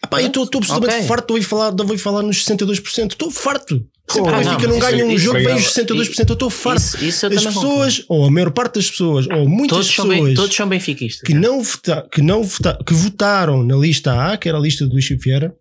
Ah, 0.01 0.07
pá, 0.07 0.21
eu 0.21 0.27
estou 0.27 0.47
absolutamente 0.53 0.99
ok. 0.99 1.07
farto 1.07 1.27
de 1.27 1.33
ouvir 1.33 1.45
falar, 1.45 1.71
de 1.71 1.81
ouvir 1.81 1.97
falar 1.97 2.21
nos 2.21 2.45
62%. 2.45 3.11
Estou 3.11 3.31
farto. 3.31 3.83
Sempre 4.09 4.31
o 4.31 4.31
não, 4.31 4.39
Benfica 4.39 4.67
não, 4.67 4.79
mas 4.79 4.89
ganha 4.89 5.05
um 5.05 5.11
isso- 5.11 5.25
jogo 5.25 5.37
é- 5.37 5.55
os 5.55 5.63
62%. 5.73 6.29
Eu 6.29 6.33
estou 6.33 6.49
farto. 6.49 6.81
Isso, 6.81 7.05
isso 7.05 7.25
eu 7.25 7.37
As 7.37 7.45
pessoas, 7.45 8.05
ou 8.07 8.25
a 8.25 8.31
maior 8.31 8.51
parte 8.51 8.75
das 8.75 8.89
pessoas, 8.89 9.27
ou 9.27 9.47
muitas 9.47 9.77
Todos 9.77 9.95
são, 9.95 10.07
pessoas 10.07 10.25
bem, 10.27 10.35
todos 10.35 10.55
são 10.55 10.67
benfiquistas. 10.69 11.21
que, 11.21 11.33
não 11.33 11.61
vota, 11.61 12.07
que, 12.11 12.21
não 12.21 12.43
vota, 12.43 12.79
que 12.85 12.93
votaram 12.93 13.61
na 13.63 13.75
lista 13.75 14.13
A, 14.31 14.37
que 14.37 14.49
era 14.49 14.57
a 14.57 14.61
lista 14.61 14.85
do 14.87 14.93
Luís 14.93 15.07
Vieira, 15.07 15.53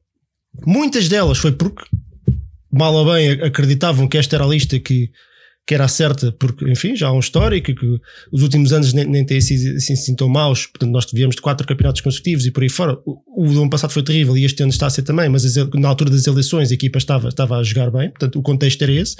muitas 0.67 1.09
delas 1.09 1.39
foi 1.39 1.53
porque, 1.53 1.83
mal 2.73 2.95
ou 2.95 3.13
bem, 3.13 3.31
acreditavam 3.43 4.09
que 4.09 4.19
esta 4.19 4.37
era 4.37 4.45
a 4.45 4.49
lista 4.49 4.79
que, 4.79 5.11
que 5.67 5.75
era 5.75 5.87
certa, 5.87 6.33
porque, 6.33 6.65
enfim, 6.71 6.97
já 6.97 7.09
há 7.09 7.13
um 7.13 7.19
histórico, 7.19 7.75
que 7.75 8.01
os 8.33 8.43
últimos 8.43 8.73
anos 8.73 8.93
nem, 8.95 9.05
nem 9.05 9.25
têm 9.25 9.41
sido 9.41 9.77
assim, 9.77 9.93
assim 9.93 10.17
tão 10.17 10.29
maus, 10.29 10.67
portanto, 10.67 10.91
nós 10.91 11.07
viemos 11.13 11.37
de 11.37 11.43
quatro 11.43 11.67
campeonatos 11.67 12.01
consecutivos 12.01 12.47
e 12.47 12.51
por 12.51 12.63
aí 12.63 12.69
fora. 12.71 12.97
O, 13.05 13.21
o 13.27 13.51
ano 13.51 13.69
passado 13.69 13.91
foi 13.91 14.03
terrível 14.03 14.37
e 14.37 14.45
este 14.45 14.63
ano 14.63 14.71
está 14.73 14.87
a 14.87 14.91
ser 14.91 15.03
também, 15.03 15.29
mas 15.29 15.45
as- 15.45 15.69
na 15.75 15.89
altura 15.89 16.11
das 16.11 16.27
eleições 16.27 16.71
a 16.71 16.75
equipa 16.75 16.97
estava, 16.99 17.29
estava 17.29 17.59
a 17.59 17.63
jogar 17.63 17.91
bem, 17.91 18.09
portanto, 18.11 18.39
o 18.39 18.43
contexto 18.43 18.81
era 18.83 18.93
esse. 18.93 19.15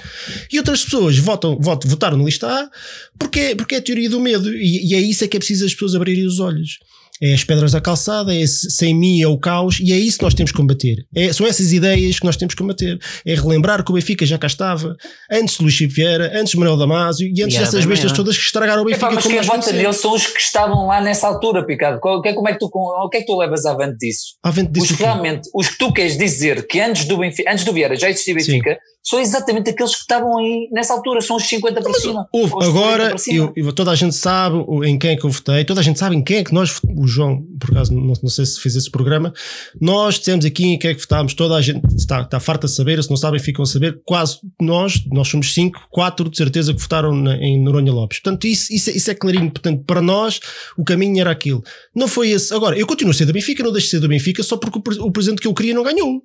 E 0.51 0.57
outras 0.57 0.83
pessoas 0.83 1.17
votam, 1.19 1.57
votam, 1.59 1.89
votaram 1.89 2.17
na 2.17 2.23
lista 2.23 2.47
A 2.47 2.69
porque, 3.17 3.55
porque 3.55 3.75
é 3.75 3.77
a 3.77 3.81
teoria 3.81 4.09
do 4.09 4.19
medo 4.19 4.51
e, 4.51 4.89
e 4.91 4.95
é 4.95 4.99
isso 4.99 5.23
é 5.23 5.27
que 5.27 5.37
é 5.37 5.39
preciso 5.39 5.65
as 5.65 5.73
pessoas 5.73 5.93
abrirem 5.95 6.25
os 6.25 6.39
olhos. 6.39 6.79
É 7.21 7.33
as 7.33 7.43
pedras 7.43 7.73
da 7.73 7.81
calçada, 7.81 8.33
é 8.33 8.39
esse, 8.41 8.69
sem 8.71 8.93
mim 8.93 9.21
é 9.21 9.27
o 9.27 9.37
caos, 9.37 9.79
e 9.81 9.91
é 9.91 9.97
isso 9.97 10.17
que 10.17 10.23
nós 10.23 10.33
temos 10.33 10.51
que 10.51 10.57
combater. 10.57 11.05
É, 11.13 11.33
são 11.33 11.45
essas 11.45 11.73
ideias 11.73 12.17
que 12.19 12.25
nós 12.25 12.37
temos 12.37 12.53
que 12.55 12.61
combater. 12.61 12.97
É 13.25 13.35
relembrar 13.35 13.83
que 13.83 13.91
o 13.91 13.95
Benfica 13.95 14.25
já 14.25 14.37
cá 14.37 14.47
estava, 14.47 14.95
antes 15.31 15.57
de 15.57 15.63
Luís 15.63 15.73
Chico 15.73 15.93
Vieira, 15.93 16.31
antes 16.33 16.51
de 16.51 16.57
Manuel 16.57 16.77
Damasio 16.77 17.27
e 17.27 17.43
antes 17.43 17.55
era 17.57 17.65
dessas 17.65 17.79
bem 17.81 17.89
bestas 17.89 18.11
maior. 18.11 18.15
todas 18.15 18.37
que 18.37 18.43
estragaram 18.43 18.81
o 18.83 18.85
Benfica 18.85 19.11
mas 19.11 19.23
como 19.23 19.35
quem 19.35 19.43
vota 19.43 19.71
neles 19.73 19.95
são 19.97 20.13
os 20.15 20.27
que 20.27 20.39
estavam 20.39 20.87
lá 20.87 21.01
nessa 21.01 21.27
altura, 21.27 21.65
Picado. 21.65 21.99
Qual- 21.99 22.21
que- 22.21 22.33
Como 22.33 22.47
é 22.47 22.53
que 22.53 22.59
tu, 22.59 22.69
o 22.73 23.09
que 23.09 23.17
é 23.17 23.19
que 23.21 23.25
tu 23.25 23.37
levas 23.37 23.65
avante 23.65 23.97
disso? 23.99 24.35
À 24.43 24.51
frente 24.53 24.67
Os 24.67 24.73
disso 24.73 24.87
que 24.87 24.93
aqui. 24.93 25.03
realmente, 25.03 25.49
os 25.53 25.67
que 25.67 25.77
tu 25.77 25.91
queres 25.91 26.17
dizer 26.17 26.65
que 26.67 26.79
antes 26.79 27.05
do, 27.05 27.17
Benfica, 27.17 27.51
antes 27.51 27.65
do 27.65 27.73
Vieira 27.73 27.95
já 27.97 28.09
existia 28.09 28.33
Benfica, 28.33 28.77
são 29.01 29.19
exatamente 29.19 29.69
aqueles 29.69 29.95
que 29.95 30.01
estavam 30.01 30.37
aí 30.37 30.67
nessa 30.71 30.93
altura, 30.93 31.21
são 31.21 31.37
os 31.37 31.43
50 31.43 31.81
para 31.81 31.93
cima. 31.93 32.27
Houve, 32.33 32.53
ou 32.53 32.59
os 32.59 32.67
40 32.67 32.77
agora, 32.79 33.17
cima. 33.17 33.51
eu, 33.55 33.71
toda 33.73 33.91
a 33.91 33.95
gente 33.95 34.13
sabe 34.15 34.57
em 34.85 34.99
quem 34.99 35.11
é 35.11 35.15
que 35.15 35.25
eu 35.25 35.29
votei, 35.29 35.63
toda 35.65 35.79
a 35.79 35.83
gente 35.83 35.97
sabe 35.97 36.15
em 36.15 36.23
quem 36.23 36.37
é 36.37 36.43
que 36.43 36.53
nós, 36.53 36.79
o 36.95 37.07
João, 37.07 37.41
por 37.59 37.71
acaso, 37.71 37.93
não, 37.93 38.13
não 38.21 38.29
sei 38.29 38.45
se 38.45 38.59
fez 38.59 38.75
esse 38.75 38.91
programa, 38.91 39.33
nós 39.81 40.19
dissemos 40.19 40.45
aqui 40.45 40.65
em 40.65 40.77
quem 40.77 40.91
é 40.91 40.93
que 40.93 41.01
votámos, 41.01 41.33
toda 41.33 41.55
a 41.55 41.61
gente 41.61 41.81
está, 41.95 42.21
está 42.21 42.39
farta 42.39 42.67
de 42.67 42.73
saber, 42.73 43.01
se 43.03 43.09
não 43.09 43.17
sabem, 43.17 43.39
ficam 43.39 43.63
a 43.63 43.65
saber, 43.65 44.01
quase 44.05 44.37
nós, 44.61 45.01
nós 45.11 45.27
somos 45.27 45.53
cinco, 45.53 45.79
quatro 45.89 46.29
de 46.29 46.37
certeza 46.37 46.73
que 46.73 46.81
votaram 46.81 47.15
na- 47.15 47.37
em 47.37 47.61
Noronha 47.61 47.91
Lopes. 47.91 48.19
Portanto, 48.19 48.45
isso, 48.47 48.71
isso, 48.73 48.89
é- 48.89 48.93
isso 48.93 49.09
é 49.09 49.15
clarinho, 49.15 49.49
portanto, 49.49 49.83
para 49.87 50.01
nós, 50.01 50.39
o 50.77 50.83
caminho 50.83 51.19
era 51.21 51.31
aquilo. 51.31 51.63
Não 51.95 52.07
foi 52.07 52.29
esse. 52.31 52.53
Agora, 52.53 52.77
eu 52.77 52.85
continuo 52.85 53.11
a 53.11 53.13
ser 53.13 53.25
do 53.25 53.33
Benfica, 53.33 53.63
não 53.63 53.71
deixo 53.71 53.87
de 53.87 53.91
ser 53.91 53.99
do 53.99 54.07
Benfica 54.07 54.43
só 54.43 54.57
porque 54.57 54.77
o, 54.77 55.05
o 55.07 55.11
presidente 55.11 55.41
que 55.41 55.47
eu 55.47 55.53
queria 55.53 55.73
não 55.73 55.83
ganhou. 55.83 56.21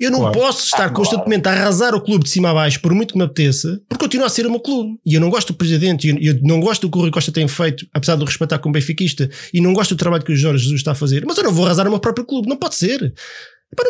Eu 0.00 0.10
não 0.10 0.20
Claro. 0.20 0.38
posso 0.38 0.64
estar 0.64 0.76
Ah, 0.76 0.80
claro. 0.88 0.94
constantemente 0.94 1.48
a 1.48 1.52
arrasar 1.52 1.94
o 1.94 2.00
clube 2.00 2.24
de 2.24 2.30
cima 2.30 2.50
a 2.50 2.54
baixo, 2.54 2.80
por 2.80 2.92
muito 2.94 3.12
que 3.12 3.18
me 3.18 3.24
apeteça, 3.24 3.80
porque 3.88 4.04
continua 4.04 4.26
a 4.26 4.30
ser 4.30 4.46
o 4.46 4.50
meu 4.50 4.60
clube. 4.60 4.98
E 5.04 5.14
eu 5.14 5.20
não 5.20 5.30
gosto 5.30 5.52
do 5.52 5.56
presidente, 5.56 6.06
e 6.08 6.10
eu, 6.26 6.34
eu 6.34 6.40
não 6.42 6.60
gosto 6.60 6.82
do 6.82 6.90
que 6.90 6.98
o 6.98 7.00
Rui 7.02 7.10
Costa 7.10 7.30
tem 7.32 7.46
feito, 7.48 7.86
apesar 7.92 8.16
de 8.16 8.22
o 8.22 8.26
respeitar 8.26 8.58
como 8.58 8.72
benfiquista, 8.72 9.28
e 9.52 9.60
não 9.60 9.72
gosto 9.72 9.94
do 9.94 9.98
trabalho 9.98 10.22
que 10.24 10.32
o 10.32 10.36
Jorge 10.36 10.62
Jesus 10.64 10.80
está 10.80 10.92
a 10.92 10.94
fazer, 10.94 11.24
mas 11.26 11.36
eu 11.38 11.44
não 11.44 11.52
vou 11.52 11.64
arrasar 11.66 11.86
o 11.86 11.90
meu 11.90 12.00
próprio 12.00 12.24
clube, 12.26 12.48
não 12.48 12.56
pode 12.56 12.74
ser. 12.76 13.12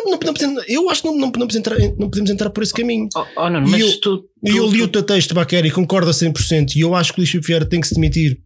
Não- 0.05 0.11
não- 0.11 0.19
não 0.53 0.63
eu 0.67 0.89
acho 0.89 1.01
que 1.01 1.07
não, 1.09 1.13
não, 1.15 1.21
não 1.25 1.31
podemos 1.31 1.55
entrar, 1.55 1.77
não 1.77 2.09
podemos 2.09 2.29
entrar 2.29 2.49
por 2.49 2.63
esse 2.63 2.73
caminho. 2.73 3.09
Oh, 3.15 3.25
oh, 3.35 3.47
E 3.47 3.51
mas 3.61 3.81
eu- 3.81 3.99
tu, 4.01 4.23
E 4.41 4.49
eu 4.51 4.65
tu- 4.65 4.71
li 4.71 4.81
o 4.81 4.87
tu- 4.87 4.91
teu 4.93 5.03
texto, 5.03 5.33
Baqueri, 5.33 5.67
e 5.67 5.71
concordo 5.71 6.09
a 6.09 6.13
100%, 6.13 6.75
e 6.77 6.81
eu 6.81 6.95
acho 6.95 7.11
que 7.11 7.19
o 7.19 7.21
Luís 7.21 7.29
Filipe 7.29 7.47
Vieira 7.47 7.65
tem 7.65 7.81
que 7.81 7.87
se 7.87 7.95
demitir 7.95 8.39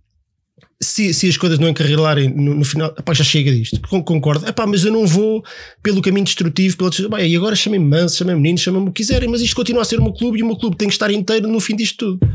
se, 0.81 1.13
se 1.13 1.27
as 1.27 1.37
coisas 1.37 1.57
não 1.59 1.67
encarrilarem 1.67 2.29
no, 2.29 2.53
no 2.53 2.63
final, 2.65 2.93
epá, 2.97 3.13
já 3.13 3.23
chega 3.23 3.51
disto, 3.51 3.81
Con- 3.89 4.03
concordo, 4.03 4.47
epá, 4.47 4.65
mas 4.67 4.85
eu 4.85 4.91
não 4.91 5.07
vou 5.07 5.43
pelo 5.81 6.01
caminho 6.01 6.25
destrutivo, 6.25 6.77
pelo, 6.77 7.09
bem, 7.09 7.27
e 7.31 7.35
agora 7.35 7.55
chamem-me 7.55 7.85
manso, 7.87 8.17
chamem-me 8.17 8.41
menino, 8.41 8.57
chamem-me 8.59 8.89
o 8.89 8.91
que 8.91 9.01
quiserem, 9.01 9.27
mas 9.27 9.41
isto 9.41 9.55
continua 9.55 9.81
a 9.81 9.85
ser 9.85 9.99
o 9.99 10.03
meu 10.03 10.13
clube 10.13 10.39
e 10.39 10.43
o 10.43 10.45
meu 10.45 10.55
clube 10.55 10.77
tem 10.77 10.87
que 10.87 10.93
estar 10.93 11.09
inteiro 11.11 11.47
no 11.47 11.59
fim 11.59 11.75
disto 11.75 11.97
tudo. 12.17 12.31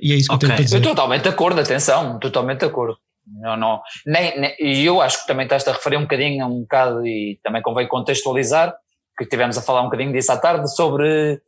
E 0.00 0.12
é 0.12 0.16
isso 0.16 0.28
que 0.28 0.34
Ok. 0.34 0.46
eu 0.48 0.48
tenho 0.48 0.56
para 0.56 0.62
Eu 0.62 0.64
dizer. 0.64 0.76
estou 0.78 0.92
totalmente 0.94 1.22
de 1.22 1.28
acordo, 1.28 1.60
atenção, 1.60 2.18
totalmente 2.18 2.60
de 2.60 2.66
acordo. 2.66 2.96
Não, 3.26 3.56
não, 3.56 3.80
nem, 4.06 4.40
nem- 4.40 4.54
e 4.58 4.84
eu 4.84 5.00
acho 5.00 5.20
que 5.20 5.26
também 5.26 5.44
estás 5.44 5.66
a 5.68 5.72
referir 5.72 5.96
um 5.96 6.02
bocadinho, 6.02 6.46
um 6.46 6.60
bocado, 6.62 7.06
e 7.06 7.38
também 7.42 7.60
convém 7.62 7.86
contextualizar, 7.86 8.74
que 9.18 9.26
tivemos 9.26 9.58
a 9.58 9.62
falar 9.62 9.82
um 9.82 9.84
bocadinho 9.86 10.12
disso 10.12 10.32
à 10.32 10.36
tarde, 10.36 10.72
sobre, 10.74 11.40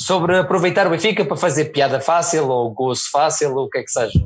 sobre 0.00 0.36
aproveitar 0.38 0.86
o 0.86 0.90
Benfica 0.90 1.24
para 1.24 1.36
fazer 1.36 1.66
piada 1.66 2.00
fácil, 2.00 2.46
ou 2.48 2.72
gozo 2.72 3.02
fácil, 3.10 3.52
ou 3.56 3.64
o 3.64 3.68
que 3.68 3.78
é 3.78 3.82
que 3.82 3.90
seja. 3.90 4.20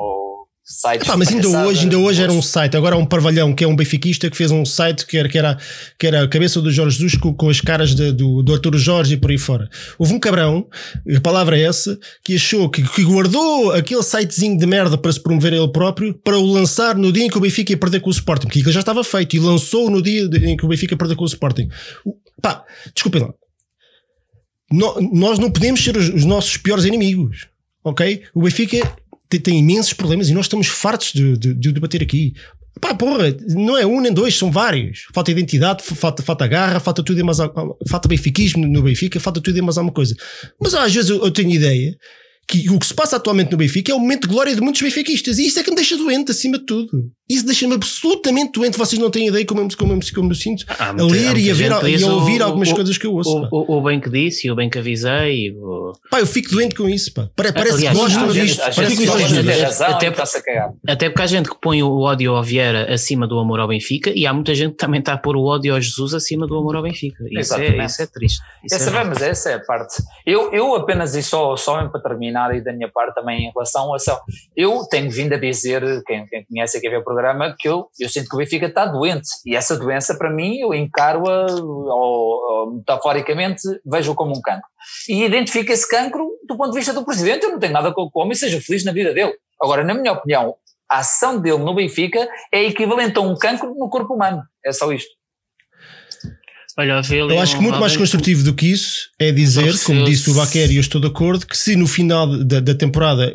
Ou 0.00 0.46
sites 0.64 1.08
Epá, 1.08 1.16
mas 1.16 1.28
ainda 1.28 1.48
hoje, 1.48 1.80
ainda 1.82 1.98
hoje 1.98 2.22
era 2.22 2.30
um 2.30 2.40
site, 2.40 2.76
agora 2.76 2.94
há 2.94 2.98
um 2.98 3.04
parvalhão 3.04 3.52
que 3.52 3.64
é 3.64 3.66
um 3.66 3.74
benfiquista 3.74 4.30
que 4.30 4.36
fez 4.36 4.52
um 4.52 4.64
site 4.64 5.04
que 5.06 5.16
era, 5.18 5.28
que 5.28 5.36
era, 5.36 5.58
que 5.98 6.06
era 6.06 6.22
a 6.22 6.28
cabeça 6.28 6.60
do 6.60 6.70
Jorge 6.70 6.98
Jesus 6.98 7.16
com, 7.16 7.34
com 7.34 7.48
as 7.48 7.60
caras 7.60 7.96
de- 7.96 8.12
do, 8.12 8.42
do 8.44 8.52
Arturo 8.54 8.78
Jorge 8.78 9.14
e 9.14 9.16
por 9.16 9.30
aí 9.32 9.38
fora. 9.38 9.68
Houve 9.98 10.14
um 10.14 10.20
cabrão, 10.20 10.68
a 11.16 11.20
palavra 11.20 11.58
é 11.58 11.62
essa, 11.62 11.98
que 12.22 12.36
achou 12.36 12.70
que, 12.70 12.82
que 12.82 13.02
guardou 13.02 13.72
aquele 13.72 14.02
sitezinho 14.04 14.56
de 14.56 14.66
merda 14.66 14.96
para 14.96 15.10
se 15.10 15.20
promover 15.20 15.52
ele 15.52 15.72
próprio 15.72 16.14
para 16.22 16.38
o 16.38 16.46
lançar 16.46 16.94
no 16.96 17.10
dia 17.12 17.24
em 17.24 17.28
que 17.30 17.38
o 17.38 17.40
Benfica 17.40 17.72
ia 17.72 17.78
perder 17.78 17.98
com 18.00 18.08
o 18.10 18.12
Sporting, 18.12 18.46
porque 18.46 18.60
aquilo 18.60 18.72
já 18.72 18.80
estava 18.80 19.02
feito 19.02 19.34
e 19.34 19.40
lançou 19.40 19.90
no 19.90 20.00
dia 20.00 20.28
em 20.44 20.56
que 20.56 20.64
o 20.64 20.68
Benfica 20.68 20.94
ia 20.94 20.98
perder 20.98 21.16
com 21.16 21.24
o 21.24 21.26
Sporting. 21.26 21.68
Pá, 22.40 22.62
desculpem 22.94 23.22
lá. 23.22 23.32
No- 24.70 25.00
nós 25.12 25.38
não 25.38 25.50
podemos 25.50 25.82
ser 25.82 25.96
os, 25.96 26.08
os 26.08 26.24
nossos 26.24 26.56
piores 26.56 26.84
inimigos, 26.84 27.46
ok? 27.82 28.22
O 28.34 28.42
Benfica 28.42 28.96
tem, 29.28 29.40
tem 29.40 29.58
imensos 29.58 29.92
problemas 29.92 30.28
e 30.28 30.34
nós 30.34 30.44
estamos 30.46 30.66
fartos 30.66 31.12
de, 31.12 31.36
de, 31.36 31.54
de 31.54 31.72
debater 31.72 32.02
aqui. 32.02 32.34
Pá, 32.80 32.94
porra, 32.94 33.34
não 33.48 33.76
é 33.76 33.84
um 33.84 34.00
nem 34.00 34.12
dois, 34.12 34.36
são 34.36 34.52
vários. 34.52 35.06
Falta 35.12 35.30
identidade, 35.32 35.82
falta, 35.82 36.22
falta 36.22 36.46
garra, 36.46 36.78
falta 36.78 37.02
tudo 37.02 37.18
e 37.18 37.22
mais 37.24 37.40
al- 37.40 37.76
falta 37.88 38.06
benfiquismo 38.08 38.66
no 38.66 38.82
Benfica, 38.82 39.18
falta 39.18 39.40
tudo 39.40 39.58
e 39.58 39.62
mais 39.62 39.76
alguma 39.78 39.92
coisa. 39.92 40.14
Mas 40.60 40.74
às 40.74 40.94
vezes 40.94 41.10
eu, 41.10 41.24
eu 41.24 41.30
tenho 41.32 41.50
ideia 41.50 41.96
que 42.48 42.70
o 42.70 42.78
que 42.78 42.86
se 42.86 42.94
passa 42.94 43.16
atualmente 43.16 43.52
no 43.52 43.58
Benfica 43.58 43.92
é 43.92 43.94
o 43.94 43.98
momento 44.00 44.22
de 44.26 44.28
glória 44.34 44.54
de 44.54 44.60
muitos 44.62 44.80
benfiquistas 44.80 45.38
e 45.38 45.46
isso 45.46 45.60
é 45.60 45.62
que 45.62 45.68
me 45.70 45.76
deixa 45.76 45.96
doente 45.96 46.30
acima 46.30 46.58
de 46.58 46.64
tudo. 46.64 47.10
Isso 47.28 47.44
deixa-me 47.44 47.74
absolutamente 47.74 48.52
doente. 48.52 48.78
Vocês 48.78 48.98
não 49.00 49.10
têm 49.10 49.26
ideia 49.28 49.44
como 49.44 49.60
eu, 49.60 49.68
como 49.76 49.92
eu, 49.92 50.00
como 50.14 50.24
eu 50.24 50.28
me 50.30 50.34
sinto 50.34 50.64
Há 50.66 50.88
a 50.88 50.92
muita- 50.94 51.04
há 51.04 51.32
ler 51.34 51.36
e 51.36 51.50
a, 51.50 51.54
ver, 51.54 51.70
e 51.70 52.02
a 52.02 52.06
ouvir 52.14 52.40
o- 52.40 52.44
algumas 52.44 52.70
o- 52.70 52.74
coisas 52.74 52.96
que 52.96 53.06
eu 53.06 53.12
ouço. 53.12 53.36
O, 53.52 53.74
o, 53.74 53.78
o 53.78 53.82
bem 53.82 54.00
que 54.00 54.08
disse 54.08 54.46
e 54.46 54.50
o 54.50 54.54
bem 54.54 54.70
que 54.70 54.78
avisei. 54.78 55.50
O... 55.58 55.92
Pá, 56.10 56.20
eu 56.20 56.26
fico 56.26 56.50
doente 56.50 56.74
com 56.74 56.88
isso, 56.88 57.12
pá. 57.12 57.28
Pare- 57.36 57.52
Parece 57.52 57.86
Aliás, 57.86 57.96
que 57.98 58.02
gosto 58.02 58.32
disto. 58.32 58.60
Parece 58.74 58.96
que 58.96 59.06
gosto 59.06 59.42
disto. 59.42 59.82
Até-. 59.82 60.12
Até 60.88 61.10
porque 61.10 61.22
há 61.22 61.26
gente 61.26 61.50
que 61.50 61.56
põe 61.60 61.82
o 61.82 61.98
ódio 62.00 62.34
ao 62.34 62.42
Vieira 62.42 62.92
acima 62.92 63.26
do 63.26 63.38
amor 63.38 63.60
ao 63.60 63.68
Benfica 63.68 64.10
e 64.14 64.26
há 64.26 64.32
muita 64.32 64.54
gente 64.54 64.70
que 64.72 64.78
também 64.78 65.00
está 65.00 65.12
a 65.12 65.18
pôr 65.18 65.36
o 65.36 65.44
ódio 65.44 65.74
ao 65.74 65.80
Jesus 65.80 66.14
acima 66.14 66.46
do 66.46 66.56
amor 66.56 66.76
ao 66.76 66.82
Benfica. 66.82 67.22
Isso, 67.24 67.36
é, 67.36 67.40
Exatamente. 67.40 67.84
isso 67.90 68.02
é 68.02 68.06
triste. 68.06 68.38
Isso 68.64 68.74
Essa, 68.76 68.90
é 68.90 69.04
mas 69.04 69.22
essa 69.22 69.50
é 69.50 69.54
a 69.54 69.60
parte. 69.60 70.02
Eu, 70.26 70.50
eu 70.52 70.74
apenas, 70.74 71.14
e 71.14 71.22
só, 71.22 71.56
só 71.56 71.86
para 71.88 72.00
terminar, 72.00 72.37
e 72.54 72.62
da 72.62 72.72
minha 72.72 72.90
parte 72.90 73.14
também 73.14 73.46
em 73.46 73.52
relação 73.52 73.92
a 73.92 73.96
ação, 73.96 74.18
eu 74.56 74.84
tenho 74.90 75.10
vindo 75.10 75.34
a 75.34 75.38
dizer, 75.38 75.82
quem, 76.04 76.26
quem 76.26 76.44
conhece 76.44 76.78
aqui 76.78 76.88
vê 76.88 76.96
o 76.96 77.04
programa, 77.04 77.54
que 77.58 77.68
eu, 77.68 77.88
eu 77.98 78.08
sinto 78.08 78.28
que 78.28 78.34
o 78.34 78.38
Benfica 78.38 78.66
está 78.66 78.86
doente. 78.86 79.28
E 79.44 79.56
essa 79.56 79.76
doença, 79.76 80.16
para 80.16 80.30
mim, 80.30 80.58
eu 80.58 80.72
encaro-a, 80.74 81.46
metaforicamente, 82.72 83.62
vejo 83.84 84.14
como 84.14 84.36
um 84.36 84.40
cancro. 84.40 84.68
E 85.08 85.24
identifico 85.24 85.72
esse 85.72 85.88
cancro 85.88 86.28
do 86.46 86.56
ponto 86.56 86.70
de 86.70 86.78
vista 86.78 86.92
do 86.92 87.04
presidente. 87.04 87.44
Eu 87.44 87.52
não 87.52 87.58
tenho 87.58 87.72
nada 87.72 87.92
com 87.92 88.02
o 88.02 88.20
homem, 88.20 88.34
seja 88.34 88.60
feliz 88.60 88.84
na 88.84 88.92
vida 88.92 89.12
dele. 89.12 89.34
Agora, 89.60 89.84
na 89.84 89.94
minha 89.94 90.12
opinião, 90.12 90.54
a 90.90 90.98
ação 90.98 91.40
dele 91.40 91.58
no 91.58 91.74
Benfica 91.74 92.26
é 92.52 92.64
equivalente 92.64 93.18
a 93.18 93.20
um 93.20 93.36
cancro 93.36 93.74
no 93.74 93.90
corpo 93.90 94.14
humano. 94.14 94.42
É 94.64 94.72
só 94.72 94.90
isto. 94.92 95.17
Ali 96.78 96.90
Eu 97.34 97.40
acho 97.40 97.56
que 97.56 97.62
muito 97.62 97.80
mais 97.80 97.96
construtivo 97.96 98.44
do 98.44 98.54
que 98.54 98.66
isso 98.66 99.08
é 99.18 99.32
dizer, 99.32 99.76
como 99.84 100.04
se- 100.06 100.10
disse 100.12 100.30
o 100.30 100.34
Baquer, 100.34 100.70
e 100.70 100.76
eu 100.76 100.80
estou 100.80 101.00
de 101.00 101.06
acordo, 101.08 101.46
que 101.46 101.56
se 101.56 101.74
no 101.74 101.86
final 101.86 102.26
da, 102.44 102.60
da 102.60 102.74
temporada 102.74 103.32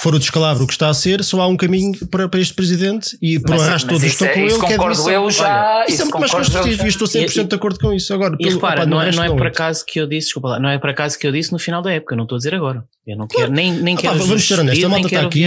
for 0.00 0.14
o 0.14 0.18
descalabro 0.18 0.66
que 0.66 0.72
está 0.72 0.88
a 0.88 0.94
ser, 0.94 1.22
só 1.22 1.40
há 1.42 1.46
um 1.46 1.56
caminho 1.56 1.92
para, 2.08 2.26
para 2.28 2.40
este 2.40 2.54
presidente 2.54 3.18
e 3.20 3.38
por 3.38 3.50
o 3.56 3.60
arrasto 3.60 3.86
mas 3.92 4.00
todos 4.02 4.22
é- 4.22 4.34
com 4.34 4.40
isso 4.46 4.56
ele. 4.56 4.66
que 4.66 4.72
é 4.72 4.76
concordo 4.76 4.96
demissão. 5.02 5.12
eu 5.24 5.30
já, 5.30 5.44
Olha, 5.76 5.84
isso 5.84 5.92
isso 5.92 6.02
é 6.02 6.04
muito 6.04 6.18
mais 6.20 6.32
construtivo 6.32 6.76
já. 6.76 6.82
e 6.82 6.86
eu 6.86 6.88
estou 6.88 7.06
100% 7.06 7.44
E- 7.44 7.48
de 7.48 7.54
acordo 7.54 7.78
com 7.78 7.92
isso. 7.92 8.14
Agora, 8.14 8.34
E 8.38 8.44
pelo- 8.44 8.54
repara, 8.56 8.80
opá, 8.82 8.86
não, 8.90 9.00
é, 9.00 9.04
resto 9.06 9.18
não 9.18 9.24
é 9.24 9.28
por 9.36 9.44
é. 9.44 9.48
acaso 9.48 9.84
que 9.86 10.00
eu 10.00 10.06
disse, 10.06 10.26
desculpa 10.28 10.48
lá, 10.48 10.60
não 10.60 10.68
é 10.70 10.78
por 10.78 10.88
acaso 10.90 11.18
que 11.18 11.26
eu 11.26 11.32
disse 11.32 11.52
no 11.52 11.58
final 11.58 11.82
da 11.82 11.92
época, 11.92 12.16
não 12.16 12.24
estou 12.24 12.36
a 12.36 12.38
dizer 12.38 12.54
agora. 12.54 12.82
Eu 13.06 13.16
não 13.18 13.26
quero, 13.26 13.52
nem, 13.52 13.72
nem 13.72 13.94
Ah, 13.94 13.98
quero 14.00 14.18
pá, 14.18 14.24
vamos 14.24 14.46
ser 14.46 14.58
honestos, 14.60 14.84
a 14.84 14.88
malta 14.88 15.06
está 15.06 15.20
aqui. 15.20 15.44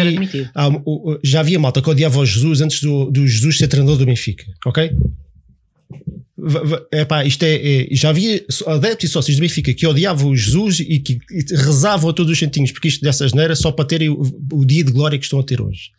há 0.55 0.67
o- 0.67 0.81
o- 0.85 1.19
já 1.23 1.39
havia 1.39 1.57
malta 1.59 1.81
que 1.81 1.89
odiava 1.89 2.19
o 2.19 2.25
Jesus 2.25 2.61
antes 2.61 2.81
do, 2.81 3.09
do 3.11 3.27
Jesus 3.27 3.57
ser 3.57 3.67
treinador 3.67 3.97
do 3.97 4.05
Benfica, 4.05 4.43
ok? 4.65 4.91
Epá, 6.91 7.25
isto 7.25 7.43
é, 7.43 7.55
é- 7.55 7.87
já 7.91 8.09
havia 8.09 8.43
adeptos 8.67 9.09
e 9.09 9.13
sócios 9.13 9.37
do 9.37 9.41
Benfica 9.41 9.73
que 9.73 9.85
odiavam 9.85 10.29
o 10.29 10.35
Jesus 10.35 10.79
e 10.79 10.99
que 10.99 11.19
e 11.31 11.55
rezavam 11.55 12.09
a 12.09 12.13
todos 12.13 12.31
os 12.31 12.39
centinhos 12.39 12.71
porque 12.71 12.87
isto 12.87 13.01
dessas 13.01 13.33
neiras 13.33 13.59
só 13.59 13.71
para 13.71 13.85
terem 13.85 14.09
o, 14.09 14.21
o 14.53 14.65
dia 14.65 14.83
de 14.83 14.91
glória 14.91 15.17
que 15.17 15.25
estão 15.25 15.39
a 15.39 15.43
ter 15.43 15.61
hoje. 15.61 15.91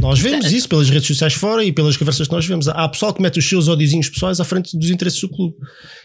Nós 0.00 0.18
vemos 0.18 0.50
isso 0.50 0.68
pelas 0.68 0.88
redes 0.88 1.06
sociais 1.06 1.34
fora 1.34 1.62
e 1.64 1.70
pelas 1.70 1.96
conversas 1.96 2.26
que 2.26 2.32
nós 2.32 2.46
vemos. 2.46 2.66
Há 2.66 2.88
pessoal 2.88 3.12
que 3.12 3.20
mete 3.20 3.38
os 3.38 3.46
seus 3.48 3.68
odizinhos 3.68 4.08
pessoais 4.08 4.40
à 4.40 4.44
frente 4.44 4.76
dos 4.76 4.88
interesses 4.88 5.20
do 5.20 5.28
clube. 5.28 5.54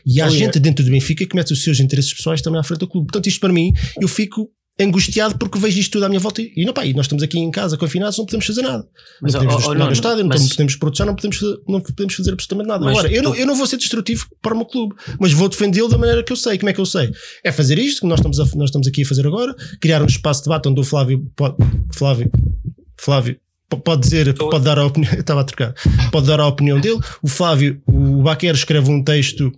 E 0.05 0.20
há 0.20 0.28
gente 0.30 0.59
dentro 0.59 0.84
do 0.84 0.91
Benfica 0.91 1.26
que 1.26 1.36
mete 1.36 1.53
os 1.53 1.63
seus 1.63 1.80
interesses 1.80 2.13
pessoais 2.13 2.41
também 2.41 2.59
à 2.59 2.63
frente 2.63 2.80
do 2.80 2.88
clube. 2.88 3.07
Portanto, 3.07 3.28
isto 3.28 3.39
para 3.39 3.53
mim, 3.53 3.72
eu 4.01 4.07
fico 4.07 4.49
angustiado 4.80 5.38
porque 5.38 5.57
vejo 5.57 5.80
isto 5.80 5.93
tudo 5.93 6.05
à 6.05 6.09
minha 6.09 6.19
volta 6.19 6.41
e 6.41 6.63
não, 6.63 6.73
pá, 6.73 6.86
e 6.86 6.93
nós 6.93 7.05
estamos 7.05 7.23
aqui 7.23 7.39
em 7.39 7.49
casa 7.49 7.78
confinados, 7.78 8.17
não 8.17 8.25
podemos 8.25 8.45
fazer 8.45 8.61
nada. 8.61 8.88
Mas, 9.21 9.34
não 9.34 9.41
podemos 9.41 9.65
oh, 9.65 9.71
oh, 9.71 9.73
no 9.73 9.91
estádio, 9.91 10.25
mas... 10.25 10.41
não 10.41 10.49
podemos 10.49 10.75
proteger, 10.75 11.05
não 11.05 11.15
podemos, 11.15 11.39
não 11.67 11.82
podemos 11.82 12.13
fazer 12.13 12.32
absolutamente 12.34 12.67
nada. 12.67 12.89
Agora, 12.89 13.11
eu, 13.11 13.23
não, 13.23 13.36
eu 13.36 13.45
não 13.47 13.55
vou 13.55 13.65
ser 13.65 13.78
destrutivo 13.78 14.28
para 14.41 14.53
o 14.53 14.57
meu 14.57 14.65
clube, 14.65 14.95
mas 15.19 15.34
vou 15.34 15.49
defendê-lo 15.49 15.89
da 15.89 15.97
maneira 15.97 16.23
que 16.23 16.32
eu 16.32 16.38
sei. 16.38 16.57
Como 16.57 16.69
é 16.69 16.73
que 16.73 16.80
eu 16.80 16.86
sei? 16.86 17.11
É 17.43 17.51
fazer 17.51 17.80
isto 17.80 18.01
que 18.01 18.07
nós 18.07 18.19
estamos, 18.19 18.39
a, 18.39 18.43
nós 18.55 18.69
estamos 18.69 18.88
aqui 18.88 19.01
a 19.01 19.05
fazer 19.05 19.25
agora, 19.25 19.55
criar 19.82 20.01
um 20.01 20.05
espaço 20.05 20.41
de 20.41 20.49
debate 20.49 20.69
onde 20.69 20.80
o 20.80 20.84
Flávio 20.84 21.32
pode, 21.36 21.55
Flávio, 21.91 22.32
Flávio 22.99 23.39
pode 23.84 24.01
dizer, 24.01 24.34
pode 24.36 24.63
dar 24.63 24.80
a 24.80 24.86
opinião, 24.86 25.13
estava 25.17 25.41
a 25.41 25.43
trocar, 25.43 25.73
pode 26.11 26.28
dar 26.28 26.39
a 26.39 26.47
opinião 26.47 26.80
dele. 26.80 26.99
O 27.21 27.28
Flávio, 27.28 27.82
o 27.88 28.21
Baquer 28.21 28.53
escreve 28.53 28.89
um 28.89 29.03
texto 29.03 29.51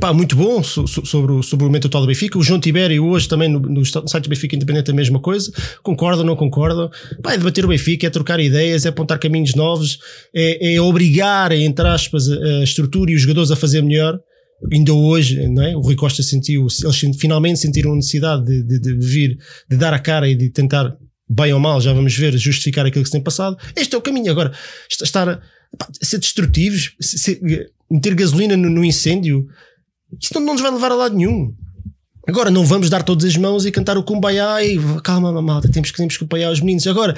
Pá, 0.00 0.12
muito 0.12 0.36
bom 0.36 0.62
so, 0.62 0.86
so, 0.86 1.04
sobre, 1.06 1.32
o, 1.32 1.42
sobre 1.42 1.64
o 1.64 1.68
momento 1.68 1.86
atual 1.86 2.02
do 2.02 2.06
Benfica. 2.06 2.38
O 2.38 2.42
João 2.42 2.60
Tibério 2.60 3.04
hoje 3.04 3.28
também 3.28 3.48
no, 3.48 3.60
no 3.60 3.84
site 3.84 4.24
do 4.24 4.28
Benfica 4.28 4.56
Independente 4.56 4.90
a 4.90 4.94
mesma 4.94 5.20
coisa. 5.20 5.50
Concordam, 5.82 6.24
não 6.24 6.36
concordam? 6.36 6.90
Pá, 7.22 7.34
é 7.34 7.38
debater 7.38 7.64
o 7.64 7.68
Benfica, 7.68 8.06
é 8.06 8.10
trocar 8.10 8.40
ideias, 8.40 8.84
é 8.84 8.88
apontar 8.88 9.18
caminhos 9.18 9.54
novos, 9.54 9.98
é, 10.34 10.74
é 10.74 10.80
obrigar, 10.80 11.52
entre 11.52 11.86
aspas, 11.86 12.28
a, 12.30 12.62
estrutura 12.62 13.10
e 13.10 13.14
os 13.14 13.22
jogadores 13.22 13.50
a 13.50 13.56
fazer 13.56 13.82
melhor 13.82 14.18
ainda 14.72 14.92
hoje, 14.92 15.46
não 15.48 15.62
é? 15.62 15.76
O 15.76 15.80
Rui 15.80 15.94
Costa 15.94 16.22
sentiu, 16.22 16.66
eles 16.82 17.18
finalmente 17.18 17.58
sentiram 17.58 17.92
a 17.92 17.96
necessidade 17.96 18.44
de, 18.44 18.62
de, 18.62 18.80
de, 18.80 19.06
vir, 19.06 19.38
de 19.68 19.76
dar 19.76 19.92
a 19.92 19.98
cara 19.98 20.28
e 20.28 20.34
de 20.34 20.48
tentar, 20.48 20.96
bem 21.28 21.52
ou 21.52 21.60
mal, 21.60 21.80
já 21.80 21.92
vamos 21.92 22.16
ver, 22.16 22.36
justificar 22.38 22.86
aquilo 22.86 23.02
que 23.02 23.08
se 23.08 23.12
tem 23.12 23.22
passado. 23.22 23.56
Este 23.76 23.94
é 23.94 23.98
o 23.98 24.02
caminho. 24.02 24.30
Agora, 24.30 24.52
estar 24.88 25.42
ser 26.00 26.18
destrutivos, 26.18 26.94
ser, 27.00 27.38
meter 27.90 28.14
gasolina 28.14 28.56
no, 28.56 28.70
no 28.70 28.84
incêndio, 28.84 29.46
isto 30.20 30.40
não 30.40 30.54
nos 30.54 30.62
vai 30.62 30.70
levar 30.70 30.92
a 30.92 30.94
lado 30.94 31.16
nenhum. 31.16 31.54
Agora, 32.28 32.50
não 32.50 32.64
vamos 32.64 32.90
dar 32.90 33.04
todas 33.04 33.24
as 33.24 33.36
mãos 33.36 33.64
e 33.64 33.70
cantar 33.70 33.96
o 33.96 34.02
Kumbaya 34.02 34.60
e 34.64 34.76
calma, 35.04 35.40
malta, 35.40 35.70
temos 35.70 35.92
que, 35.92 35.96
temos 35.96 36.16
que 36.16 36.24
apoiar 36.24 36.50
os 36.50 36.58
meninos. 36.58 36.84
Agora, 36.88 37.14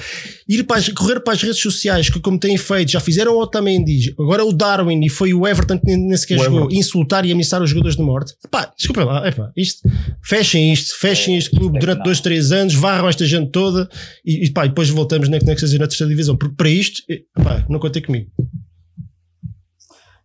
ir 0.47 0.63
para 0.63 0.77
as, 0.77 0.87
correr 0.89 1.19
para 1.21 1.33
as 1.33 1.41
redes 1.41 1.59
sociais, 1.59 2.09
que 2.09 2.19
como 2.19 2.37
têm 2.37 2.55
feito, 2.57 2.91
já 2.91 2.99
fizeram 2.99 3.33
o 3.33 3.41
Otamendi, 3.41 4.13
agora 4.19 4.45
o 4.45 4.53
Darwin 4.53 5.03
e 5.03 5.09
foi 5.09 5.33
o 5.33 5.47
Everton 5.47 5.79
que 5.79 5.87
nem 5.87 6.15
sequer 6.15 6.37
jogou, 6.37 6.71
insultar 6.71 7.25
e 7.25 7.31
ameaçar 7.31 7.59
os 7.59 7.71
jogadores 7.71 7.97
de 7.97 8.03
morte. 8.03 8.35
Pá, 8.51 8.71
desculpa 8.77 9.03
lá, 9.03 9.27
epá, 9.27 9.51
isto, 9.57 9.81
fechem 10.23 10.71
isto, 10.71 10.95
fechem 10.99 11.37
este 11.37 11.49
clube 11.49 11.79
durante 11.79 12.03
dois, 12.03 12.21
três 12.21 12.51
anos, 12.51 12.75
varram 12.75 13.09
esta 13.09 13.25
gente 13.25 13.49
toda 13.49 13.89
e, 14.23 14.45
e, 14.45 14.51
pá, 14.51 14.67
e 14.67 14.69
depois 14.69 14.89
voltamos 14.91 15.27
na, 15.27 15.39
na, 15.39 15.47
na 15.47 15.55
terceira 15.55 16.07
divisão. 16.07 16.37
Porque 16.37 16.55
para 16.55 16.69
isto, 16.69 17.01
pá, 17.33 17.65
não 17.67 17.79
contem 17.79 18.03
comigo. 18.03 18.29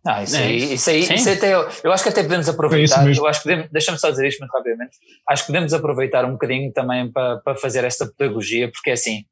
Não, 0.05 0.21
isso, 0.21 0.35
é 0.35 0.43
aí, 0.43 0.73
isso, 0.73 0.89
aí, 0.91 0.99
isso 0.99 1.29
até, 1.31 1.53
eu 1.83 1.91
acho 1.91 2.03
que 2.03 2.09
até 2.09 2.21
podemos 2.21 2.47
aproveitar, 2.47 3.07
é 3.07 3.17
eu 3.17 3.25
acho 3.25 3.41
que 3.41 3.49
podemos, 3.49 3.71
deixa-me 3.71 3.97
só 3.97 4.11
dizer 4.11 4.27
isto 4.27 4.39
muito 4.39 4.51
rapidamente, 4.51 4.97
acho 5.27 5.43
que 5.43 5.47
podemos 5.47 5.73
aproveitar 5.73 6.25
um 6.25 6.33
bocadinho 6.33 6.71
também 6.71 7.11
para, 7.11 7.37
para 7.37 7.55
fazer 7.55 7.83
esta 7.83 8.05
pedagogia, 8.05 8.69
porque 8.71 8.91
é 8.91 8.93
assim, 8.93 9.23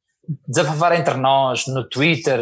desabafar 0.47 0.93
entre 0.93 1.13
nós 1.15 1.67
no 1.67 1.87
Twitter, 1.87 2.39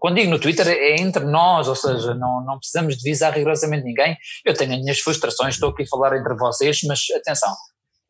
quando 0.00 0.16
digo 0.16 0.28
no 0.28 0.40
Twitter 0.40 0.66
é 0.66 1.00
entre 1.00 1.24
nós, 1.24 1.68
ou 1.68 1.76
seja, 1.76 2.14
não, 2.14 2.44
não 2.44 2.58
precisamos 2.58 2.96
de 2.96 3.08
visar 3.08 3.32
rigorosamente 3.32 3.84
ninguém, 3.84 4.16
eu 4.44 4.54
tenho 4.54 4.72
as 4.72 4.80
minhas 4.80 4.98
frustrações, 4.98 5.54
estou 5.54 5.70
aqui 5.70 5.84
a 5.84 5.86
falar 5.86 6.18
entre 6.18 6.34
vocês, 6.34 6.80
mas 6.82 7.00
atenção, 7.14 7.54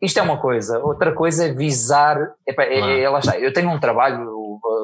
isto 0.00 0.18
é 0.18 0.22
uma 0.22 0.40
coisa, 0.40 0.78
outra 0.78 1.12
coisa 1.12 1.44
é 1.46 1.52
visar, 1.52 2.16
epa, 2.46 2.62
é, 2.62 2.78
é, 2.78 3.00
é, 3.02 3.10
lá 3.10 3.18
está, 3.18 3.38
eu 3.38 3.52
tenho 3.52 3.68
um 3.68 3.80
trabalho, 3.80 4.24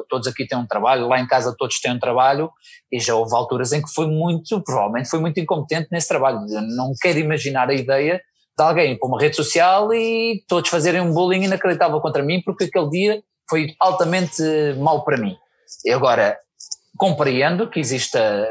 todos 0.09 0.27
aqui 0.27 0.47
têm 0.47 0.57
um 0.57 0.67
trabalho, 0.67 1.07
lá 1.07 1.19
em 1.19 1.27
casa 1.27 1.55
todos 1.57 1.79
têm 1.79 1.93
um 1.93 1.99
trabalho, 1.99 2.49
e 2.91 2.99
já 2.99 3.15
houve 3.15 3.35
alturas 3.35 3.71
em 3.73 3.81
que 3.81 3.93
foi 3.93 4.07
muito, 4.07 4.61
provavelmente 4.63 5.09
foi 5.09 5.19
muito 5.19 5.39
incompetente 5.39 5.87
nesse 5.91 6.07
trabalho. 6.07 6.39
Não 6.75 6.91
quero 7.01 7.19
imaginar 7.19 7.69
a 7.69 7.73
ideia 7.73 8.21
de 8.57 8.63
alguém 8.63 8.97
para 8.97 9.07
uma 9.07 9.19
rede 9.19 9.35
social 9.35 9.93
e 9.93 10.43
todos 10.47 10.69
fazerem 10.69 11.01
um 11.01 11.13
bullying 11.13 11.43
inacreditável 11.43 11.99
contra 11.99 12.23
mim, 12.23 12.41
porque 12.43 12.65
aquele 12.65 12.89
dia 12.89 13.23
foi 13.49 13.67
altamente 13.79 14.41
mau 14.77 15.03
para 15.03 15.17
mim. 15.17 15.35
E 15.85 15.91
agora, 15.91 16.37
compreendo 16.97 17.69
que 17.69 17.79
exista, 17.79 18.47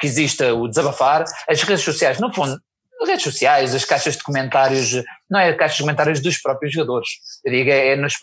que 0.00 0.06
exista 0.06 0.52
o 0.54 0.66
desabafar, 0.68 1.24
as 1.48 1.62
redes 1.62 1.84
sociais, 1.84 2.18
no 2.18 2.32
fundo, 2.32 2.58
redes 3.04 3.24
sociais, 3.24 3.74
as 3.74 3.84
caixas 3.84 4.16
de 4.16 4.22
comentários, 4.22 5.02
não 5.30 5.40
é? 5.40 5.52
Caixas 5.52 5.76
de 5.76 5.82
comentários 5.82 6.20
dos 6.20 6.38
próprios 6.38 6.72
jogadores, 6.72 7.08
eu 7.44 7.52
digo 7.52 7.70
é, 7.70 7.88
é 7.88 7.96
nos, 7.96 8.14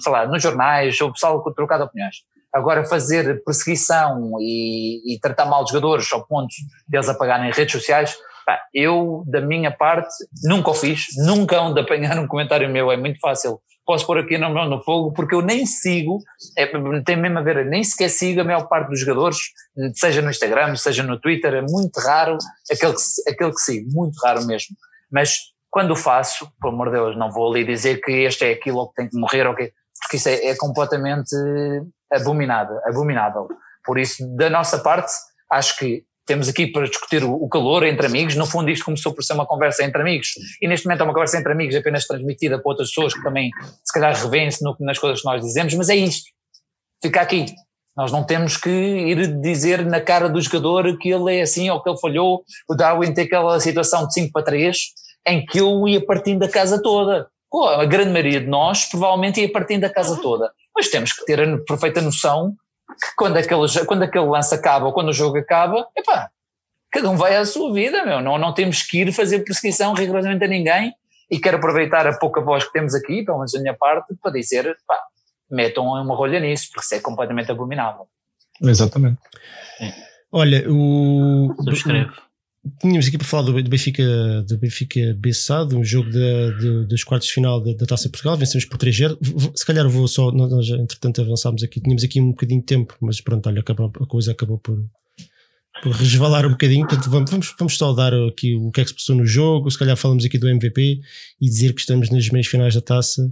sei 0.00 0.12
lá, 0.12 0.26
nos 0.26 0.42
jornais, 0.42 1.00
o 1.00 1.12
pessoal 1.12 1.42
trocado 1.54 1.84
opiniões. 1.84 2.16
Agora 2.52 2.84
fazer 2.84 3.42
perseguição 3.44 4.36
e, 4.38 5.14
e, 5.14 5.18
tratar 5.20 5.46
mal 5.46 5.64
os 5.64 5.70
jogadores 5.70 6.12
ao 6.12 6.26
ponto 6.26 6.54
deles 6.86 7.08
apagarem 7.08 7.50
redes 7.50 7.72
sociais, 7.72 8.14
pá, 8.44 8.60
eu 8.74 9.24
da 9.26 9.40
minha 9.40 9.70
parte 9.70 10.12
nunca 10.44 10.70
o 10.70 10.74
fiz, 10.74 11.06
nunca 11.16 11.60
onde 11.60 11.80
apanhar 11.80 12.18
um 12.18 12.26
comentário 12.26 12.68
meu, 12.68 12.92
é 12.92 12.96
muito 12.96 13.18
fácil 13.20 13.58
posso 13.84 14.06
pôr 14.06 14.18
aqui 14.18 14.38
no, 14.38 14.48
no 14.50 14.82
fogo, 14.82 15.12
porque 15.12 15.34
eu 15.34 15.42
nem 15.42 15.66
sigo, 15.66 16.18
é, 16.56 16.66
tem 17.02 17.16
mesmo 17.16 17.38
a 17.38 17.42
ver, 17.42 17.64
nem 17.66 17.82
sequer 17.82 18.08
sigo 18.08 18.40
a 18.40 18.44
maior 18.44 18.68
parte 18.68 18.88
dos 18.88 19.00
jogadores, 19.00 19.38
seja 19.94 20.22
no 20.22 20.30
Instagram, 20.30 20.76
seja 20.76 21.02
no 21.02 21.20
Twitter, 21.20 21.54
é 21.54 21.62
muito 21.62 21.98
raro 22.00 22.38
aquele 22.70 22.92
que, 22.94 23.30
aquele 23.30 23.50
que 23.50 23.60
sigo, 23.60 23.90
muito 23.92 24.16
raro 24.24 24.44
mesmo. 24.46 24.76
Mas 25.10 25.36
quando 25.70 25.96
faço, 25.96 26.46
pelo 26.60 26.74
amor 26.74 26.88
de 26.88 26.96
Deus, 26.96 27.16
não 27.16 27.30
vou 27.30 27.50
ali 27.50 27.64
dizer 27.64 28.00
que 28.00 28.12
este 28.12 28.44
é 28.44 28.52
aquilo 28.52 28.88
que 28.88 28.94
tem 28.94 29.08
que 29.08 29.18
morrer, 29.18 29.44
que, 29.54 29.72
porque 30.00 30.16
isso 30.16 30.28
é, 30.28 30.46
é 30.46 30.56
completamente 30.56 31.34
abominável, 32.12 32.78
abominável. 32.86 33.48
Por 33.84 33.98
isso, 33.98 34.24
da 34.36 34.48
nossa 34.48 34.78
parte, 34.78 35.12
acho 35.50 35.76
que 35.78 36.04
temos 36.26 36.48
aqui 36.48 36.66
para 36.66 36.86
discutir 36.86 37.24
o, 37.24 37.48
calor 37.48 37.84
entre 37.84 38.06
amigos. 38.06 38.36
No 38.36 38.46
fundo, 38.46 38.70
isto 38.70 38.84
começou 38.84 39.12
por 39.12 39.22
ser 39.22 39.32
uma 39.32 39.46
conversa 39.46 39.84
entre 39.84 40.00
amigos 40.00 40.28
e 40.60 40.68
neste 40.68 40.86
momento 40.86 41.00
é 41.00 41.04
uma 41.04 41.12
conversa 41.12 41.38
entre 41.38 41.52
amigos 41.52 41.74
apenas 41.74 42.06
transmitida 42.06 42.58
para 42.58 42.70
outras 42.70 42.88
pessoas 42.88 43.14
que 43.14 43.22
também, 43.22 43.50
se 43.84 43.92
calhar, 43.92 44.14
revêem-se 44.14 44.62
nas 44.80 44.98
coisas 44.98 45.20
que 45.20 45.26
nós 45.26 45.42
dizemos, 45.42 45.74
mas 45.74 45.88
é 45.88 45.96
isto. 45.96 46.30
Fica 47.02 47.20
aqui. 47.20 47.46
Nós 47.96 48.10
não 48.10 48.24
temos 48.24 48.56
que 48.56 48.70
ir 48.70 49.40
dizer 49.40 49.84
na 49.84 50.00
cara 50.00 50.28
do 50.28 50.40
jogador 50.40 50.96
que 50.98 51.10
ele 51.10 51.36
é 51.36 51.42
assim 51.42 51.68
ou 51.68 51.82
que 51.82 51.90
ele 51.90 51.98
falhou. 51.98 52.42
O 52.68 52.74
Darwin 52.74 53.12
tem 53.12 53.24
aquela 53.24 53.60
situação 53.60 54.06
de 54.06 54.14
5 54.14 54.32
para 54.32 54.44
3 54.44 54.76
em 55.26 55.44
que 55.44 55.58
eu 55.58 55.86
ia 55.86 56.04
partindo 56.04 56.40
da 56.40 56.48
casa 56.48 56.80
toda. 56.82 57.28
A 57.76 57.84
grande 57.84 58.10
maioria 58.10 58.40
de 58.40 58.46
nós 58.46 58.86
provavelmente 58.86 59.40
ia 59.40 59.52
partindo 59.52 59.82
da 59.82 59.90
casa 59.90 60.18
toda. 60.22 60.50
Mas 60.74 60.88
temos 60.88 61.12
que 61.12 61.24
ter 61.26 61.40
a 61.40 61.58
perfeita 61.58 62.00
noção 62.00 62.54
que 63.02 63.16
quando 63.16 63.36
aquele, 63.36 63.84
quando 63.86 64.02
aquele 64.04 64.26
lance 64.26 64.54
acaba 64.54 64.86
ou 64.86 64.92
quando 64.92 65.08
o 65.08 65.12
jogo 65.12 65.36
acaba, 65.38 65.86
epá, 65.96 66.30
cada 66.92 67.10
um 67.10 67.16
vai 67.16 67.34
à 67.34 67.44
sua 67.44 67.72
vida, 67.72 68.04
meu. 68.04 68.20
Não, 68.20 68.38
não 68.38 68.54
temos 68.54 68.82
que 68.82 69.00
ir 69.00 69.12
fazer 69.12 69.40
perseguição 69.40 69.92
rigorosamente 69.94 70.44
a 70.44 70.48
ninguém. 70.48 70.94
E 71.28 71.40
quero 71.40 71.56
aproveitar 71.56 72.06
a 72.06 72.16
pouca 72.18 72.42
voz 72.42 72.64
que 72.64 72.72
temos 72.72 72.94
aqui, 72.94 73.24
pelo 73.24 73.38
menos 73.38 73.52
da 73.52 73.60
minha 73.60 73.74
parte, 73.74 74.14
para 74.20 74.32
dizer, 74.32 74.76
pá, 74.86 74.98
metam 75.50 75.86
uma 75.86 76.14
rolha 76.14 76.38
nisso, 76.38 76.68
porque 76.70 76.84
isso 76.84 76.94
é 76.94 77.00
completamente 77.00 77.50
abominável. 77.50 78.06
Exatamente. 78.62 79.18
Olha, 80.30 80.64
o. 80.70 81.54
Subscreve. 81.56 82.12
Tínhamos 82.80 83.08
aqui 83.08 83.18
para 83.18 83.26
falar 83.26 83.42
do, 83.42 83.62
Benfica, 83.68 84.04
do 84.48 84.56
Benfica 84.56 85.16
Bessado, 85.18 85.76
um 85.76 85.82
jogo 85.82 86.08
dos 86.86 87.02
quartos 87.02 87.26
de 87.26 87.34
final 87.34 87.60
da, 87.60 87.72
da, 87.72 87.86
Taça 87.86 88.08
Portugal, 88.08 88.36
vencemos 88.36 88.64
por 88.64 88.78
3-0. 88.78 89.18
Se 89.56 89.66
calhar 89.66 89.88
vou 89.88 90.06
só, 90.06 90.30
nós 90.30 90.68
entretanto 90.68 91.20
avançámos 91.20 91.64
aqui, 91.64 91.80
tínhamos 91.80 92.04
aqui 92.04 92.20
um 92.20 92.30
bocadinho 92.30 92.60
de 92.60 92.66
tempo, 92.66 92.96
mas 93.00 93.20
pronto, 93.20 93.48
olha, 93.48 93.60
acabou, 93.60 93.90
a 94.00 94.06
coisa 94.06 94.30
acabou 94.30 94.58
por, 94.58 94.78
por 95.82 95.92
resvalar 95.92 96.46
um 96.46 96.50
bocadinho. 96.50 96.86
Portanto, 96.86 97.10
vamos, 97.10 97.54
vamos, 97.58 97.76
só 97.76 97.92
dar 97.92 98.14
aqui 98.14 98.54
o 98.54 98.70
que 98.70 98.80
é 98.80 98.84
que 98.84 98.90
se 98.90 98.94
passou 98.94 99.16
no 99.16 99.26
jogo, 99.26 99.68
se 99.68 99.78
calhar 99.78 99.96
falamos 99.96 100.24
aqui 100.24 100.38
do 100.38 100.48
MVP 100.48 101.00
e 101.40 101.48
dizer 101.48 101.72
que 101.72 101.80
estamos 101.80 102.10
nas 102.10 102.28
meias 102.28 102.46
finais 102.46 102.76
da 102.76 102.80
taça, 102.80 103.22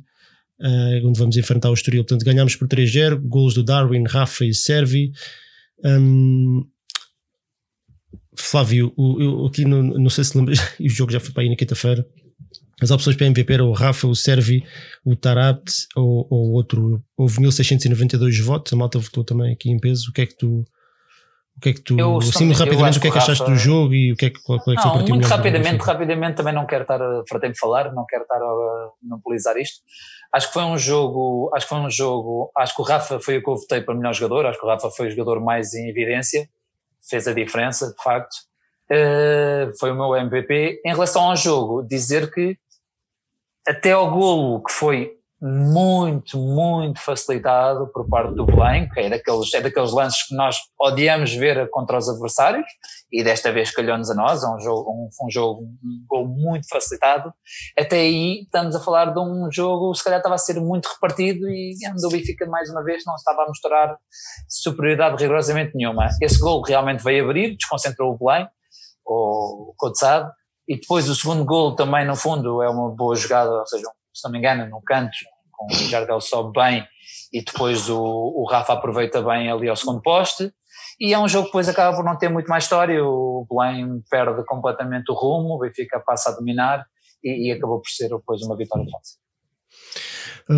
uh, 0.61 1.07
onde 1.07 1.21
vamos 1.21 1.37
enfrentar 1.37 1.71
o 1.71 1.75
Estoril. 1.75 2.03
Portanto, 2.03 2.27
ganhámos 2.27 2.57
por 2.57 2.67
3-0, 2.67 3.21
golos 3.21 3.55
do 3.55 3.63
Darwin, 3.63 4.03
Rafa 4.09 4.45
e 4.45 4.53
Servi. 4.53 5.13
Um, 5.85 6.67
Flávio, 8.43 8.93
o, 8.97 9.21
eu 9.21 9.47
aqui 9.47 9.65
no, 9.65 9.83
não 9.83 10.11
sei 10.11 10.25
se 10.25 10.37
lembras, 10.37 10.59
e 10.79 10.87
o 10.87 10.91
jogo 10.91 11.13
já 11.13 11.21
foi 11.21 11.33
para 11.33 11.43
aí 11.43 11.49
na 11.49 11.57
quinta-feira. 11.57 12.07
As 12.83 12.91
opções 12.91 13.15
para 13.15 13.27
MVP 13.27 13.53
eram 13.53 13.69
o 13.69 13.73
Rafa, 13.73 14.07
o 14.07 14.15
Servi, 14.15 14.65
o 15.05 15.15
Tarabt 15.15 15.71
ou, 15.95 16.27
ou 16.31 16.53
outro. 16.53 17.03
Houve 17.17 17.41
1692 17.41 18.41
votos, 18.41 18.73
a 18.73 18.77
malta 18.77 18.99
votou 18.99 19.23
também 19.23 19.53
aqui 19.53 19.71
em 19.71 19.79
peso. 19.79 20.11
O 20.11 20.13
que 20.13 20.23
é 20.23 20.27
que 20.27 20.37
tu. 20.37 20.65
O 21.57 21.61
que 21.61 21.69
é 21.69 21.73
que 21.75 21.83
tu. 21.83 21.99
Eu, 21.99 22.17
assim, 22.17 22.51
rapidamente, 22.53 22.97
o 22.97 23.01
que 23.03 23.09
é 23.09 23.11
que 23.11 23.19
achaste 23.19 23.45
do 23.45 23.55
jogo 23.55 23.93
e 23.93 24.13
o 24.13 24.17
que 24.17 24.27
é 24.27 24.31
que, 24.31 24.41
qual, 24.43 24.59
qual 24.61 24.75
é 24.75 24.81
que 24.81 24.85
não, 24.85 24.95
foi 24.95 25.05
para 25.05 25.15
Muito 25.15 25.29
rapidamente, 25.29 25.85
rapidamente 25.85 26.37
também 26.37 26.55
não 26.55 26.67
quero 26.67 26.83
estar 26.83 27.03
a 27.03 27.23
fartei 27.29 27.53
falar, 27.55 27.93
não 27.93 28.07
quero 28.09 28.23
estar 28.23 28.41
a 28.41 28.91
monopolizar 29.03 29.59
isto. 29.59 29.83
Acho 30.33 30.47
que 30.47 30.55
foi 30.55 30.63
um 30.63 30.79
jogo, 30.79 31.51
acho 31.55 31.67
que 31.67 31.75
foi 31.75 31.81
um 31.81 31.91
jogo, 31.91 32.51
acho 32.57 32.75
que 32.75 32.81
o 32.81 32.85
Rafa 32.85 33.21
foi 33.21 33.39
o 33.39 33.43
que 33.43 33.51
eu 33.51 33.57
votei 33.57 33.83
para 33.83 33.95
melhor 33.95 34.15
jogador, 34.15 34.47
acho 34.47 34.59
que 34.59 34.65
o 34.65 34.69
Rafa 34.69 34.89
foi 34.91 35.09
o 35.09 35.11
jogador 35.11 35.39
mais 35.45 35.75
em 35.75 35.91
evidência 35.91 36.49
fez 37.09 37.27
a 37.27 37.33
diferença, 37.33 37.89
de 37.89 38.03
facto. 38.03 38.35
Uh, 38.91 39.73
foi 39.79 39.93
o 39.93 39.95
meu 39.95 40.17
MVP. 40.17 40.83
Em 40.85 40.93
relação 40.93 41.31
ao 41.31 41.37
jogo, 41.37 41.83
dizer 41.83 42.33
que 42.33 42.57
até 43.67 43.93
ao 43.93 44.11
golo 44.11 44.63
que 44.63 44.73
foi 44.73 45.21
muito, 45.41 46.37
muito 46.37 47.01
facilitado 47.01 47.87
por 47.89 48.07
parte 48.09 48.35
do 48.35 48.45
que 48.47 49.01
é 49.01 49.09
daqueles, 49.09 49.55
é 49.55 49.61
daqueles 49.61 49.93
lances 49.93 50.27
que 50.27 50.35
nós 50.35 50.57
odiamos 50.79 51.33
ver 51.33 51.69
contra 51.71 51.97
os 51.97 52.09
adversários, 52.09 52.67
e 53.13 53.25
desta 53.25 53.51
vez 53.51 53.71
calhou-nos 53.71 54.11
a 54.11 54.15
nós, 54.15 54.43
é 54.43 54.49
um 54.49 54.61
jogo, 54.61 54.91
um, 54.91 55.09
um 55.27 55.31
jogo, 55.31 55.63
um 55.63 56.05
gol 56.07 56.29
muito 56.29 56.69
facilitado. 56.69 57.33
Até 57.79 57.97
aí 57.97 58.43
estamos 58.43 58.77
a 58.77 58.81
falar 58.81 59.07
de 59.07 59.19
um 59.19 59.51
jogo, 59.51 59.95
se 59.95 60.05
calhar 60.05 60.21
estava 60.21 60.37
a 60.37 60.39
ser 60.39 60.61
muito 60.61 60.87
repartido 60.87 61.49
e 61.49 61.75
o 62.05 62.09
Benfica 62.09 62.47
mais 62.47 62.71
uma 62.71 62.85
vez 62.85 63.03
não 63.07 63.15
estava 63.15 63.43
a 63.43 63.47
mostrar 63.49 63.97
superioridade 64.49 65.21
rigorosamente 65.21 65.73
nenhuma. 65.75 66.09
Esse 66.23 66.39
gol 66.39 66.63
realmente 66.63 67.03
veio 67.03 67.25
abrir, 67.25 67.57
desconcentrou 67.57 68.15
o 68.15 68.19
Belém, 68.19 68.49
o 69.05 69.75
Cotzado, 69.77 70.31
e 70.69 70.79
depois 70.79 71.09
o 71.09 71.17
segundo 71.17 71.45
gol 71.45 71.75
também 71.75 72.07
no 72.07 72.15
fundo 72.15 72.63
é 72.63 72.71
uma 72.71 72.95
boa 72.95 73.17
jogada, 73.17 73.51
ou 73.51 73.67
seja, 73.67 73.87
se 74.15 74.25
não 74.25 74.31
me 74.31 74.39
engano, 74.39 74.69
no 74.69 74.81
canto, 74.83 75.17
com 75.51 75.67
o 75.67 75.89
Jardel 75.89 76.21
sobe 76.21 76.53
bem 76.53 76.87
e 77.33 77.45
depois 77.45 77.89
o, 77.91 78.01
o 78.01 78.49
Rafa 78.49 78.73
aproveita 78.73 79.21
bem 79.23 79.51
ali 79.51 79.69
ao 79.69 79.77
segundo 79.77 80.01
poste. 80.01 80.53
E 81.01 81.15
é 81.15 81.19
um 81.19 81.27
jogo 81.27 81.45
que 81.45 81.51
depois 81.51 81.69
acaba 81.69 81.97
por 81.97 82.05
não 82.05 82.19
ter 82.19 82.29
muito 82.29 82.49
mais 82.49 82.65
história. 82.65 83.03
O 83.03 83.47
Belém 83.51 84.03
perde 84.11 84.45
completamente 84.45 85.11
o 85.11 85.15
rumo, 85.15 85.55
o 85.55 85.59
Benfica 85.59 85.99
passa 86.05 86.31
a 86.31 86.35
dominar 86.35 86.85
e, 87.25 87.49
e 87.49 87.53
acabou 87.53 87.81
por 87.81 87.89
ser 87.89 88.09
depois 88.09 88.43
uma 88.43 88.57
vitória 88.57 88.85
fácil. 88.91 89.19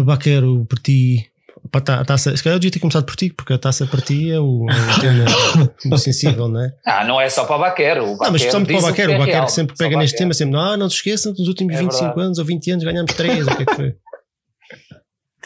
Baquero, 0.04 0.64
por 0.68 0.78
ti, 0.78 1.30
a 1.72 2.04
taça, 2.04 2.36
se 2.36 2.42
calhar 2.42 2.56
eu 2.56 2.60
devia 2.60 2.72
ter 2.72 2.80
começado 2.80 3.04
por 3.04 3.14
ti, 3.14 3.30
porque 3.30 3.52
a 3.52 3.58
taça 3.58 3.86
para 3.86 4.00
ti 4.00 4.30
é 4.30 4.40
o, 4.40 4.66
é 4.68 5.66
tema 5.80 5.98
sensível, 5.98 6.48
não 6.48 6.60
é? 6.60 6.72
Ah, 6.84 7.04
não 7.04 7.20
é 7.20 7.28
só 7.28 7.44
para 7.44 7.56
o 7.56 7.58
Baquero. 7.60 8.04
O 8.04 8.16
Baquero 8.16 8.24
não, 8.24 8.32
mas 8.32 8.42
só 8.42 8.64
para 8.64 8.78
o 8.78 8.82
Baquero. 8.82 9.14
O 9.14 9.18
Baquero 9.18 9.48
sempre 9.48 9.76
pega 9.76 9.96
neste 9.96 10.16
tema, 10.16 10.34
sempre, 10.34 10.58
ah, 10.58 10.76
não 10.76 10.88
se 10.88 10.96
esqueçam 10.96 11.32
que 11.32 11.38
nos 11.38 11.48
últimos 11.48 11.74
é 11.74 11.78
25 11.78 12.02
verdade. 12.02 12.20
anos 12.20 12.38
ou 12.38 12.44
20 12.44 12.70
anos 12.72 12.84
ganhamos 12.84 13.14
3, 13.14 13.46
o 13.46 13.56
que 13.56 13.62
é 13.62 13.66
que 13.66 13.74
foi? 13.74 13.96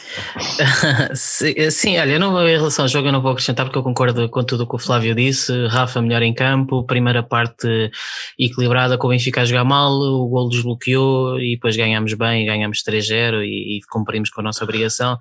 Sim, 1.13 1.97
olha, 1.97 2.19
não 2.19 2.47
em 2.47 2.57
relação 2.57 2.85
ao 2.85 2.89
jogo, 2.89 3.07
eu 3.07 3.11
não 3.11 3.21
vou 3.21 3.31
acrescentar 3.31 3.65
porque 3.65 3.77
eu 3.77 3.83
concordo 3.83 4.29
com 4.29 4.43
tudo 4.43 4.63
o 4.63 4.67
que 4.67 4.75
o 4.75 4.79
Flávio 4.79 5.13
disse. 5.13 5.67
Rafa 5.67 6.01
melhor 6.01 6.21
em 6.21 6.33
campo, 6.33 6.85
primeira 6.85 7.23
parte 7.23 7.91
equilibrada 8.39 8.97
com 8.97 9.07
o 9.07 9.09
Benfica 9.09 9.41
a 9.41 9.45
jogar 9.45 9.63
mal, 9.63 9.91
o 9.91 10.27
gol 10.27 10.49
desbloqueou 10.49 11.39
e 11.39 11.55
depois 11.55 11.75
ganhamos 11.75 12.13
bem, 12.13 12.45
ganhamos 12.45 12.83
3-0 12.83 13.43
e, 13.43 13.77
e 13.77 13.79
cumprimos 13.89 14.29
com 14.29 14.41
a 14.41 14.43
nossa 14.43 14.63
obrigação 14.63 15.17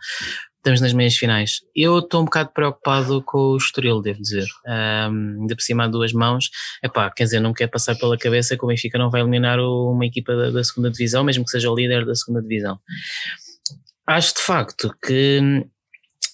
estamos 0.66 0.80
nas 0.80 0.92
meias 0.92 1.14
finais. 1.14 1.60
Eu 1.76 2.00
estou 2.00 2.22
um 2.22 2.24
bocado 2.24 2.50
preocupado 2.52 3.22
com 3.22 3.38
o 3.38 3.56
Estoril, 3.56 4.02
devo 4.02 4.20
dizer. 4.20 4.46
Um, 4.66 5.42
ainda 5.42 5.54
por 5.54 5.62
cima 5.62 5.84
há 5.84 5.86
duas 5.86 6.12
mãos. 6.12 6.50
Epá, 6.82 7.08
quer 7.08 7.22
dizer, 7.22 7.38
não 7.38 7.52
quer 7.52 7.68
passar 7.68 7.94
pela 7.94 8.18
cabeça 8.18 8.56
que 8.56 8.64
o 8.64 8.66
Benfica 8.66 8.98
não 8.98 9.08
vai 9.08 9.20
eliminar 9.20 9.60
uma 9.60 10.04
equipa 10.04 10.34
da, 10.34 10.50
da 10.50 10.64
segunda 10.64 10.90
divisão, 10.90 11.22
mesmo 11.22 11.44
que 11.44 11.52
seja 11.52 11.70
o 11.70 11.74
líder 11.76 12.04
da 12.04 12.16
segunda 12.16 12.42
divisão. 12.42 12.80
Acho 14.06 14.34
de 14.34 14.40
facto 14.40 14.94
que 15.04 15.40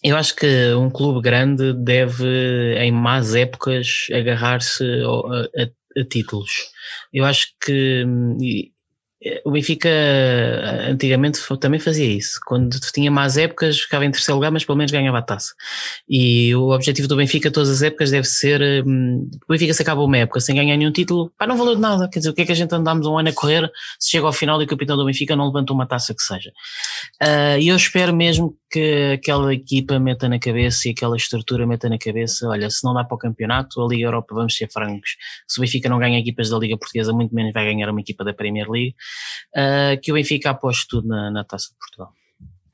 eu 0.05 0.17
acho 0.17 0.35
que 0.35 0.75
um 0.75 0.91
clube 0.91 1.23
grande 1.23 1.73
deve, 1.73 2.75
em 2.77 2.91
más 2.91 3.35
épocas, 3.35 4.09
agarrar-se 4.13 4.83
a, 4.85 5.63
a, 5.63 6.01
a, 6.01 6.05
títulos. 6.05 6.51
Eu 7.13 7.25
acho 7.25 7.47
que 7.65 8.05
o 9.45 9.51
Benfica 9.53 9.89
antigamente 10.89 11.41
também 11.61 11.79
fazia 11.79 12.07
isso. 12.07 12.41
Quando 12.45 12.79
tinha 12.93 13.11
más 13.11 13.37
épocas, 13.37 13.81
ficava 13.81 14.05
em 14.05 14.11
terceiro 14.11 14.37
lugar, 14.37 14.51
mas 14.51 14.65
pelo 14.65 14.77
menos 14.77 14.91
ganhava 14.91 15.19
a 15.19 15.23
taça. 15.23 15.55
E 16.09 16.55
o 16.55 16.71
objetivo 16.75 17.07
do 17.07 17.17
Benfica 17.17 17.51
todas 17.51 17.71
as 17.71 17.83
épocas 17.83 18.11
deve 18.11 18.27
ser. 18.27 18.85
Hum, 18.85 19.29
o 19.49 19.53
Benfica 19.53 19.73
se 19.75 19.83
acaba 19.83 20.03
uma 20.03 20.19
época 20.19 20.41
sem 20.41 20.57
ganhar 20.57 20.77
nenhum 20.77 20.91
título, 20.91 21.33
pá, 21.39 21.47
não 21.47 21.57
valeu 21.57 21.77
de 21.77 21.81
nada. 21.81 22.09
Quer 22.09 22.19
dizer, 22.19 22.31
o 22.31 22.35
que 22.35 22.43
é 22.43 22.47
que 22.47 22.53
a 22.53 22.55
gente 22.55 22.75
andámos 22.75 23.07
um 23.07 23.17
ano 23.17 23.29
a 23.29 23.33
correr 23.33 23.71
se 23.99 24.11
chega 24.11 24.27
ao 24.27 24.33
final 24.33 24.61
e 24.61 24.65
o 24.65 24.69
capitão 24.69 24.97
do 24.97 25.05
Benfica 25.05 25.37
não 25.37 25.47
levantou 25.47 25.77
uma 25.77 25.87
taça 25.87 26.15
que 26.15 26.23
seja? 26.23 26.51
Ah, 27.21 27.59
e 27.59 27.69
eu 27.69 27.77
espero 27.77 28.15
mesmo 28.15 28.57
que 28.71 29.13
aquela 29.15 29.53
equipa 29.55 29.99
meta 29.99 30.29
na 30.29 30.39
cabeça 30.39 30.89
e 30.89 30.93
aquela 30.93 31.17
estrutura 31.17 31.67
meta 31.67 31.89
na 31.89 31.99
cabeça: 31.99 32.49
olha, 32.49 32.69
se 32.71 32.83
não 32.85 32.95
dá 32.95 33.05
para 33.05 33.15
o 33.15 33.19
campeonato, 33.19 33.81
a 33.81 33.87
Liga 33.87 34.07
Europa 34.07 34.35
vamos 34.35 34.57
ser 34.57 34.69
francos. 34.73 35.17
Se 35.47 35.61
o 35.61 35.63
Benfica 35.63 35.89
não 35.89 35.99
ganha 35.99 36.19
equipas 36.19 36.51
da 36.51 36.59
Liga 36.59 36.77
Portuguesa, 36.77 37.13
muito 37.13 37.35
menos 37.35 37.53
vai 37.53 37.65
ganhar 37.67 37.89
uma 37.91 38.01
equipa 38.01 38.25
da 38.25 38.33
Premier 38.33 38.69
League 38.69 38.95
uh, 39.57 40.01
que 40.01 40.11
o 40.11 40.15
Benfica 40.15 40.51
aposte 40.51 40.87
tudo 40.89 41.09
na, 41.09 41.31
na, 41.31 41.45
Taça 41.45 41.69
de 41.69 41.79
Portugal. 41.79 42.13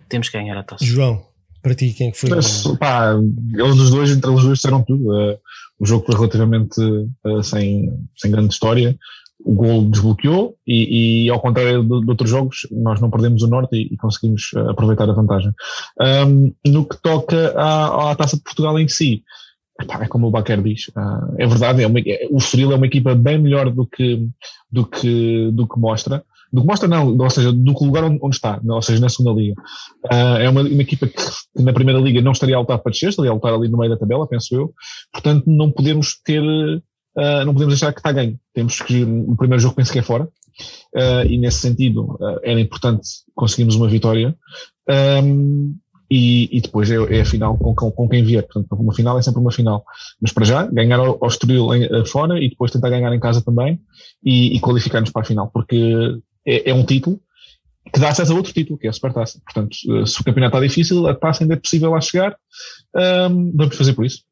Temos 0.08 0.28
que 0.28 0.38
ganhar 0.38 0.56
a 0.56 0.62
taça. 0.62 0.84
João, 0.84 1.22
para 1.62 1.74
ti, 1.74 1.92
quem 1.92 2.08
é 2.08 2.10
que 2.10 2.18
foi? 2.18 2.30
Mas, 2.30 2.64
pá, 2.78 3.14
eles 3.52 3.76
os 3.76 3.90
dois, 3.90 4.10
entre 4.10 4.30
eles 4.30 4.42
dois, 4.42 4.58
disseram 4.58 4.82
tudo. 4.82 5.10
Uh, 5.10 5.38
o 5.78 5.86
jogo 5.86 6.06
foi 6.06 6.14
relativamente 6.14 6.80
uh, 6.80 7.42
sem, 7.42 7.90
sem 8.16 8.30
grande 8.30 8.52
história. 8.52 8.96
O 9.44 9.54
gol 9.54 9.88
desbloqueou 9.88 10.56
e, 10.66 11.26
e 11.26 11.30
ao 11.30 11.40
contrário 11.40 11.82
de, 11.82 12.00
de, 12.00 12.10
outros 12.10 12.28
jogos, 12.28 12.66
nós 12.72 13.00
não 13.00 13.10
perdemos 13.10 13.42
o 13.42 13.46
norte 13.46 13.76
e, 13.76 13.94
e 13.94 13.96
conseguimos 13.96 14.50
aproveitar 14.68 15.08
a 15.08 15.12
vantagem. 15.12 15.52
Um, 16.26 16.52
no 16.66 16.84
que 16.84 17.00
toca 17.00 17.54
à, 17.56 18.10
à 18.10 18.16
Taça 18.16 18.36
de 18.36 18.42
Portugal 18.42 18.78
em 18.78 18.88
si, 18.88 19.22
é 19.78 20.08
como 20.08 20.26
o 20.26 20.30
Baquer 20.30 20.60
diz, 20.60 20.88
uh, 20.88 21.34
é 21.38 21.46
verdade, 21.46 21.82
é 21.82 21.86
uma, 21.86 22.00
é, 22.00 22.26
o 22.30 22.38
Estoril 22.38 22.72
é 22.72 22.76
uma 22.76 22.86
equipa 22.86 23.14
bem 23.14 23.38
melhor 23.38 23.70
do 23.70 23.86
que, 23.86 24.28
do 24.70 24.84
que, 24.84 25.50
do 25.52 25.68
que 25.68 25.78
mostra, 25.78 26.24
do 26.52 26.62
que 26.62 26.66
mostra 26.66 26.88
não, 26.88 27.16
ou 27.16 27.30
seja, 27.30 27.52
do 27.52 27.74
que 27.74 27.84
lugar 27.84 28.04
onde, 28.04 28.34
está, 28.34 28.60
ou 28.66 28.82
seja, 28.82 29.00
na 29.00 29.08
segunda 29.08 29.40
liga. 29.40 29.54
Uh, 30.06 30.36
é 30.40 30.48
uma, 30.48 30.62
uma, 30.62 30.82
equipa 30.82 31.06
que 31.06 31.62
na 31.62 31.72
primeira 31.72 32.00
liga 32.00 32.20
não 32.20 32.32
estaria 32.32 32.56
a 32.56 32.60
lutar 32.60 32.78
para 32.78 32.90
descer, 32.90 33.10
estaria 33.10 33.30
a 33.30 33.34
lutar 33.34 33.54
ali 33.54 33.68
no 33.68 33.78
meio 33.78 33.92
da 33.92 33.98
tabela, 33.98 34.26
penso 34.26 34.54
eu, 34.54 34.74
portanto 35.12 35.44
não 35.46 35.70
podemos 35.70 36.20
ter, 36.24 36.42
uh, 36.42 37.44
não 37.46 37.52
podemos 37.52 37.74
achar 37.74 37.92
que 37.92 38.00
está 38.00 38.10
ganho, 38.10 38.38
temos 38.52 38.80
que, 38.80 39.04
o 39.04 39.36
primeiro 39.36 39.62
jogo 39.62 39.76
penso 39.76 39.92
que 39.92 40.00
é 40.00 40.02
fora, 40.02 40.28
e 41.28 41.38
nesse 41.38 41.58
sentido 41.60 42.18
era 42.42 42.60
importante 42.60 43.08
conseguirmos 43.32 43.76
uma 43.76 43.86
vitória, 43.86 44.36
um, 45.22 45.76
e, 46.10 46.56
e 46.56 46.60
depois 46.60 46.90
é, 46.90 46.96
é, 46.96 47.20
a 47.20 47.24
final 47.24 47.56
com, 47.56 47.74
com, 47.74 48.08
quem 48.08 48.24
vier. 48.24 48.42
Portanto, 48.42 48.74
uma 48.80 48.94
final 48.94 49.18
é 49.18 49.22
sempre 49.22 49.40
uma 49.40 49.52
final. 49.52 49.84
Mas 50.20 50.32
para 50.32 50.44
já, 50.44 50.66
ganhar 50.66 50.98
ao, 50.98 51.18
ao 51.20 51.28
Estoril 51.28 51.72
eh, 51.74 52.04
fora 52.06 52.42
e 52.42 52.48
depois 52.48 52.70
tentar 52.70 52.90
ganhar 52.90 53.12
em 53.14 53.20
casa 53.20 53.42
também 53.42 53.80
e, 54.24 54.56
e 54.56 54.60
qualificar-nos 54.60 55.10
para 55.10 55.22
a 55.22 55.24
final, 55.24 55.50
porque 55.50 56.18
é, 56.46 56.70
é, 56.70 56.74
um 56.74 56.84
título 56.84 57.20
que 57.92 58.00
dá 58.00 58.10
acesso 58.10 58.32
a 58.32 58.36
outro 58.36 58.52
título, 58.52 58.78
que 58.78 58.86
é 58.86 58.90
a 58.90 58.92
Supertaça. 58.92 59.40
Portanto, 59.44 59.76
eh, 59.90 60.06
se 60.06 60.20
o 60.20 60.24
campeonato 60.24 60.56
está 60.56 60.66
difícil, 60.66 61.06
a 61.06 61.14
taça 61.14 61.44
ainda 61.44 61.54
é 61.54 61.58
possível 61.58 61.90
lá 61.90 62.00
chegar, 62.00 62.36
um, 63.30 63.52
vamos 63.54 63.76
fazer 63.76 63.92
por 63.94 64.04
isso. 64.04 64.24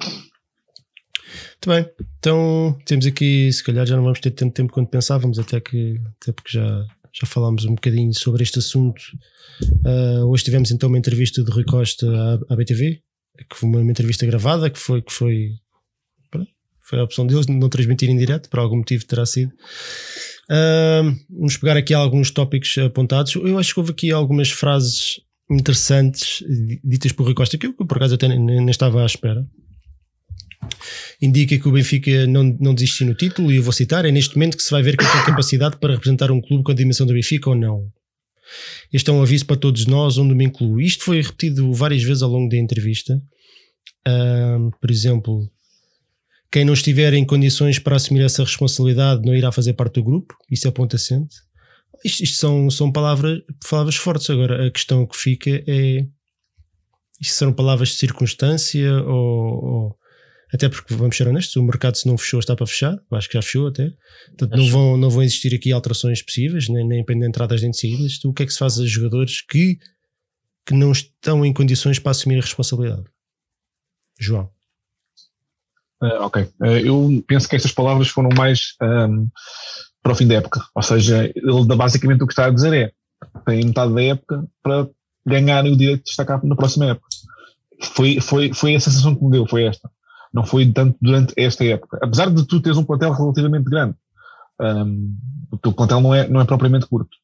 Muito 0.00 1.66
bem, 1.66 1.90
então 2.18 2.78
temos 2.84 3.04
aqui, 3.04 3.52
se 3.52 3.64
calhar 3.64 3.84
já 3.84 3.96
não 3.96 4.04
vamos 4.04 4.20
ter 4.20 4.30
tanto 4.30 4.54
tempo 4.54 4.72
quanto 4.72 4.90
pensávamos, 4.90 5.38
até 5.38 5.60
que 5.60 6.00
até 6.20 6.32
porque 6.32 6.52
já, 6.52 6.86
já 7.20 7.26
falámos 7.26 7.64
um 7.64 7.74
bocadinho 7.74 8.14
sobre 8.14 8.42
este 8.42 8.58
assunto 8.58 9.00
Uh, 9.84 10.24
hoje 10.26 10.44
tivemos 10.44 10.70
então 10.70 10.88
uma 10.88 10.98
entrevista 10.98 11.42
de 11.42 11.50
Rui 11.50 11.64
Costa 11.64 12.06
à, 12.06 12.52
à 12.52 12.56
BTV, 12.56 13.00
que 13.48 13.56
foi 13.56 13.68
uma, 13.68 13.80
uma, 13.80 13.90
entrevista 13.90 14.26
gravada, 14.26 14.70
que 14.70 14.78
foi, 14.78 15.02
que 15.02 15.12
foi, 15.12 15.50
foi 16.80 16.98
a 16.98 17.04
opção 17.04 17.26
deles 17.26 17.46
não 17.46 17.68
transmitir 17.68 18.08
em 18.08 18.16
direto, 18.16 18.48
por 18.48 18.60
algum 18.60 18.76
motivo 18.76 19.04
terá 19.06 19.26
sido. 19.26 19.52
Uh, 20.50 21.16
vamos 21.30 21.56
pegar 21.56 21.76
aqui 21.76 21.92
alguns 21.92 22.30
tópicos 22.30 22.76
apontados. 22.78 23.34
Eu 23.34 23.58
acho 23.58 23.74
que 23.74 23.80
houve 23.80 23.92
aqui 23.92 24.12
algumas 24.12 24.50
frases 24.50 25.20
interessantes 25.50 26.42
ditas 26.84 27.12
por 27.12 27.24
Rui 27.24 27.34
Costa, 27.34 27.58
que 27.58 27.66
eu 27.66 27.74
por 27.74 27.96
acaso 27.96 28.14
até 28.14 28.28
nem, 28.28 28.38
nem 28.38 28.70
estava 28.70 29.02
à 29.02 29.06
espera. 29.06 29.46
Indica 31.20 31.58
que 31.58 31.68
o 31.68 31.72
Benfica 31.72 32.26
não, 32.26 32.56
não 32.60 32.74
desistiu 32.74 33.06
no 33.06 33.14
título, 33.14 33.52
e 33.52 33.56
eu 33.56 33.62
vou 33.62 33.72
citar: 33.72 34.04
é 34.04 34.10
neste 34.10 34.36
momento 34.36 34.56
que 34.56 34.62
se 34.62 34.70
vai 34.70 34.82
ver 34.82 34.96
quem 34.96 35.10
tem 35.10 35.24
capacidade 35.24 35.76
para 35.76 35.94
representar 35.94 36.30
um 36.30 36.40
clube 36.40 36.64
com 36.64 36.72
a 36.72 36.74
dimensão 36.74 37.06
do 37.06 37.12
Benfica 37.12 37.50
ou 37.50 37.56
não. 37.56 37.90
Este 38.92 39.10
é 39.10 39.12
um 39.12 39.22
aviso 39.22 39.46
para 39.46 39.56
todos 39.56 39.86
nós, 39.86 40.16
onde 40.18 40.34
me 40.34 40.44
incluo. 40.44 40.80
Isto 40.80 41.04
foi 41.04 41.20
repetido 41.20 41.72
várias 41.72 42.02
vezes 42.02 42.22
ao 42.22 42.30
longo 42.30 42.48
da 42.48 42.56
entrevista. 42.56 43.20
Uh, 44.06 44.70
por 44.80 44.90
exemplo, 44.90 45.50
quem 46.50 46.64
não 46.64 46.72
estiver 46.72 47.12
em 47.12 47.26
condições 47.26 47.78
para 47.78 47.96
assumir 47.96 48.22
essa 48.22 48.42
responsabilidade 48.42 49.22
não 49.24 49.34
irá 49.34 49.52
fazer 49.52 49.74
parte 49.74 49.94
do 49.94 50.04
grupo. 50.04 50.34
Isso 50.50 50.66
é 50.66 50.70
ponto 50.70 50.96
assente. 50.96 51.36
Isto, 52.04 52.22
isto, 52.22 52.38
são, 52.38 52.70
são 52.70 52.90
palavras, 52.90 53.40
palavras 53.68 53.96
fortes. 53.96 54.30
Agora, 54.30 54.66
a 54.66 54.70
questão 54.70 55.06
que 55.06 55.16
fica 55.16 55.62
é: 55.66 56.06
isto 57.20 57.34
são 57.34 57.52
palavras 57.52 57.90
de 57.90 57.96
circunstância 57.96 59.02
ou, 59.02 59.64
ou 59.64 59.97
até 60.52 60.68
porque, 60.68 60.94
vamos 60.94 61.16
ser 61.16 61.28
honestos, 61.28 61.54
o 61.56 61.62
mercado 61.62 61.96
se 61.96 62.06
não 62.06 62.16
fechou 62.16 62.40
está 62.40 62.56
para 62.56 62.66
fechar, 62.66 62.98
acho 63.12 63.28
que 63.28 63.34
já 63.34 63.42
fechou 63.42 63.66
até, 63.68 63.92
portanto 64.28 64.56
não 64.56 64.68
vão, 64.68 64.96
não 64.96 65.10
vão 65.10 65.22
existir 65.22 65.54
aqui 65.54 65.72
alterações 65.72 66.22
possíveis, 66.22 66.68
nem, 66.68 66.86
nem 66.86 67.04
de 67.04 67.26
entradas 67.26 67.60
nem 67.60 67.70
de 67.70 67.78
saídas, 67.78 68.24
o 68.24 68.32
que 68.32 68.42
é 68.42 68.46
que 68.46 68.52
se 68.52 68.58
faz 68.58 68.78
a 68.78 68.86
jogadores 68.86 69.42
que, 69.42 69.78
que 70.66 70.74
não 70.74 70.92
estão 70.92 71.44
em 71.44 71.52
condições 71.52 71.98
para 71.98 72.12
assumir 72.12 72.38
a 72.38 72.42
responsabilidade? 72.42 73.04
João. 74.18 74.50
Uh, 76.02 76.22
ok, 76.22 76.42
uh, 76.42 76.66
eu 76.66 77.24
penso 77.26 77.48
que 77.48 77.56
estas 77.56 77.72
palavras 77.72 78.08
foram 78.08 78.30
mais 78.30 78.74
um, 78.80 79.28
para 80.02 80.12
o 80.12 80.14
fim 80.14 80.28
da 80.28 80.36
época, 80.36 80.64
ou 80.74 80.82
seja, 80.82 81.30
ele 81.34 81.64
basicamente 81.76 82.22
o 82.22 82.26
que 82.26 82.32
está 82.32 82.46
a 82.46 82.50
dizer 82.50 82.72
é 82.72 82.92
tem 83.44 83.64
metade 83.64 83.92
da 83.92 84.02
época 84.02 84.46
para 84.62 84.88
ganhar 85.26 85.64
o 85.64 85.76
direito 85.76 86.04
de 86.04 86.10
estar 86.10 86.24
cá 86.24 86.40
na 86.42 86.56
próxima 86.56 86.86
época. 86.86 87.08
Foi, 87.82 88.20
foi, 88.20 88.52
foi 88.54 88.76
a 88.76 88.80
sensação 88.80 89.14
que 89.14 89.24
me 89.24 89.30
deu, 89.32 89.46
foi 89.46 89.64
esta 89.64 89.90
não 90.32 90.44
foi 90.44 90.70
tanto 90.70 90.96
durante 91.00 91.34
esta 91.36 91.64
época. 91.64 91.98
Apesar 92.02 92.30
de 92.30 92.46
tu 92.46 92.60
teres 92.60 92.78
um 92.78 92.84
plantel 92.84 93.12
relativamente 93.12 93.64
grande, 93.64 93.94
um, 94.60 95.16
o 95.50 95.56
teu 95.56 95.72
plantel 95.72 96.00
não 96.00 96.14
é, 96.14 96.28
não 96.28 96.40
é 96.40 96.44
propriamente 96.44 96.86
curto. 96.86 97.16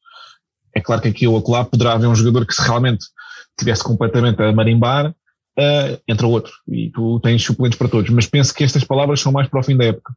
É 0.73 0.81
claro 0.81 1.01
que 1.01 1.07
aqui 1.07 1.27
ou 1.27 1.37
acolá 1.37 1.63
poderá 1.63 1.93
haver 1.93 2.07
um 2.07 2.15
jogador 2.15 2.45
que 2.45 2.53
se 2.53 2.61
realmente 2.61 3.05
estivesse 3.51 3.83
completamente 3.83 4.41
a 4.41 4.51
marimbar, 4.51 5.09
uh, 5.09 6.01
entra 6.07 6.27
outro. 6.27 6.53
E 6.67 6.89
tu 6.91 7.19
tens 7.21 7.43
suplentes 7.43 7.77
para 7.77 7.87
todos. 7.87 8.09
Mas 8.09 8.27
penso 8.27 8.53
que 8.53 8.63
estas 8.63 8.83
palavras 8.83 9.19
são 9.21 9.31
mais 9.31 9.47
para 9.47 9.59
o 9.59 9.63
fim 9.63 9.77
da 9.77 9.85
época. 9.85 10.13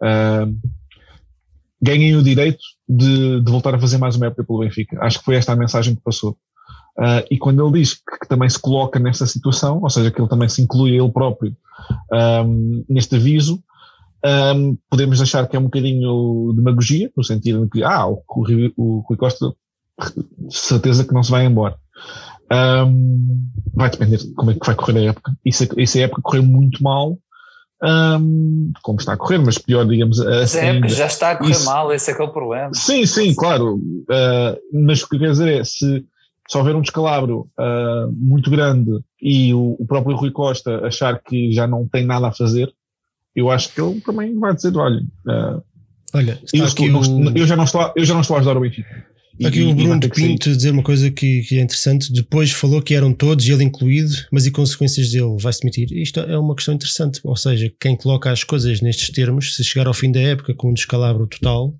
Uh, 0.00 0.56
ganhem 1.82 2.16
o 2.16 2.22
direito 2.22 2.62
de, 2.88 3.40
de, 3.40 3.50
voltar 3.50 3.74
a 3.74 3.78
fazer 3.78 3.98
mais 3.98 4.16
uma 4.16 4.26
época 4.26 4.44
pelo 4.44 4.60
Benfica. 4.60 4.98
Acho 5.04 5.18
que 5.18 5.24
foi 5.24 5.36
esta 5.36 5.52
a 5.52 5.56
mensagem 5.56 5.94
que 5.94 6.02
passou. 6.02 6.38
Uh, 6.98 7.22
e 7.30 7.36
quando 7.36 7.62
ele 7.62 7.80
diz 7.80 7.94
que, 7.94 8.18
que, 8.20 8.28
também 8.28 8.48
se 8.48 8.58
coloca 8.58 8.98
nesta 8.98 9.26
situação, 9.26 9.80
ou 9.82 9.90
seja, 9.90 10.10
que 10.10 10.20
ele 10.20 10.28
também 10.28 10.48
se 10.48 10.62
inclui 10.62 10.98
ele 10.98 11.10
próprio 11.10 11.54
um, 12.44 12.84
neste 12.88 13.16
aviso, 13.16 13.62
um, 14.24 14.76
podemos 14.90 15.20
achar 15.20 15.46
que 15.46 15.56
é 15.56 15.58
um 15.58 15.64
bocadinho 15.64 16.52
demagogia, 16.54 17.10
no 17.16 17.22
sentido 17.22 17.64
de 17.64 17.70
que, 17.70 17.84
ah, 17.84 18.06
o, 18.06 18.22
o, 18.76 19.04
Rui 19.06 19.16
Costa, 19.16 19.52
certeza 20.50 21.04
que 21.04 21.14
não 21.14 21.22
se 21.22 21.30
vai 21.30 21.44
embora. 21.44 21.76
Um, 22.50 23.44
vai 23.74 23.90
depender 23.90 24.18
de 24.18 24.32
como 24.32 24.50
é 24.50 24.54
que 24.54 24.66
vai 24.66 24.74
correr 24.74 24.98
a 24.98 25.10
época. 25.10 25.32
E 25.44 25.52
se, 25.52 25.68
e 25.76 25.86
se 25.86 26.00
a 26.00 26.06
época 26.06 26.22
correr 26.22 26.42
muito 26.42 26.82
mal, 26.82 27.18
um, 27.82 28.72
como 28.82 28.98
está 28.98 29.12
a 29.12 29.16
correr, 29.16 29.38
mas 29.38 29.58
pior, 29.58 29.86
digamos. 29.86 30.18
Mas 30.18 30.56
a 30.56 30.64
época 30.64 30.88
já 30.88 31.06
está 31.06 31.32
a 31.32 31.36
correr 31.36 31.50
isso, 31.50 31.66
mal, 31.66 31.92
esse 31.92 32.10
é 32.10 32.14
que 32.14 32.22
é 32.22 32.24
o 32.24 32.32
problema. 32.32 32.70
Sim, 32.72 33.04
sim, 33.04 33.34
claro. 33.34 33.74
Uh, 33.76 34.84
mas 34.84 35.02
o 35.02 35.08
que 35.08 35.18
quer 35.18 35.30
dizer 35.30 35.48
é, 35.48 35.64
se, 35.64 36.04
se 36.48 36.56
houver 36.56 36.76
um 36.76 36.80
descalabro 36.80 37.48
uh, 37.58 38.12
muito 38.12 38.50
grande 38.50 38.90
e 39.20 39.52
o, 39.52 39.76
o, 39.78 39.86
próprio 39.86 40.16
Rui 40.16 40.30
Costa 40.30 40.86
achar 40.86 41.20
que 41.22 41.52
já 41.52 41.66
não 41.66 41.88
tem 41.88 42.04
nada 42.04 42.28
a 42.28 42.32
fazer, 42.32 42.72
eu 43.34 43.50
acho 43.50 43.72
que 43.72 43.80
ele 43.80 44.00
também 44.00 44.38
vai 44.38 44.54
dizer, 44.54 44.76
olha, 44.76 45.00
uh, 45.00 45.62
olha 46.14 46.40
eu, 46.52 46.64
estou, 46.64 46.86
o... 46.86 47.36
eu, 47.36 47.46
já 47.46 47.56
não 47.56 47.64
estou, 47.64 47.92
eu 47.96 48.04
já 48.04 48.14
não 48.14 48.20
estou 48.20 48.36
a 48.36 48.40
ajudar 48.40 48.56
o 48.56 48.60
Benfica. 48.60 49.06
Aqui 49.44 49.62
o 49.62 49.74
Bruno 49.74 50.00
de 50.00 50.08
Pinto 50.08 50.56
dizer 50.56 50.70
uma 50.70 50.82
coisa 50.82 51.10
que, 51.10 51.42
que, 51.42 51.58
é 51.58 51.62
interessante. 51.62 52.10
Depois 52.10 52.52
falou 52.52 52.80
que 52.80 52.94
eram 52.94 53.12
todos, 53.12 53.46
ele 53.46 53.64
incluído, 53.64 54.14
mas 54.32 54.46
e 54.46 54.50
consequências 54.50 55.10
dele? 55.10 55.36
Vai-se 55.38 55.60
demitir? 55.60 55.92
Isto 55.92 56.20
é 56.20 56.38
uma 56.38 56.54
questão 56.54 56.72
interessante. 56.72 57.20
Ou 57.22 57.36
seja, 57.36 57.70
quem 57.78 57.94
coloca 57.96 58.30
as 58.30 58.42
coisas 58.42 58.80
nestes 58.80 59.10
termos, 59.10 59.54
se 59.54 59.62
chegar 59.62 59.86
ao 59.86 59.94
fim 59.94 60.10
da 60.10 60.20
época 60.20 60.54
com 60.54 60.70
um 60.70 60.74
descalabro 60.74 61.26
total, 61.26 61.74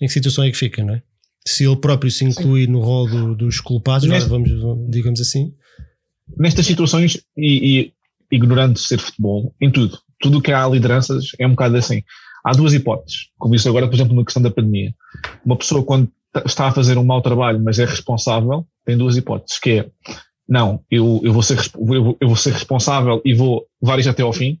em 0.00 0.06
que 0.06 0.12
situação 0.12 0.44
é 0.44 0.50
que 0.50 0.56
fica, 0.56 0.82
não 0.82 0.94
é? 0.94 1.02
Se 1.46 1.64
ele 1.64 1.76
próprio 1.76 2.10
se 2.10 2.24
inclui 2.24 2.64
Sim. 2.64 2.72
no 2.72 2.80
rol 2.80 3.08
do, 3.08 3.34
dos 3.34 3.60
culpados, 3.60 4.08
Neste, 4.08 4.28
vamos, 4.28 4.50
digamos 4.88 5.20
assim. 5.20 5.52
Nestas 6.38 6.66
situações, 6.66 7.20
e, 7.36 7.80
e 7.80 7.92
ignorando 8.34 8.78
ser 8.78 8.98
futebol, 8.98 9.54
em 9.60 9.70
tudo, 9.70 9.98
tudo 10.20 10.40
que 10.40 10.52
há 10.52 10.66
lideranças 10.66 11.26
é 11.38 11.46
um 11.46 11.50
bocado 11.50 11.76
assim. 11.76 12.02
Há 12.44 12.52
duas 12.52 12.72
hipóteses, 12.72 13.28
como 13.38 13.54
isso 13.54 13.68
agora, 13.68 13.86
por 13.86 13.94
exemplo, 13.94 14.16
na 14.16 14.24
questão 14.24 14.42
da 14.42 14.50
pandemia. 14.50 14.94
Uma 15.44 15.56
pessoa, 15.56 15.84
quando 15.84 16.10
está 16.46 16.68
a 16.68 16.72
fazer 16.72 16.98
um 16.98 17.04
mau 17.04 17.22
trabalho, 17.22 17.62
mas 17.62 17.78
é 17.78 17.84
responsável, 17.84 18.66
tem 18.84 18.96
duas 18.96 19.16
hipóteses, 19.16 19.58
que 19.58 19.70
é, 19.70 19.90
não, 20.48 20.82
eu, 20.90 21.20
eu, 21.24 21.32
vou, 21.32 21.42
ser, 21.42 21.58
eu, 21.74 22.16
eu 22.20 22.28
vou 22.28 22.36
ser 22.36 22.52
responsável 22.52 23.20
e 23.24 23.34
vou 23.34 23.66
levar 23.82 23.98
isto 23.98 24.10
até 24.10 24.22
ao 24.22 24.32
fim, 24.32 24.58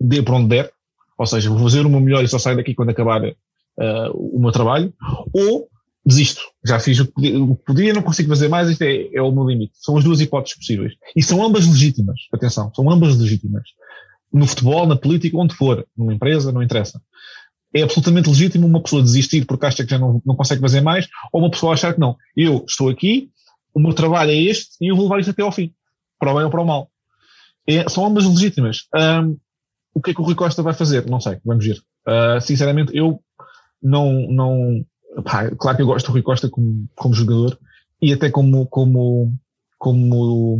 dê 0.00 0.22
por 0.22 0.34
onde 0.34 0.48
der, 0.48 0.70
ou 1.18 1.26
seja, 1.26 1.50
vou 1.50 1.58
fazer 1.58 1.84
o 1.84 1.90
meu 1.90 2.00
melhor 2.00 2.24
e 2.24 2.28
só 2.28 2.38
saio 2.38 2.56
daqui 2.56 2.74
quando 2.74 2.90
acabar 2.90 3.22
uh, 3.22 3.34
o 4.14 4.40
meu 4.40 4.52
trabalho, 4.52 4.92
ou 5.32 5.68
desisto, 6.04 6.40
já 6.64 6.80
fiz 6.80 6.98
o 7.00 7.06
que 7.06 7.64
podia, 7.64 7.92
não 7.92 8.02
consigo 8.02 8.28
fazer 8.28 8.48
mais, 8.48 8.68
isto 8.68 8.82
é, 8.82 9.08
é, 9.14 9.22
o 9.22 9.30
meu 9.30 9.44
limite. 9.44 9.72
São 9.76 9.96
as 9.96 10.04
duas 10.04 10.20
hipóteses 10.20 10.58
possíveis. 10.58 10.94
E 11.14 11.22
são 11.22 11.44
ambas 11.44 11.66
legítimas, 11.66 12.20
atenção, 12.32 12.72
são 12.74 12.90
ambas 12.90 13.16
legítimas 13.16 13.62
no 14.32 14.46
futebol, 14.46 14.86
na 14.86 14.96
política, 14.96 15.36
onde 15.36 15.54
for, 15.54 15.86
numa 15.96 16.14
empresa, 16.14 16.50
não 16.50 16.62
interessa. 16.62 17.00
É 17.74 17.82
absolutamente 17.82 18.28
legítimo 18.28 18.66
uma 18.66 18.82
pessoa 18.82 19.02
desistir 19.02 19.46
porque 19.46 19.66
acha 19.66 19.84
que 19.84 19.90
já 19.90 19.98
não, 19.98 20.20
não 20.26 20.34
consegue 20.34 20.60
fazer 20.60 20.80
mais, 20.80 21.08
ou 21.32 21.40
uma 21.40 21.50
pessoa 21.50 21.74
achar 21.74 21.94
que 21.94 22.00
não. 22.00 22.16
Eu 22.36 22.64
estou 22.66 22.88
aqui, 22.88 23.30
o 23.74 23.80
meu 23.80 23.92
trabalho 23.92 24.30
é 24.30 24.36
este 24.36 24.76
e 24.80 24.90
eu 24.90 24.96
vou 24.96 25.04
levar 25.04 25.20
isto 25.20 25.30
até 25.30 25.42
ao 25.42 25.52
fim, 25.52 25.72
para 26.18 26.32
o 26.32 26.34
bem 26.34 26.44
ou 26.44 26.50
para 26.50 26.60
o 26.60 26.66
mal. 26.66 26.90
É, 27.66 27.88
são 27.88 28.04
ambas 28.04 28.24
legítimas. 28.24 28.88
Um, 28.94 29.36
o 29.94 30.00
que 30.00 30.10
é 30.10 30.14
que 30.14 30.20
o 30.20 30.24
Rui 30.24 30.34
Costa 30.34 30.62
vai 30.62 30.74
fazer? 30.74 31.06
Não 31.06 31.20
sei, 31.20 31.38
vamos 31.44 31.64
ver. 31.64 31.78
Uh, 32.06 32.40
sinceramente, 32.40 32.96
eu 32.96 33.22
não. 33.82 34.26
não 34.28 34.84
pá, 35.24 35.50
claro 35.50 35.76
que 35.76 35.82
eu 35.82 35.86
gosto 35.86 36.06
do 36.06 36.12
Rui 36.12 36.22
Costa 36.22 36.48
como, 36.48 36.88
como 36.94 37.14
jogador 37.14 37.58
e 38.00 38.12
até 38.12 38.30
como, 38.30 38.66
como, 38.66 39.32
como, 39.78 40.58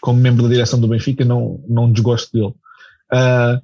como 0.00 0.18
membro 0.18 0.42
da 0.42 0.48
direção 0.48 0.80
do 0.80 0.88
Benfica, 0.88 1.24
não, 1.24 1.62
não 1.68 1.92
desgosto 1.92 2.32
dele. 2.32 2.54
Uh, 3.12 3.60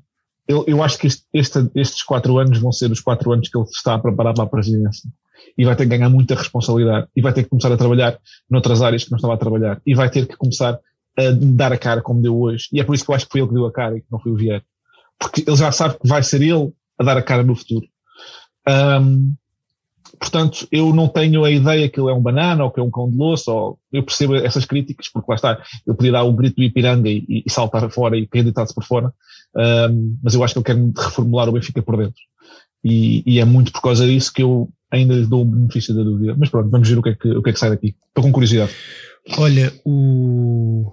eu, 0.47 0.65
eu, 0.66 0.82
acho 0.82 0.98
que 0.98 1.06
este, 1.06 1.24
este, 1.32 1.70
estes 1.74 2.02
quatro 2.02 2.39
anos 2.39 2.59
vão 2.59 2.73
ser 2.73 2.90
os 2.90 3.01
quatro 3.01 3.32
anos 3.32 3.48
que 3.48 3.59
ele 3.59 3.66
está 3.66 3.94
a 3.94 3.98
preparar 3.98 4.35
para 4.35 4.44
a 4.44 4.48
presidência. 4.48 5.10
E 5.56 5.65
vai 5.65 5.74
ter 5.74 5.85
que 5.85 5.90
ganhar 5.90 6.09
muita 6.09 6.35
responsabilidade. 6.35 7.09
E 7.15 7.20
vai 7.20 7.32
ter 7.32 7.43
que 7.43 7.51
começar 7.51 7.73
a 7.73 7.77
trabalhar 7.77 8.19
noutras 8.48 8.81
áreas 8.81 9.05
que 9.05 9.10
não 9.10 9.16
estava 9.16 9.35
a 9.35 9.39
trabalhar. 9.39 9.81
E 9.85 9.94
vai 9.94 10.09
ter 10.09 10.27
que 10.27 10.36
começar 10.36 10.78
a 11.19 11.23
dar 11.32 11.73
a 11.73 11.78
cara 11.78 12.01
como 12.01 12.23
deu 12.23 12.39
hoje. 12.39 12.69
E 12.73 12.81
é 12.81 12.85
por 12.85 12.94
isso 12.94 13.05
que 13.05 13.10
eu 13.10 13.15
acho 13.15 13.27
que 13.27 13.32
foi 13.32 13.40
ele 13.40 13.48
que 13.48 13.55
deu 13.55 13.66
a 13.66 13.73
cara 13.73 13.97
e 13.97 14.01
que 14.01 14.06
não 14.10 14.20
foi 14.20 14.32
o 14.32 14.36
Vieira. 14.36 14.65
Porque 15.19 15.44
ele 15.47 15.56
já 15.56 15.73
sabe 15.73 15.98
que 15.98 16.09
vai 16.09 16.23
ser 16.23 16.40
ele 16.40 16.73
a 16.98 17.05
dar 17.05 17.16
a 17.16 17.23
cara 17.23 17.43
no 17.43 17.56
futuro. 17.56 17.86
Um, 18.69 19.35
portanto, 20.18 20.66
eu 20.70 20.94
não 20.94 21.08
tenho 21.08 21.44
a 21.44 21.50
ideia 21.50 21.88
que 21.88 22.00
ele 22.00 22.10
é 22.10 22.14
um 22.14 22.22
banana 22.22 22.64
ou 22.64 22.70
que 22.70 22.80
é 22.80 22.82
um 22.82 22.90
cão 22.90 23.10
de 23.10 23.16
louça, 23.16 23.50
ou 23.50 23.78
eu 23.92 24.02
percebo 24.02 24.34
essas 24.36 24.64
críticas, 24.64 25.08
porque 25.08 25.30
lá 25.30 25.36
está, 25.36 25.62
eu 25.86 25.94
podia 25.94 26.12
dar 26.12 26.24
o 26.24 26.32
grito 26.32 26.56
do 26.56 26.62
Ipiranga 26.62 27.08
e, 27.08 27.42
e 27.46 27.50
saltar 27.50 27.88
fora 27.90 28.16
e 28.16 28.26
deitado 28.26 28.72
por 28.74 28.84
fora, 28.84 29.12
um, 29.90 30.18
mas 30.22 30.34
eu 30.34 30.42
acho 30.42 30.54
que 30.54 30.70
ele 30.70 30.92
quer 30.92 31.02
reformular 31.02 31.48
o 31.48 31.52
Benfica 31.52 31.82
por 31.82 31.96
dentro. 31.96 32.20
E, 32.84 33.22
e, 33.26 33.40
é 33.40 33.44
muito 33.44 33.72
por 33.72 33.82
causa 33.82 34.06
disso 34.06 34.32
que 34.32 34.42
eu 34.42 34.68
ainda 34.90 35.14
lhe 35.14 35.26
dou 35.26 35.42
o 35.42 35.44
benefício 35.44 35.94
da 35.94 36.02
dúvida. 36.02 36.34
Mas 36.38 36.48
pronto, 36.48 36.70
vamos 36.70 36.88
ver 36.88 36.98
o 36.98 37.02
que 37.02 37.10
é 37.10 37.14
que, 37.14 37.28
o 37.28 37.42
que, 37.42 37.50
é 37.50 37.52
que 37.52 37.58
sai 37.58 37.70
daqui. 37.70 37.94
Estou 38.08 38.24
com 38.24 38.32
curiosidade. 38.32 38.72
Olha, 39.36 39.72
o... 39.84 40.92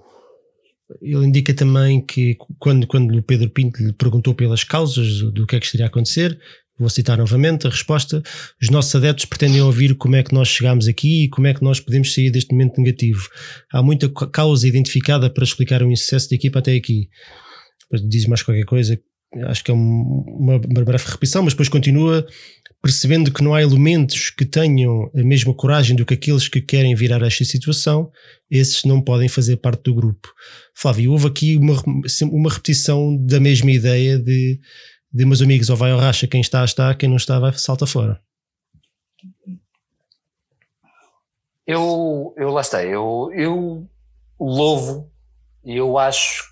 ele 1.00 1.26
indica 1.26 1.54
também 1.54 2.04
que 2.04 2.36
quando, 2.58 2.86
quando 2.86 3.16
o 3.16 3.22
Pedro 3.22 3.48
Pinto 3.50 3.82
lhe 3.82 3.92
perguntou 3.92 4.34
pelas 4.34 4.64
causas 4.64 5.20
do, 5.20 5.30
do 5.30 5.46
que 5.46 5.56
é 5.56 5.60
que 5.60 5.66
estaria 5.66 5.86
a 5.86 5.88
acontecer, 5.88 6.38
Vou 6.78 6.90
citar 6.90 7.16
novamente 7.16 7.66
a 7.66 7.70
resposta. 7.70 8.22
Os 8.60 8.68
nossos 8.68 8.94
adeptos 8.94 9.24
pretendem 9.24 9.62
ouvir 9.62 9.94
como 9.94 10.16
é 10.16 10.22
que 10.22 10.34
nós 10.34 10.48
chegámos 10.48 10.86
aqui 10.86 11.24
e 11.24 11.28
como 11.28 11.46
é 11.46 11.54
que 11.54 11.62
nós 11.62 11.80
podemos 11.80 12.12
sair 12.12 12.30
deste 12.30 12.52
momento 12.52 12.78
negativo. 12.80 13.28
Há 13.72 13.82
muita 13.82 14.10
causa 14.10 14.68
identificada 14.68 15.30
para 15.30 15.44
explicar 15.44 15.82
o 15.82 15.90
insucesso 15.90 16.28
da 16.28 16.36
equipa 16.36 16.58
até 16.58 16.74
aqui. 16.74 17.08
Depois 17.80 18.06
diz 18.08 18.26
mais 18.26 18.42
qualquer 18.42 18.64
coisa, 18.64 19.00
acho 19.44 19.64
que 19.64 19.70
é 19.70 19.74
uma, 19.74 20.56
uma 20.56 20.84
breve 20.84 21.04
repetição, 21.06 21.42
mas 21.42 21.54
depois 21.54 21.68
continua 21.68 22.26
percebendo 22.82 23.32
que 23.32 23.42
não 23.42 23.54
há 23.54 23.62
elementos 23.62 24.30
que 24.30 24.44
tenham 24.44 25.10
a 25.14 25.22
mesma 25.22 25.52
coragem 25.52 25.96
do 25.96 26.06
que 26.06 26.14
aqueles 26.14 26.46
que 26.46 26.60
querem 26.60 26.94
virar 26.94 27.22
esta 27.22 27.44
situação, 27.44 28.10
esses 28.50 28.84
não 28.84 29.00
podem 29.00 29.28
fazer 29.28 29.56
parte 29.56 29.82
do 29.84 29.94
grupo. 29.94 30.32
Flávio, 30.74 31.10
houve 31.10 31.26
aqui 31.26 31.56
uma, 31.56 31.82
uma 32.30 32.50
repetição 32.50 33.16
da 33.26 33.40
mesma 33.40 33.72
ideia 33.72 34.18
de 34.18 34.60
de 35.12 35.24
meus 35.24 35.42
amigos, 35.42 35.70
ou 35.70 35.76
vai 35.76 35.90
ao 35.90 35.98
racha, 35.98 36.26
quem 36.26 36.40
está, 36.40 36.64
está, 36.64 36.94
quem 36.94 37.08
não 37.08 37.16
está, 37.16 37.38
vai 37.38 37.52
salta 37.52 37.86
fora. 37.86 38.20
Eu, 41.66 42.34
eu 42.36 42.50
lá 42.50 42.60
está, 42.60 42.84
eu, 42.84 43.30
eu 43.34 43.88
louvo 44.38 45.10
eu 45.66 45.98
acho, 45.98 46.44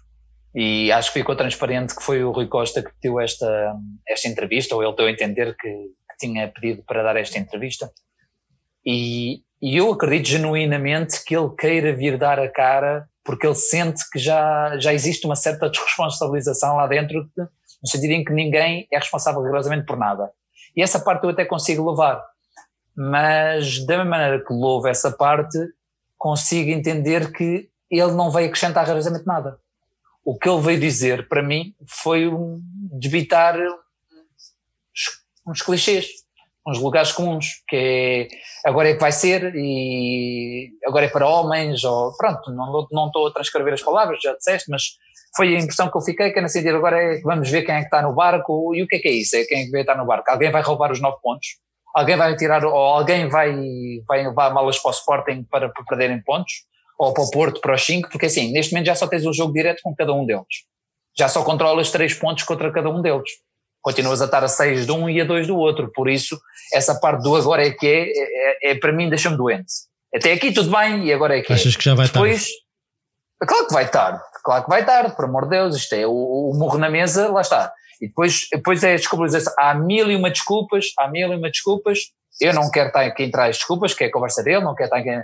e 0.54 0.90
acho 0.90 1.12
que 1.12 1.20
ficou 1.20 1.36
transparente 1.36 1.94
que 1.94 2.02
foi 2.02 2.24
o 2.24 2.32
Rui 2.32 2.48
Costa 2.48 2.82
que 2.82 2.92
pediu 2.94 3.20
esta, 3.20 3.74
esta 4.08 4.28
entrevista, 4.28 4.74
ou 4.74 4.82
ele 4.82 4.96
deu 4.96 5.06
a 5.06 5.10
entender 5.10 5.56
que, 5.56 5.68
que 5.68 6.16
tinha 6.18 6.48
pedido 6.48 6.82
para 6.82 7.02
dar 7.02 7.16
esta 7.16 7.38
entrevista. 7.38 7.90
E, 8.84 9.42
e 9.62 9.76
eu 9.76 9.92
acredito 9.92 10.30
genuinamente 10.30 11.24
que 11.24 11.36
ele 11.36 11.54
queira 11.56 11.94
vir 11.94 12.18
dar 12.18 12.40
a 12.40 12.50
cara 12.50 13.08
porque 13.24 13.46
ele 13.46 13.54
sente 13.54 14.02
que 14.12 14.18
já, 14.18 14.76
já 14.78 14.92
existe 14.92 15.24
uma 15.24 15.36
certa 15.36 15.70
desresponsabilização 15.70 16.76
lá 16.76 16.86
dentro 16.86 17.24
de, 17.24 17.46
no 17.84 17.90
sentido 17.90 18.12
em 18.12 18.24
que 18.24 18.32
ninguém 18.32 18.88
é 18.90 18.98
responsável 18.98 19.42
rigorosamente 19.42 19.84
por 19.84 19.98
nada. 19.98 20.32
E 20.74 20.82
essa 20.82 20.98
parte 20.98 21.24
eu 21.24 21.30
até 21.30 21.44
consigo 21.44 21.82
louvar, 21.82 22.24
mas 22.96 23.84
da 23.84 23.98
mesma 23.98 24.10
maneira 24.10 24.42
que 24.42 24.54
louvo 24.54 24.88
essa 24.88 25.12
parte, 25.12 25.58
consigo 26.16 26.70
entender 26.70 27.30
que 27.30 27.68
ele 27.90 28.12
não 28.12 28.30
veio 28.30 28.46
acrescentar 28.46 28.84
rigorosamente 28.84 29.26
nada. 29.26 29.60
O 30.24 30.38
que 30.38 30.48
ele 30.48 30.62
veio 30.62 30.80
dizer 30.80 31.28
para 31.28 31.42
mim 31.42 31.74
foi 31.86 32.26
um, 32.26 32.58
debitar 32.98 33.54
uns 35.46 35.60
clichês, 35.60 36.06
uns 36.66 36.78
lugares 36.78 37.12
comuns, 37.12 37.62
que 37.68 37.76
é 37.76 38.28
agora 38.66 38.88
é 38.88 38.94
que 38.94 39.00
vai 39.00 39.12
ser 39.12 39.54
e 39.54 40.70
agora 40.86 41.04
é 41.04 41.10
para 41.10 41.28
homens, 41.28 41.84
ou 41.84 42.16
pronto, 42.16 42.50
não, 42.50 42.88
não 42.90 43.06
estou 43.08 43.26
a 43.26 43.30
transcrever 43.30 43.74
as 43.74 43.82
palavras, 43.82 44.22
já 44.22 44.34
disseste, 44.34 44.70
mas 44.70 44.96
foi 45.36 45.56
a 45.56 45.58
impressão 45.58 45.90
que 45.90 45.96
eu 45.96 46.00
fiquei, 46.00 46.30
que 46.30 46.38
é 46.38 46.42
no 46.42 46.48
sentido 46.48 46.76
agora 46.76 46.96
é 46.96 47.16
que 47.16 47.22
vamos 47.22 47.50
ver 47.50 47.62
quem 47.62 47.74
é 47.74 47.78
que 47.78 47.84
está 47.86 48.02
no 48.02 48.14
barco, 48.14 48.74
e 48.74 48.82
o 48.82 48.86
que 48.86 48.96
é 48.96 48.98
que 48.98 49.08
é 49.08 49.12
isso? 49.12 49.36
É 49.36 49.44
quem 49.44 49.62
é 49.62 49.64
que 49.64 49.70
vai 49.70 49.80
estar 49.80 49.96
no 49.96 50.06
barco? 50.06 50.30
Alguém 50.30 50.50
vai 50.50 50.62
roubar 50.62 50.92
os 50.92 51.00
nove 51.00 51.18
pontos? 51.22 51.48
Alguém 51.94 52.16
vai 52.16 52.36
tirar, 52.36 52.64
ou 52.64 52.74
alguém 52.74 53.28
vai, 53.28 53.54
vai 54.06 54.26
levar 54.26 54.52
malas 54.52 54.78
para 54.78 54.90
o 54.90 54.94
Sporting 54.94 55.44
para, 55.50 55.68
para 55.68 55.84
perderem 55.84 56.22
pontos? 56.22 56.52
Ou 56.98 57.12
para 57.12 57.24
o 57.24 57.30
Porto, 57.30 57.60
para 57.60 57.74
os 57.74 57.84
cinco? 57.84 58.08
Porque 58.08 58.26
assim, 58.26 58.52
neste 58.52 58.72
momento 58.72 58.86
já 58.86 58.94
só 58.94 59.06
tens 59.06 59.26
o 59.26 59.32
jogo 59.32 59.52
direto 59.52 59.80
com 59.82 59.94
cada 59.94 60.12
um 60.12 60.24
deles. 60.24 60.64
Já 61.16 61.28
só 61.28 61.42
controlas 61.42 61.90
três 61.90 62.14
pontos 62.14 62.44
contra 62.44 62.72
cada 62.72 62.88
um 62.88 63.02
deles. 63.02 63.30
continuas 63.80 64.22
a 64.22 64.24
estar 64.24 64.42
a 64.42 64.48
6 64.48 64.86
de 64.86 64.92
um 64.92 65.08
e 65.10 65.20
a 65.20 65.24
2 65.24 65.46
do 65.46 65.56
outro, 65.56 65.90
por 65.92 66.08
isso 66.08 66.40
essa 66.72 66.98
parte 66.98 67.22
do 67.22 67.36
agora 67.36 67.66
é 67.66 67.70
que 67.70 67.86
é, 67.86 68.08
é, 68.08 68.70
é 68.70 68.74
para 68.76 68.92
mim 68.92 69.08
deixa-me 69.08 69.36
doente. 69.36 69.72
Até 70.14 70.32
aqui 70.32 70.52
tudo 70.52 70.70
bem 70.70 71.04
e 71.04 71.12
agora 71.12 71.36
é 71.38 71.42
que 71.42 71.52
Achas 71.52 71.74
é. 71.74 71.76
que 71.76 71.84
já 71.84 71.94
vai 71.94 72.06
Depois, 72.06 72.42
tarde? 72.42 72.63
Claro 73.46 73.66
que 73.66 73.74
vai 73.74 73.88
tarde, 73.88 74.20
claro 74.42 74.64
que 74.64 74.70
vai 74.70 74.84
tarde, 74.84 75.14
por 75.16 75.24
amor 75.24 75.44
de 75.44 75.50
Deus, 75.50 75.76
isto 75.76 75.94
é 75.94 76.06
o, 76.06 76.12
o 76.12 76.54
morro 76.56 76.78
na 76.78 76.88
mesa, 76.88 77.28
lá 77.28 77.40
está. 77.40 77.72
E 78.00 78.08
depois, 78.08 78.48
depois 78.52 78.82
é 78.82 78.92
a 78.92 78.96
desculpabilização, 78.96 79.52
há 79.58 79.74
mil 79.74 80.10
e 80.10 80.16
uma 80.16 80.30
desculpas, 80.30 80.86
há 80.98 81.08
mil 81.08 81.32
e 81.32 81.36
uma 81.36 81.50
desculpas, 81.50 81.98
eu 82.40 82.52
não 82.52 82.70
quero 82.70 82.88
estar 82.88 83.08
quem 83.12 83.30
traz 83.30 83.56
desculpas, 83.56 83.94
que 83.94 84.04
é 84.04 84.06
a 84.08 84.12
conversa 84.12 84.42
dele, 84.42 84.64
não 84.64 84.74
quero 84.74 84.88
estar 84.88 85.02
quem... 85.02 85.22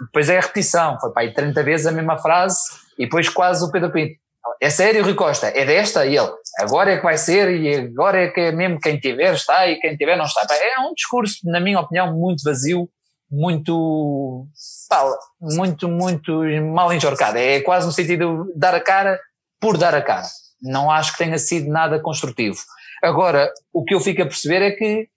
Depois 0.00 0.28
é 0.28 0.38
a 0.38 0.40
repetição, 0.40 0.98
foi 1.00 1.10
para 1.12 1.22
aí 1.22 1.34
30 1.34 1.62
vezes 1.64 1.86
a 1.86 1.92
mesma 1.92 2.16
frase 2.18 2.58
e 2.96 3.04
depois 3.04 3.28
quase 3.28 3.64
o 3.64 3.72
Pedro 3.72 3.90
Pinto. 3.90 4.14
É 4.60 4.70
sério, 4.70 5.02
Rui 5.02 5.14
Costa? 5.14 5.48
É 5.48 5.64
desta? 5.64 6.06
E 6.06 6.16
ele, 6.16 6.30
agora 6.60 6.92
é 6.92 6.96
que 6.96 7.02
vai 7.02 7.18
ser 7.18 7.50
e 7.50 7.74
agora 7.74 8.22
é 8.22 8.28
que 8.28 8.40
é 8.40 8.52
mesmo 8.52 8.78
quem 8.78 8.98
tiver 8.98 9.34
está 9.34 9.66
e 9.66 9.80
quem 9.80 9.96
tiver 9.96 10.16
não 10.16 10.26
está. 10.26 10.46
É 10.54 10.80
um 10.80 10.94
discurso, 10.94 11.38
na 11.44 11.58
minha 11.58 11.80
opinião, 11.80 12.14
muito 12.14 12.44
vazio, 12.44 12.88
muito, 13.30 14.46
pá, 14.88 15.04
muito, 15.40 15.88
muito 15.88 16.32
mal 16.74 16.92
enjorcado. 16.92 17.38
É 17.38 17.60
quase 17.60 17.86
no 17.86 17.92
sentido 17.92 18.44
de 18.44 18.58
dar 18.58 18.74
a 18.74 18.80
cara 18.80 19.20
por 19.60 19.78
dar 19.78 19.94
a 19.94 20.02
cara. 20.02 20.26
Não 20.62 20.90
acho 20.90 21.12
que 21.12 21.18
tenha 21.18 21.38
sido 21.38 21.70
nada 21.70 22.00
construtivo. 22.00 22.58
Agora, 23.02 23.52
o 23.72 23.84
que 23.84 23.94
eu 23.94 24.00
fico 24.00 24.22
a 24.22 24.26
perceber 24.26 24.62
é 24.62 24.70
que, 24.70 25.08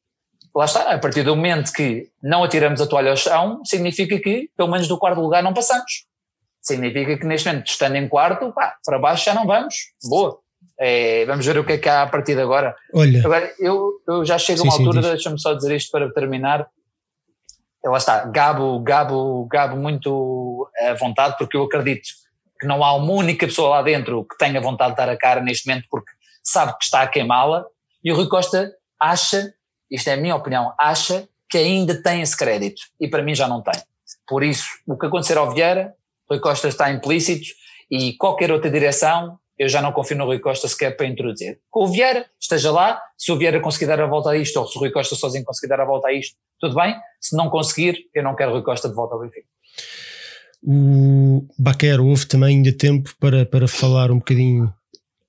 lá 0.56 0.66
está, 0.66 0.92
a 0.92 1.00
partir 1.00 1.24
do 1.24 1.36
momento 1.36 1.72
que 1.72 2.10
não 2.22 2.44
atiramos 2.44 2.82
a 2.82 2.88
toalha 2.88 3.12
ao 3.12 3.18
chão, 3.18 3.62
significa 3.64 4.20
que, 4.20 4.50
pelo 4.58 4.70
menos 4.70 4.88
do 4.88 4.98
quarto 4.98 5.22
lugar, 5.22 5.42
não 5.42 5.54
passamos. 5.54 6.06
Significa 6.62 7.18
que 7.18 7.26
neste 7.26 7.48
momento, 7.48 7.68
estando 7.68 7.96
em 7.96 8.10
quarto, 8.10 8.52
pá, 8.52 8.76
para 8.86 9.00
baixo 9.00 9.26
já 9.26 9.34
não 9.34 9.46
vamos. 9.46 9.76
Boa. 10.04 10.40
É, 10.80 11.26
vamos 11.26 11.46
ver 11.46 11.58
o 11.58 11.64
que 11.64 11.74
é 11.74 11.78
que 11.78 11.90
há 11.90 12.04
a 12.04 12.08
partir 12.08 12.36
de 12.36 12.42
agora. 12.42 12.76
Olha, 12.94 13.20
Agora, 13.20 13.52
eu, 13.60 13.94
eu 14.08 14.26
já 14.26 14.38
chego 14.38 14.62
a 14.62 14.64
uma 14.64 14.72
Sim, 14.72 14.78
sim, 14.78 14.86
altura, 14.86 15.10
deixa-me 15.10 15.40
só 15.40 15.54
dizer 15.54 15.76
isto 15.76 15.92
para 15.92 16.12
terminar. 16.12 16.68
Lá 17.86 17.98
está, 17.98 18.26
gabo, 18.26 18.80
gabo, 18.80 19.46
gabo 19.46 19.78
muito 19.78 20.70
à 20.80 20.94
vontade, 20.94 21.36
porque 21.38 21.56
eu 21.56 21.64
acredito 21.64 22.10
que 22.60 22.68
não 22.68 22.84
há 22.84 22.94
uma 22.94 23.14
única 23.14 23.46
pessoa 23.46 23.70
lá 23.70 23.82
dentro 23.82 24.26
que 24.26 24.38
tenha 24.38 24.60
vontade 24.60 24.92
de 24.92 24.98
dar 24.98 25.10
a 25.10 25.18
cara 25.18 25.42
neste 25.42 25.68
momento, 25.68 25.88
porque 25.90 26.12
sabe 26.44 26.78
que 26.78 26.84
está 26.84 27.02
a 27.02 27.08
queimá-la. 27.08 27.66
E 28.04 28.12
o 28.12 28.16
Rui 28.16 28.28
Costa 28.28 28.74
acha, 29.00 29.54
isto 29.90 30.10
é 30.10 30.14
a 30.14 30.18
minha 30.18 30.36
opinião, 30.36 30.74
acha 30.80 31.28
que 31.50 31.58
ainda 31.58 32.02
tem 32.02 32.22
esse 32.22 32.36
crédito. 32.36 32.82
E 33.00 33.08
para 33.08 33.24
mim 33.24 33.36
já 33.36 33.48
não 33.48 33.62
tem. 33.62 33.82
Por 34.28 34.44
isso, 34.44 34.68
o 34.86 34.98
que 34.98 35.06
acontecer 35.06 35.38
ao 35.38 35.54
Vieira, 35.54 35.94
Rui 36.30 36.40
Costa 36.40 36.68
está 36.68 36.92
implícito 36.92 37.48
e 37.90 38.14
qualquer 38.18 38.52
outra 38.52 38.70
direção, 38.70 39.40
eu 39.58 39.68
já 39.70 39.82
não 39.82 39.92
confio 39.92 40.18
no 40.18 40.26
Rui 40.26 40.40
Costa 40.40 40.68
sequer 40.68 40.96
para 40.96 41.08
introduzir. 41.08 41.60
Com 41.70 41.84
o 41.86 41.88
Vieira, 41.88 42.26
esteja 42.40 42.72
lá, 42.72 43.00
se 43.18 43.32
o 43.32 43.38
Vieira 43.38 43.60
conseguir 43.60 43.86
dar 43.88 44.00
a 44.02 44.06
volta 44.08 44.30
a 44.32 44.38
isto, 44.38 44.58
ou 44.60 44.68
se 44.68 44.78
o 44.78 44.82
Rui 44.82 44.92
Costa 44.92 45.16
sozinho 45.16 45.44
conseguir 45.44 45.68
dar 45.70 45.80
a 45.82 45.86
volta 45.86 46.08
a 46.10 46.14
isto, 46.14 46.36
tudo 46.60 46.76
bem. 46.76 46.96
Se 47.20 47.36
não 47.36 47.50
conseguir, 47.50 47.98
eu 48.14 48.24
não 48.24 48.36
quero 48.36 48.52
o 48.52 48.54
Rui 48.56 48.64
Costa 48.64 48.88
de 48.88 48.96
volta 48.96 49.16
ao 49.16 49.22
Benfica. 49.22 49.48
o 50.64 51.48
Baquer, 51.58 52.00
houve 52.02 52.26
também 52.26 52.58
ainda 52.58 52.72
tempo 52.72 53.14
para, 53.20 53.46
para 53.46 53.68
falar 53.68 54.12
um 54.12 54.18
bocadinho 54.18 54.74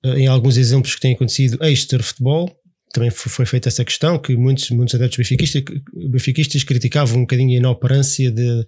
eh, 0.03 0.19
em 0.19 0.27
alguns 0.27 0.57
exemplos 0.57 0.95
que 0.95 1.01
têm 1.01 1.13
acontecido 1.15 1.63
extra-futebol. 1.63 2.51
Também 2.91 3.11
foi, 3.11 3.45
feita 3.45 3.69
essa 3.69 3.85
questão 3.85 4.17
que 4.17 4.35
muitos, 4.35 4.67
muitos 4.71 4.95
adeptos 4.95 5.17
benfiquistas, 5.17 5.63
benfiquistas 6.09 6.63
criticavam 6.63 7.17
um 7.17 7.21
bocadinho 7.21 7.51
a 7.51 7.57
inoperância 7.59 8.31
de, 8.31 8.65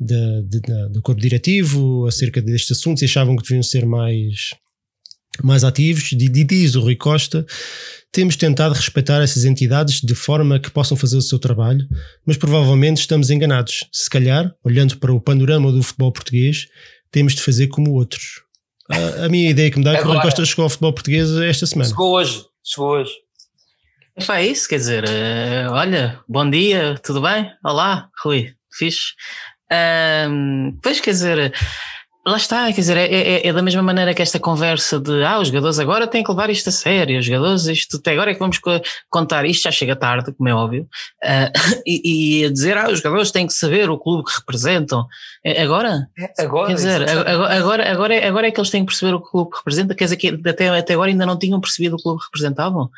de, 0.00 0.42
de- 0.42 0.60
de- 0.60 0.88
do 0.88 1.00
corpo 1.00 1.20
diretivo 1.20 2.04
acerca 2.08 2.42
destes 2.42 2.76
assuntos 2.76 3.02
e 3.02 3.04
achavam 3.04 3.36
que 3.36 3.42
deviam 3.44 3.62
ser 3.62 3.86
mais, 3.86 4.50
mais 5.42 5.64
ativos. 5.64 6.12
E 6.12 6.16
diz 6.16 6.74
o 6.74 6.80
Rui 6.80 6.96
Costa: 6.96 7.46
temos 8.10 8.36
tentado 8.36 8.74
respeitar 8.74 9.22
essas 9.22 9.44
entidades 9.44 10.00
de 10.00 10.14
forma 10.14 10.58
que 10.58 10.70
possam 10.70 10.96
fazer 10.96 11.16
o 11.16 11.22
seu 11.22 11.38
trabalho, 11.38 11.88
mas 12.26 12.36
provavelmente 12.36 12.98
estamos 12.98 13.30
enganados. 13.30 13.88
Se 13.90 14.10
calhar, 14.10 14.54
olhando 14.62 14.98
para 14.98 15.12
o 15.12 15.20
panorama 15.20 15.72
do 15.72 15.82
futebol 15.82 16.12
português, 16.12 16.68
temos 17.10 17.34
de 17.34 17.42
fazer 17.42 17.68
como 17.68 17.92
outros. 17.92 18.42
A, 18.90 19.26
a 19.26 19.28
minha 19.28 19.48
ideia 19.48 19.70
que 19.70 19.78
me 19.78 19.84
dá 19.84 19.94
é 19.94 19.98
que 19.98 20.06
o 20.06 20.12
Rui 20.12 20.20
Costa 20.20 20.44
chegou 20.44 20.64
ao 20.64 20.68
futebol 20.68 20.92
português 20.92 21.30
esta 21.36 21.66
semana. 21.66 21.88
Chegou 21.88 22.12
hoje, 22.12 22.44
chegou 22.62 22.90
hoje. 22.90 23.12
É 24.30 24.46
isso, 24.46 24.68
quer 24.68 24.76
dizer, 24.76 25.04
eh, 25.08 25.66
olha, 25.70 26.20
bom 26.28 26.48
dia, 26.48 27.00
tudo 27.02 27.22
bem? 27.22 27.50
Olá, 27.64 28.10
Rui, 28.22 28.52
fixe. 28.70 29.14
Pois, 30.82 31.00
quer 31.00 31.12
dizer, 31.12 31.54
lá 32.24 32.36
está, 32.36 32.66
quer 32.66 32.80
dizer, 32.80 32.96
é, 32.96 33.04
é- 33.06 33.46
é 33.48 33.52
da 33.52 33.62
mesma 33.62 33.82
maneira 33.82 34.14
que 34.14 34.22
esta 34.22 34.38
conversa 34.38 35.00
de 35.00 35.24
ah, 35.24 35.40
os 35.40 35.48
jogadores 35.48 35.78
agora 35.78 36.06
têm 36.06 36.22
que 36.22 36.30
levar 36.30 36.50
isto 36.50 36.68
a 36.68 36.72
sério, 36.72 37.18
os 37.18 37.24
jogadores, 37.24 37.66
isto 37.66 37.96
até 37.96 38.12
agora 38.12 38.30
é 38.30 38.34
que 38.34 38.38
vamos 38.40 38.58
co- 38.58 38.80
contar, 39.10 39.44
isto 39.44 39.64
já 39.64 39.70
chega 39.72 39.96
tarde, 39.96 40.32
como 40.32 40.48
é 40.48 40.54
óbvio, 40.54 40.86
ah, 41.24 41.50
e, 41.86 42.44
e 42.44 42.50
dizer, 42.50 42.76
ah, 42.76 42.88
os 42.90 42.98
jogadores 43.00 43.30
têm 43.32 43.46
que 43.46 43.52
saber 43.52 43.90
o 43.90 43.98
clube 43.98 44.24
que 44.24 44.36
representam. 44.38 45.06
É, 45.44 45.60
agora? 45.62 46.06
Agora, 46.38 46.68
Quer 46.68 46.74
dizer, 46.74 47.02
agora, 47.10 47.54
agora, 47.58 47.90
agora, 47.92 48.14
é, 48.14 48.28
agora 48.28 48.46
é 48.46 48.50
que 48.52 48.60
eles 48.60 48.70
têm 48.70 48.82
que 48.84 48.92
perceber 48.92 49.14
o 49.14 49.20
que 49.20 49.28
clube 49.30 49.50
representa, 49.56 49.94
quer 49.94 50.04
dizer 50.04 50.16
que 50.16 50.28
até, 50.48 50.68
até 50.68 50.94
agora 50.94 51.10
ainda 51.10 51.26
não 51.26 51.36
tinham 51.36 51.60
percebido 51.60 51.96
o 51.96 52.02
clube 52.02 52.20
que 52.20 52.26
representavam. 52.26 52.88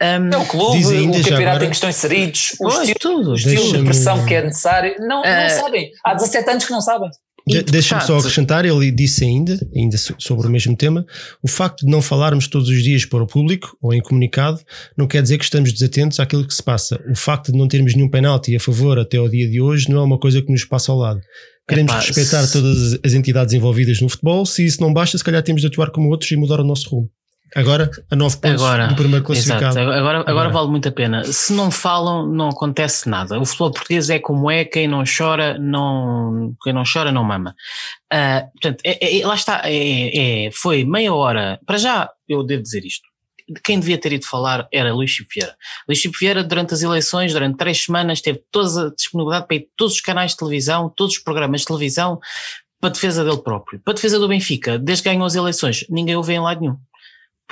Ahm, 0.00 0.30
É 0.32 0.36
o 0.36 0.46
clube, 0.46 0.76
ainda 0.78 1.18
o 1.18 1.22
campeonato 1.24 1.64
em 1.64 1.68
que 1.68 1.74
estão 1.74 1.90
inseridos, 1.90 2.52
o 2.60 2.68
Pois, 2.68 2.88
estilo, 2.88 2.98
tudo. 3.00 3.30
o 3.32 3.34
estilo 3.34 3.72
de 3.78 3.84
pressão 3.84 4.24
que 4.24 4.34
é 4.34 4.42
necessário. 4.42 4.94
Não, 5.00 5.22
não 5.22 5.48
sabem. 5.50 5.90
Há 6.04 6.14
17 6.14 6.50
anos 6.50 6.64
que 6.64 6.70
não 6.70 6.80
sabem. 6.80 7.10
De- 7.46 7.62
de 7.62 7.72
Deixa-me 7.72 8.00
só 8.02 8.18
acrescentar, 8.18 8.64
ele 8.64 8.90
disse 8.92 9.24
ainda, 9.24 9.58
ainda 9.74 9.96
so- 9.98 10.14
sobre 10.18 10.46
o 10.46 10.50
mesmo 10.50 10.76
tema, 10.76 11.04
o 11.42 11.48
facto 11.48 11.84
de 11.84 11.90
não 11.90 12.00
falarmos 12.00 12.46
todos 12.46 12.68
os 12.68 12.82
dias 12.82 13.04
para 13.04 13.22
o 13.22 13.26
público 13.26 13.76
ou 13.82 13.92
em 13.92 14.00
comunicado 14.00 14.60
não 14.96 15.06
quer 15.08 15.22
dizer 15.22 15.38
que 15.38 15.44
estamos 15.44 15.72
desatentos 15.72 16.20
àquilo 16.20 16.46
que 16.46 16.54
se 16.54 16.62
passa. 16.62 17.00
O 17.10 17.16
facto 17.16 17.50
de 17.50 17.58
não 17.58 17.66
termos 17.66 17.94
nenhum 17.94 18.08
penalti 18.08 18.54
a 18.54 18.60
favor 18.60 18.98
até 18.98 19.16
ao 19.16 19.28
dia 19.28 19.48
de 19.48 19.60
hoje 19.60 19.90
não 19.90 19.98
é 19.98 20.04
uma 20.04 20.18
coisa 20.18 20.40
que 20.40 20.52
nos 20.52 20.64
passa 20.64 20.92
ao 20.92 20.98
lado. 20.98 21.20
Queremos 21.68 21.92
Epá, 21.92 22.00
respeitar 22.00 22.46
todas 22.50 22.98
as 23.04 23.12
entidades 23.12 23.54
envolvidas 23.54 24.00
no 24.00 24.08
futebol, 24.08 24.44
se 24.46 24.64
isso 24.64 24.80
não 24.80 24.92
basta, 24.92 25.16
se 25.18 25.24
calhar 25.24 25.42
temos 25.42 25.60
de 25.62 25.66
atuar 25.68 25.90
como 25.90 26.08
outros 26.10 26.30
e 26.30 26.36
mudar 26.36 26.60
o 26.60 26.64
nosso 26.64 26.88
rumo. 26.90 27.10
Agora, 27.54 27.90
a 28.10 28.16
nove 28.16 28.36
pontos 28.38 28.62
Agora, 28.62 28.86
do 28.88 28.94
primeiro 28.94 29.24
Exato, 29.32 29.60
classificado. 29.60 29.78
agora, 29.78 29.98
agora, 30.00 30.30
Agora. 30.30 30.48
vale 30.50 30.68
muito 30.68 30.88
a 30.88 30.92
pena. 30.92 31.22
Se 31.24 31.52
não 31.52 31.70
falam, 31.70 32.26
não 32.26 32.48
acontece 32.48 33.08
nada. 33.08 33.38
O 33.38 33.44
futebol 33.44 33.72
português 33.72 34.08
é 34.08 34.18
como 34.18 34.50
é, 34.50 34.64
quem 34.64 34.88
não 34.88 35.04
chora, 35.04 35.58
não, 35.58 36.54
quem 36.62 36.72
não 36.72 36.82
chora 36.90 37.12
não 37.12 37.22
mama. 37.24 37.54
Ah, 38.10 38.46
portanto, 38.52 38.80
é- 38.84 39.20
é- 39.20 39.26
lá 39.26 39.34
está, 39.34 39.62
é- 39.64 40.46
é- 40.46 40.50
foi 40.52 40.84
meia 40.84 41.12
hora. 41.12 41.60
Para 41.66 41.76
já, 41.76 42.10
eu 42.28 42.42
devo 42.42 42.62
dizer 42.62 42.84
isto. 42.84 43.02
Quem 43.64 43.78
devia 43.78 43.98
ter 43.98 44.12
ido 44.14 44.24
falar 44.24 44.66
era 44.72 44.94
Luís 44.94 45.10
Chico 45.10 45.28
Vieira. 45.34 45.54
Luís 45.86 45.98
Chico 45.98 46.16
Vieira, 46.18 46.42
durante 46.42 46.72
as 46.72 46.80
eleições, 46.82 47.32
durante 47.32 47.56
três 47.58 47.84
semanas, 47.84 48.20
teve 48.22 48.40
toda 48.50 48.86
a 48.88 48.94
disponibilidade 48.94 49.46
para 49.46 49.56
ir 49.56 49.66
todos 49.76 49.94
os 49.94 50.00
canais 50.00 50.30
de 50.30 50.38
televisão, 50.38 50.90
todos 50.96 51.16
os 51.16 51.22
programas 51.22 51.60
de 51.62 51.66
televisão, 51.66 52.18
para 52.80 52.90
defesa 52.90 53.22
dele 53.24 53.42
próprio. 53.42 53.80
Para 53.84 53.94
defesa 53.94 54.18
do 54.18 54.26
Benfica, 54.28 54.78
desde 54.78 55.02
que 55.02 55.10
ganhou 55.10 55.26
as 55.26 55.34
eleições, 55.34 55.84
ninguém 55.90 56.16
o 56.16 56.22
vê 56.22 56.34
em 56.34 56.40
lado 56.40 56.60
nenhum. 56.60 56.76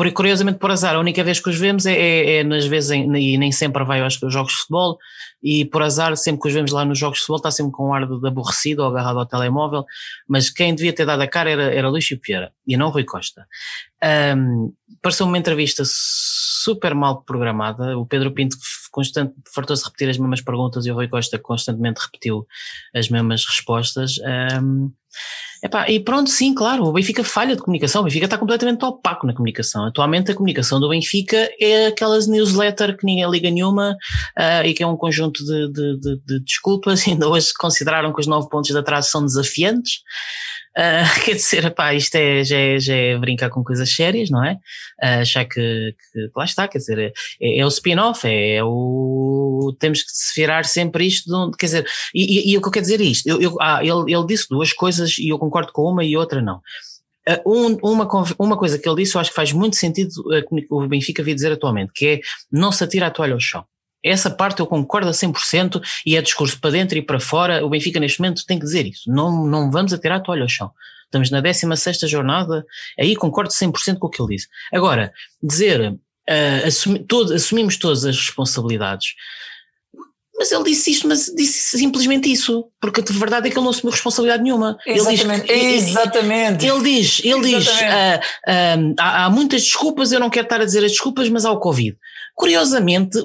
Por, 0.00 0.10
curiosamente, 0.14 0.58
por 0.58 0.70
azar, 0.70 0.96
a 0.96 0.98
única 0.98 1.22
vez 1.22 1.40
que 1.40 1.50
os 1.50 1.58
vemos 1.58 1.84
é, 1.84 1.92
é- 1.92 2.36
é 2.36 2.42
nas 2.42 2.64
vezes, 2.64 2.90
em, 2.90 3.14
e 3.16 3.36
nem 3.36 3.52
sempre 3.52 3.84
vai 3.84 4.00
aos 4.00 4.14
jogos 4.14 4.52
de 4.52 4.58
futebol, 4.60 4.96
e 5.42 5.66
por 5.66 5.82
azar, 5.82 6.16
sempre 6.16 6.40
que 6.40 6.48
os 6.48 6.54
vemos 6.54 6.72
lá 6.72 6.86
nos 6.86 6.98
jogos 6.98 7.18
de 7.18 7.20
futebol, 7.20 7.36
está 7.36 7.50
sempre 7.50 7.72
com 7.72 7.90
um 7.90 7.92
ar 7.92 8.06
de, 8.06 8.26
aborrecido 8.26 8.80
ou 8.80 8.88
agarrado 8.88 9.18
ao 9.18 9.26
telemóvel, 9.26 9.84
mas 10.26 10.48
quem 10.48 10.74
devia 10.74 10.94
ter 10.94 11.04
dado 11.04 11.20
a 11.20 11.28
cara 11.28 11.50
era, 11.50 11.64
era 11.64 11.90
Luís 11.90 12.08
Vieira, 12.26 12.50
e 12.66 12.78
não 12.78 12.88
Rui 12.88 13.04
Costa. 13.04 13.46
Um, 14.34 14.72
pareceu 15.02 15.26
uma 15.26 15.36
entrevista 15.36 15.82
super 15.84 16.94
mal 16.94 17.22
programada, 17.22 17.98
o 17.98 18.06
Pedro 18.06 18.32
Pinto 18.32 18.56
constante, 18.90 19.34
fartou-se 19.54 19.84
repetir 19.84 20.08
as 20.08 20.16
mesmas 20.16 20.40
perguntas 20.40 20.86
e 20.86 20.90
o 20.90 20.94
Rui 20.94 21.08
Costa 21.08 21.38
constantemente 21.38 22.00
repetiu 22.00 22.46
as 22.94 23.10
mesmas 23.10 23.44
respostas. 23.44 24.14
Um, 24.62 24.90
Epá, 25.62 25.90
e 25.90 26.00
pronto, 26.00 26.30
sim, 26.30 26.54
claro, 26.54 26.84
o 26.84 26.92
Benfica 26.92 27.22
falha 27.22 27.54
de 27.54 27.60
comunicação, 27.60 28.00
o 28.00 28.04
Benfica 28.04 28.24
está 28.24 28.38
completamente 28.38 28.82
opaco 28.82 29.26
na 29.26 29.34
comunicação. 29.34 29.84
Atualmente 29.84 30.30
a 30.30 30.34
comunicação 30.34 30.80
do 30.80 30.88
Benfica 30.88 31.50
é 31.60 31.86
aquelas 31.86 32.26
newsletter 32.26 32.96
que 32.96 33.04
ninguém 33.04 33.30
liga 33.30 33.50
nenhuma 33.50 33.94
ah, 34.36 34.66
e 34.66 34.72
que 34.72 34.82
é 34.82 34.86
um 34.86 34.96
conjunto 34.96 35.44
de, 35.44 35.70
de, 35.70 36.00
de, 36.00 36.20
de 36.24 36.40
desculpas. 36.40 37.04
Ainda 37.08 37.28
hoje 37.28 37.48
consideraram 37.58 38.12
que 38.12 38.20
os 38.20 38.26
nove 38.26 38.48
pontos 38.48 38.70
de 38.70 38.78
atraso 38.78 39.10
são 39.10 39.22
desafiantes. 39.22 40.00
Ah, 40.76 41.04
quer 41.24 41.34
dizer, 41.34 41.64
epá, 41.64 41.94
isto 41.94 42.14
é, 42.14 42.44
já, 42.44 42.56
é, 42.56 42.78
já 42.78 42.94
é 42.94 43.18
brincar 43.18 43.50
com 43.50 43.64
coisas 43.64 43.92
sérias, 43.92 44.30
não 44.30 44.44
é? 44.44 44.56
Achar 45.00 45.44
que, 45.44 45.94
que 46.12 46.30
lá 46.36 46.44
está, 46.44 46.68
quer 46.68 46.78
dizer, 46.78 47.12
é, 47.40 47.58
é 47.58 47.64
o 47.64 47.68
spin-off, 47.68 48.26
é, 48.26 48.62
o. 48.62 49.74
Temos 49.78 50.02
que 50.02 50.10
se 50.10 50.40
virar 50.40 50.64
sempre 50.64 51.06
isto, 51.06 51.32
onde, 51.34 51.56
quer 51.56 51.66
dizer, 51.66 51.86
e, 52.14 52.50
e, 52.50 52.52
e 52.52 52.58
o 52.58 52.62
que 52.62 52.68
eu 52.68 52.72
quero 52.72 52.84
dizer 52.84 53.00
é 53.00 53.04
isto, 53.04 53.28
eu, 53.28 53.40
eu, 53.40 53.56
ah, 53.60 53.80
ele, 53.82 54.12
ele 54.12 54.26
disse 54.26 54.48
duas 54.48 54.72
coisas 54.72 55.18
e 55.18 55.28
eu 55.28 55.38
concordo 55.38 55.72
com 55.72 55.82
uma 55.82 56.04
e 56.04 56.16
outra 56.16 56.40
não. 56.40 56.60
Uh, 57.28 57.52
um, 57.54 57.76
uma, 57.82 58.08
uma 58.38 58.56
coisa 58.56 58.78
que 58.78 58.88
ele 58.88 59.02
disse, 59.02 59.14
eu 59.14 59.20
acho 59.20 59.30
que 59.30 59.36
faz 59.36 59.52
muito 59.52 59.76
sentido 59.76 60.10
uh, 60.20 60.76
o 60.76 60.88
Benfica 60.88 61.22
vir 61.22 61.34
dizer 61.34 61.52
atualmente, 61.52 61.92
que 61.94 62.06
é 62.06 62.20
não 62.50 62.72
se 62.72 62.82
atira 62.82 63.06
a 63.06 63.10
toalha 63.10 63.34
ao 63.34 63.40
chão. 63.40 63.64
Essa 64.02 64.30
parte 64.30 64.60
eu 64.60 64.66
concordo 64.66 65.08
a 65.08 65.12
100% 65.12 65.82
e 66.06 66.16
é 66.16 66.22
discurso 66.22 66.58
para 66.60 66.70
dentro 66.70 66.96
e 66.96 67.02
para 67.02 67.20
fora. 67.20 67.64
O 67.64 67.68
Benfica 67.68 68.00
neste 68.00 68.20
momento 68.20 68.44
tem 68.46 68.58
que 68.58 68.64
dizer 68.64 68.86
isso. 68.86 69.10
Não, 69.10 69.46
não 69.46 69.70
vamos 69.70 69.92
atirar 69.92 70.18
a 70.18 70.20
toalha 70.20 70.42
ao 70.42 70.48
chão. 70.48 70.70
Estamos 71.04 71.30
na 71.30 71.40
16 71.40 71.98
jornada, 72.02 72.64
aí 72.98 73.16
concordo 73.16 73.50
100% 73.50 73.98
com 73.98 74.06
o 74.06 74.10
que 74.10 74.22
ele 74.22 74.36
disse. 74.36 74.46
Agora, 74.72 75.12
dizer 75.42 75.90
uh, 75.92 76.66
assumi, 76.66 77.00
todo, 77.00 77.34
assumimos 77.34 77.76
todas 77.76 78.04
as 78.04 78.16
responsabilidades. 78.16 79.14
Mas 80.38 80.52
ele 80.52 80.64
disse 80.64 80.92
isto, 80.92 81.06
mas 81.06 81.26
disse 81.36 81.76
simplesmente 81.76 82.32
isso, 82.32 82.70
porque 82.80 83.02
de 83.02 83.12
verdade 83.12 83.48
é 83.48 83.50
que 83.50 83.58
ele 83.58 83.64
não 83.64 83.72
assumiu 83.72 83.90
responsabilidade 83.90 84.42
nenhuma. 84.42 84.78
Exatamente, 84.86 85.52
ele 85.52 85.74
diz, 85.74 85.88
exatamente. 85.88 86.66
Ele 86.66 86.82
diz, 86.82 87.20
ele 87.22 87.40
diz 87.40 87.66
uh, 87.68 87.70
uh, 87.72 88.94
há, 88.98 89.24
há, 89.26 89.30
muitas 89.30 89.64
desculpas, 89.64 90.12
eu 90.12 90.20
não 90.20 90.30
quero 90.30 90.46
estar 90.46 90.60
a 90.62 90.64
dizer 90.64 90.82
as 90.82 90.92
desculpas, 90.92 91.28
mas 91.28 91.44
há 91.44 91.50
o 91.50 91.58
Covid. 91.58 91.94
Curiosamente, 92.34 93.18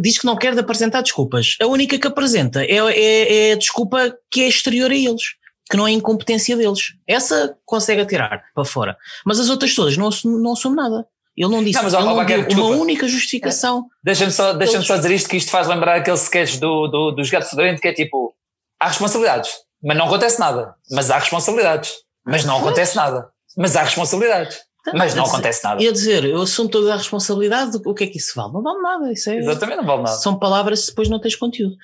diz 0.00 0.18
que 0.18 0.26
não 0.26 0.36
quer 0.36 0.58
apresentar 0.58 1.02
desculpas. 1.02 1.56
A 1.60 1.66
única 1.66 1.98
que 1.98 2.06
apresenta 2.06 2.62
é, 2.62 2.76
é, 2.76 3.48
é 3.48 3.52
a 3.52 3.56
desculpa 3.56 4.16
que 4.30 4.42
é 4.42 4.48
exterior 4.48 4.90
a 4.90 4.96
eles 4.96 5.22
que 5.70 5.76
não 5.76 5.86
é 5.86 5.90
incompetência 5.92 6.54
deles. 6.54 6.92
Essa 7.06 7.56
consegue 7.64 8.02
atirar 8.02 8.44
para 8.54 8.64
fora. 8.64 8.96
Mas 9.24 9.40
as 9.40 9.48
outras 9.48 9.74
todas 9.74 9.96
não, 9.96 10.10
não 10.24 10.52
assume 10.52 10.76
nada. 10.76 11.06
Ele 11.34 11.50
não 11.50 11.64
disse 11.64 11.76
não, 11.76 11.84
mas, 11.84 11.94
ele 11.94 12.04
não 12.04 12.46
deu 12.46 12.66
uma 12.66 12.76
única 12.76 13.08
justificação. 13.08 13.78
É. 13.78 14.04
Deixa-me 14.04 14.30
só, 14.30 14.52
deixa 14.52 14.82
só 14.82 14.96
dizer 14.96 15.14
isto, 15.14 15.30
que 15.30 15.36
isto 15.38 15.50
faz 15.50 15.66
lembrar 15.66 15.96
aquele 15.96 16.16
sketch 16.16 16.58
do, 16.58 16.88
do, 16.88 17.12
dos 17.12 17.30
gatos 17.30 17.48
fedorentes 17.48 17.80
que 17.80 17.88
é 17.88 17.92
tipo, 17.94 18.34
há 18.78 18.88
responsabilidades, 18.88 19.50
mas 19.82 19.96
não 19.96 20.06
acontece 20.06 20.38
nada. 20.38 20.74
Mas 20.90 21.10
há 21.10 21.18
responsabilidades, 21.18 21.92
mas 22.24 22.44
não 22.44 22.58
acontece 22.58 22.94
nada. 22.94 23.30
Mas 23.56 23.74
há 23.74 23.82
responsabilidades. 23.82 24.58
Mas 24.94 25.14
não 25.14 25.24
acontece 25.24 25.62
nada. 25.62 25.82
Ia 25.82 25.92
dizer, 25.92 26.24
eu 26.24 26.42
assumo 26.42 26.68
toda 26.68 26.92
a 26.92 26.96
responsabilidade, 26.96 27.78
o 27.84 27.94
que 27.94 28.04
é 28.04 28.06
que 28.08 28.18
isso 28.18 28.32
vale? 28.34 28.52
Não 28.52 28.62
vale 28.62 28.82
nada. 28.82 29.12
Isso 29.12 29.30
é, 29.30 29.38
Exatamente, 29.38 29.78
não 29.78 29.86
vale 29.86 30.02
nada. 30.02 30.16
São 30.16 30.36
palavras 30.36 30.80
que 30.80 30.86
depois 30.88 31.08
não 31.08 31.20
tens 31.20 31.36
conteúdo. 31.36 31.76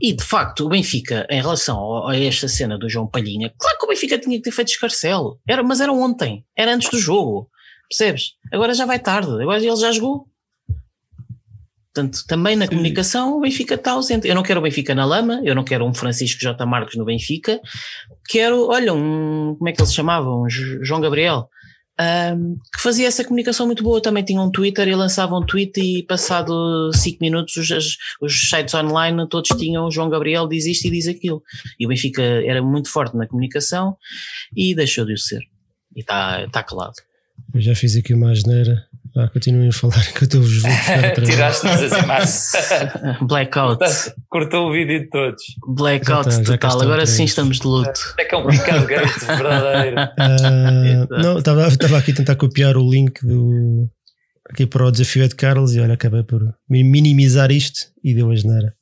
E 0.00 0.14
de 0.14 0.24
facto, 0.24 0.64
o 0.64 0.68
Benfica, 0.68 1.26
em 1.28 1.40
relação 1.40 2.06
a 2.08 2.16
esta 2.16 2.48
cena 2.48 2.78
do 2.78 2.88
João 2.88 3.06
Palhinha, 3.06 3.52
claro 3.58 3.78
que 3.78 3.84
o 3.84 3.88
Benfica 3.88 4.18
tinha 4.18 4.36
que 4.38 4.42
ter 4.42 4.52
feito 4.52 4.68
escarcelo, 4.68 5.38
era, 5.46 5.62
mas 5.62 5.80
era 5.80 5.92
ontem, 5.92 6.44
era 6.56 6.74
antes 6.74 6.88
do 6.88 6.98
jogo. 6.98 7.50
Percebes? 7.90 8.34
Agora 8.52 8.72
já 8.72 8.86
vai 8.86 8.98
tarde, 8.98 9.30
agora 9.42 9.58
ele 9.58 9.76
já 9.76 9.92
jogou. 9.92 10.26
Portanto, 11.92 12.24
também 12.28 12.54
na 12.54 12.68
comunicação 12.68 13.36
o 13.36 13.40
Benfica 13.40 13.74
está 13.74 13.92
ausente. 13.92 14.28
Eu 14.28 14.34
não 14.34 14.44
quero 14.44 14.60
o 14.60 14.62
Benfica 14.62 14.94
na 14.94 15.04
lama, 15.04 15.40
eu 15.44 15.56
não 15.56 15.64
quero 15.64 15.84
um 15.84 15.92
Francisco 15.92 16.40
J. 16.40 16.64
Marcos 16.64 16.94
no 16.94 17.04
Benfica, 17.04 17.60
quero, 18.28 18.68
olha, 18.68 18.94
um, 18.94 19.56
como 19.58 19.68
é 19.68 19.72
que 19.72 19.80
ele 19.80 19.88
se 19.88 19.94
chamava? 19.94 20.30
Um 20.30 20.48
João 20.48 21.00
Gabriel 21.00 21.48
um, 22.00 22.54
que 22.74 22.82
fazia 22.82 23.06
essa 23.06 23.22
comunicação 23.22 23.66
muito 23.66 23.82
boa. 23.82 24.00
Também 24.00 24.24
tinha 24.24 24.40
um 24.40 24.50
Twitter 24.50 24.88
e 24.88 24.94
lançava 24.94 25.36
um 25.36 25.44
tweet 25.44 25.78
e 25.80 26.02
passado 26.02 26.90
5 26.94 27.18
minutos 27.20 27.56
os, 27.56 27.96
os, 28.20 28.48
sites 28.48 28.74
online 28.74 29.28
todos 29.28 29.50
tinham 29.58 29.86
o 29.86 29.90
João 29.90 30.08
Gabriel 30.08 30.48
diz 30.48 30.64
isto 30.64 30.86
e 30.86 30.90
diz 30.90 31.06
aquilo. 31.06 31.42
E 31.78 31.84
o 31.84 31.88
Benfica 31.88 32.22
era 32.22 32.62
muito 32.62 32.88
forte 32.88 33.16
na 33.16 33.26
comunicação 33.26 33.96
e 34.56 34.74
deixou 34.74 35.04
de 35.04 35.12
o 35.12 35.18
ser. 35.18 35.42
E 35.94 36.00
está 36.00 36.48
tá 36.48 36.62
calado. 36.62 36.94
Eu 37.52 37.60
já 37.60 37.74
fiz 37.74 37.96
aqui 37.96 38.14
uma 38.14 38.30
asneira 38.30 38.86
ah, 39.16 39.28
continuem 39.28 39.68
a 39.68 39.72
falar 39.72 40.04
que 40.12 40.22
eu 40.22 40.26
estou-vos 40.26 40.62
Tiraste-nos 41.24 41.82
as 41.82 42.04
imagens. 42.04 42.52
Blackout. 43.26 43.84
Cortou 44.28 44.68
o 44.68 44.72
vídeo 44.72 45.00
de 45.00 45.10
todos. 45.10 45.42
Blackout 45.66 46.28
tá, 46.28 46.42
total. 46.44 46.82
Agora 46.82 47.06
sim 47.06 47.24
estamos 47.24 47.58
de 47.58 47.66
luto. 47.66 48.00
É 48.18 48.24
que 48.24 48.34
é 48.34 48.38
um 48.38 48.46
picado 48.46 48.86
grande, 48.86 49.12
verdadeiro. 49.26 49.96
Uh, 50.00 51.08
não, 51.22 51.38
estava 51.38 51.98
aqui 51.98 52.12
a 52.12 52.14
tentar 52.14 52.36
copiar 52.36 52.76
o 52.76 52.88
link 52.88 53.24
do. 53.24 53.88
Aqui 54.48 54.66
para 54.66 54.84
o 54.84 54.90
desafio 54.90 55.28
de 55.28 55.36
Carlos 55.36 55.76
e 55.76 55.80
olha, 55.80 55.94
acabei 55.94 56.24
por 56.24 56.42
minimizar 56.68 57.52
isto 57.52 57.86
e 58.02 58.14
deu 58.14 58.30
a 58.30 58.34
geneira. 58.34 58.74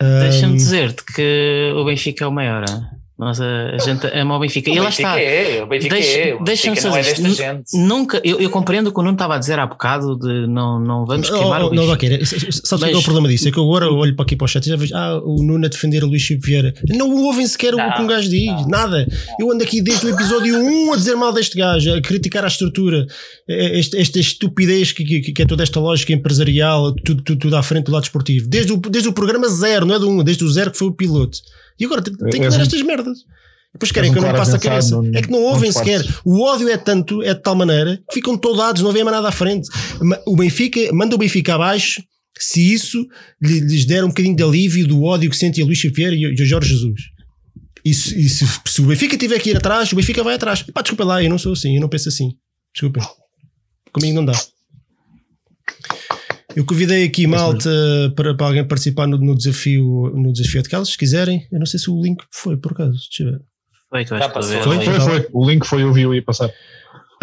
Deixa-me 0.00 0.56
dizer-te 0.56 1.04
que 1.04 1.72
o 1.76 1.84
Benfica 1.84 2.24
é 2.24 2.26
o 2.26 2.32
maior. 2.32 2.64
Hein? 2.68 3.03
Nós 3.16 3.40
a, 3.40 3.70
a 3.70 3.78
gente 3.78 4.08
ama 4.12 4.36
o 4.36 4.40
Benfica. 4.40 4.68
O 4.72 4.74
e 4.74 4.80
lá 4.80 4.88
está. 4.88 5.20
É, 5.20 5.62
o 5.62 5.68
Benfica 5.68 5.94
deixa, 5.94 6.18
é. 6.18 6.34
O 6.34 6.42
Benfica 6.42 6.80
não 6.82 6.96
é 6.96 7.02
desta 7.02 7.30
gente. 7.30 7.78
Nunca, 7.78 8.20
eu, 8.24 8.40
eu 8.40 8.50
compreendo 8.50 8.88
o 8.88 8.92
que 8.92 8.98
o 8.98 9.02
Nuno 9.04 9.14
estava 9.14 9.36
a 9.36 9.38
dizer 9.38 9.56
há 9.56 9.66
bocado 9.66 10.18
de 10.18 10.48
não, 10.48 10.80
não 10.80 11.06
vamos 11.06 11.30
queimar 11.30 11.62
oh, 11.62 11.66
oh, 11.66 11.70
o 11.70 11.74
Não, 11.74 11.86
Vaqueira, 11.86 12.26
sabes 12.26 12.62
Mas, 12.68 12.82
é 12.82 12.96
o 12.96 13.02
problema 13.04 13.28
disso? 13.28 13.46
É 13.46 13.52
que 13.52 13.58
eu 13.58 13.62
agora 13.62 13.88
olho 13.88 14.16
para 14.16 14.24
aqui 14.24 14.34
para 14.34 14.46
o 14.46 14.48
chat 14.48 14.66
e 14.66 14.68
já 14.68 14.74
vejo 14.74 14.96
ah, 14.96 15.20
o 15.24 15.44
Nuno 15.44 15.64
a 15.64 15.68
defender 15.68 16.02
o 16.02 16.08
Luís 16.08 16.22
Chico 16.22 16.44
Vieira. 16.44 16.74
Não 16.88 17.08
ouvem 17.22 17.46
sequer 17.46 17.72
não, 17.72 17.88
o 17.88 17.94
que 17.94 18.02
um 18.02 18.06
gajo 18.08 18.28
diz, 18.28 18.46
não, 18.46 18.68
nada. 18.68 19.06
Eu 19.38 19.52
ando 19.52 19.62
aqui 19.62 19.80
desde 19.80 20.06
o 20.06 20.10
episódio 20.10 20.58
1 20.58 20.92
a 20.92 20.96
dizer 20.96 21.14
mal 21.14 21.32
deste 21.32 21.56
gajo, 21.56 21.94
a 21.94 22.00
criticar 22.00 22.42
a 22.42 22.48
estrutura, 22.48 23.06
esta, 23.48 23.96
esta 23.96 24.18
estupidez 24.18 24.90
que, 24.90 25.04
que, 25.04 25.32
que, 25.32 25.42
é 25.42 25.46
toda 25.46 25.62
esta 25.62 25.78
lógica 25.78 26.12
empresarial, 26.12 26.92
tudo, 27.04 27.22
tudo, 27.22 27.38
tudo 27.38 27.56
à 27.56 27.62
frente 27.62 27.84
do 27.84 27.92
lado 27.92 28.02
esportivo. 28.02 28.48
Desde 28.48 28.72
o, 28.72 28.76
desde 28.76 29.08
o 29.08 29.12
programa 29.12 29.48
zero, 29.48 29.86
não 29.86 29.94
é 29.94 29.98
do 30.00 30.08
1, 30.08 30.24
desde 30.24 30.42
o 30.42 30.50
zero 30.50 30.72
que 30.72 30.78
foi 30.78 30.88
o 30.88 30.92
piloto. 30.92 31.38
E 31.78 31.84
agora 31.84 32.02
tem, 32.02 32.14
tem 32.14 32.40
que 32.40 32.48
ler 32.48 32.60
estas 32.60 32.82
merdas. 32.82 33.18
Depois 33.72 33.90
querem 33.90 34.12
que 34.12 34.18
eu 34.18 34.22
não 34.22 34.32
passe 34.32 34.54
a 34.54 34.58
cabeça. 34.58 34.96
é 35.12 35.20
que 35.20 35.30
não 35.30 35.42
ouvem 35.42 35.70
sequer. 35.72 36.00
O 36.24 36.42
ódio 36.42 36.68
é 36.68 36.76
tanto, 36.76 37.22
é 37.22 37.34
de 37.34 37.42
tal 37.42 37.56
maneira, 37.56 38.00
que 38.08 38.14
ficam 38.14 38.36
toldados, 38.38 38.82
não 38.82 38.92
vêem 38.92 39.04
mais 39.04 39.16
nada 39.16 39.28
à 39.28 39.32
frente. 39.32 39.68
O 40.26 40.36
Benfica, 40.36 40.92
manda 40.92 41.16
o 41.16 41.18
Benfica 41.18 41.56
abaixo 41.56 42.02
se 42.38 42.72
isso 42.72 43.04
lhes 43.40 43.84
der 43.84 44.04
um 44.04 44.08
bocadinho 44.08 44.36
de 44.36 44.42
alívio 44.42 44.86
do 44.86 45.02
ódio 45.02 45.30
que 45.30 45.36
sentem 45.36 45.62
a 45.62 45.66
Luís 45.66 45.78
Xavier 45.78 46.12
e 46.12 46.26
o 46.40 46.46
Jorge 46.46 46.68
Jesus. 46.68 47.00
E, 47.84 47.92
se, 47.92 48.18
e 48.18 48.28
se, 48.28 48.46
se, 48.64 48.80
o 48.80 48.86
Benfica 48.86 49.16
tiver 49.16 49.38
que 49.40 49.50
ir 49.50 49.56
atrás, 49.56 49.92
o 49.92 49.96
Benfica 49.96 50.22
vai 50.22 50.34
atrás. 50.34 50.62
Pá, 50.62 50.80
desculpa 50.80 51.04
lá, 51.04 51.22
eu 51.22 51.28
não 51.28 51.38
sou 51.38 51.52
assim, 51.52 51.74
eu 51.74 51.80
não 51.80 51.88
penso 51.88 52.08
assim. 52.08 52.32
Desculpem. 52.72 53.02
Comigo 53.92 54.16
não 54.16 54.24
dá. 54.24 54.32
Eu 56.56 56.64
convidei 56.64 57.04
aqui 57.04 57.26
malta 57.26 57.70
para, 58.14 58.34
para 58.34 58.46
alguém 58.46 58.64
participar 58.64 59.06
no, 59.06 59.18
no, 59.18 59.34
desafio 59.34 60.12
no 60.14 60.32
desafio 60.32 60.62
de 60.62 60.68
Carlos, 60.68 60.90
se 60.90 60.98
quiserem. 60.98 61.46
Eu 61.50 61.58
não 61.58 61.66
sei 61.66 61.80
se 61.80 61.90
o 61.90 62.00
link 62.00 62.22
foi, 62.30 62.56
por 62.56 62.72
acaso. 62.72 62.92
Deixa 62.92 63.22
eu 63.22 63.32
ver. 63.32 63.40
Foi, 63.90 64.04
tu 64.04 64.16
foi, 64.16 64.84
foi, 64.84 65.00
foi. 65.00 65.28
O 65.32 65.48
link 65.48 65.64
foi, 65.64 65.82
eu 65.82 65.92
vi, 65.92 66.02
eu 66.02 66.14
ia 66.14 66.22
passar. 66.22 66.50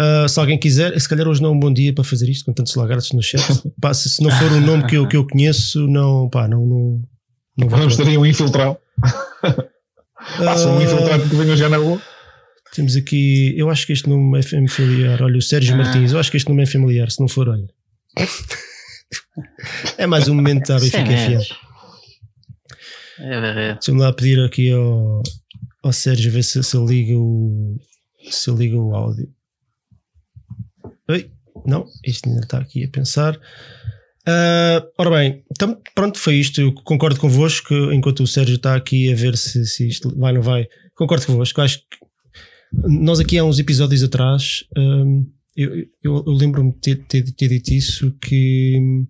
Uh, 0.00 0.28
se 0.28 0.40
alguém 0.40 0.58
quiser, 0.58 0.98
se 0.98 1.08
calhar 1.08 1.28
hoje 1.28 1.40
não 1.42 1.50
é 1.50 1.52
um 1.52 1.60
bom 1.60 1.72
dia 1.72 1.92
para 1.92 2.02
fazer 2.02 2.28
isto 2.28 2.44
com 2.44 2.52
tantos 2.52 2.74
lagartos 2.74 3.12
no 3.12 3.22
chat. 3.22 3.42
pá, 3.80 3.92
se, 3.94 4.08
se, 4.08 4.22
não 4.22 4.30
for 4.30 4.50
um 4.52 4.60
nome 4.60 4.86
que 4.86 4.96
eu, 4.96 5.06
que 5.06 5.16
eu 5.16 5.26
conheço, 5.26 5.86
não, 5.86 6.28
pá, 6.28 6.48
não, 6.48 6.66
não, 6.66 7.02
não 7.56 7.68
Vamos 7.68 7.96
ter 7.96 8.08
aí 8.08 8.18
um 8.18 8.26
infiltrado. 8.26 8.76
Passa 10.38 10.68
uh, 10.68 10.72
um 10.72 10.82
infiltrado 10.82 11.28
que 11.28 11.36
venha 11.36 11.56
já 11.56 11.68
na 11.68 11.76
rua. 11.76 12.00
Temos 12.74 12.96
aqui, 12.96 13.54
eu 13.56 13.68
acho 13.68 13.86
que 13.86 13.92
este 13.92 14.08
nome 14.08 14.38
é 14.38 14.42
familiar. 14.42 15.22
Olha, 15.22 15.36
o 15.36 15.42
Sérgio 15.42 15.74
ah. 15.74 15.78
Martins, 15.78 16.12
eu 16.12 16.18
acho 16.18 16.30
que 16.30 16.38
este 16.38 16.48
nome 16.48 16.62
é 16.62 16.66
familiar. 16.66 17.10
Se 17.10 17.20
não 17.20 17.28
for, 17.28 17.48
olha, 17.48 17.68
é 19.98 20.06
mais 20.06 20.28
um 20.28 20.34
momento 20.34 20.68
da 20.68 20.78
Benfica 20.78 21.04
FM. 21.04 21.52
É. 23.18 23.72
Deixa-me 23.74 24.00
lá 24.00 24.12
pedir 24.12 24.40
aqui 24.40 24.72
ao, 24.72 25.22
ao 25.82 25.92
Sérgio 25.92 26.32
ver 26.32 26.42
se, 26.42 26.62
se 26.62 26.76
liga 26.76 27.16
o 27.16 27.78
se 28.30 28.50
liga 28.50 28.76
o 28.76 28.94
áudio. 28.94 29.28
Oi, 31.08 31.30
não, 31.66 31.86
isto 32.04 32.28
ainda 32.28 32.42
está 32.42 32.58
aqui 32.58 32.84
a 32.84 32.88
pensar. 32.88 33.36
Uh, 34.28 34.86
ora 34.96 35.10
bem, 35.10 35.44
então, 35.50 35.80
pronto, 35.94 36.18
foi 36.18 36.36
isto. 36.36 36.60
Eu 36.60 36.72
concordo 36.72 37.18
convosco, 37.18 37.74
enquanto 37.92 38.20
o 38.22 38.26
Sérgio 38.26 38.56
está 38.56 38.76
aqui 38.76 39.12
a 39.12 39.16
ver 39.16 39.36
se, 39.36 39.66
se 39.66 39.88
isto 39.88 40.16
vai 40.16 40.32
ou 40.32 40.36
não 40.36 40.42
vai. 40.42 40.68
Concordo 40.94 41.26
convosco. 41.26 41.60
Acho 41.60 41.78
que 41.78 42.02
nós 42.72 43.20
aqui 43.20 43.38
há 43.38 43.44
uns 43.44 43.58
episódios 43.58 44.02
atrás, 44.02 44.64
um, 44.76 45.26
eu, 45.56 45.76
eu, 46.02 46.24
eu 46.26 46.32
lembro-me 46.32 46.72
de 46.72 46.78
ter, 46.78 46.96
ter, 47.06 47.22
ter, 47.32 47.48
dito 47.48 47.72
isso 47.72 48.10
que, 48.20 49.04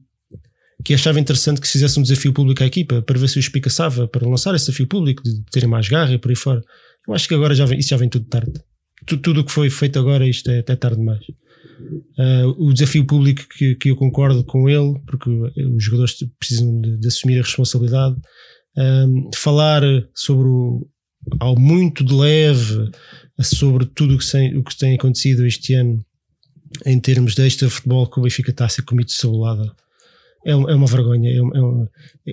que 0.85 0.94
achava 0.94 1.20
interessante 1.20 1.60
que 1.60 1.66
se 1.66 1.74
fizesse 1.74 1.98
um 1.98 2.02
desafio 2.02 2.32
público 2.32 2.62
à 2.62 2.66
equipa 2.66 3.02
para 3.02 3.19
ver 3.19 3.28
se 3.28 3.39
o 3.39 3.40
espicaçava 3.40 4.09
para 4.09 4.28
lançar 4.28 4.55
esse 4.55 4.66
desafio 4.66 4.86
público, 4.86 5.23
de 5.23 5.43
terem 5.51 5.69
mais 5.69 5.89
garra 5.89 6.12
e 6.12 6.19
por 6.19 6.31
aí 6.31 6.36
fora. 6.36 6.60
Eu 7.06 7.14
acho 7.14 7.28
que 7.28 7.35
agora 7.35 7.55
já 7.55 7.64
vem, 7.64 7.78
isso 7.78 7.90
já 7.90 7.97
vem 7.97 8.09
tudo 8.09 8.27
tarde. 8.27 8.52
Tudo 9.06 9.40
o 9.40 9.44
que 9.44 9.52
foi 9.52 9.69
feito 9.69 9.98
agora, 9.98 10.27
isto 10.27 10.51
é 10.51 10.60
até 10.60 10.77
tarde 10.77 10.98
demais. 10.98 11.24
Uh, 12.19 12.48
o 12.59 12.73
desafio 12.73 13.05
público 13.05 13.43
que, 13.56 13.74
que 13.74 13.90
eu 13.90 13.97
concordo 13.97 14.44
com 14.44 14.69
ele, 14.69 15.01
porque 15.06 15.28
os 15.31 15.82
jogadores 15.82 16.16
precisam 16.39 16.81
de, 16.81 16.98
de 16.98 17.09
assumir 17.09 17.39
a 17.39 17.43
responsabilidade, 17.43 18.16
um, 18.77 19.31
falar 19.35 19.82
sobre 20.14 20.48
o, 20.48 20.86
ao 21.40 21.59
muito 21.59 22.05
de 22.05 22.14
leve 22.14 22.90
sobre 23.40 23.86
tudo 23.86 24.14
o 24.14 24.19
que, 24.19 24.31
tem, 24.31 24.56
o 24.56 24.62
que 24.62 24.77
tem 24.77 24.94
acontecido 24.94 25.47
este 25.47 25.74
ano 25.74 26.05
em 26.86 26.98
termos 26.98 27.34
deste 27.34 27.68
futebol 27.68 28.06
que 28.06 28.18
o 28.18 28.22
Benfica 28.22 28.50
está 28.50 28.66
a 28.66 28.68
ser 28.68 28.82
comido 28.82 29.06
de 29.06 29.14
cebolada. 29.14 29.72
É, 30.44 30.50
é 30.50 30.54
uma 30.54 30.86
vergonha. 30.86 31.30
É, 31.30 31.40
uma, 31.40 31.56
é, 31.56 31.60
uma, 31.60 31.90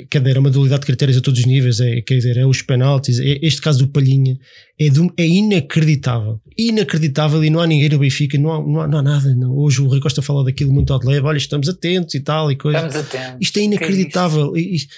quer 0.10 0.20
dizer, 0.20 0.36
é 0.36 0.40
uma 0.40 0.50
dualidade 0.50 0.82
de 0.82 0.88
critérios 0.88 1.18
a 1.18 1.22
todos 1.22 1.40
os 1.40 1.46
níveis. 1.46 1.80
É, 1.80 2.02
quer 2.02 2.16
dizer, 2.16 2.38
é 2.38 2.46
os 2.46 2.62
penaltis. 2.62 3.20
É, 3.20 3.40
este 3.42 3.62
caso 3.62 3.80
do 3.80 3.88
Palhinha 3.88 4.38
é, 4.80 4.88
é 5.18 5.28
inacreditável. 5.28 6.42
Inacreditável 6.58 7.44
e 7.44 7.50
não 7.50 7.60
há 7.60 7.68
ninguém 7.68 7.90
no 7.90 8.00
Benfica, 8.00 8.38
não 8.38 8.52
há, 8.52 8.60
não 8.60 8.82
há, 8.82 8.88
não 8.88 8.98
há 9.00 9.02
nada. 9.04 9.36
Não. 9.36 9.56
Hoje 9.56 9.82
o 9.82 9.88
Rui 9.88 10.00
Costa 10.00 10.22
fala 10.22 10.44
daquilo 10.44 10.74
muito 10.74 10.92
ao 10.92 11.00
de 11.00 11.08
leve. 11.08 11.26
Olha, 11.26 11.38
estamos 11.38 11.70
atentos 11.70 12.16
e 12.16 12.20
tal. 12.20 12.52
E 12.52 12.56
coisa. 12.56 12.88
Estamos 12.88 13.08
atentos. 13.08 13.38
Isto 13.42 13.60
é 13.60 13.62
inacreditável. 13.64 14.56
É 14.56 14.60
isto? 14.60 14.94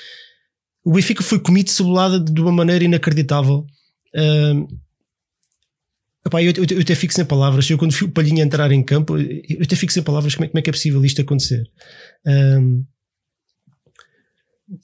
o 0.83 0.93
Benfica 0.93 1.23
foi 1.23 1.39
comido 1.39 1.65
de 1.65 1.71
cebolada 1.71 2.19
de 2.19 2.41
uma 2.41 2.51
maneira 2.51 2.83
inacreditável. 2.83 3.65
Um, 4.15 4.67
Epá, 6.25 6.41
eu, 6.43 6.53
eu, 6.55 6.65
eu, 6.69 6.81
até 6.81 6.93
fico 6.93 7.13
sem 7.13 7.25
palavras. 7.25 7.69
Eu, 7.69 7.77
quando 7.77 7.93
fui 7.93 8.07
o 8.07 8.11
Palhinha 8.11 8.43
entrar 8.43 8.71
em 8.71 8.83
campo, 8.83 9.17
eu 9.17 9.61
até 9.61 9.75
fico 9.75 9.91
sem 9.91 10.03
palavras. 10.03 10.35
Como 10.35 10.45
é, 10.45 10.47
como 10.49 10.59
é 10.59 10.61
que 10.61 10.69
é 10.69 10.73
possível 10.73 11.03
isto 11.03 11.21
acontecer? 11.21 11.63
Um, 12.25 12.83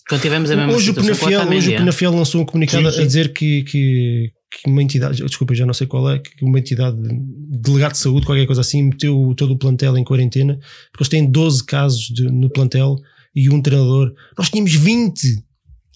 quando 0.09 0.21
tivemos 0.21 0.51
a 0.51 0.55
mesma 0.55 0.73
hoje, 0.73 0.91
o 0.91 0.93
Penafiel, 0.93 1.47
hoje 1.47 1.73
o 1.73 1.77
Penafiel 1.77 2.11
lançou 2.11 2.41
um 2.41 2.45
comunicado 2.45 2.89
sim, 2.89 2.95
sim. 2.95 3.01
a 3.01 3.05
dizer 3.05 3.33
que, 3.33 3.63
que, 3.63 4.31
que 4.51 4.69
uma 4.69 4.83
entidade, 4.83 5.23
desculpa, 5.23 5.55
já 5.55 5.65
não 5.65 5.73
sei 5.73 5.87
qual 5.87 6.09
é, 6.09 6.19
que 6.19 6.43
uma 6.43 6.59
entidade, 6.59 6.97
delegado 6.99 7.93
de 7.93 7.99
saúde, 7.99 8.25
qualquer 8.25 8.45
coisa 8.45 8.61
assim, 8.61 8.83
meteu 8.83 9.33
todo 9.37 9.53
o 9.53 9.57
plantel 9.57 9.97
em 9.97 10.03
quarentena, 10.03 10.59
porque 10.91 11.03
eles 11.03 11.09
têm 11.09 11.25
12 11.25 11.65
casos 11.65 12.07
de, 12.07 12.23
no 12.23 12.49
plantel 12.49 12.97
e 13.33 13.49
um 13.49 13.61
treinador. 13.61 14.13
Nós 14.37 14.49
tínhamos 14.49 14.73
20 14.73 15.46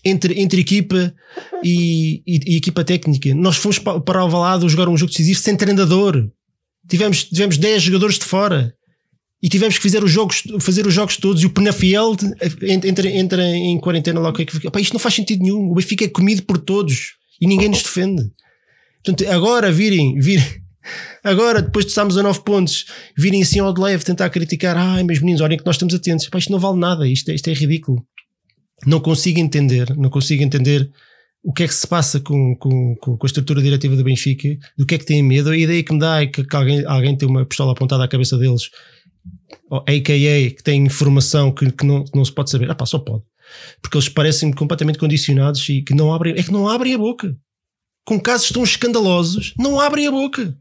entre, 0.04 0.40
entre 0.40 0.62
equipa 0.62 1.14
e, 1.64 2.22
e, 2.26 2.54
e 2.54 2.58
equipa 2.58 2.84
técnica. 2.84 3.34
Nós 3.36 3.58
fomos 3.58 3.80
para 3.80 4.26
o 4.26 4.30
Valado 4.30 4.68
jogar 4.68 4.90
um 4.90 4.98
jogo 4.98 5.12
decisivo 5.12 5.40
sem 5.40 5.56
treinador. 5.56 6.30
Tivemos, 6.90 7.24
tivemos 7.26 7.58
10 7.58 7.84
jogadores 7.84 8.18
de 8.18 8.26
fora 8.26 8.74
e 9.42 9.50
tivemos 9.50 9.78
que 9.78 9.84
fazer 9.84 10.04
os 10.04 10.12
jogos, 10.12 10.44
fazer 10.60 10.86
os 10.86 10.94
jogos 10.94 11.18
todos 11.18 11.42
e 11.42 11.46
o 11.46 11.50
Penafiel 11.50 12.16
entra, 12.62 13.10
entra 13.10 13.44
em 13.44 13.80
quarentena 13.80 14.20
lá. 14.20 14.34
Que, 14.34 14.44
é 14.44 14.82
isto 14.82 14.94
não 14.94 15.00
faz 15.00 15.16
sentido 15.16 15.44
nenhum. 15.44 15.72
O 15.72 15.76
Benfica 15.76 16.06
é 16.06 16.08
comido 16.08 16.44
por 16.44 16.58
todos 16.58 17.14
e 17.40 17.48
ninguém 17.48 17.70
nos 17.70 17.84
defende. 17.84 18.24
Portanto, 19.04 19.30
agora 19.32 19.72
virem, 19.72 20.20
virem 20.20 20.46
agora 21.24 21.62
depois 21.62 21.86
de 21.86 21.92
estarmos 21.92 22.18
a 22.18 22.24
9 22.24 22.42
pontos, 22.42 22.86
virem 23.18 23.42
assim 23.42 23.60
ao 23.60 23.74
de 23.74 23.82
leve 23.82 24.04
tentar 24.04 24.30
criticar. 24.30 24.78
Ai, 24.78 25.04
meus 25.04 25.20
meninos, 25.20 25.42
olhem 25.42 25.58
que 25.58 25.66
nós 25.66 25.76
estamos 25.76 25.94
atentos. 25.94 26.28
Pá, 26.30 26.38
isto 26.38 26.52
não 26.52 26.60
vale 26.60 26.78
nada, 26.78 27.08
isto 27.08 27.30
é, 27.30 27.36
isto 27.36 27.50
é 27.50 27.54
ridículo. 27.54 28.06
Não 28.86 29.00
consigo 29.00 29.40
entender, 29.40 29.96
não 29.96 30.10
consigo 30.10 30.44
entender 30.44 30.92
o 31.44 31.52
que 31.52 31.64
é 31.64 31.68
que 31.68 31.74
se 31.74 31.88
passa 31.88 32.20
com, 32.20 32.56
com, 32.56 32.96
com 32.96 33.18
a 33.22 33.26
estrutura 33.26 33.62
diretiva 33.62 33.96
do 33.96 34.04
Benfica, 34.04 34.50
do 34.78 34.86
que 34.86 34.96
é 34.96 34.98
que 34.98 35.06
têm 35.06 35.24
medo. 35.24 35.50
A 35.50 35.58
ideia 35.58 35.84
que 35.84 35.94
me 35.94 36.00
dá 36.00 36.22
é 36.22 36.28
que, 36.28 36.44
que 36.44 36.56
alguém, 36.56 36.86
alguém 36.86 37.16
tem 37.18 37.28
uma 37.28 37.46
pistola 37.46 37.72
apontada 37.72 38.04
à 38.04 38.08
cabeça 38.08 38.38
deles 38.38 38.70
a.k.a. 39.72 40.56
que 40.56 40.64
tem 40.64 40.86
informação 40.86 41.52
que, 41.52 41.72
que, 41.72 41.86
não, 41.86 42.04
que 42.04 42.16
não 42.16 42.26
se 42.26 42.32
pode 42.32 42.50
saber. 42.50 42.70
Ah 42.70 42.76
pá, 42.76 42.86
só 42.86 43.00
pode. 43.00 43.24
Porque 43.82 43.98
eles 43.98 44.10
parecem 44.10 44.52
completamente 44.52 45.00
condicionados 45.00 45.68
e 45.70 45.82
que 45.82 45.94
não 45.94 46.14
abrem, 46.14 46.36
é 46.38 46.44
que 46.44 46.52
não 46.52 46.68
abrem 46.68 46.94
a 46.94 46.98
boca. 46.98 47.36
Com 48.06 48.20
casos 48.20 48.50
tão 48.50 48.64
escandalosos, 48.64 49.54
não 49.58 49.80
abrem 49.80 50.08
a 50.08 50.12
boca. 50.12 50.56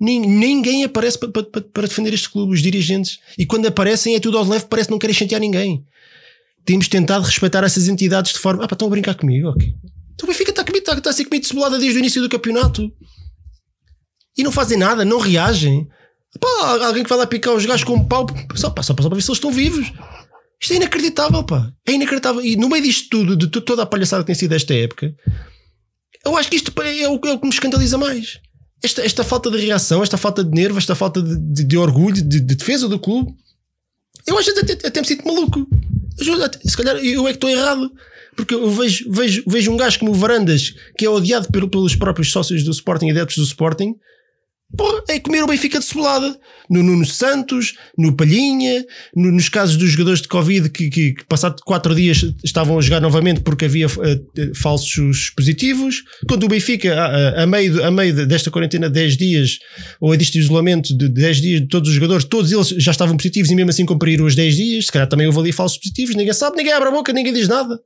Ninguém 0.00 0.82
aparece 0.82 1.18
para, 1.18 1.30
para, 1.30 1.60
para 1.62 1.86
defender 1.86 2.12
este 2.12 2.28
clube, 2.28 2.52
os 2.52 2.62
dirigentes. 2.62 3.18
E 3.38 3.46
quando 3.46 3.66
aparecem 3.66 4.14
é 4.14 4.20
tudo 4.20 4.36
ao 4.36 4.44
leve, 4.44 4.66
parece 4.68 4.88
que 4.88 4.92
não 4.92 4.98
querem 4.98 5.14
chantear 5.14 5.40
ninguém. 5.40 5.84
Temos 6.64 6.88
tentado 6.88 7.24
respeitar 7.24 7.64
essas 7.64 7.88
entidades 7.88 8.32
de 8.32 8.38
forma. 8.38 8.64
Ah, 8.64 8.68
pá, 8.68 8.74
estão 8.74 8.88
a 8.88 8.90
brincar 8.90 9.14
comigo? 9.14 9.48
Ok. 9.48 9.74
Então 10.14 10.28
o 10.28 10.32
Benfica 10.32 10.50
está, 10.50 10.62
está, 10.62 10.92
está 10.94 11.10
a 11.10 11.12
ser 11.12 11.24
comido 11.24 11.42
de 11.42 11.48
cebolada 11.48 11.78
desde 11.78 11.98
o 11.98 12.00
início 12.00 12.22
do 12.22 12.28
campeonato. 12.28 12.92
E 14.36 14.42
não 14.42 14.52
fazem 14.52 14.78
nada, 14.78 15.04
não 15.04 15.18
reagem. 15.18 15.88
Pá, 16.40 16.86
alguém 16.86 17.02
que 17.02 17.08
vai 17.08 17.18
lá 17.18 17.26
picar 17.26 17.54
os 17.54 17.66
gajos 17.66 17.84
com 17.84 17.94
um 17.94 18.04
pau 18.04 18.26
só, 18.54 18.70
pá, 18.70 18.82
só 18.82 18.94
para 18.94 19.08
ver 19.08 19.22
se 19.22 19.30
eles 19.30 19.38
estão 19.38 19.50
vivos. 19.50 19.92
Isto 20.60 20.74
é 20.74 20.76
inacreditável, 20.76 21.42
pá. 21.44 21.72
É 21.86 21.92
inacreditável. 21.92 22.40
E 22.40 22.56
no 22.56 22.68
meio 22.68 22.82
disto 22.82 23.08
tudo, 23.10 23.36
de 23.36 23.48
toda 23.48 23.82
a 23.82 23.86
palhaçada 23.86 24.22
que 24.22 24.28
tem 24.28 24.34
sido 24.34 24.54
esta 24.54 24.72
época, 24.72 25.12
eu 26.24 26.36
acho 26.36 26.48
que 26.48 26.56
isto 26.56 26.72
é 26.80 27.08
o, 27.08 27.20
é 27.26 27.32
o 27.32 27.38
que 27.38 27.46
me 27.46 27.52
escandaliza 27.52 27.98
mais. 27.98 28.38
Esta, 28.82 29.04
esta 29.04 29.24
falta 29.24 29.50
de 29.50 29.58
reação, 29.58 30.02
esta 30.02 30.16
falta 30.16 30.42
de 30.42 30.50
nervo, 30.50 30.78
esta 30.78 30.94
falta 30.94 31.20
de, 31.20 31.36
de, 31.36 31.64
de 31.64 31.76
orgulho, 31.76 32.14
de, 32.14 32.40
de, 32.40 32.54
defesa 32.54 32.88
do 32.88 32.98
clube. 32.98 33.32
Eu 34.26 34.38
acho 34.38 34.50
até, 34.50 34.72
até, 34.72 34.88
até 34.88 35.00
me 35.00 35.06
sinto 35.06 35.26
maluco. 35.26 35.66
Se 36.16 36.76
calhar 36.76 36.96
eu 36.96 37.26
é 37.26 37.30
que 37.30 37.36
estou 37.36 37.50
errado. 37.50 37.90
Porque 38.34 38.54
eu 38.54 38.70
vejo, 38.70 39.04
vejo, 39.10 39.42
vejo 39.46 39.70
um 39.70 39.76
gajo 39.76 39.98
como 39.98 40.10
o 40.10 40.14
Varandas, 40.14 40.74
que 40.96 41.04
é 41.04 41.10
odiado 41.10 41.48
pelos 41.50 41.94
próprios 41.94 42.32
sócios 42.32 42.64
do 42.64 42.70
Sporting 42.70 43.10
adeptos 43.10 43.36
do 43.36 43.44
Sporting, 43.44 43.94
Porra, 44.76 45.02
é 45.08 45.20
comer 45.20 45.42
o 45.42 45.46
Benfica 45.46 45.78
de 45.78 45.84
cebolada. 45.84 46.38
No 46.70 46.82
Nuno 46.82 47.04
Santos, 47.04 47.74
no 47.96 48.16
Palhinha, 48.16 48.84
no, 49.14 49.30
nos 49.30 49.48
casos 49.48 49.76
dos 49.76 49.90
jogadores 49.90 50.22
de 50.22 50.28
Covid 50.28 50.70
que, 50.70 50.88
que, 50.88 51.12
que 51.12 51.24
passado 51.26 51.56
quatro 51.64 51.94
dias 51.94 52.24
estavam 52.42 52.78
a 52.78 52.80
jogar 52.80 53.00
novamente 53.00 53.40
porque 53.40 53.66
havia 53.66 53.86
uh, 53.86 53.90
falsos 54.54 55.30
positivos. 55.36 56.02
Quando 56.26 56.44
o 56.44 56.48
Benfica, 56.48 56.94
a, 56.94 57.42
a, 57.42 57.46
meio, 57.46 57.84
a 57.84 57.90
meio 57.90 58.26
desta 58.26 58.50
quarentena 58.50 58.88
de 58.88 58.94
10 58.94 59.16
dias, 59.16 59.58
ou 60.00 60.16
deste 60.16 60.38
isolamento 60.38 60.96
de 60.96 61.08
10 61.08 61.40
dias 61.40 61.60
de 61.60 61.68
todos 61.68 61.90
os 61.90 61.94
jogadores, 61.94 62.24
todos 62.24 62.50
eles 62.50 62.68
já 62.68 62.92
estavam 62.92 63.16
positivos 63.16 63.50
e 63.50 63.54
mesmo 63.54 63.70
assim 63.70 63.84
cumpriram 63.84 64.24
os 64.24 64.34
10 64.34 64.56
dias. 64.56 64.86
Se 64.86 64.92
calhar 64.92 65.08
também 65.08 65.26
houve 65.26 65.38
ali 65.38 65.52
falsos 65.52 65.78
positivos, 65.78 66.14
ninguém 66.14 66.32
sabe, 66.32 66.56
ninguém 66.56 66.72
abre 66.72 66.88
a 66.88 66.92
boca, 66.92 67.12
ninguém 67.12 67.32
diz 67.32 67.48
nada. 67.48 67.78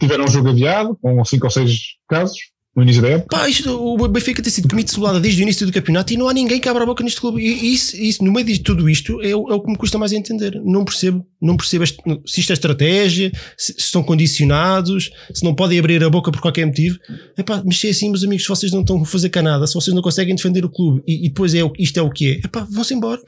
Tiveram 0.00 0.24
um 0.24 0.28
jogo 0.28 0.48
adiado, 0.48 0.98
com 1.00 1.24
5 1.24 1.46
ou 1.46 1.50
6 1.50 1.78
casos 2.08 2.38
no 2.74 2.82
início 2.84 3.02
da 3.02 3.08
época. 3.08 3.36
Pá, 3.36 3.48
isto, 3.48 3.68
o 3.70 4.08
Benfica 4.08 4.42
tem 4.42 4.52
sido 4.52 4.68
comido 4.68 4.86
de 4.86 4.92
cebolada 4.92 5.18
desde 5.18 5.40
o 5.40 5.42
início 5.42 5.66
do 5.66 5.72
campeonato 5.72 6.12
e 6.12 6.16
não 6.16 6.28
há 6.28 6.32
ninguém 6.32 6.60
que 6.60 6.68
abra 6.68 6.84
a 6.84 6.86
boca 6.86 7.02
neste 7.02 7.20
clube. 7.20 7.40
E 7.42 7.74
isso, 7.74 7.96
isso 7.96 8.24
no 8.24 8.32
meio 8.32 8.46
de 8.46 8.60
tudo 8.60 8.88
isto, 8.88 9.20
é, 9.22 9.34
o, 9.34 9.50
é 9.50 9.54
o 9.54 9.60
que 9.60 9.70
me 9.70 9.76
custa 9.76 9.98
mais 9.98 10.12
a 10.12 10.16
entender. 10.16 10.60
Não 10.64 10.84
percebo, 10.84 11.26
não 11.42 11.56
percebo 11.56 11.84
este, 11.84 11.98
se 12.26 12.40
isto 12.40 12.50
é 12.50 12.52
estratégia, 12.52 13.32
se, 13.56 13.74
se 13.74 13.90
são 13.90 14.02
condicionados, 14.02 15.10
se 15.34 15.44
não 15.44 15.54
podem 15.54 15.78
abrir 15.78 16.02
a 16.04 16.10
boca 16.10 16.30
por 16.30 16.40
qualquer 16.40 16.64
motivo. 16.64 16.96
É 17.36 17.42
pá, 17.42 17.62
mexer 17.64 17.88
assim, 17.88 18.08
meus 18.08 18.22
amigos, 18.22 18.44
se 18.44 18.48
vocês 18.48 18.72
não 18.72 18.80
estão 18.80 19.02
a 19.02 19.04
fazer 19.04 19.30
canada, 19.30 19.66
se 19.66 19.74
vocês 19.74 19.94
não 19.94 20.02
conseguem 20.02 20.34
defender 20.34 20.64
o 20.64 20.70
clube 20.70 21.02
e, 21.06 21.26
e 21.26 21.28
depois 21.28 21.54
é, 21.54 21.60
isto 21.78 21.98
é 21.98 22.02
o 22.02 22.10
que 22.10 22.32
é, 22.32 22.40
é 22.44 22.48
pá, 22.48 22.66
vão-se 22.70 22.94
embora. 22.94 23.20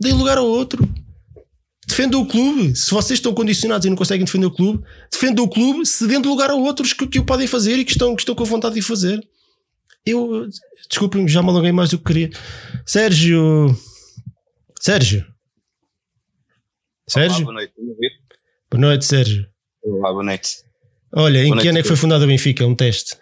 Deem 0.00 0.14
lugar 0.14 0.38
ao 0.38 0.46
outro. 0.46 0.88
Defendam 1.88 2.20
o 2.20 2.26
clube. 2.26 2.76
Se 2.76 2.90
vocês 2.90 3.18
estão 3.18 3.32
condicionados 3.32 3.86
e 3.86 3.88
não 3.90 3.96
conseguem 3.96 4.24
defender 4.24 4.46
o 4.46 4.50
clube, 4.50 4.84
defendam 5.10 5.44
o 5.44 5.48
clube 5.48 5.86
cedendo 5.86 6.28
lugar 6.28 6.50
a 6.50 6.54
outros 6.54 6.92
que, 6.92 7.06
que 7.06 7.18
o 7.18 7.24
podem 7.24 7.46
fazer 7.46 7.76
e 7.76 7.84
que 7.84 7.92
estão, 7.92 8.14
que 8.14 8.20
estão 8.20 8.34
com 8.34 8.44
vontade 8.44 8.74
de 8.74 8.82
fazer. 8.82 9.26
Eu, 10.04 10.46
desculpem, 10.88 11.26
já 11.26 11.42
me 11.42 11.48
alonguei 11.48 11.72
mais 11.72 11.90
do 11.90 11.98
que 11.98 12.04
queria. 12.04 12.30
Sérgio. 12.84 13.74
Sérgio. 14.78 15.26
Sérgio? 17.08 17.36
Olá, 17.36 17.44
boa 17.44 17.54
noite. 17.54 17.72
Boa 18.70 18.80
noite, 18.80 19.04
Sérgio. 19.06 19.46
Olá, 19.82 20.12
boa 20.12 20.24
noite. 20.24 20.58
Olha, 21.14 21.42
boa 21.42 21.56
em 21.56 21.60
que 21.60 21.68
ano 21.68 21.78
é 21.78 21.82
que 21.82 21.88
foi 21.88 21.96
fundado 21.96 22.24
o 22.24 22.26
Benfica? 22.26 22.66
Um 22.66 22.74
teste. 22.74 23.16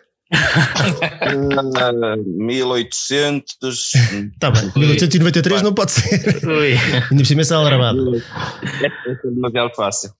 1800. 2.23 3.95
Está 4.35 4.51
bem, 4.51 4.73
1893 4.77 5.63
não 5.63 5.73
pode 5.73 5.93
ser. 5.93 6.45
Ui. 6.47 6.73
Ainda 6.75 7.17
por 7.17 7.27
cima 7.27 7.43
é 7.43 7.55
aldrabado. 7.55 8.17
É 8.83 8.91
demasiado 9.25 9.75
fácil. 9.75 10.11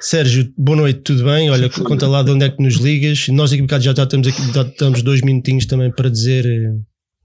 Sérgio, 0.00 0.52
boa 0.58 0.76
noite, 0.76 1.00
tudo 1.00 1.24
bem? 1.24 1.50
Olha, 1.50 1.70
conta 1.70 2.06
lá 2.06 2.22
de 2.22 2.30
onde 2.30 2.44
é 2.44 2.50
que 2.50 2.62
nos 2.62 2.74
ligas. 2.74 3.28
Nós 3.28 3.52
aqui 3.52 3.66
já, 3.70 3.78
já 3.78 4.02
estamos 4.02 4.26
aqui, 4.26 4.52
já 4.52 4.62
estamos 4.62 5.02
dois 5.02 5.22
minutinhos 5.22 5.66
também 5.66 5.90
para 5.90 6.10
dizer 6.10 6.44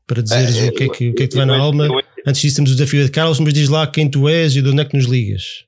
para 0.08 0.24
dizeres 0.24 0.58
é, 0.58 0.70
o 0.70 0.72
que 0.74 0.84
é 0.84 0.90
que, 0.90 1.10
o 1.10 1.14
que, 1.14 1.24
é 1.24 1.28
que 1.28 1.28
te 1.28 1.36
vai 1.36 1.46
na 1.46 1.58
alma. 1.58 1.88
Antes 2.26 2.42
disso 2.42 2.56
temos 2.56 2.72
o 2.72 2.76
desafio 2.76 3.04
de 3.06 3.12
Carlos, 3.12 3.40
mas 3.40 3.54
diz 3.54 3.70
lá 3.70 3.86
quem 3.86 4.10
tu 4.10 4.28
és 4.28 4.56
e 4.56 4.62
de 4.62 4.70
onde 4.70 4.82
é 4.82 4.86
que 4.86 4.98
nos 4.98 5.06
ligas. 5.06 5.66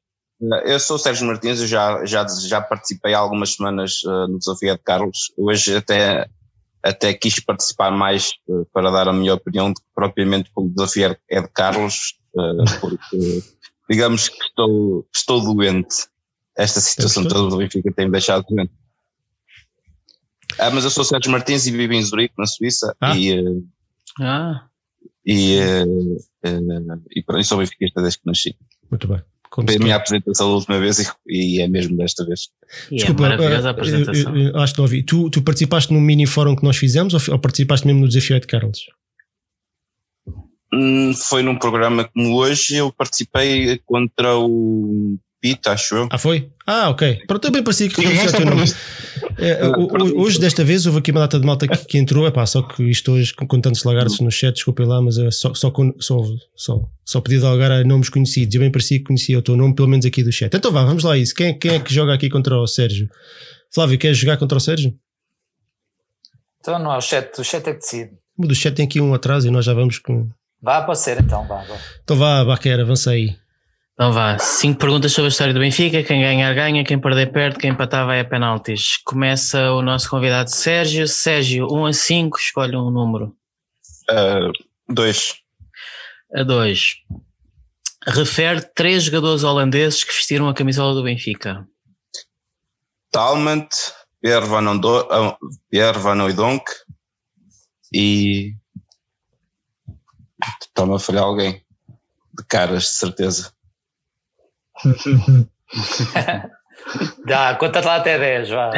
Eu 0.65 0.79
sou 0.79 0.95
o 0.95 0.99
Sérgio 0.99 1.27
Martins, 1.27 1.59
eu 1.59 1.67
já, 1.67 2.03
já, 2.03 2.25
já 2.27 2.59
participei 2.59 3.13
há 3.13 3.19
algumas 3.19 3.53
semanas 3.53 4.03
uh, 4.03 4.27
no 4.27 4.39
desafio 4.39 4.75
de 4.75 4.81
Carlos. 4.81 5.31
Hoje 5.37 5.75
até, 5.75 6.27
até 6.81 7.13
quis 7.13 7.39
participar 7.39 7.91
mais 7.91 8.31
uh, 8.47 8.65
para 8.73 8.89
dar 8.89 9.07
a 9.07 9.13
minha 9.13 9.35
opinião 9.35 9.71
de, 9.71 9.79
propriamente 9.93 10.51
pelo 10.53 10.69
desafio 10.69 11.15
é 11.29 11.41
de 11.41 11.47
Carlos, 11.49 12.17
uh, 12.33 12.79
porque 12.79 13.43
digamos 13.87 14.29
que 14.29 14.43
estou, 14.43 15.07
estou 15.13 15.41
doente. 15.41 16.07
Esta 16.57 16.81
situação 16.81 17.23
toda 17.27 17.49
do 17.49 17.57
Benfica 17.57 17.93
tem 17.93 18.05
me 18.05 18.11
deixado 18.11 18.43
doente. 18.49 18.73
Ah, 20.57 20.71
mas 20.71 20.83
eu 20.83 20.89
sou 20.89 21.03
o 21.03 21.05
Sérgio 21.05 21.31
Martins 21.31 21.67
e 21.67 21.71
vivo 21.71 21.93
em 21.93 22.03
Zurique, 22.03 22.33
na 22.37 22.45
Suíça, 22.45 22.95
ah. 22.99 23.15
e, 23.15 23.63
ah. 24.19 24.67
e, 25.25 25.59
e, 25.59 26.53
e, 27.15 27.39
e 27.39 27.43
sou 27.43 27.59
benfiquista 27.59 28.01
desde 28.01 28.19
que 28.19 28.25
nasci. 28.25 28.57
Muito 28.89 29.07
bem. 29.07 29.21
Como 29.51 29.67
Foi 29.67 29.75
a 29.75 29.79
minha 29.79 29.95
apresentação 29.97 30.47
da 30.47 30.55
última 30.55 30.79
vez 30.79 30.99
e, 30.99 31.07
e 31.27 31.61
é 31.61 31.67
mesmo 31.67 31.97
desta 31.97 32.25
vez. 32.25 32.47
E 32.89 32.95
é 32.95 32.97
Desculpa, 32.99 33.25
é 33.25 33.29
maravilhosa 33.29 33.67
a 33.67 33.71
apresentação. 33.71 34.37
Eu, 34.37 34.47
eu, 34.47 34.57
acho 34.57 34.73
que 34.73 34.79
não 34.79 34.85
ouvi. 34.85 35.03
Tu, 35.03 35.29
tu 35.29 35.41
participaste 35.41 35.93
no 35.93 35.99
mini 35.99 36.25
fórum 36.25 36.55
que 36.55 36.63
nós 36.63 36.77
fizemos 36.77 37.13
ou, 37.13 37.33
ou 37.33 37.39
participaste 37.39 37.85
mesmo 37.85 37.99
no 37.99 38.07
desafio 38.07 38.39
de 38.39 38.47
Carlos? 38.47 38.79
Hum, 40.73 41.13
foi 41.13 41.43
num 41.43 41.59
programa 41.59 42.05
como 42.05 42.33
hoje, 42.33 42.77
eu 42.77 42.93
participei 42.93 43.77
contra 43.85 44.37
o 44.37 45.17
Pita, 45.41 45.71
acho 45.71 45.95
eu. 45.95 46.07
Ah, 46.11 46.19
foi? 46.19 46.51
Ah, 46.67 46.89
ok. 46.89 47.23
Pronto, 47.25 47.41
também 47.41 47.63
parecia 47.63 47.89
que 47.89 47.99
reconhecia 47.99 48.29
o 48.29 48.31
teu 48.31 48.45
nome. 48.45 48.63
É, 49.39 49.59
hoje, 50.15 50.39
desta 50.39 50.63
vez, 50.63 50.85
houve 50.85 50.99
aqui 50.99 51.09
uma 51.09 51.21
data 51.21 51.39
de 51.39 51.45
malta 51.47 51.67
que, 51.67 51.77
que 51.85 51.97
entrou. 51.97 52.27
Epá, 52.27 52.45
só 52.45 52.61
que 52.61 52.83
isto 52.83 53.11
hoje, 53.11 53.33
com, 53.33 53.47
com 53.47 53.59
tantos 53.59 53.83
lagartos 53.83 54.19
no 54.19 54.29
chat, 54.29 54.53
desculpem 54.53 54.85
lá, 54.85 55.01
mas 55.01 55.17
é 55.17 55.31
só, 55.31 55.51
só, 55.55 55.73
só, 55.99 56.23
só, 56.55 56.89
só 57.03 57.21
podia 57.21 57.39
dar 57.39 57.71
a 57.71 57.83
nomes 57.83 58.07
conhecidos. 58.07 58.53
Eu 58.53 58.61
bem 58.61 58.71
parecia 58.71 58.99
que 58.99 59.05
conhecia 59.05 59.39
o 59.39 59.41
teu 59.41 59.57
nome, 59.57 59.73
pelo 59.73 59.87
menos 59.87 60.05
aqui 60.05 60.23
do 60.23 60.31
chat. 60.31 60.55
Então 60.55 60.71
vá, 60.71 60.85
vamos 60.85 61.03
lá 61.03 61.17
isso. 61.17 61.33
Quem, 61.33 61.57
quem 61.57 61.71
é 61.71 61.79
que 61.79 61.91
joga 61.91 62.13
aqui 62.13 62.29
contra 62.29 62.55
o 62.55 62.67
Sérgio? 62.67 63.09
Flávio, 63.73 63.97
queres 63.97 64.19
jogar 64.19 64.37
contra 64.37 64.59
o 64.59 64.61
Sérgio? 64.61 64.93
Então 66.59 66.77
não, 66.77 66.95
o 66.95 67.01
chat, 67.01 67.31
o 67.39 67.43
chat 67.43 67.67
é 67.67 67.73
que 67.73 67.79
decide. 67.79 68.11
O 68.37 68.45
do 68.45 68.53
chat 68.53 68.75
tem 68.75 68.85
aqui 68.85 69.01
um 69.01 69.11
atrás 69.11 69.43
e 69.43 69.49
nós 69.49 69.65
já 69.65 69.73
vamos 69.73 69.97
com. 69.97 70.29
Vá, 70.61 70.83
pode 70.83 70.99
ser 70.99 71.19
então, 71.19 71.47
vá. 71.47 71.63
vá. 71.63 71.77
Então 72.03 72.15
vá, 72.15 72.45
Baquera, 72.45 72.83
avança 72.83 73.09
aí. 73.09 73.40
Então 74.01 74.11
vá, 74.11 74.35
cinco 74.39 74.79
perguntas 74.79 75.11
sobre 75.11 75.27
a 75.27 75.29
história 75.29 75.53
do 75.53 75.59
Benfica. 75.59 76.01
Quem 76.01 76.21
ganhar, 76.21 76.51
ganha. 76.55 76.83
Quem 76.83 76.99
perder, 76.99 77.31
perde. 77.31 77.59
Quem 77.59 77.69
empatar, 77.69 78.03
vai 78.03 78.19
a 78.19 78.25
penaltis. 78.25 78.97
Começa 79.05 79.73
o 79.73 79.83
nosso 79.83 80.09
convidado 80.09 80.49
Sérgio. 80.49 81.07
Sérgio, 81.07 81.67
1 81.71 81.85
a 81.85 81.93
5, 81.93 82.39
escolhe 82.39 82.75
um 82.75 82.89
número. 82.89 83.37
2. 84.89 85.29
Uh, 85.29 86.39
a 86.39 86.43
2. 86.43 86.95
Refere 88.07 88.61
três 88.73 89.03
jogadores 89.03 89.43
holandeses 89.43 90.03
que 90.03 90.11
vestiram 90.11 90.49
a 90.49 90.53
camisola 90.55 90.95
do 90.95 91.03
Benfica. 91.03 91.63
Talmant, 93.11 93.69
Pierre 94.19 94.47
Van, 94.47 94.67
Ondo, 94.67 95.07
Pierre 95.69 95.99
Van 95.99 96.23
Oudonk 96.23 96.65
e. 97.93 98.55
Está-me 100.59 100.95
a 100.95 100.97
falhar 100.97 101.25
alguém. 101.25 101.63
De 102.33 102.43
caras, 102.47 102.85
de 102.85 102.89
certeza. 102.93 103.53
Dá, 107.25 107.55
conta 107.55 107.79
lá 107.81 107.97
até 107.97 108.17
10, 108.17 108.49
vá. 108.49 108.71
vá. 108.71 108.75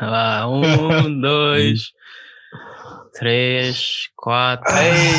Vá, 0.00 0.46
um, 0.48 1.20
dois, 1.20 1.92
três, 3.12 4.08
quatro, 4.16 4.72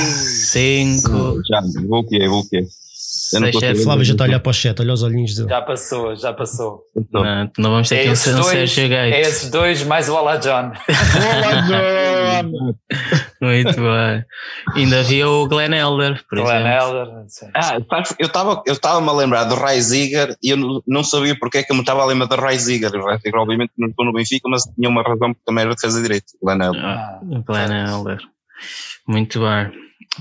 cinco, 0.07 1.41
Já, 1.47 1.61
bloqueei, 1.81 2.27
bloqueei. 2.27 2.63
Eu 2.63 2.67
não 2.67 2.67
seis, 2.67 2.84
ver. 3.31 3.75
Flávio 3.75 4.03
já 4.03 4.13
está 4.13 4.25
a 4.25 4.27
olhar 4.27 4.39
para 4.39 4.49
o 4.49 4.53
chat, 4.53 4.79
olha 4.79 4.93
os 4.93 5.03
olhinhos 5.03 5.35
dele. 5.35 5.49
Já 5.49 5.61
passou, 5.61 6.15
já 6.15 6.33
passou. 6.33 6.83
Então, 6.95 7.23
Não, 7.23 7.51
não 7.57 7.71
vamos 7.71 7.89
ter 7.89 7.97
É 7.97 8.01
um 8.03 8.13
dois, 8.13 8.19
Sérgio 8.47 8.93
é 8.93 9.21
esses 9.21 9.49
dois 9.49 9.83
mais 9.83 10.09
o 10.09 10.15
Olá 10.15 10.37
John. 10.37 10.71
Muito 13.41 13.75
bem. 13.75 14.25
Ainda 14.75 14.99
havia 14.99 15.27
o 15.27 15.47
Glenn 15.47 15.73
Elder, 15.73 16.23
por 16.29 16.39
Glenn 16.39 16.65
exemplo. 16.65 16.97
Elder. 16.97 17.13
não 17.13 17.29
sei. 17.29 17.49
Ah, 17.53 17.77
eu 18.19 18.27
estava 18.27 18.63
eu 18.65 18.73
estava-me 18.73 19.09
a 19.09 19.13
lembrar 19.13 19.43
do 19.45 19.55
Rai 19.55 19.79
Ziger 19.81 20.35
e 20.41 20.49
eu 20.51 20.81
não, 20.87 21.03
sabia 21.03 21.37
porque 21.37 21.59
é 21.59 21.63
que 21.63 21.71
eu 21.71 21.75
me 21.75 21.81
estava 21.81 22.01
a 22.01 22.05
lembrar 22.05 22.27
do 22.27 22.35
Rai 22.41 22.57
Ziger. 22.57 22.93
O 22.95 23.05
Rai 23.05 23.17
Ziger, 23.17 23.35
obviamente, 23.39 23.71
não 23.77 23.89
estou 23.89 24.05
no 24.05 24.13
Benfica, 24.13 24.47
mas 24.49 24.63
tinha 24.63 24.89
uma 24.89 25.03
razão 25.03 25.33
porque 25.33 25.41
também 25.45 25.63
era 25.63 25.75
defesa 25.75 25.97
de 25.97 26.03
direito. 26.03 26.25
Glenn 26.41 26.61
Elder. 26.61 26.83
Ah, 26.85 27.19
o 27.21 27.43
Glenn 27.43 27.71
Elder. 27.87 28.19
Muito 29.07 29.39
bem. 29.39 29.71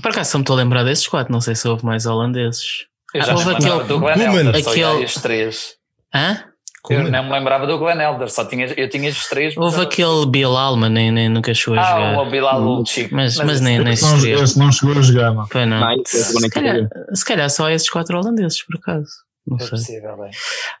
Por 0.01 0.11
acaso 0.11 0.31
só 0.31 0.37
me 0.37 0.43
estou 0.43 0.55
a 0.55 0.57
lembrar 0.57 0.83
desses 0.83 1.07
quatro, 1.07 1.31
não 1.31 1.41
sei 1.41 1.55
se 1.55 1.67
houve 1.67 1.85
mais 1.85 2.05
holandeses. 2.05 2.85
Eu 3.15 3.21
Ah, 3.21 3.25
já 3.25 3.33
houve 3.33 3.51
aquele- 3.51 3.83
do 3.85 3.99
Glenn. 3.99 4.21
Elder, 4.21 4.63
só 4.63 4.71
Aquele- 4.71 5.05
os 5.05 5.13
três. 5.15 5.73
Hã? 6.13 6.43
Eu 6.87 7.09
não 7.09 7.23
me 7.23 7.31
lembrava 7.31 7.65
do 7.65 7.79
Glenn 7.79 7.99
Elder, 7.99 8.29
só 8.29 8.45
tinha, 8.45 8.67
eu 8.77 8.87
tinha 8.87 9.09
os 9.09 9.27
três. 9.27 9.57
Houve 9.57 9.77
mas- 9.77 9.85
aquele 9.87 10.25
Bill 10.27 10.55
Alman, 10.55 10.89
nem, 10.89 11.11
nem 11.11 11.27
nunca 11.29 11.51
chegou 11.53 11.79
a 11.79 11.81
Ah, 11.81 11.85
jogar. 12.11 12.21
o 12.21 12.29
Bilal 12.29 12.59
Lucic. 12.61 13.11
Mas, 13.11 13.37
mas 13.37 13.59
nem, 13.59 13.79
nem 13.79 13.95
se 13.95 14.03
não, 14.03 14.65
não 14.65 14.71
chegou 14.71 14.95
a 14.97 15.01
jogar, 15.01 15.33
não. 15.33 15.47
Foi 15.47 15.65
não. 15.65 15.79
Se, 16.05 16.33
bonito. 16.33 16.51
calhar, 16.51 16.87
se 17.13 17.25
calhar 17.25 17.49
só 17.49 17.69
esses 17.71 17.89
quatro 17.89 18.17
holandeses, 18.19 18.63
por 18.63 18.77
acaso. 18.77 19.09
Não 19.47 19.57
É 19.57 19.61
sei. 19.61 19.69
possível, 19.71 20.25
é. 20.25 20.29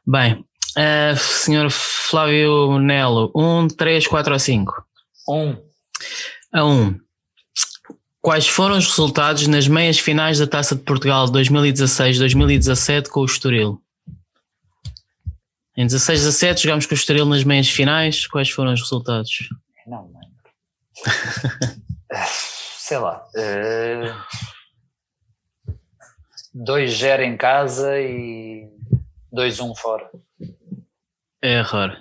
Bem, 0.05 0.45
eh, 0.77 1.15
senhor 1.17 1.71
Flávio 1.71 2.77
Nelo, 2.77 3.31
um, 3.35 3.67
três, 3.67 4.05
quatro 4.05 4.33
ou 4.33 4.39
cinco? 4.39 4.73
Um. 5.27 5.55
A 6.53 6.63
um. 6.65 6.95
Quais 8.25 8.47
foram 8.47 8.75
os 8.75 8.87
resultados 8.87 9.45
nas 9.45 9.67
meias 9.67 9.99
finais 9.99 10.39
da 10.39 10.47
Taça 10.47 10.75
de 10.75 10.81
Portugal 10.81 11.27
2016-2017 11.27 13.07
com 13.07 13.19
o 13.19 13.25
Estoril? 13.25 13.79
Em 15.77 15.85
16-17 15.85 16.63
jogámos 16.63 16.87
com 16.87 16.95
o 16.95 16.97
Estoril 16.97 17.27
nas 17.27 17.43
meias 17.43 17.69
finais. 17.69 18.25
Quais 18.25 18.49
foram 18.49 18.73
os 18.73 18.81
resultados? 18.81 19.47
Não, 19.85 20.07
mano. 20.07 20.31
Sei 22.79 22.97
lá. 22.97 23.23
eh, 23.35 24.11
2-0 26.55 27.19
em 27.19 27.37
casa 27.37 27.99
e 27.99 28.67
2-1 29.31 29.75
fora. 29.77 30.09
Error. 31.43 31.95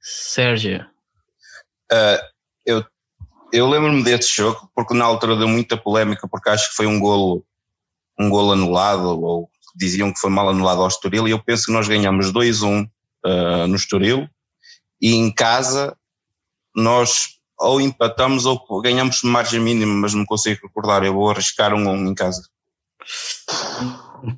Sérgio. 0.00 0.86
Ah, 1.92 2.26
eu 3.56 3.68
lembro-me 3.68 4.02
desse 4.02 4.36
jogo 4.36 4.70
porque 4.74 4.94
na 4.94 5.04
altura 5.04 5.36
deu 5.36 5.48
muita 5.48 5.76
polémica 5.76 6.28
porque 6.28 6.50
acho 6.50 6.70
que 6.70 6.76
foi 6.76 6.86
um 6.86 7.00
golo, 7.00 7.44
um 8.18 8.28
golo 8.28 8.52
anulado 8.52 9.20
ou 9.20 9.50
diziam 9.74 10.12
que 10.12 10.20
foi 10.20 10.30
mal 10.30 10.48
anulado 10.48 10.80
ao 10.80 10.88
Estoril 10.88 11.26
e 11.26 11.30
eu 11.30 11.42
penso 11.42 11.66
que 11.66 11.72
nós 11.72 11.88
ganhamos 11.88 12.32
2-1 12.32 12.88
ah, 13.24 13.66
no 13.66 13.76
Estoril 13.76 14.28
e 15.00 15.14
em 15.14 15.32
casa 15.32 15.96
nós 16.74 17.36
ou 17.58 17.80
empatamos 17.80 18.44
ou 18.44 18.60
ganhamos 18.82 19.22
margem 19.22 19.60
mínima, 19.60 19.94
mas 19.94 20.12
não 20.12 20.26
consigo 20.26 20.66
recordar, 20.66 21.02
eu 21.02 21.14
vou 21.14 21.30
arriscar 21.30 21.72
um 21.72 21.88
1 21.88 22.06
em 22.08 22.14
casa. 22.14 22.42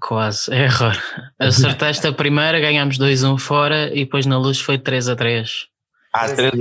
Quase. 0.00 0.52
Error. 0.52 0.96
Acertaste 1.38 2.06
a 2.06 2.12
primeira, 2.12 2.60
ganhámos 2.60 2.98
2-1 2.98 3.38
fora 3.38 3.92
e 3.92 4.04
depois 4.04 4.26
na 4.26 4.38
luz 4.38 4.60
foi 4.60 4.78
3-3. 4.78 5.10
Ah, 5.12 5.16
3 5.16 5.67
a 6.12 6.28
3, 6.28 6.52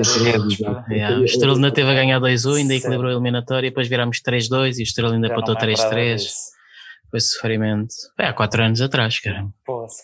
Yeah, 0.89 1.19
o 1.19 1.23
Estoril 1.25 1.55
ainda 1.55 1.71
teve 1.71 1.89
a 1.89 1.93
ganhar 1.93 2.19
2-1, 2.19 2.57
ainda 2.57 2.75
equilibrou 2.75 3.09
a 3.09 3.13
eliminatória 3.13 3.67
e 3.67 3.69
depois 3.69 3.87
virámos 3.87 4.19
3-2 4.21 4.77
e 4.77 4.81
o 4.81 4.83
Estoril 4.83 5.13
ainda 5.13 5.27
empatou 5.27 5.55
me 5.55 5.61
lembrava 5.65 5.89
3-3. 5.95 6.15
disso. 6.15 6.35
Foi 7.09 7.19
sofrimento. 7.21 7.93
É, 8.19 8.27
há 8.27 8.33
4 8.33 8.63
anos 8.63 8.81
atrás, 8.81 9.19
cara. 9.19 9.45
Poça. 9.65 10.03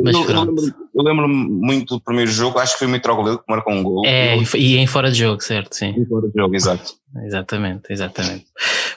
Mas 0.00 0.14
eu, 0.14 0.20
eu 0.20 0.26
pronto. 0.26 0.48
lembro- 0.62 0.74
eu 0.94 1.02
lembro-me 1.02 1.34
muito 1.50 1.96
do 1.96 2.00
primeiro 2.00 2.30
jogo, 2.30 2.58
acho 2.60 2.72
que 2.74 2.78
foi 2.78 2.86
o 2.86 2.90
Mitroglou 2.90 3.38
que 3.38 3.44
marcou 3.48 3.72
um 3.74 3.82
gol. 3.82 4.06
É, 4.06 4.36
e 4.56 4.76
em 4.76 4.86
fora 4.86 5.10
de 5.10 5.18
jogo, 5.18 5.42
certo? 5.42 5.74
Sim. 5.74 5.92
E 6.00 6.06
fora 6.06 6.28
de 6.28 6.32
jogo, 6.40 6.54
exato. 6.54 6.94
Exatamente, 7.24 7.92
exatamente. 7.92 8.46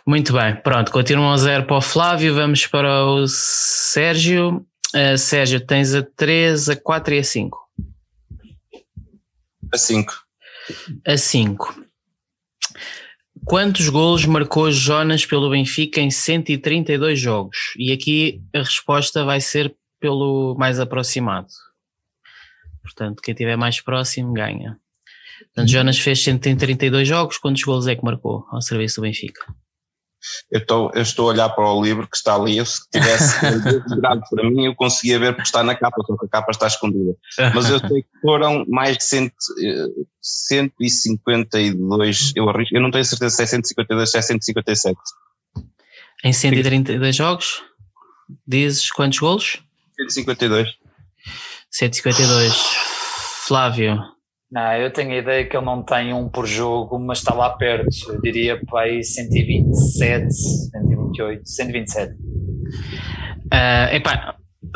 Muito 0.06 0.32
bem, 0.34 0.56
pronto, 0.56 0.92
continuam 0.92 1.32
a 1.34 1.38
zero 1.38 1.66
para 1.66 1.78
o 1.78 1.82
Flávio, 1.82 2.34
vamos 2.36 2.68
para 2.68 3.04
o 3.06 3.26
Sérgio. 3.28 4.64
Uh, 4.96 5.18
Sérgio, 5.18 5.60
tens 5.66 5.94
a 5.96 6.04
3, 6.04 6.70
a 6.70 6.76
4 6.76 7.16
e 7.16 7.20
a 7.20 7.24
5. 7.24 7.58
A 9.74 9.78
5. 9.78 10.14
A 11.08 11.18
5. 11.18 11.86
Quantos 13.46 13.90
golos 13.90 14.26
marcou 14.26 14.72
Jonas 14.72 15.26
pelo 15.26 15.50
Benfica 15.50 16.00
em 16.00 16.12
132 16.12 17.20
jogos? 17.20 17.74
E 17.78 17.92
aqui 17.92 18.42
a 18.54 18.60
resposta 18.60 19.24
vai 19.24 19.42
ser 19.42 19.76
pelo 20.00 20.56
mais 20.58 20.80
aproximado. 20.80 21.48
Portanto, 22.82 23.22
quem 23.22 23.34
estiver 23.34 23.56
mais 23.56 23.80
próximo 23.80 24.34
ganha. 24.34 24.80
Portanto, 25.46 25.70
Jonas 25.70 26.00
fez 26.00 26.24
132 26.24 27.08
jogos. 27.08 27.38
Quantos 27.38 27.64
golos 27.64 27.88
é 27.88 27.96
que 27.96 28.04
marcou 28.04 28.46
ao 28.52 28.62
serviço 28.62 28.98
do 28.98 29.04
Benfica? 29.04 29.46
Eu 30.52 30.60
estou, 30.60 30.92
eu 30.94 31.02
estou 31.02 31.30
a 31.30 31.34
olhar 31.34 31.50
para 31.50 31.68
o 31.72 31.82
livro 31.84 32.08
que 32.08 32.16
está 32.18 32.36
ali. 32.36 32.58
Eu, 32.58 32.66
se 32.66 32.82
tivesse 32.92 33.40
virado 33.96 34.22
para 34.30 34.50
mim, 34.50 34.66
eu 34.66 34.76
conseguia 34.76 35.18
ver 35.20 35.34
porque 35.34 35.48
está 35.48 35.64
na 35.64 35.76
capa, 35.76 36.04
só 36.06 36.16
que 36.18 36.26
a 36.26 36.30
capa 36.30 36.52
está 36.52 36.68
escondida. 36.68 37.16
Mas 37.56 37.70
eu 37.70 37.80
sei 37.80 38.02
que 38.04 38.10
foram 38.22 38.66
mais 38.68 38.98
de 38.98 39.04
cento, 39.04 39.34
eh, 39.64 39.86
152. 40.22 42.34
Eu, 42.36 42.50
arrisco- 42.50 42.76
eu 42.76 42.82
não 42.82 42.92
tenho 42.92 43.06
certeza 43.06 43.36
se 43.36 43.44
é 43.44 43.46
152 43.46 44.02
ou 44.02 44.08
se 44.08 44.18
é 44.18 44.22
157. 44.22 44.98
Em 46.24 46.34
132 46.34 47.16
jogos? 47.16 47.64
Dizes 48.48 48.92
quantos 48.92 49.20
golos? 49.20 49.62
152. 49.98 50.70
152. 51.70 52.54
Flávio. 53.48 54.00
Não, 54.52 54.74
eu 54.74 54.92
tenho 54.92 55.12
a 55.12 55.18
ideia 55.18 55.46
que 55.48 55.56
ele 55.56 55.66
não 55.66 55.82
tem 55.82 56.14
um 56.14 56.28
por 56.28 56.46
jogo, 56.46 57.00
mas 57.00 57.20
está 57.20 57.34
lá 57.34 57.52
perto. 57.52 57.88
Eu 58.10 58.22
diria 58.22 58.60
para 58.66 58.82
aí 58.82 59.02
127, 59.02 60.28
128, 60.30 61.42
127. 61.46 62.14
Uh, 62.14 63.96
epá, 63.96 64.36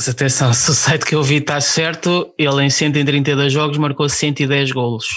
atenção, 0.10 0.54
se 0.56 0.72
o 0.72 0.74
site 0.74 1.06
que 1.06 1.14
eu 1.14 1.22
vi 1.22 1.36
está 1.36 1.60
certo, 1.60 2.34
ele 2.38 2.64
em 2.64 2.70
132 2.70 3.52
jogos 3.52 3.78
marcou 3.78 4.08
110 4.08 4.72
golos. 4.72 5.08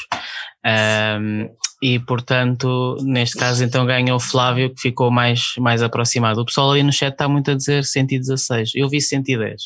Um, 0.67 1.49
e 1.81 2.01
portanto, 2.01 2.97
neste 3.03 3.39
caso, 3.39 3.63
então 3.63 3.87
ganha 3.87 4.13
o 4.13 4.19
Flávio, 4.19 4.75
que 4.75 4.81
ficou 4.81 5.09
mais, 5.09 5.53
mais 5.59 5.85
aproximado. 5.85 6.41
O 6.41 6.45
pessoal 6.45 6.73
ali 6.73 6.83
no 6.83 6.93
chat 6.93 7.13
está 7.13 7.29
muito 7.29 7.53
a 7.53 7.55
dizer 7.55 7.85
116. 7.85 8.73
Eu 8.75 8.89
vi 8.89 9.01
110. 9.01 9.63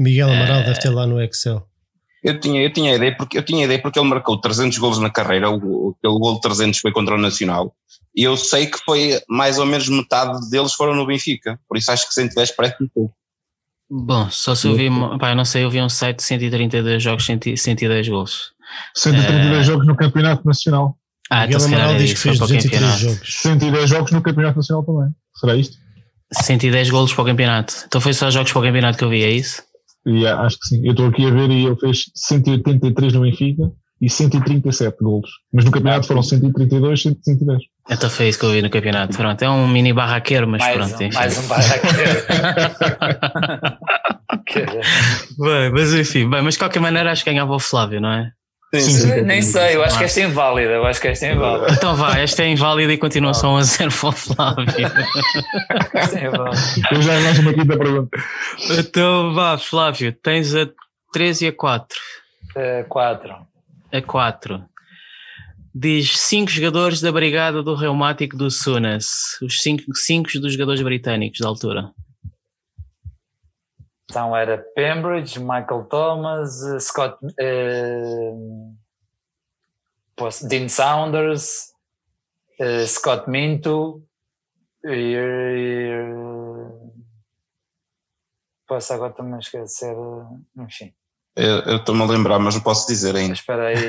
Miguel 0.00 0.30
Amaral 0.30 0.60
Eh, 0.60 0.64
deve 0.64 0.80
ter 0.80 0.88
lá 0.88 1.06
no 1.06 1.20
Excel. 1.20 1.67
Eu 2.28 2.40
tinha, 2.40 2.62
eu 2.62 2.72
tinha 2.72 2.94
ideia 2.94 3.14
porque 3.16 3.38
eu 3.38 3.42
tinha 3.42 3.64
ideia 3.64 3.80
porque 3.80 3.98
ele 3.98 4.08
marcou 4.08 4.40
300 4.40 4.76
golos 4.78 4.98
na 4.98 5.10
carreira, 5.10 5.50
o, 5.50 5.94
aquele 5.98 6.18
gol 6.18 6.34
de 6.34 6.40
300 6.42 6.78
foi 6.80 6.92
contra 6.92 7.14
o 7.14 7.18
Nacional. 7.18 7.74
E 8.14 8.22
eu 8.22 8.36
sei 8.36 8.66
que 8.66 8.78
foi 8.84 9.20
mais 9.28 9.58
ou 9.58 9.66
menos 9.66 9.88
metade 9.88 10.48
deles 10.50 10.72
foram 10.74 10.94
no 10.94 11.06
Benfica, 11.06 11.58
por 11.68 11.76
isso 11.78 11.90
acho 11.90 12.06
que 12.08 12.14
110 12.14 12.50
parece 12.52 12.82
um 12.82 12.88
pouco. 12.94 13.14
Bom, 13.90 14.28
só 14.30 14.54
se 14.54 14.66
eu 14.66 14.74
vi, 14.74 14.88
pá, 15.18 15.30
eu 15.30 15.36
não 15.36 15.44
sei, 15.46 15.64
eu 15.64 15.70
vi 15.70 15.80
um 15.80 15.88
site 15.88 16.18
de 16.18 16.22
132 16.24 17.02
jogos, 17.02 17.24
100 17.24 17.56
110 17.56 18.08
golos. 18.08 18.52
132 18.94 19.60
Eh, 19.60 19.62
jogos 19.64 19.86
no 19.86 19.96
Campeonato 19.96 20.46
Nacional. 20.46 20.94
Ah, 21.30 21.46
então 21.46 21.58
se 21.60 21.70
calhar 21.70 21.90
é 21.90 21.98
diz 21.98 22.12
que 22.12 22.18
fez 22.18 22.36
foi 22.38 22.46
para 22.48 22.54
o 22.54 22.58
203 22.58 22.82
campeonato. 22.82 23.00
jogos. 23.00 23.34
110 23.40 23.90
jogos 23.90 24.12
no 24.12 24.22
Campeonato 24.22 24.56
Nacional 24.58 24.84
também. 24.84 25.10
Será 25.34 25.56
isto? 25.56 25.76
110 26.32 26.90
golos 26.90 27.12
para 27.14 27.22
o 27.22 27.24
campeonato. 27.26 27.74
Então 27.86 28.00
foi 28.00 28.12
só 28.12 28.30
jogos 28.30 28.52
para 28.52 28.60
o 28.60 28.62
campeonato 28.62 28.98
que 28.98 29.04
eu 29.04 29.08
vi, 29.08 29.24
é 29.24 29.30
isso? 29.30 29.62
E 30.08 30.26
ah, 30.26 30.40
acho 30.40 30.58
que 30.58 30.66
sim. 30.68 30.80
Eu 30.84 30.92
estou 30.92 31.06
aqui 31.06 31.26
a 31.26 31.30
ver 31.30 31.50
e 31.50 31.66
ele 31.66 31.76
fez 31.76 32.04
183 32.14 33.12
no 33.12 33.20
Benfica 33.22 33.70
e 34.00 34.08
137 34.08 34.96
golos. 35.02 35.28
Mas 35.52 35.64
no 35.64 35.70
campeonato 35.70 36.06
foram 36.06 36.22
132, 36.22 37.02
110. 37.02 37.58
Então 37.90 38.08
foi 38.08 38.28
isso 38.28 38.38
que 38.38 38.44
eu 38.46 38.52
vi 38.52 38.62
no 38.62 38.70
campeonato. 38.70 39.16
Pronto, 39.16 39.42
é 39.42 39.50
um 39.50 39.66
mini 39.68 39.92
barraqueiro, 39.92 40.46
mas 40.48 40.60
mais, 40.60 40.76
pronto. 40.76 41.04
um, 41.04 41.12
mais 41.14 41.38
um 41.38 41.48
barraqueiro. 41.48 42.26
Que- 44.46 44.64
Bem, 44.64 45.70
mas 45.72 45.92
enfim, 45.94 46.28
bem, 46.28 46.42
mas 46.42 46.54
de 46.54 46.58
qualquer 46.60 46.80
maneira 46.80 47.10
acho 47.12 47.24
que 47.24 47.30
ganhava 47.30 47.54
o 47.54 47.58
Flávio, 47.58 48.00
não 48.00 48.10
é? 48.10 48.30
Sim, 48.74 48.80
Sim, 48.80 48.92
sim. 48.92 49.20
Nem 49.22 49.40
sei, 49.40 49.76
eu 49.76 49.82
acho 49.82 49.96
que 49.96 50.04
esta 50.04 50.20
é 50.20 50.24
inválida. 50.24 50.72
Eu 50.72 50.84
acho 50.84 51.00
que 51.00 51.08
esta 51.08 51.24
é 51.26 51.32
inválida. 51.32 51.72
Então 51.72 51.96
vá, 51.96 52.18
esta 52.18 52.42
é 52.42 52.48
inválida 52.48 52.92
e 52.92 52.98
continua 52.98 53.32
só 53.32 53.56
a 53.56 53.62
zero 53.62 53.90
para 53.90 54.08
o 54.08 54.12
Flávio. 54.12 54.64
Esta 55.94 56.18
é 56.18 56.26
inválida. 56.26 56.56
Eu 56.92 57.02
já 57.02 57.12
lanço 57.14 57.40
uma 57.40 57.54
quinta 57.54 57.78
pergunta. 57.78 58.18
então 58.78 59.32
vá, 59.34 59.56
Flávio, 59.56 60.12
tens 60.12 60.54
a 60.54 60.68
3 61.12 61.42
e 61.42 61.46
a 61.46 61.52
4. 61.52 61.98
Eh, 62.56 62.84
Quatro. 62.88 63.34
a 63.92 64.02
4. 64.02 64.62
Diz 65.74 66.18
5 66.18 66.50
jogadores 66.50 67.00
da 67.00 67.10
Brigada 67.12 67.62
do 67.62 67.74
Reumático 67.74 68.36
do 68.36 68.50
Sunas. 68.50 69.38
Os 69.42 69.62
5 69.62 69.84
dos 70.40 70.52
jogadores 70.52 70.82
britânicos 70.82 71.38
da 71.40 71.48
altura. 71.48 71.90
Então 74.10 74.34
era 74.34 74.56
Pembridge, 74.74 75.38
Michael 75.38 75.84
Thomas, 75.84 76.62
Scott. 76.80 77.18
Uh, 77.24 78.74
Dean 80.48 80.68
Saunders, 80.68 81.72
uh, 82.60 82.86
Scott 82.86 83.28
Minto. 83.28 84.02
E, 84.84 85.16
posso 88.66 88.94
agora 88.94 89.12
também 89.12 89.38
esquecer. 89.38 89.94
Enfim. 90.56 90.94
Eu 91.36 91.76
estou-me 91.76 92.02
a 92.02 92.06
lembrar, 92.06 92.38
mas 92.38 92.54
não 92.54 92.62
posso 92.62 92.86
dizer 92.88 93.14
ainda. 93.14 93.34
Espera 93.34 93.68
aí. 93.68 93.76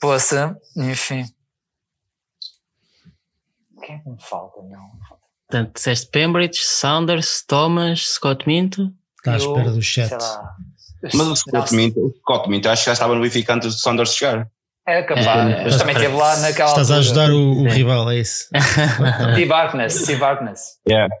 Poxa, 0.00 0.56
enfim. 0.76 1.24
Quem 3.82 3.96
é 3.96 3.98
que 4.00 4.08
me 4.08 4.20
falta? 4.20 4.60
Não. 4.62 5.19
Portanto, 5.50 5.72
disseste 5.74 6.06
Pembridge, 6.12 6.60
Saunders, 6.62 7.42
Thomas, 7.44 8.06
Scott 8.06 8.46
Minto. 8.46 8.92
Está 9.18 9.34
à 9.34 9.36
espera 9.36 9.70
do 9.72 9.82
chat. 9.82 10.14
Mas 11.02 11.26
o 11.26 11.34
Scott 11.34 11.74
Minto, 11.74 11.98
o 11.98 12.14
Scott 12.20 12.48
Minto 12.48 12.68
acho 12.68 12.84
que 12.84 12.86
já 12.86 12.92
estava 12.92 13.16
no 13.16 13.20
Benfica 13.20 13.54
antes 13.54 13.74
do 13.74 13.80
Saunders 13.80 14.14
chegar. 14.14 14.46
É 14.86 15.02
capaz, 15.02 15.26
é, 15.26 15.64
mas 15.64 15.76
também 15.76 15.94
esteve 15.94 16.16
lá 16.16 16.36
naquela 16.36 16.68
Estás 16.68 16.90
altura. 16.90 16.96
a 16.96 17.00
ajudar 17.00 17.30
o, 17.32 17.62
o 17.62 17.68
rival, 17.68 18.10
é 18.10 18.18
isso? 18.18 18.48
Steve 19.32 19.52
Harkness, 19.52 19.94
Steve 19.94 20.24
Harkness. 20.24 20.60
Yeah. 20.88 21.12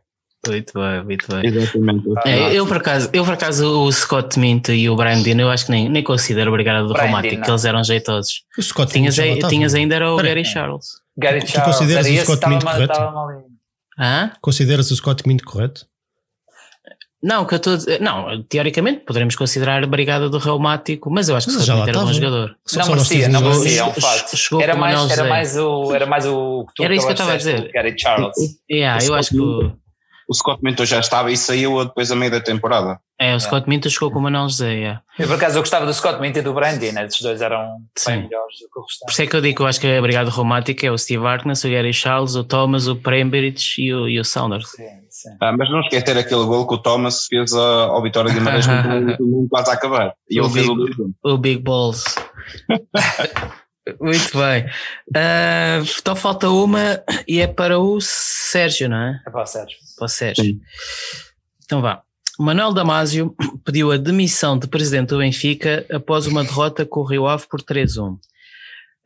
Muito 0.46 0.72
bem, 0.72 1.04
muito 1.04 1.26
bem. 1.28 1.46
Exatamente. 1.46 2.04
É, 2.24 2.54
eu, 2.54 2.66
por 2.66 2.78
acaso, 2.78 3.10
eu, 3.12 3.24
por 3.24 3.34
acaso, 3.34 3.82
o 3.82 3.92
Scott 3.92 4.38
Minto 4.38 4.72
e 4.72 4.88
o 4.88 4.96
Brandon, 4.96 5.38
eu 5.38 5.50
acho 5.50 5.66
que 5.66 5.72
nem, 5.72 5.88
nem 5.88 6.02
considero 6.02 6.50
obrigado 6.50 6.86
do 6.86 6.94
Romático, 6.94 7.42
que 7.42 7.50
eles 7.50 7.64
eram 7.64 7.84
jeitosos. 7.84 8.44
O 8.56 8.62
Scott 8.62 8.92
tinhas, 8.92 9.18
Minto 9.18 9.48
tinhas 9.48 9.74
ainda 9.74 9.96
era 9.96 10.10
o 10.10 10.16
Gary 10.16 10.44
Charles. 10.44 10.86
Gary 11.18 11.46
Charles. 11.46 11.52
Tu 11.52 11.62
consideras 11.62 12.06
o 12.06 12.24
Scott 12.24 12.48
Minto 12.48 12.64
correto? 12.64 13.49
Hã? 14.00 14.32
Consideras 14.40 14.90
o 14.90 14.96
Scott 14.96 15.28
Minto 15.28 15.44
correto? 15.44 15.86
Não, 17.22 17.44
que 17.44 17.54
eu 17.54 17.58
tô, 17.58 17.72
não, 18.00 18.42
teoricamente 18.44 19.00
poderemos 19.00 19.36
considerar 19.36 19.84
a 19.84 19.86
brigada 19.86 20.30
do 20.30 20.38
reumático, 20.38 21.10
mas 21.10 21.28
eu 21.28 21.36
acho 21.36 21.48
que 21.48 21.56
o 21.56 21.60
Scott 21.60 21.90
era 21.90 21.98
um 21.98 22.14
jogador. 22.14 22.56
Não 22.74 22.88
merecia, 22.88 23.28
não 23.28 23.40
merecia, 23.42 23.80
é 23.80 23.84
um 23.84 23.92
facto. 23.92 24.62
Era 24.62 24.74
mais, 24.74 25.10
era, 25.10 25.24
mais 25.28 25.56
o, 25.58 25.94
era 25.94 26.06
mais 26.06 26.24
o 26.24 26.64
que 26.66 26.74
tu 26.76 26.82
Era 26.82 26.94
isso 26.94 27.04
que 27.04 27.10
eu 27.10 27.14
estava 27.14 27.34
a 27.34 27.36
dizer. 27.36 27.70
Gary 27.72 27.94
Charles. 27.98 28.34
Yeah, 28.70 29.04
eu 29.04 29.14
acho 29.14 29.30
que 29.30 29.72
o, 30.30 30.34
Scott 30.34 30.62
Minto 30.62 30.86
já 30.86 31.00
estava 31.00 31.32
e 31.32 31.36
saiu 31.36 31.84
depois 31.84 32.10
a 32.12 32.16
meio 32.16 32.30
da 32.30 32.40
temporada. 32.40 33.00
É, 33.18 33.34
o 33.34 33.40
Scott 33.40 33.68
Minto 33.68 33.90
chegou 33.90 34.10
com 34.10 34.18
o 34.18 34.22
Manuel 34.22 34.48
José, 34.48 34.72
yeah. 34.74 35.02
Eu 35.18 35.26
por 35.26 35.34
acaso 35.36 35.58
eu 35.58 35.62
gostava 35.62 35.84
do 35.84 35.92
Scott 35.92 36.20
Minto 36.20 36.38
e 36.38 36.42
do 36.42 36.54
Brandon, 36.54 36.92
né? 36.92 37.04
esses 37.04 37.20
dois 37.20 37.42
eram 37.42 37.78
Sim. 37.96 38.12
bem 38.12 38.22
melhores 38.22 38.58
do 38.60 38.68
que 38.70 38.78
o 38.78 38.82
restante. 38.82 39.06
Por 39.06 39.12
isso 39.12 39.22
é 39.22 39.26
que 39.26 39.36
eu 39.36 39.40
digo 39.40 39.56
que 39.56 39.62
eu 39.62 39.66
acho 39.66 39.80
que 39.80 39.86
a 39.86 40.00
brigada 40.00 40.30
romântica 40.30 40.86
é 40.86 40.90
o 40.90 40.96
Steve 40.96 41.26
Harkness, 41.26 41.64
o 41.64 41.70
Gary 41.70 41.92
Charles, 41.92 42.34
o 42.34 42.44
Thomas, 42.44 42.86
o 42.86 42.96
Prembridge 42.96 43.82
e 43.82 43.92
o, 43.92 44.08
e 44.08 44.18
o 44.20 44.24
Saunders. 44.24 44.70
Sim, 44.70 44.84
sim. 45.10 45.30
Ah, 45.40 45.52
mas 45.56 45.70
não 45.70 45.80
esquecer 45.80 46.16
aquele 46.16 46.44
gol 46.44 46.66
que 46.66 46.74
o 46.74 46.78
Thomas 46.78 47.26
fez 47.26 47.52
ao 47.52 48.02
Vitória 48.02 48.30
de 48.30 48.38
Guimarães 48.38 48.66
muito 49.20 49.48
quase 49.50 49.70
a 49.70 49.74
acabar. 49.74 50.14
E 50.28 50.40
o 50.40 50.44
ele 50.44 50.52
fez 50.52 50.66
big, 50.66 50.80
o 50.80 50.86
2 50.86 51.10
O 51.24 51.38
Big 51.38 51.62
Balls. 51.62 52.04
Muito 53.98 54.38
bem. 54.38 54.66
Uh, 55.08 55.84
então 55.98 56.14
falta 56.14 56.48
uma 56.50 57.02
e 57.26 57.40
é 57.40 57.46
para 57.46 57.78
o 57.78 57.98
Sérgio, 58.00 58.88
não 58.88 58.96
é? 58.96 59.22
É 59.26 59.30
para 59.30 59.42
o 59.42 59.46
Sérgio. 59.46 59.78
Sérgio. 60.08 60.44
Sim. 60.44 60.60
Então 61.64 61.80
vá. 61.80 62.02
Manuel 62.38 62.72
Damasio 62.72 63.34
pediu 63.64 63.92
a 63.92 63.96
demissão 63.96 64.58
de 64.58 64.66
presidente 64.66 65.10
do 65.10 65.18
Benfica 65.18 65.86
após 65.90 66.26
uma 66.26 66.42
derrota 66.42 66.86
com 66.86 67.00
o 67.00 67.04
Rio 67.04 67.26
Ave 67.26 67.46
por 67.48 67.60
3-1. 67.62 68.18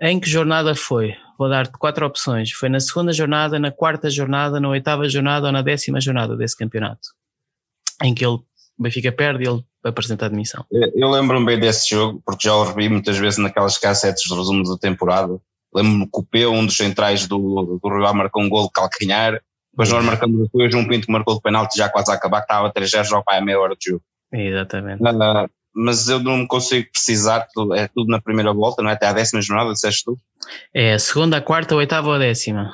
Em 0.00 0.20
que 0.20 0.28
jornada 0.28 0.74
foi? 0.74 1.14
Vou 1.38 1.48
dar-te 1.48 1.72
quatro 1.72 2.06
opções. 2.06 2.52
Foi 2.52 2.68
na 2.68 2.78
segunda 2.78 3.12
jornada, 3.12 3.58
na 3.58 3.70
quarta 3.70 4.08
jornada, 4.08 4.60
na 4.60 4.68
oitava 4.68 5.08
jornada 5.08 5.46
ou 5.46 5.52
na 5.52 5.62
décima 5.62 6.00
jornada 6.00 6.36
desse 6.36 6.56
campeonato. 6.56 7.08
Em 8.02 8.14
que 8.14 8.24
ele, 8.24 8.34
o 8.34 8.44
Benfica 8.78 9.10
perde 9.10 9.44
e 9.44 9.48
ele 9.48 9.64
apresenta 9.82 10.26
a 10.26 10.28
demissão. 10.28 10.64
Eu 10.70 11.10
lembro-me 11.10 11.46
bem 11.46 11.58
desse 11.58 11.90
jogo, 11.90 12.22
porque 12.24 12.48
já 12.48 12.54
o 12.54 12.64
revi 12.64 12.88
muitas 12.88 13.18
vezes 13.18 13.38
naquelas 13.38 13.78
cassetes 13.78 14.24
de 14.24 14.34
resumos 14.34 14.68
da 14.68 14.78
temporada. 14.78 15.38
Lembro-me 15.74 16.04
que 16.04 16.20
o 16.20 16.24
Peu, 16.24 16.52
um 16.52 16.66
dos 16.66 16.76
centrais 16.76 17.26
do, 17.26 17.78
do 17.82 17.88
Rio 17.88 18.06
Ave, 18.06 18.18
marcou 18.18 18.42
um 18.42 18.48
gol 18.48 18.64
de 18.64 18.72
calcanhar. 18.72 19.40
Depois 19.74 19.90
nós 19.90 20.04
marcamos 20.04 20.42
depois 20.42 20.72
um 20.72 20.86
pinto 20.86 21.06
que 21.06 21.12
marcou 21.12 21.34
de 21.34 21.40
penalti 21.40 21.76
já 21.76 21.88
quase 21.88 22.08
a 22.12 22.14
acabar, 22.14 22.38
que 22.38 22.44
estava 22.44 22.68
a 22.68 22.72
3 22.72 22.88
já 22.88 23.22
para 23.22 23.38
a 23.38 23.40
meia 23.40 23.58
hora 23.58 23.74
de 23.74 23.90
jogo. 23.90 24.04
Exatamente. 24.32 25.02
Uh, 25.02 25.50
mas 25.74 26.08
eu 26.08 26.20
não 26.20 26.38
me 26.38 26.46
consigo 26.46 26.88
precisar, 26.92 27.48
é 27.74 27.88
tudo 27.88 28.08
na 28.08 28.22
primeira 28.22 28.52
volta, 28.54 28.82
não 28.82 28.90
é? 28.90 28.92
Até 28.92 29.06
à 29.06 29.12
décima 29.12 29.42
jornada, 29.42 29.72
disseste 29.72 30.04
tu? 30.04 30.20
É, 30.72 30.96
segunda, 30.96 31.42
quarta, 31.42 31.74
oitava 31.74 32.08
ou 32.08 32.18
décima? 32.20 32.72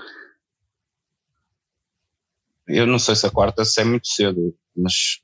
Eu 2.68 2.86
não 2.86 2.98
sei 2.98 3.16
se 3.16 3.27
a 3.27 3.31
quarta 3.31 3.64
se 3.64 3.81
é 3.81 3.85
muito 3.85 4.06
cedo, 4.06 4.55
mas. 4.77 5.22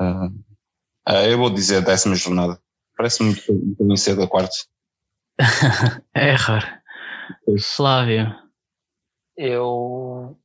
Uh, 0.00 0.28
uh, 1.06 1.26
eu 1.28 1.36
vou 1.36 1.50
dizer 1.50 1.76
a 1.76 1.80
décima 1.80 2.14
jornada. 2.14 2.58
Parece 2.96 3.22
muito, 3.22 3.42
muito 3.78 4.00
cedo 4.00 4.22
a 4.22 4.26
quarta. 4.26 4.56
é 6.14 6.30
raro. 6.32 6.66
Flávio. 7.60 8.45
Eu 9.36 10.38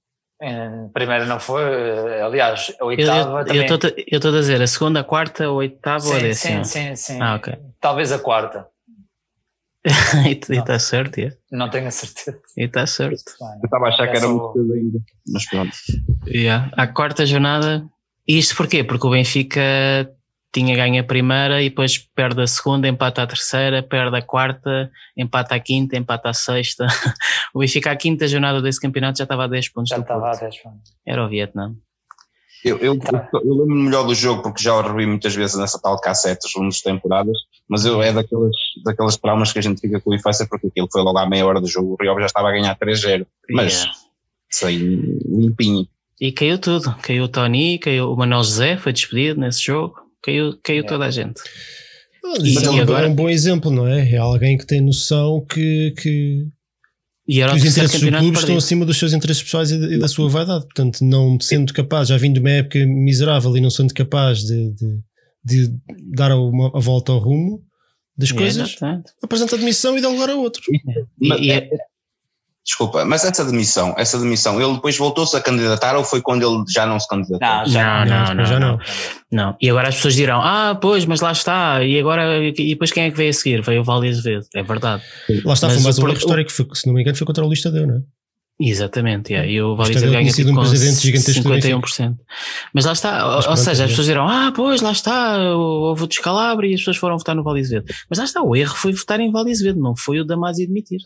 primeiro 0.94 1.26
não 1.28 1.40
foi, 1.40 2.22
aliás, 2.22 2.74
a 2.80 2.86
oitava 2.86 3.42
eu, 3.42 3.62
eu, 3.62 3.78
também. 3.78 4.06
Eu 4.08 4.18
estou 4.18 4.32
a 4.32 4.40
dizer 4.40 4.62
a 4.62 4.68
segunda, 4.68 5.02
a 5.02 5.04
quarta, 5.04 5.46
a 5.46 5.52
oitava 5.52 6.00
sim, 6.00 6.10
ou 6.10 6.16
a 6.16 6.20
décima? 6.20 6.64
Sim, 6.64 6.96
sim, 6.96 6.96
sim. 6.96 7.22
Ah, 7.22 7.36
ok. 7.36 7.54
Talvez 7.80 8.12
a 8.12 8.20
quarta. 8.20 8.68
e 10.26 10.56
está 10.56 10.78
certo, 10.78 11.18
é? 11.20 11.36
Não 11.52 11.70
tenho 11.70 11.88
a 11.88 11.92
certeza. 11.92 12.40
E 12.56 12.64
está 12.66 12.86
certo. 12.86 13.34
Eu 13.40 13.66
estava 13.66 13.86
a 13.86 13.90
achar 13.90 14.10
que 14.10 14.18
era 14.18 14.28
muito 14.28 14.54
cedo 14.54 14.74
ainda, 14.74 15.00
mas 15.28 15.50
pronto. 15.50 15.76
Yeah. 16.28 16.72
A 16.78 16.88
quarta 16.88 17.26
jornada, 17.26 17.84
isto 18.28 18.56
porquê? 18.56 18.84
Porque 18.84 19.08
o 19.08 19.12
Benfica 19.12 19.62
tinha 20.52 20.76
ganho 20.76 21.00
a 21.00 21.04
primeira 21.04 21.62
e 21.62 21.70
depois 21.70 21.98
perde 21.98 22.42
a 22.42 22.48
segunda, 22.48 22.88
empata 22.88 23.24
a 23.24 23.28
terceira, 23.28 23.82
perde 23.82 24.18
a 24.18 24.22
quarta, 24.22 24.92
empata 25.16 25.56
a 25.56 25.60
quinta, 25.60 25.96
empata 25.96 26.30
a 26.30 26.34
sexta. 26.34 26.88
O 27.54 27.60
Benfica, 27.60 27.92
a 27.92 27.96
quinta 27.98 28.28
jornada 28.30 28.62
desse 28.62 28.80
campeonato, 28.80 29.18
já 29.18 29.26
estava 29.26 29.44
a 29.44 29.48
10 29.48 29.70
pontos. 29.70 29.90
Já 29.90 29.98
estava 29.98 30.30
a 30.30 30.36
10 30.36 30.58
pontos. 30.60 30.94
Era 31.06 31.26
o 31.26 31.28
Vietnã. 31.28 31.76
Eu, 32.64 32.78
eu, 32.78 32.98
tá. 33.00 33.28
eu, 33.34 33.40
eu 33.42 33.54
lembro-me 33.56 33.84
melhor 33.84 34.06
do 34.06 34.14
jogo 34.14 34.44
porque 34.44 34.62
já 34.64 34.74
o 34.76 34.82
revi 34.82 35.06
muitas 35.06 35.36
vezes 35.36 35.58
nessa 35.58 35.80
tal 35.82 36.00
cassete, 36.00 36.46
as 36.46 36.52
segundas 36.52 36.82
temporadas, 36.82 37.38
mas 37.68 37.86
eu, 37.86 38.02
é 38.02 38.14
daquelas, 38.14 38.56
daquelas 38.86 39.18
traumas 39.18 39.52
que 39.52 39.60
a 39.60 39.62
gente 39.62 39.82
fica 39.82 40.00
com 40.00 40.14
a 40.14 40.16
infância 40.16 40.46
porque 40.48 40.68
aquilo 40.68 40.88
foi 40.92 41.02
logo 41.02 41.18
à 41.18 41.28
meia 41.28 41.46
hora 41.46 41.60
do 41.60 41.68
jogo, 41.68 41.98
o 42.00 42.02
Rio 42.02 42.20
já 42.20 42.28
estava 42.28 42.50
a 42.50 42.52
ganhar 42.52 42.78
3-0, 42.78 43.26
mas 43.50 43.82
yeah. 43.82 44.00
sei, 44.50 44.78
limpinho. 44.78 45.88
E 46.20 46.32
caiu 46.32 46.60
tudo, 46.60 46.96
caiu 47.02 47.24
o 47.24 47.28
Tony, 47.28 47.80
caiu 47.80 48.12
o 48.12 48.16
Manuel 48.16 48.44
José, 48.44 48.78
foi 48.78 48.94
despedido 48.94 49.40
nesse 49.40 49.64
jogo, 49.64 49.96
caiu, 50.22 50.58
caiu 50.64 50.78
yeah. 50.78 50.90
toda 50.90 51.06
a 51.06 51.12
gente. 51.12 51.42
Mas 52.24 52.64
é, 52.64 52.82
agora... 52.82 53.08
é 53.08 53.10
um 53.10 53.16
bom 53.16 53.30
exemplo, 53.30 53.72
não 53.72 53.88
é? 53.88 54.12
É 54.12 54.18
alguém 54.18 54.58
que 54.58 54.66
tem 54.66 54.82
noção 54.82 55.44
que, 55.46 55.94
que 55.98 56.48
e 57.28 57.42
era 57.42 57.52
que 57.54 57.60
os 57.60 57.66
interesses 57.66 58.02
do 58.02 58.12
clube 58.12 58.38
estão 58.38 58.58
acima 58.58 58.86
dos 58.86 58.98
seus 58.98 59.14
interesses 59.14 59.42
pessoais 59.42 59.72
e, 59.72 59.98
da 59.98 60.08
sua 60.08 60.28
vaidade. 60.30 60.66
Portanto, 60.66 61.04
não 61.04 61.40
sendo 61.40 61.74
capaz, 61.74 62.08
já 62.08 62.18
vindo 62.18 62.34
de 62.36 62.40
uma 62.40 62.50
época 62.50 62.86
miserável 62.86 63.56
e 63.56 63.62
não 63.62 63.70
sendo 63.70 63.94
capaz 63.94 64.40
de, 64.40 64.74
de, 64.74 65.00
de 65.44 65.74
dar 66.14 66.36
uma, 66.36 66.76
a 66.76 66.80
volta 66.80 67.12
ao 67.12 67.20
rumo 67.20 67.64
das 68.18 68.32
coisas, 68.32 68.76
é, 68.82 69.02
apresenta 69.24 69.56
admissão 69.56 69.98
e 69.98 70.02
dá 70.02 70.10
lugar 70.10 70.30
a 70.30 70.36
outro. 70.36 70.62
E, 71.20 71.46
e 71.46 71.52
é, 71.52 71.70
Desculpa, 72.64 73.04
mas 73.06 73.26
essa 73.26 73.44
demissão, 73.44 73.96
essa 73.98 74.20
demissão, 74.20 74.62
ele 74.62 74.76
depois 74.76 74.96
voltou-se 74.96 75.36
a 75.36 75.42
candidatar 75.42 75.96
ou 75.98 76.04
foi 76.04 76.22
quando 76.22 76.44
ele 76.44 76.64
já 76.72 76.86
não 76.86 77.00
se 77.00 77.08
candidatou? 77.08 77.40
Não, 77.40 77.66
já 77.66 78.06
não, 78.06 78.26
não, 78.26 78.34
não, 78.36 78.46
já 78.46 78.60
não. 78.60 78.80
não. 79.32 79.58
E 79.60 79.68
agora 79.68 79.90
as 79.90 79.96
pessoas 79.96 80.14
dirão, 80.14 80.40
ah, 80.44 80.78
pois, 80.80 81.06
mas 81.06 81.22
lá 81.22 81.32
está, 81.32 81.84
e 81.84 82.00
agora, 82.00 82.38
e 82.38 82.52
depois 82.52 82.92
quem 82.92 83.06
é 83.06 83.12
que 83.12 83.18
veio 83.18 83.32
a 83.32 83.34
seguir? 83.34 83.64
Veio 83.64 83.82
o 83.82 83.84
Vale 83.84 84.10
Azevedo, 84.10 84.46
é 84.54 84.62
verdade. 84.62 85.02
Lá 85.44 85.54
está, 85.54 85.68
mas 85.68 85.76
foi 85.76 85.84
mais 85.84 85.98
o, 85.98 86.04
um 86.04 86.10
erro 86.10 86.18
histórico, 86.18 86.52
foi, 86.52 86.68
se 86.74 86.86
não 86.86 86.94
me 86.94 87.02
engano 87.02 87.18
foi 87.18 87.26
contra 87.26 87.44
o 87.44 87.50
Listadeu, 87.50 87.88
não 87.88 87.96
é? 87.96 88.02
Exatamente, 88.64 89.34
yeah. 89.34 89.50
e 89.50 89.60
o 89.60 89.80
Azevedo 89.82 90.12
ganha 90.12 90.32
tipo 90.32 90.52
um 90.52 90.56
com 90.56 90.62
presidente 90.62 91.02
gigantesco 91.02 91.50
51%. 91.50 92.16
Mas 92.74 92.86
lá 92.86 92.94
está, 92.94 93.26
mas 93.26 93.46
ou, 93.46 93.52
ou 93.52 93.58
seja, 93.58 93.86
as 93.86 93.90
pessoas 93.90 94.06
dirão, 94.06 94.28
ah, 94.28 94.54
pois, 94.56 94.82
lá 94.82 94.92
está, 94.92 95.56
houve 95.56 96.04
o 96.04 96.08
descalabro 96.08 96.66
e 96.68 96.74
as 96.76 96.82
pessoas 96.82 96.98
foram 96.98 97.18
votar 97.18 97.36
no 97.36 97.50
Azevedo. 97.50 97.86
Mas 98.08 98.20
lá 98.20 98.26
está, 98.26 98.44
o 98.44 98.56
erro 98.56 98.76
foi 98.76 98.94
votar 98.94 99.20
em 99.20 99.32
Azevedo, 99.36 99.80
não 99.80 99.96
foi 99.96 100.20
o 100.20 100.24
Damasio 100.24 100.66
admitir. 100.66 101.00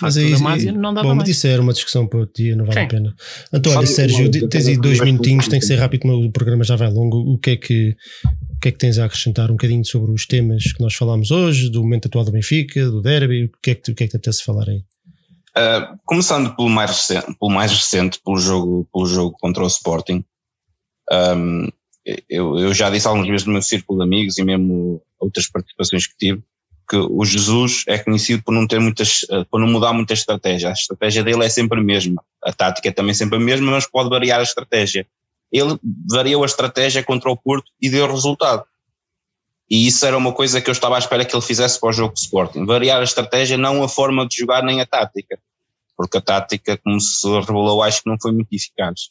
Mas 0.00 0.16
aí, 0.16 0.32
Damasio 0.32 0.72
não 0.72 0.92
dava 0.92 1.06
bom, 1.06 1.14
mais. 1.14 1.28
mas 1.28 1.36
isso 1.36 1.46
era 1.46 1.62
uma 1.62 1.72
discussão 1.72 2.06
para 2.06 2.18
outro 2.18 2.34
dia, 2.34 2.56
não 2.56 2.64
vale 2.64 2.80
Sim. 2.80 2.86
a 2.86 2.88
pena. 2.88 3.14
António, 3.52 3.86
Sérgio, 3.86 4.48
tens 4.48 4.66
aí 4.66 4.76
dois 4.76 5.00
minutinhos, 5.00 5.46
tem 5.46 5.60
que 5.60 5.66
ser 5.66 5.76
rápido, 5.76 6.08
o 6.08 6.32
programa 6.32 6.64
já 6.64 6.74
vai 6.74 6.90
longo. 6.90 7.18
O 7.18 7.38
que 7.38 7.50
é 7.50 7.56
que, 7.56 7.90
o 8.56 8.60
que, 8.60 8.68
é 8.68 8.72
que 8.72 8.78
tens 8.78 8.98
a 8.98 9.04
acrescentar 9.04 9.50
um 9.50 9.54
bocadinho 9.54 9.84
sobre 9.84 10.10
os 10.10 10.26
temas 10.26 10.72
que 10.72 10.82
nós 10.82 10.94
falámos 10.94 11.30
hoje, 11.30 11.70
do 11.70 11.80
momento 11.82 12.08
atual 12.08 12.24
do 12.24 12.32
Benfica, 12.32 12.90
do 12.90 13.00
derby, 13.00 13.44
o 13.44 13.50
que 13.62 13.70
é 13.70 13.74
que, 13.76 13.92
o 13.92 13.94
que, 13.94 14.04
é 14.04 14.06
que 14.06 14.10
te 14.12 14.16
apetece 14.16 14.42
falar 14.42 14.68
aí? 14.68 14.82
Uh, 15.56 15.98
começando 16.06 16.56
pelo 16.56 16.70
mais 16.70 16.90
recente, 16.90 17.36
pelo 17.38 17.52
mais 17.52 17.70
recente, 17.70 18.20
pelo 18.24 18.38
jogo, 18.38 18.88
pelo 18.92 19.06
jogo 19.06 19.36
contra 19.38 19.62
o 19.62 19.66
Sporting, 19.66 20.24
um, 21.10 21.68
eu, 22.28 22.58
eu 22.58 22.74
já 22.74 22.90
disse 22.90 23.06
algumas 23.06 23.28
vezes 23.28 23.46
no 23.46 23.52
meu 23.52 23.62
círculo 23.62 23.98
de 23.98 24.04
amigos 24.04 24.38
e 24.38 24.44
mesmo 24.44 25.02
outras 25.20 25.46
participações 25.48 26.06
que 26.06 26.16
tive, 26.16 26.42
que 26.88 26.96
o 26.96 27.24
Jesus 27.24 27.84
é 27.86 27.98
conhecido 27.98 28.42
por 28.42 28.52
não 28.52 28.66
ter 28.66 28.80
muitas, 28.80 29.20
por 29.50 29.60
não 29.60 29.68
mudar 29.68 29.92
muita 29.92 30.12
estratégia. 30.12 30.70
A 30.70 30.72
estratégia 30.72 31.22
dele 31.22 31.44
é 31.44 31.48
sempre 31.48 31.78
a 31.78 31.82
mesma. 31.82 32.22
A 32.42 32.52
tática 32.52 32.88
é 32.88 32.92
também 32.92 33.14
sempre 33.14 33.36
a 33.36 33.40
mesma, 33.40 33.70
mas 33.70 33.86
pode 33.86 34.10
variar 34.10 34.40
a 34.40 34.42
estratégia. 34.42 35.06
Ele 35.50 35.78
variou 36.10 36.42
a 36.42 36.46
estratégia 36.46 37.04
contra 37.04 37.30
o 37.30 37.36
Porto 37.36 37.70
e 37.80 37.88
deu 37.88 38.10
resultado. 38.10 38.64
E 39.70 39.86
isso 39.86 40.04
era 40.04 40.16
uma 40.16 40.32
coisa 40.32 40.60
que 40.60 40.68
eu 40.68 40.72
estava 40.72 40.96
à 40.96 40.98
espera 40.98 41.24
que 41.24 41.34
ele 41.34 41.42
fizesse 41.42 41.80
para 41.80 41.88
o 41.88 41.92
jogo 41.92 42.14
de 42.14 42.20
Sporting. 42.20 42.66
Variar 42.66 43.00
a 43.00 43.04
estratégia, 43.04 43.56
não 43.56 43.82
a 43.82 43.88
forma 43.88 44.26
de 44.26 44.36
jogar 44.36 44.62
nem 44.62 44.80
a 44.80 44.86
tática. 44.86 45.38
Porque 45.96 46.18
a 46.18 46.20
tática, 46.20 46.76
como 46.78 47.00
se 47.00 47.26
revelou, 47.28 47.82
acho 47.82 48.02
que 48.02 48.10
não 48.10 48.16
foi 48.20 48.32
muito 48.32 48.52
eficaz. 48.52 49.10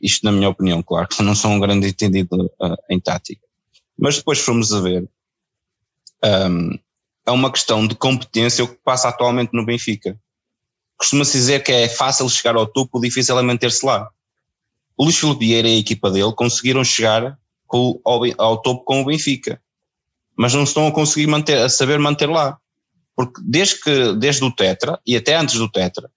Isto 0.00 0.24
na 0.24 0.32
minha 0.32 0.48
opinião, 0.48 0.82
claro, 0.82 1.08
que 1.08 1.22
não 1.22 1.34
sou 1.34 1.50
um 1.50 1.60
grande 1.60 1.88
entendido 1.88 2.46
uh, 2.60 2.76
em 2.90 3.00
tática. 3.00 3.46
Mas 3.98 4.16
depois 4.16 4.38
fomos 4.38 4.72
a 4.72 4.80
ver. 4.80 5.08
Um, 6.24 6.78
é 7.26 7.30
uma 7.30 7.50
questão 7.50 7.86
de 7.86 7.94
competência 7.94 8.64
o 8.64 8.68
que 8.68 8.78
passa 8.84 9.08
atualmente 9.08 9.50
no 9.52 9.64
Benfica. 9.64 10.18
Costuma-se 10.96 11.32
dizer 11.32 11.62
que 11.62 11.72
é 11.72 11.88
fácil 11.88 12.28
chegar 12.28 12.56
ao 12.56 12.66
topo, 12.66 13.00
difícil 13.00 13.38
é 13.38 13.42
manter-se 13.42 13.84
lá. 13.84 14.08
O 14.96 15.04
Luís 15.04 15.18
Filipe 15.18 15.46
Vieira 15.46 15.68
e 15.68 15.76
a 15.76 15.78
equipa 15.78 16.10
dele 16.10 16.32
conseguiram 16.32 16.84
chegar 16.84 17.38
com, 17.72 17.98
ao, 18.04 18.20
ao, 18.36 18.60
topo 18.60 18.84
com 18.84 19.00
o 19.00 19.04
Benfica, 19.06 19.58
mas 20.36 20.52
não 20.52 20.64
estão 20.64 20.86
a 20.86 20.92
conseguir 20.92 21.26
manter, 21.26 21.56
a 21.56 21.70
saber 21.70 21.98
manter 21.98 22.28
lá. 22.28 22.58
Porque 23.16 23.40
desde 23.42 23.80
que, 23.80 24.12
desde 24.14 24.44
o 24.44 24.54
Tetra, 24.54 25.00
e 25.06 25.16
até 25.16 25.36
antes 25.36 25.54
do 25.54 25.70
Tetra, 25.70 26.10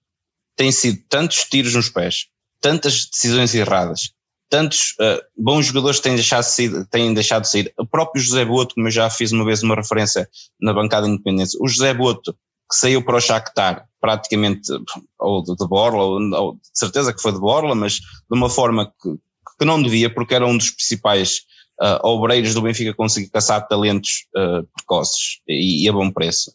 têm 0.54 0.70
sido 0.70 1.02
tantos 1.08 1.44
tiros 1.44 1.74
nos 1.74 1.88
pés, 1.88 2.26
tantas 2.60 3.06
decisões 3.06 3.54
erradas, 3.54 4.10
tantos 4.50 4.94
uh, 5.00 5.22
bons 5.34 5.66
jogadores 5.66 5.98
têm 5.98 6.14
deixado, 6.14 6.44
de 6.44 6.50
sair, 6.50 6.86
têm 6.88 7.14
deixado 7.14 7.42
de 7.42 7.50
sair. 7.50 7.72
O 7.78 7.86
próprio 7.86 8.22
José 8.22 8.44
Boto, 8.44 8.74
como 8.74 8.86
eu 8.86 8.92
já 8.92 9.08
fiz 9.08 9.32
uma 9.32 9.44
vez 9.44 9.62
uma 9.62 9.76
referência 9.76 10.28
na 10.60 10.74
bancada 10.74 11.08
independente, 11.08 11.56
o 11.58 11.66
José 11.66 11.94
Boto, 11.94 12.34
que 12.70 12.76
saiu 12.76 13.02
para 13.02 13.16
o 13.16 13.20
Shakhtar, 13.20 13.88
praticamente, 13.98 14.70
ou 15.18 15.42
de, 15.42 15.54
Borla, 15.66 16.02
ou, 16.02 16.20
ou, 16.34 16.54
de 16.54 16.60
certeza 16.74 17.14
que 17.14 17.22
foi 17.22 17.32
de 17.32 17.40
Borla, 17.40 17.74
mas 17.74 17.94
de 17.94 18.00
uma 18.30 18.50
forma 18.50 18.92
que, 19.02 19.16
que 19.58 19.64
não 19.64 19.82
devia, 19.82 20.12
porque 20.12 20.34
era 20.34 20.46
um 20.46 20.56
dos 20.56 20.70
principais 20.70 21.42
uh, 21.80 22.06
obreiros 22.06 22.54
do 22.54 22.62
Benfica 22.62 22.94
conseguir 22.94 23.30
caçar 23.30 23.66
talentos 23.66 24.26
uh, 24.36 24.66
precoces 24.74 25.40
e, 25.46 25.84
e, 25.84 25.88
a 25.88 25.92
bom 25.92 26.10
preço. 26.10 26.50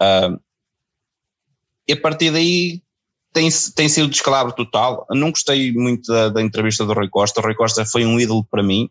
Uh, 0.00 0.40
e 1.88 1.92
a 1.92 2.00
partir 2.00 2.30
daí 2.30 2.82
tem, 3.32 3.48
tem 3.74 3.88
sido 3.88 4.08
descalabro 4.08 4.52
total. 4.52 5.06
Não 5.10 5.30
gostei 5.30 5.72
muito 5.72 6.10
da, 6.10 6.28
da, 6.30 6.42
entrevista 6.42 6.84
do 6.84 6.92
Rui 6.92 7.08
Costa. 7.08 7.40
O 7.40 7.44
Rui 7.44 7.54
Costa 7.54 7.84
foi 7.84 8.04
um 8.04 8.18
ídolo 8.18 8.44
para 8.44 8.62
mim. 8.62 8.88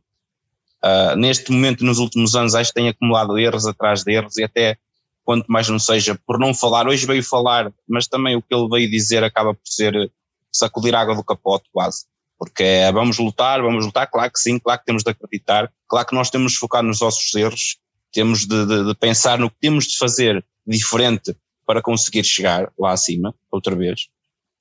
Uh, 0.84 1.16
neste 1.16 1.52
momento, 1.52 1.84
nos 1.84 1.98
últimos 1.98 2.36
anos, 2.36 2.54
acho 2.54 2.70
que 2.70 2.76
tem 2.80 2.88
acumulado 2.88 3.38
erros 3.40 3.66
atrás 3.66 4.04
de 4.04 4.14
erros 4.14 4.38
e 4.38 4.44
até 4.44 4.78
quanto 5.24 5.48
mais 5.48 5.68
não 5.68 5.80
seja 5.80 6.18
por 6.28 6.38
não 6.38 6.54
falar. 6.54 6.88
Hoje 6.88 7.08
veio 7.08 7.24
falar, 7.24 7.74
mas 7.90 8.08
também 8.08 8.36
o 8.36 8.42
que 8.42 8.54
ele 8.54 8.70
veio 8.70 8.90
dizer 8.90 9.24
acaba 9.24 9.54
por 9.56 9.68
ser 9.68 10.12
sacudir 10.52 10.94
água 10.94 11.16
do 11.16 11.24
capote 11.24 11.66
quase. 11.74 12.06
Porque 12.38 12.64
é, 12.64 12.92
vamos 12.92 13.18
lutar, 13.18 13.62
vamos 13.62 13.86
lutar, 13.86 14.10
claro 14.10 14.32
que 14.32 14.40
sim, 14.40 14.60
claro 14.60 14.80
que 14.80 14.86
temos 14.86 15.04
de 15.04 15.12
acreditar, 15.12 15.72
claro 15.88 16.08
que 16.08 16.16
nós 16.16 16.30
temos 16.30 16.54
de 16.54 16.58
focar 16.58 16.84
nos 16.84 17.00
nossos 17.00 17.34
erros, 17.34 17.78
temos 18.12 18.46
de, 18.46 18.66
de, 18.66 18.86
de 18.86 18.96
pensar 18.96 19.40
no 19.40 19.50
que 19.50 19.58
temos 19.60 19.86
de 19.86 19.98
fazer 19.98 20.46
diferente 20.66 21.36
para 21.66 21.82
conseguir 21.82 22.24
chegar 22.24 22.72
lá 22.78 22.92
acima, 22.92 23.34
outra 23.52 23.76
vez. 23.76 24.08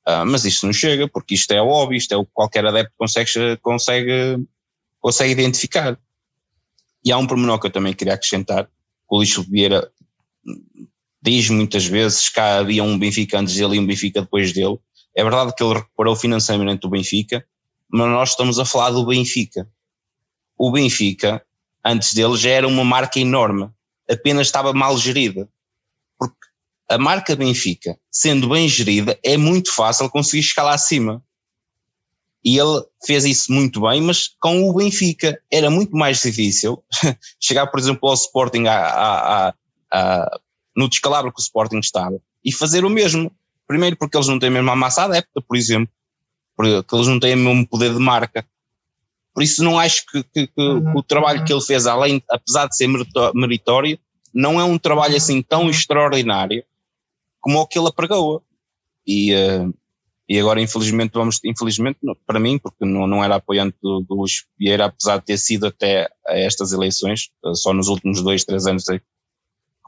Uh, 0.06 0.24
mas 0.26 0.44
isto 0.44 0.66
não 0.66 0.72
chega, 0.72 1.08
porque 1.08 1.34
isto 1.34 1.50
é 1.52 1.60
óbvio, 1.60 1.96
isto 1.96 2.12
é 2.12 2.16
o 2.16 2.24
que 2.24 2.30
qualquer 2.32 2.66
adepto 2.66 2.92
consegue, 2.96 3.56
consegue, 3.62 4.44
consegue 5.00 5.32
identificar. 5.32 5.98
E 7.04 7.10
há 7.10 7.18
um 7.18 7.26
pormenor 7.26 7.58
que 7.58 7.66
eu 7.66 7.70
também 7.70 7.92
queria 7.92 8.14
acrescentar, 8.14 8.68
o 9.08 9.20
Lixo 9.20 9.42
Vieira 9.42 9.90
diz 11.22 11.48
muitas 11.48 11.86
vezes 11.86 12.28
que 12.28 12.40
havia 12.40 12.82
um 12.82 12.98
Benfica 12.98 13.38
antes 13.38 13.54
dele 13.54 13.76
e 13.76 13.78
um 13.78 13.86
Benfica 13.86 14.20
depois 14.20 14.52
dele. 14.52 14.78
É 15.16 15.22
verdade 15.22 15.54
que 15.56 15.62
ele 15.62 15.74
recuperou 15.74 16.12
o 16.12 16.16
financiamento 16.16 16.82
do 16.82 16.90
Benfica, 16.90 17.46
mas 17.90 18.08
nós 18.08 18.30
estamos 18.30 18.58
a 18.58 18.64
falar 18.64 18.90
do 18.90 19.06
Benfica. 19.06 19.68
O 20.56 20.70
Benfica, 20.70 21.44
antes 21.84 22.14
dele, 22.14 22.36
já 22.36 22.50
era 22.50 22.68
uma 22.68 22.84
marca 22.84 23.18
enorme, 23.18 23.70
apenas 24.08 24.46
estava 24.46 24.72
mal 24.72 24.96
gerida. 24.98 25.48
Porque 26.18 26.36
a 26.88 26.98
marca 26.98 27.34
Benfica, 27.34 27.98
sendo 28.10 28.48
bem 28.48 28.68
gerida, 28.68 29.18
é 29.22 29.36
muito 29.36 29.72
fácil 29.72 30.10
conseguir 30.10 30.46
lá 30.58 30.74
acima. 30.74 31.22
E 32.44 32.58
ele 32.58 32.84
fez 33.04 33.24
isso 33.24 33.50
muito 33.50 33.80
bem, 33.80 34.02
mas 34.02 34.28
com 34.38 34.68
o 34.68 34.74
Benfica 34.74 35.40
era 35.50 35.70
muito 35.70 35.96
mais 35.96 36.20
difícil 36.20 36.84
chegar, 37.40 37.66
por 37.68 37.80
exemplo, 37.80 38.06
ao 38.06 38.14
Sporting 38.14 38.66
a, 38.66 38.76
a, 38.76 39.54
a, 39.90 40.40
no 40.76 40.88
descalabro 40.88 41.32
que 41.32 41.40
o 41.40 41.42
Sporting 41.42 41.78
estava 41.78 42.20
e 42.44 42.52
fazer 42.52 42.84
o 42.84 42.90
mesmo. 42.90 43.32
Primeiro 43.66 43.96
porque 43.96 44.14
eles 44.14 44.28
não 44.28 44.38
têm 44.38 44.50
a 44.50 44.52
mesma 44.52 44.76
massa 44.76 45.04
adepta, 45.04 45.40
por 45.40 45.56
exemplo, 45.56 45.88
porque 46.56 46.94
eles 46.94 47.06
não 47.06 47.20
têm 47.20 47.34
o 47.34 47.38
mesmo 47.38 47.66
poder 47.66 47.92
de 47.92 47.98
marca. 47.98 48.46
Por 49.34 49.42
isso 49.42 49.64
não 49.64 49.78
acho 49.78 50.06
que, 50.06 50.22
que, 50.22 50.46
que 50.46 50.62
o 50.94 51.02
trabalho 51.02 51.44
que 51.44 51.52
ele 51.52 51.60
fez, 51.60 51.86
além, 51.86 52.22
apesar 52.30 52.68
de 52.68 52.76
ser 52.76 52.88
meritório, 53.34 53.98
não 54.32 54.60
é 54.60 54.64
um 54.64 54.78
trabalho 54.78 55.16
assim 55.16 55.42
tão 55.42 55.68
extraordinário 55.68 56.64
como 57.40 57.58
o 57.58 57.66
que 57.66 57.78
ele 57.78 57.88
apregou. 57.88 58.42
E, 59.06 59.34
uh, 59.34 59.74
e 60.28 60.38
agora 60.38 60.60
infelizmente 60.60 61.12
vamos, 61.12 61.40
infelizmente 61.44 61.98
para 62.26 62.40
mim, 62.40 62.58
porque 62.58 62.84
não, 62.84 63.06
não 63.06 63.22
era 63.22 63.36
apoiante 63.36 63.76
do, 63.82 64.00
do 64.00 64.14
Luís 64.14 64.46
Vieira, 64.58 64.86
apesar 64.86 65.18
de 65.18 65.24
ter 65.26 65.36
sido 65.36 65.66
até 65.66 66.08
estas 66.26 66.72
eleições, 66.72 67.30
só 67.54 67.74
nos 67.74 67.88
últimos 67.88 68.22
dois, 68.22 68.44
três 68.44 68.66
anos 68.66 68.88
é 68.88 68.98
que 68.98 69.04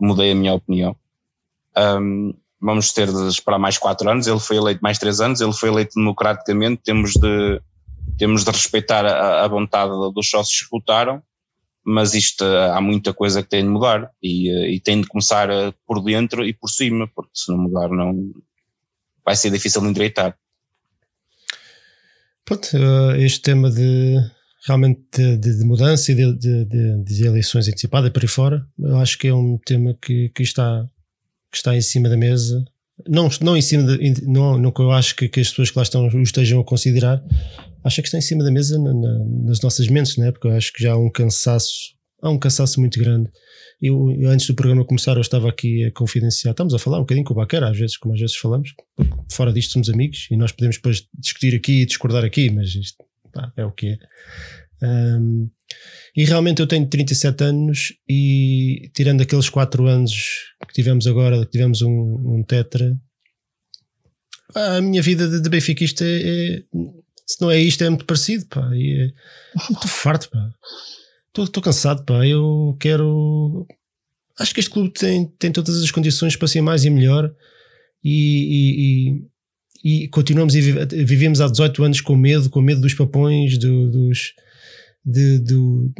mudei 0.00 0.32
a 0.32 0.34
minha 0.34 0.54
opinião. 0.54 0.94
Um, 1.76 2.34
vamos 2.60 2.92
ter 2.92 3.10
de 3.12 3.28
esperar 3.28 3.58
mais 3.58 3.78
quatro 3.78 4.08
anos, 4.08 4.26
ele 4.26 4.40
foi 4.40 4.56
eleito 4.56 4.80
mais 4.82 4.98
três 4.98 5.20
anos, 5.20 5.40
ele 5.40 5.52
foi 5.52 5.68
eleito 5.68 5.94
democraticamente, 5.94 6.82
temos 6.82 7.12
de, 7.12 7.60
temos 8.18 8.44
de 8.44 8.50
respeitar 8.50 9.04
a, 9.04 9.44
a 9.44 9.48
vontade 9.48 9.92
dos 10.14 10.28
sócios 10.28 10.62
que 10.62 10.70
votaram, 10.70 11.22
mas 11.84 12.14
isto 12.14 12.44
há 12.44 12.80
muita 12.80 13.14
coisa 13.14 13.42
que 13.42 13.48
tem 13.48 13.62
de 13.62 13.68
mudar. 13.68 14.10
E, 14.20 14.74
e 14.74 14.80
tem 14.80 15.00
de 15.00 15.06
começar 15.06 15.48
por 15.86 16.02
dentro 16.02 16.44
e 16.44 16.52
por 16.52 16.68
cima, 16.68 17.08
porque 17.14 17.30
se 17.32 17.52
não 17.52 17.58
mudar 17.58 17.88
não 17.88 18.32
vai 19.24 19.36
ser 19.36 19.50
difícil 19.50 19.80
de 19.80 19.88
endireitar. 19.88 20.36
Pronto, 22.44 22.68
eh, 22.74 23.24
este 23.24 23.40
tema 23.42 23.70
de 23.70 24.16
realmente 24.66 25.00
de, 25.12 25.36
de, 25.36 25.64
mudança 25.64 26.10
e 26.10 26.14
de, 26.14 26.64
de, 27.04 27.26
eleições 27.26 27.68
antecipadas 27.68 28.10
por 28.10 28.22
aí 28.22 28.28
fora, 28.28 28.66
eu 28.78 28.96
acho 28.98 29.16
que 29.16 29.28
é 29.28 29.34
um 29.34 29.58
tema 29.64 29.96
que, 30.00 30.28
que, 30.30 30.42
está, 30.42 30.84
que 31.56 31.60
está 31.60 31.76
em 31.76 31.80
cima 31.80 32.08
da 32.08 32.16
mesa. 32.16 32.64
Não, 33.08 33.28
não 33.40 33.56
em 33.56 33.62
cima 33.62 33.96
de, 33.96 34.26
não, 34.26 34.58
não 34.58 34.70
que 34.70 34.80
eu 34.80 34.90
acho 34.90 35.14
que, 35.16 35.28
que 35.28 35.40
as 35.40 35.50
pessoas 35.50 35.70
que 35.70 35.78
lá 35.78 35.82
estão 35.82 36.06
o 36.06 36.22
estejam 36.22 36.60
a 36.60 36.64
considerar, 36.64 37.22
acho 37.84 38.00
que 38.00 38.08
está 38.08 38.18
em 38.18 38.22
cima 38.22 38.42
da 38.42 38.50
mesa 38.50 38.78
na, 38.78 38.92
na, 38.92 39.18
nas 39.44 39.60
nossas 39.60 39.88
mentes, 39.88 40.16
né? 40.16 40.32
porque 40.32 40.46
eu 40.46 40.52
acho 40.52 40.72
que 40.72 40.82
já 40.82 40.92
há 40.92 40.96
um 40.96 41.10
cansaço, 41.10 41.94
há 42.22 42.30
um 42.30 42.38
cansaço 42.38 42.80
muito 42.80 42.98
grande. 42.98 43.30
Eu, 43.80 44.10
eu, 44.18 44.30
antes 44.30 44.46
do 44.46 44.54
programa 44.54 44.84
começar, 44.84 45.14
eu 45.14 45.20
estava 45.20 45.48
aqui 45.48 45.84
a 45.84 45.92
confidenciar, 45.92 46.52
estamos 46.52 46.72
a 46.72 46.78
falar 46.78 46.96
um 46.96 47.02
bocadinho 47.02 47.26
com 47.26 47.34
o 47.34 47.36
Baqueira, 47.36 47.68
às 47.68 47.78
vezes, 47.78 47.98
como 47.98 48.14
às 48.14 48.20
vezes 48.20 48.36
falamos, 48.36 48.72
fora 49.30 49.52
disto 49.52 49.72
somos 49.72 49.90
amigos 49.90 50.26
e 50.30 50.36
nós 50.36 50.52
podemos 50.52 50.76
depois 50.76 51.06
discutir 51.18 51.54
aqui 51.54 51.82
e 51.82 51.86
discordar 51.86 52.24
aqui, 52.24 52.50
mas 52.50 52.74
isto 52.74 53.04
pá, 53.32 53.52
é 53.56 53.64
o 53.64 53.72
que 53.72 53.88
é. 53.88 53.98
Um, 54.82 55.50
e 56.16 56.24
realmente 56.24 56.60
eu 56.60 56.66
tenho 56.66 56.86
37 56.88 57.44
anos 57.44 57.92
e 58.08 58.90
tirando 58.94 59.20
aqueles 59.20 59.48
4 59.48 59.86
anos 59.86 60.12
que 60.66 60.74
tivemos 60.74 61.06
agora, 61.06 61.44
que 61.44 61.52
tivemos 61.52 61.82
um, 61.82 61.90
um 61.90 62.42
tetra, 62.42 62.96
a 64.54 64.80
minha 64.80 65.02
vida 65.02 65.28
de, 65.28 65.40
de 65.40 65.48
benfiquista 65.48 66.04
é, 66.04 66.08
é, 66.08 66.62
se 67.26 67.40
não 67.40 67.50
é 67.50 67.60
isto, 67.60 67.82
é 67.82 67.88
muito 67.88 68.04
parecido, 68.04 68.46
pá. 68.46 68.70
E 68.74 68.92
é, 68.92 69.12
estou 69.72 69.88
farto, 69.88 70.30
pá. 70.30 70.50
Estou 71.38 71.62
cansado, 71.62 72.04
pá. 72.04 72.26
Eu 72.26 72.76
quero. 72.80 73.66
Acho 74.38 74.54
que 74.54 74.60
este 74.60 74.70
clube 74.70 74.90
tem, 74.90 75.26
tem 75.38 75.50
todas 75.50 75.82
as 75.82 75.90
condições 75.90 76.36
para 76.36 76.48
ser 76.48 76.60
mais 76.60 76.84
e 76.84 76.90
melhor 76.90 77.34
e, 78.04 79.18
e, 79.82 80.02
e 80.04 80.08
continuamos 80.08 80.54
e 80.54 80.60
vivemos 80.60 81.40
há 81.40 81.48
18 81.48 81.84
anos 81.84 82.00
com 82.02 82.14
medo, 82.14 82.50
com 82.50 82.60
medo 82.60 82.82
dos 82.82 82.92
papões, 82.92 83.58
do, 83.58 83.90
dos, 83.90 84.34
de, 85.06 85.38
do, 85.38 85.92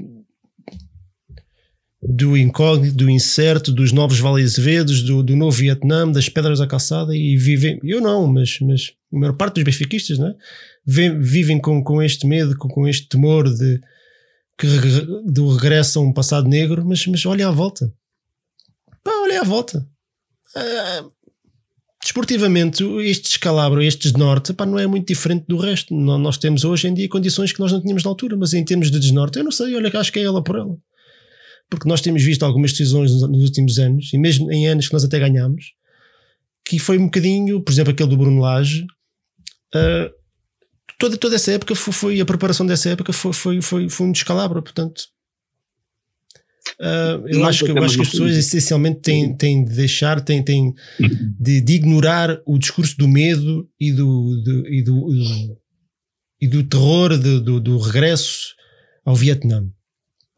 do 2.02 2.36
incógnito, 2.36 2.96
do 2.96 3.08
incerto, 3.08 3.72
dos 3.72 3.92
novos 3.92 4.18
Vale 4.18 4.42
Azevedos, 4.42 5.02
do, 5.02 5.22
do 5.22 5.36
novo 5.36 5.56
Vietnã, 5.56 6.10
das 6.10 6.28
pedras 6.28 6.58
da 6.58 6.66
calçada 6.66 7.16
e 7.16 7.36
vivem, 7.36 7.78
eu 7.84 8.00
não, 8.00 8.26
mas, 8.26 8.58
mas 8.60 8.92
a 9.12 9.18
maior 9.18 9.34
parte 9.34 9.54
dos 9.54 9.64
benfiquistas 9.64 10.18
né, 10.18 10.34
vivem 10.84 11.60
com, 11.60 11.82
com 11.82 12.02
este 12.02 12.26
medo, 12.26 12.58
com, 12.58 12.68
com 12.68 12.88
este 12.88 13.08
temor 13.08 13.48
de 13.54 13.80
que 14.58 14.66
do 15.26 15.54
regresso 15.54 15.98
a 15.98 16.02
um 16.02 16.12
passado 16.12 16.48
negro, 16.48 16.84
mas, 16.84 17.06
mas 17.06 17.24
olha 17.26 17.46
à 17.46 17.50
volta. 17.50 17.92
Pá, 19.04 19.12
olha 19.22 19.42
à 19.42 19.44
volta. 19.44 19.86
Ah, 20.54 21.04
desportivamente, 22.06 22.84
este 23.00 23.24
descalabro, 23.24 23.82
este 23.82 24.04
desnorte, 24.04 24.52
pá, 24.52 24.64
não 24.64 24.78
é 24.78 24.86
muito 24.86 25.08
diferente 25.08 25.44
do 25.48 25.56
resto. 25.56 25.92
Nós 25.92 26.38
temos 26.38 26.64
hoje 26.64 26.86
em 26.86 26.94
dia 26.94 27.08
condições 27.08 27.52
que 27.52 27.58
nós 27.58 27.72
não 27.72 27.80
tínhamos 27.80 28.04
na 28.04 28.10
altura, 28.10 28.36
mas 28.36 28.54
em 28.54 28.64
termos 28.64 28.92
de 28.92 29.00
desnorte, 29.00 29.38
eu 29.38 29.44
não 29.44 29.50
sei, 29.50 29.74
olha, 29.74 29.90
acho 29.98 30.12
que 30.12 30.20
é 30.20 30.22
ela 30.22 30.40
por 30.40 30.54
ela. 30.56 30.78
Porque 31.68 31.88
nós 31.88 32.00
temos 32.00 32.22
visto 32.22 32.44
algumas 32.44 32.70
decisões 32.70 33.10
nos 33.10 33.42
últimos 33.42 33.80
anos, 33.80 34.12
e 34.12 34.18
mesmo 34.18 34.52
em 34.52 34.68
anos 34.68 34.86
que 34.86 34.92
nós 34.92 35.02
até 35.02 35.18
ganhámos, 35.18 35.72
que 36.64 36.78
foi 36.78 36.96
um 36.96 37.06
bocadinho, 37.06 37.60
por 37.60 37.72
exemplo, 37.72 37.92
aquele 37.92 38.10
do 38.10 38.16
Bruno 38.16 38.40
Lage, 38.40 38.84
uh, 39.74 40.08
toda, 41.00 41.16
toda 41.16 41.34
essa 41.34 41.50
época 41.50 41.74
foi, 41.74 41.92
foi, 41.92 42.20
a 42.20 42.24
preparação 42.24 42.64
dessa 42.64 42.90
época 42.90 43.12
foi, 43.12 43.32
foi, 43.32 43.60
foi, 43.60 43.88
foi 43.88 44.06
um 44.06 44.12
descalabro, 44.12 44.62
portanto. 44.62 45.08
Uh, 46.80 47.26
eu, 47.28 47.44
acho 47.44 47.64
que, 47.64 47.70
eu 47.70 47.82
acho 47.82 47.96
que 47.96 48.02
as 48.02 48.10
pessoas 48.10 48.36
essencialmente 48.36 49.00
têm, 49.00 49.36
têm 49.36 49.64
de 49.64 49.74
deixar, 49.74 50.20
têm, 50.20 50.42
têm 50.42 50.74
de, 51.40 51.60
de 51.60 51.72
ignorar 51.74 52.40
o 52.44 52.58
discurso 52.58 52.96
do 52.98 53.08
medo 53.08 53.68
e 53.80 53.92
do, 53.92 54.42
do 54.42 54.68
e, 54.68 54.82
do, 54.82 55.08
e 56.40 56.48
do 56.48 56.64
terror 56.64 57.16
do, 57.18 57.40
do, 57.40 57.60
do 57.60 57.78
regresso 57.78 58.54
ao 59.04 59.14
Vietnã 59.14 59.64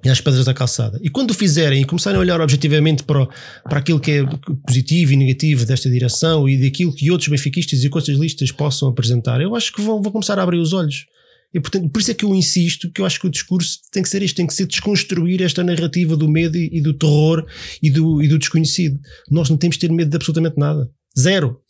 e 0.05 0.09
às 0.09 0.21
pedras 0.21 0.45
da 0.45 0.55
calçada. 0.55 0.99
E 1.03 1.09
quando 1.09 1.33
o 1.33 1.35
fizerem 1.35 1.83
e 1.83 1.85
começarem 1.85 2.19
a 2.19 2.21
olhar 2.21 2.41
objetivamente 2.41 3.03
para, 3.03 3.27
para 3.65 3.79
aquilo 3.79 3.99
que 3.99 4.13
é 4.13 4.25
positivo 4.65 5.13
e 5.13 5.17
negativo 5.17 5.67
desta 5.67 5.91
direção 5.91 6.49
e 6.49 6.57
daquilo 6.57 6.95
que 6.95 7.11
outros 7.11 7.29
benfiquistas 7.29 7.83
e 7.83 7.91
outras 7.93 8.17
listas 8.17 8.53
possam 8.53 8.89
apresentar, 8.89 9.41
eu 9.41 9.57
acho 9.57 9.73
que 9.73 9.83
vão, 9.83 10.01
vão 10.01 10.13
começar 10.13 10.39
a 10.39 10.43
abrir 10.43 10.59
os 10.59 10.73
olhos. 10.73 11.07
E 11.53 11.61
portanto, 11.61 11.89
por 11.89 12.01
isso 12.01 12.11
é 12.11 12.15
que 12.15 12.25
eu 12.25 12.35
insisto 12.35 12.91
que 12.93 13.01
eu 13.01 13.07
acho 13.07 13.19
que 13.21 13.27
o 13.27 13.31
discurso 13.31 13.79
tem 13.91 14.03
que 14.03 14.09
ser 14.09 14.23
isto, 14.23 14.37
tem 14.37 14.47
que 14.47 14.53
ser 14.53 14.67
desconstruir 14.67 15.43
esta 15.43 15.65
narrativa 15.65 16.17
do 16.17 16.29
medo 16.29 16.57
e, 16.57 16.81
do 16.81 16.93
terror 16.93 17.47
e 17.83 17.91
do, 17.91 18.23
e 18.23 18.29
do 18.29 18.39
desconhecido. 18.39 18.99
Nós 19.31 19.49
não 19.49 19.57
temos 19.57 19.77
de 19.77 19.81
ter 19.81 19.93
medo 19.93 20.11
de 20.11 20.17
absolutamente 20.17 20.59
nada. 20.59 20.91
Zero. 21.19 21.61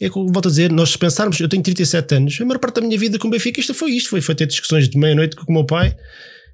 É 0.00 0.08
que 0.08 0.14
volto 0.14 0.48
a 0.48 0.50
dizer, 0.50 0.72
nós 0.72 0.90
se 0.90 0.98
pensarmos, 0.98 1.38
eu 1.38 1.48
tenho 1.48 1.62
37 1.62 2.14
anos, 2.16 2.40
a 2.40 2.44
maior 2.44 2.58
parte 2.58 2.80
da 2.80 2.80
minha 2.80 2.98
vida 2.98 3.20
com 3.20 3.28
o 3.28 3.30
Benfica 3.30 3.60
isto 3.60 3.72
foi 3.72 3.92
isto, 3.92 4.10
foi, 4.10 4.20
foi 4.20 4.34
ter 4.34 4.46
discussões 4.46 4.88
de 4.88 4.98
meia-noite 4.98 5.36
com 5.36 5.44
o 5.48 5.54
meu 5.54 5.64
pai, 5.64 5.94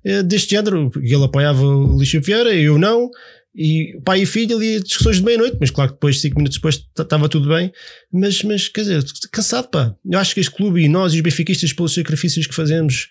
eh, 0.04 0.22
deste 0.22 0.50
género, 0.50 0.90
ele 0.96 1.24
apoiava 1.24 1.64
o 1.64 1.98
Lixo 1.98 2.20
Vieira, 2.20 2.54
eu 2.54 2.78
não, 2.78 3.10
e 3.60 4.00
pai 4.04 4.22
e 4.22 4.26
filho 4.26 4.56
ali 4.56 4.80
discussões 4.80 5.16
de 5.16 5.24
meia-noite, 5.24 5.56
mas 5.60 5.68
claro 5.68 5.90
que 5.90 5.96
depois, 5.96 6.20
cinco 6.20 6.36
minutos 6.36 6.58
depois, 6.58 6.80
estava 6.96 7.28
tudo 7.28 7.48
bem, 7.48 7.72
mas, 8.12 8.40
mas 8.44 8.68
quer 8.68 8.82
dizer, 8.82 9.04
cansado 9.32 9.68
pá. 9.68 9.92
Eu 10.08 10.16
acho 10.20 10.32
que 10.32 10.38
este 10.38 10.54
clube 10.54 10.80
e 10.80 10.88
nós 10.88 11.12
e 11.12 11.16
os 11.16 11.22
benfiquistas, 11.22 11.72
pelos 11.72 11.92
sacrifícios 11.92 12.46
que 12.46 12.54
fazemos 12.54 13.08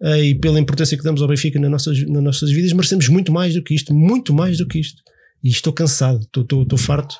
uh, 0.00 0.22
e 0.22 0.36
pela 0.36 0.60
importância 0.60 0.96
que 0.96 1.02
damos 1.02 1.20
ao 1.20 1.26
Benfica 1.26 1.58
nas 1.58 1.68
nossas, 1.68 2.00
nas 2.08 2.22
nossas 2.22 2.52
vidas, 2.52 2.72
merecemos 2.72 3.08
muito 3.08 3.32
mais 3.32 3.54
do 3.54 3.62
que 3.62 3.74
isto, 3.74 3.92
muito 3.92 4.32
mais 4.32 4.58
do 4.58 4.68
que 4.68 4.78
isto. 4.78 5.02
E 5.42 5.48
estou 5.48 5.72
cansado, 5.72 6.20
estou, 6.20 6.44
estou, 6.44 6.62
estou 6.62 6.78
farto. 6.78 7.16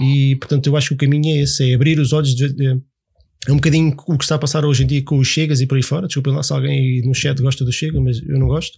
E 0.00 0.34
portanto, 0.36 0.66
eu 0.66 0.76
acho 0.76 0.88
que 0.88 0.94
o 0.94 0.98
caminho 0.98 1.32
é 1.32 1.42
esse: 1.42 1.70
é 1.70 1.74
abrir 1.74 2.00
os 2.00 2.12
olhos 2.12 2.34
de, 2.34 2.52
de 2.52 2.80
é 3.46 3.52
um 3.52 3.56
bocadinho 3.56 3.94
o 4.06 4.18
que 4.18 4.24
está 4.24 4.34
a 4.34 4.38
passar 4.38 4.64
hoje 4.64 4.82
em 4.82 4.86
dia 4.86 5.02
com 5.04 5.18
os 5.18 5.28
Chegas 5.28 5.60
e 5.60 5.66
por 5.66 5.76
aí 5.76 5.82
fora. 5.82 6.06
Desculpem 6.06 6.32
lá 6.32 6.42
se 6.42 6.52
alguém 6.52 7.00
no 7.02 7.14
chat 7.14 7.40
gosta 7.40 7.64
do 7.64 7.72
Chega, 7.72 8.00
mas 8.00 8.20
eu 8.22 8.38
não 8.38 8.48
gosto. 8.48 8.76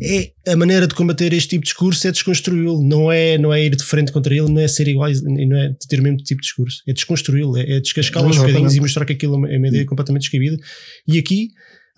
É 0.00 0.32
a 0.52 0.56
maneira 0.56 0.86
de 0.86 0.94
combater 0.94 1.32
este 1.32 1.50
tipo 1.50 1.62
de 1.62 1.68
discurso 1.68 2.06
é 2.08 2.10
desconstruí-lo. 2.10 2.82
Não 2.82 3.12
é, 3.12 3.38
não 3.38 3.52
é 3.52 3.64
ir 3.64 3.76
de 3.76 3.84
frente 3.84 4.10
contra 4.10 4.34
ele, 4.34 4.48
não 4.48 4.60
é 4.60 4.66
ser 4.66 4.88
igual, 4.88 5.10
não 5.22 5.56
é 5.56 5.72
ter 5.88 6.00
o 6.00 6.02
mesmo 6.02 6.18
tipo 6.18 6.40
de 6.40 6.46
discurso. 6.46 6.82
É 6.86 6.92
desconstruí-lo, 6.92 7.56
é, 7.56 7.76
é 7.76 7.80
descascá-lo 7.80 8.26
aos 8.26 8.38
bocadinhos 8.38 8.74
e 8.74 8.80
mostrar 8.80 9.04
que 9.04 9.12
aquilo 9.12 9.46
é 9.46 9.58
uma 9.58 9.68
ideia 9.68 9.86
completamente 9.86 10.22
descabida. 10.22 10.56
E 11.06 11.18
aqui 11.18 11.50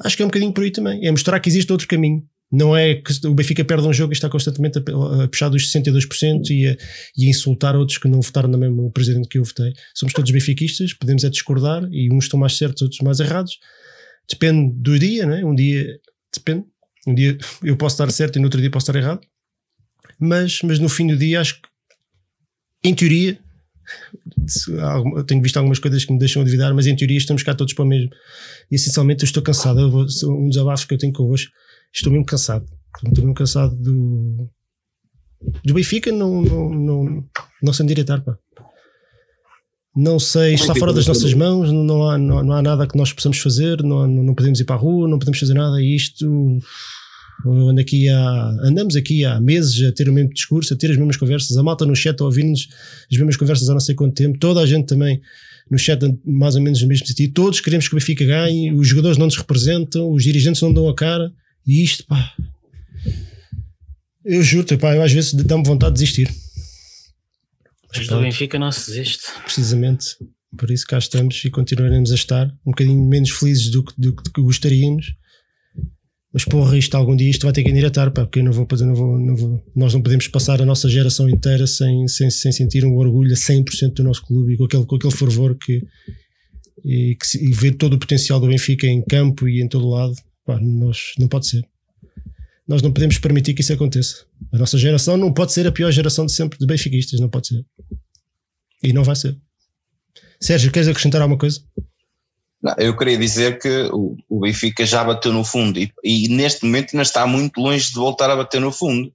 acho 0.05 0.17
que 0.17 0.23
é 0.23 0.27
um 0.27 0.29
bocadinho 0.29 0.53
por 0.53 0.63
aí 0.63 0.71
também. 0.71 1.07
É 1.07 1.11
mostrar 1.11 1.41
que 1.41 1.49
existe 1.49 1.73
outro 1.73 1.89
caminho. 1.89 2.23
Não 2.55 2.77
é 2.77 2.95
que 2.95 3.27
o 3.27 3.35
Benfica 3.35 3.65
perde 3.65 3.85
um 3.85 3.93
jogo 3.93 4.13
e 4.13 4.15
está 4.15 4.29
constantemente 4.29 4.79
a, 4.79 5.29
puxar 5.29 5.49
dos 5.49 5.73
62% 5.73 6.51
e 6.51 6.69
a, 6.69 6.77
e 7.17 7.27
a 7.27 7.31
insultar 7.31 7.75
outros 7.75 7.99
que 7.99 8.07
não 8.07 8.21
votaram 8.21 8.49
no 8.49 8.57
mesmo 8.57 8.93
presidente 8.93 9.29
que 9.29 9.39
eu 9.39 9.45
votei. 9.45 9.73
Somos 9.93 10.13
todos 10.15 10.31
benfiquistas, 10.31 10.93
podemos 10.93 11.25
é 11.25 11.31
discordar 11.31 11.83
e 11.91 12.13
uns 12.13 12.25
estão 12.25 12.39
mais 12.39 12.57
certos, 12.57 12.83
outros 12.83 13.01
mais 13.01 13.19
errados. 13.19 13.59
Depende 14.31 14.73
do 14.77 14.97
dia, 14.97 15.27
não 15.27 15.35
é? 15.35 15.45
Um 15.45 15.55
dia 15.55 15.99
depende. 16.33 16.65
Um 17.09 17.15
dia 17.15 17.37
eu 17.65 17.77
posso 17.77 17.95
estar 17.95 18.11
certo 18.13 18.37
e 18.37 18.39
no 18.39 18.45
outro 18.45 18.61
dia 18.61 18.71
posso 18.71 18.85
estar 18.85 18.97
errado. 18.97 19.21
Mas, 20.21 20.61
mas 20.63 20.79
no 20.79 20.89
fim 20.89 21.09
do 21.09 21.17
dia 21.17 21.41
acho 21.41 21.61
que, 21.61 21.69
em 22.85 22.95
teoria, 22.95 23.37
eu 25.17 25.25
tenho 25.25 25.43
visto 25.43 25.57
algumas 25.57 25.81
coisas 25.81 26.05
que 26.05 26.13
me 26.13 26.21
deixam 26.21 26.41
a 26.41 26.45
duvidar, 26.45 26.73
mas 26.73 26.87
em 26.87 26.95
teoria 26.95 27.19
estamos 27.19 27.43
cá 27.43 27.53
todos 27.53 27.75
para 27.75 27.85
o 27.85 27.89
mesmo. 27.89 28.11
E 28.71 28.77
essencialmente 28.77 29.25
eu 29.25 29.27
estou 29.27 29.43
cansado. 29.43 29.81
Eu 29.81 29.91
vou, 29.91 30.07
um 30.29 30.49
desabafo 30.49 30.87
que 30.87 30.95
eu 30.95 30.99
tenho 30.99 31.13
convosco 31.13 31.51
estou 31.95 32.13
mesmo 32.13 32.27
cansado. 32.27 32.67
Estou 32.97 33.25
mesmo 33.25 33.35
cansado 33.35 33.75
do. 33.77 34.49
Do 35.65 35.75
Benfica 35.75 36.11
não, 36.11 36.43
não, 36.43 36.71
não, 36.71 37.25
não 37.63 37.73
se 37.73 37.83
endireitar, 37.83 38.23
pá. 38.23 38.37
Não 39.97 40.19
sei, 40.19 40.55
está 40.55 40.75
fora 40.75 40.93
das 40.93 41.07
nossas 41.07 41.33
mãos, 41.35 41.71
não 41.71 42.09
há, 42.09 42.19
não, 42.19 42.43
não 42.43 42.53
há 42.55 42.63
nada 42.63 42.87
que 42.87 42.97
nós 42.97 43.13
possamos 43.13 43.39
fazer, 43.39 43.81
não, 43.83 44.09
não 44.09 44.35
podemos 44.35 44.59
ir 44.59 44.65
para 44.65 44.75
a 44.75 44.79
rua, 44.79 45.07
não 45.07 45.21
podemos 45.21 45.39
fazer 45.39 45.55
nada. 45.55 45.81
E 45.81 45.95
isto 45.95 46.59
ando 47.47 47.81
aqui 47.81 48.09
há, 48.09 48.57
andamos 48.63 48.97
aqui 48.97 49.25
há 49.25 49.39
meses 49.41 49.81
a 49.87 49.93
ter 49.93 50.09
o 50.09 50.13
mesmo 50.13 50.33
discurso, 50.33 50.75
a 50.75 50.77
ter 50.77 50.91
as 50.91 50.97
mesmas 50.97 51.17
conversas, 51.17 51.57
a 51.57 51.63
malta 51.63 51.87
no 51.87 51.95
chat 51.95 52.21
a 52.21 52.25
ouvir-nos 52.25 52.69
as 53.11 53.17
mesmas 53.17 53.37
conversas 53.37 53.69
há 53.69 53.73
não 53.73 53.81
sei 53.81 53.95
quanto 53.95 54.15
tempo, 54.15 54.39
toda 54.39 54.61
a 54.61 54.67
gente 54.67 54.87
também 54.87 55.21
no 55.71 55.79
chat 55.79 56.01
mais 56.25 56.57
ou 56.57 56.63
menos 56.63 56.83
no 56.83 56.89
mesmo 56.89 57.07
sentido, 57.07 57.33
todos 57.33 57.61
queremos 57.61 57.87
que 57.87 57.95
o 57.95 57.99
Benfica 57.99 58.25
ganhe, 58.25 58.73
os 58.73 58.89
jogadores 58.89 59.19
não 59.19 59.27
nos 59.27 59.37
representam, 59.37 60.11
os 60.11 60.25
dirigentes 60.25 60.61
não 60.61 60.73
dão 60.73 60.89
a 60.89 60.95
cara. 60.95 61.33
E 61.67 61.83
isto, 61.83 62.05
pá. 62.07 62.35
Eu 64.25 64.43
juro, 64.43 64.79
pá, 64.79 64.95
eu 64.95 65.03
às 65.03 65.13
vezes 65.13 65.35
dá-me 65.35 65.65
vontade 65.65 65.95
de 65.95 66.01
desistir. 66.01 66.35
Mas 67.97 68.07
do 68.07 68.21
Benfica 68.21 68.59
não 68.59 68.73
se 68.73 68.91
desiste. 68.91 69.25
Precisamente. 69.45 70.17
Por 70.57 70.71
isso 70.71 70.87
cá 70.87 70.99
estamos 70.99 71.45
e 71.45 71.51
continuaremos 71.51 72.13
a 72.13 72.15
estar 72.15 72.47
um 72.65 72.71
bocadinho 72.71 73.05
menos 73.05 73.31
felizes 73.31 73.71
do 73.71 73.83
que, 73.83 73.93
do 73.99 74.15
que 74.15 74.41
gostaríamos. 74.41 75.15
Mas 76.33 76.45
porra, 76.45 76.77
isto 76.77 76.97
algum 76.97 77.15
dia 77.15 77.31
isto 77.31 77.45
vai 77.45 77.53
ter 77.53 77.63
que 77.63 77.71
endireitar, 77.71 78.11
pá, 78.11 78.25
porque 78.25 78.41
eu 78.41 78.45
não 78.45 78.53
vou, 78.53 78.67
não 78.69 78.95
vou, 78.95 79.19
não 79.21 79.37
vou, 79.37 79.65
nós 79.75 79.95
não 79.95 80.03
podemos 80.03 80.27
passar 80.27 80.61
a 80.61 80.67
nossa 80.67 80.89
geração 80.89 81.29
inteira 81.29 81.65
sem, 81.65 82.09
sem, 82.09 82.29
sem 82.29 82.51
sentir 82.51 82.85
um 82.85 82.97
orgulho 82.97 83.33
a 83.33 83.37
100% 83.37 83.95
do 83.95 84.03
nosso 84.03 84.25
clube 84.27 84.55
e 84.55 84.57
com 84.57 84.65
aquele, 84.65 84.85
com 84.85 84.97
aquele 84.97 85.15
fervor 85.15 85.57
que, 85.57 85.81
e, 86.85 87.17
que, 87.17 87.39
e 87.39 87.53
ver 87.53 87.75
todo 87.75 87.95
o 87.95 87.99
potencial 87.99 88.41
do 88.41 88.49
Benfica 88.49 88.87
em 88.87 89.01
campo 89.05 89.49
e 89.49 89.63
em 89.63 89.69
todo 89.69 89.89
lado. 89.89 90.15
Pá, 90.45 90.59
nós, 90.61 91.15
não 91.19 91.29
pode 91.29 91.47
ser. 91.49 91.67
Nós 92.67 92.83
não 92.83 92.93
podemos 92.93 93.19
permitir 93.19 93.55
que 93.55 93.61
isso 93.61 93.73
aconteça. 93.73 94.25
A 94.53 94.59
nossa 94.59 94.79
geração 94.79 95.17
não 95.17 95.33
pode 95.33 95.53
ser 95.53 95.67
a 95.67 95.73
pior 95.73 95.91
geração 95.91 96.27
de 96.27 96.33
sempre 96.33 96.59
de 96.59 96.67
benfiquistas, 96.67 97.21
não 97.21 97.29
pode 97.29 97.49
ser. 97.49 97.65
E 98.83 98.93
não 98.93 99.05
vai 99.05 99.17
ser. 99.17 99.37
Sérgio, 100.41 100.73
queres 100.73 100.89
acrescentar 100.89 101.21
alguma 101.21 101.39
coisa? 101.39 101.61
Não, 102.63 102.75
eu 102.79 102.97
queria 102.97 103.19
dizer 103.19 103.59
que 103.59 103.91
o, 103.93 104.41
Benfica 104.41 104.87
já 104.87 105.05
bateu 105.05 105.33
no 105.33 105.45
fundo 105.45 105.79
e, 105.79 105.93
e, 106.03 106.29
neste 106.29 106.65
momento 106.65 106.95
ainda 106.95 107.03
está 107.03 107.27
muito 107.27 107.61
longe 107.61 107.89
de 107.89 107.95
voltar 107.95 108.31
a 108.31 108.37
bater 108.37 108.61
no 108.61 108.73
fundo. 108.73 109.13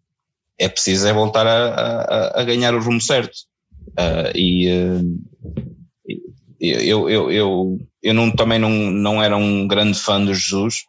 É 0.57 0.69
preciso 0.69 1.07
é 1.07 1.13
voltar 1.13 1.47
a, 1.47 1.67
a, 1.67 2.41
a 2.41 2.43
ganhar 2.43 2.75
o 2.75 2.81
rumo 2.81 3.01
certo. 3.01 3.33
Uh, 3.89 4.35
e 4.35 4.67
uh, 4.69 5.19
eu, 6.59 7.09
eu, 7.09 7.31
eu, 7.31 7.77
eu 8.03 8.13
não, 8.13 8.29
também 8.31 8.59
não, 8.59 8.69
não 8.69 9.23
era 9.23 9.35
um 9.35 9.67
grande 9.67 9.97
fã 9.97 10.23
do 10.23 10.33
Jesus, 10.33 10.85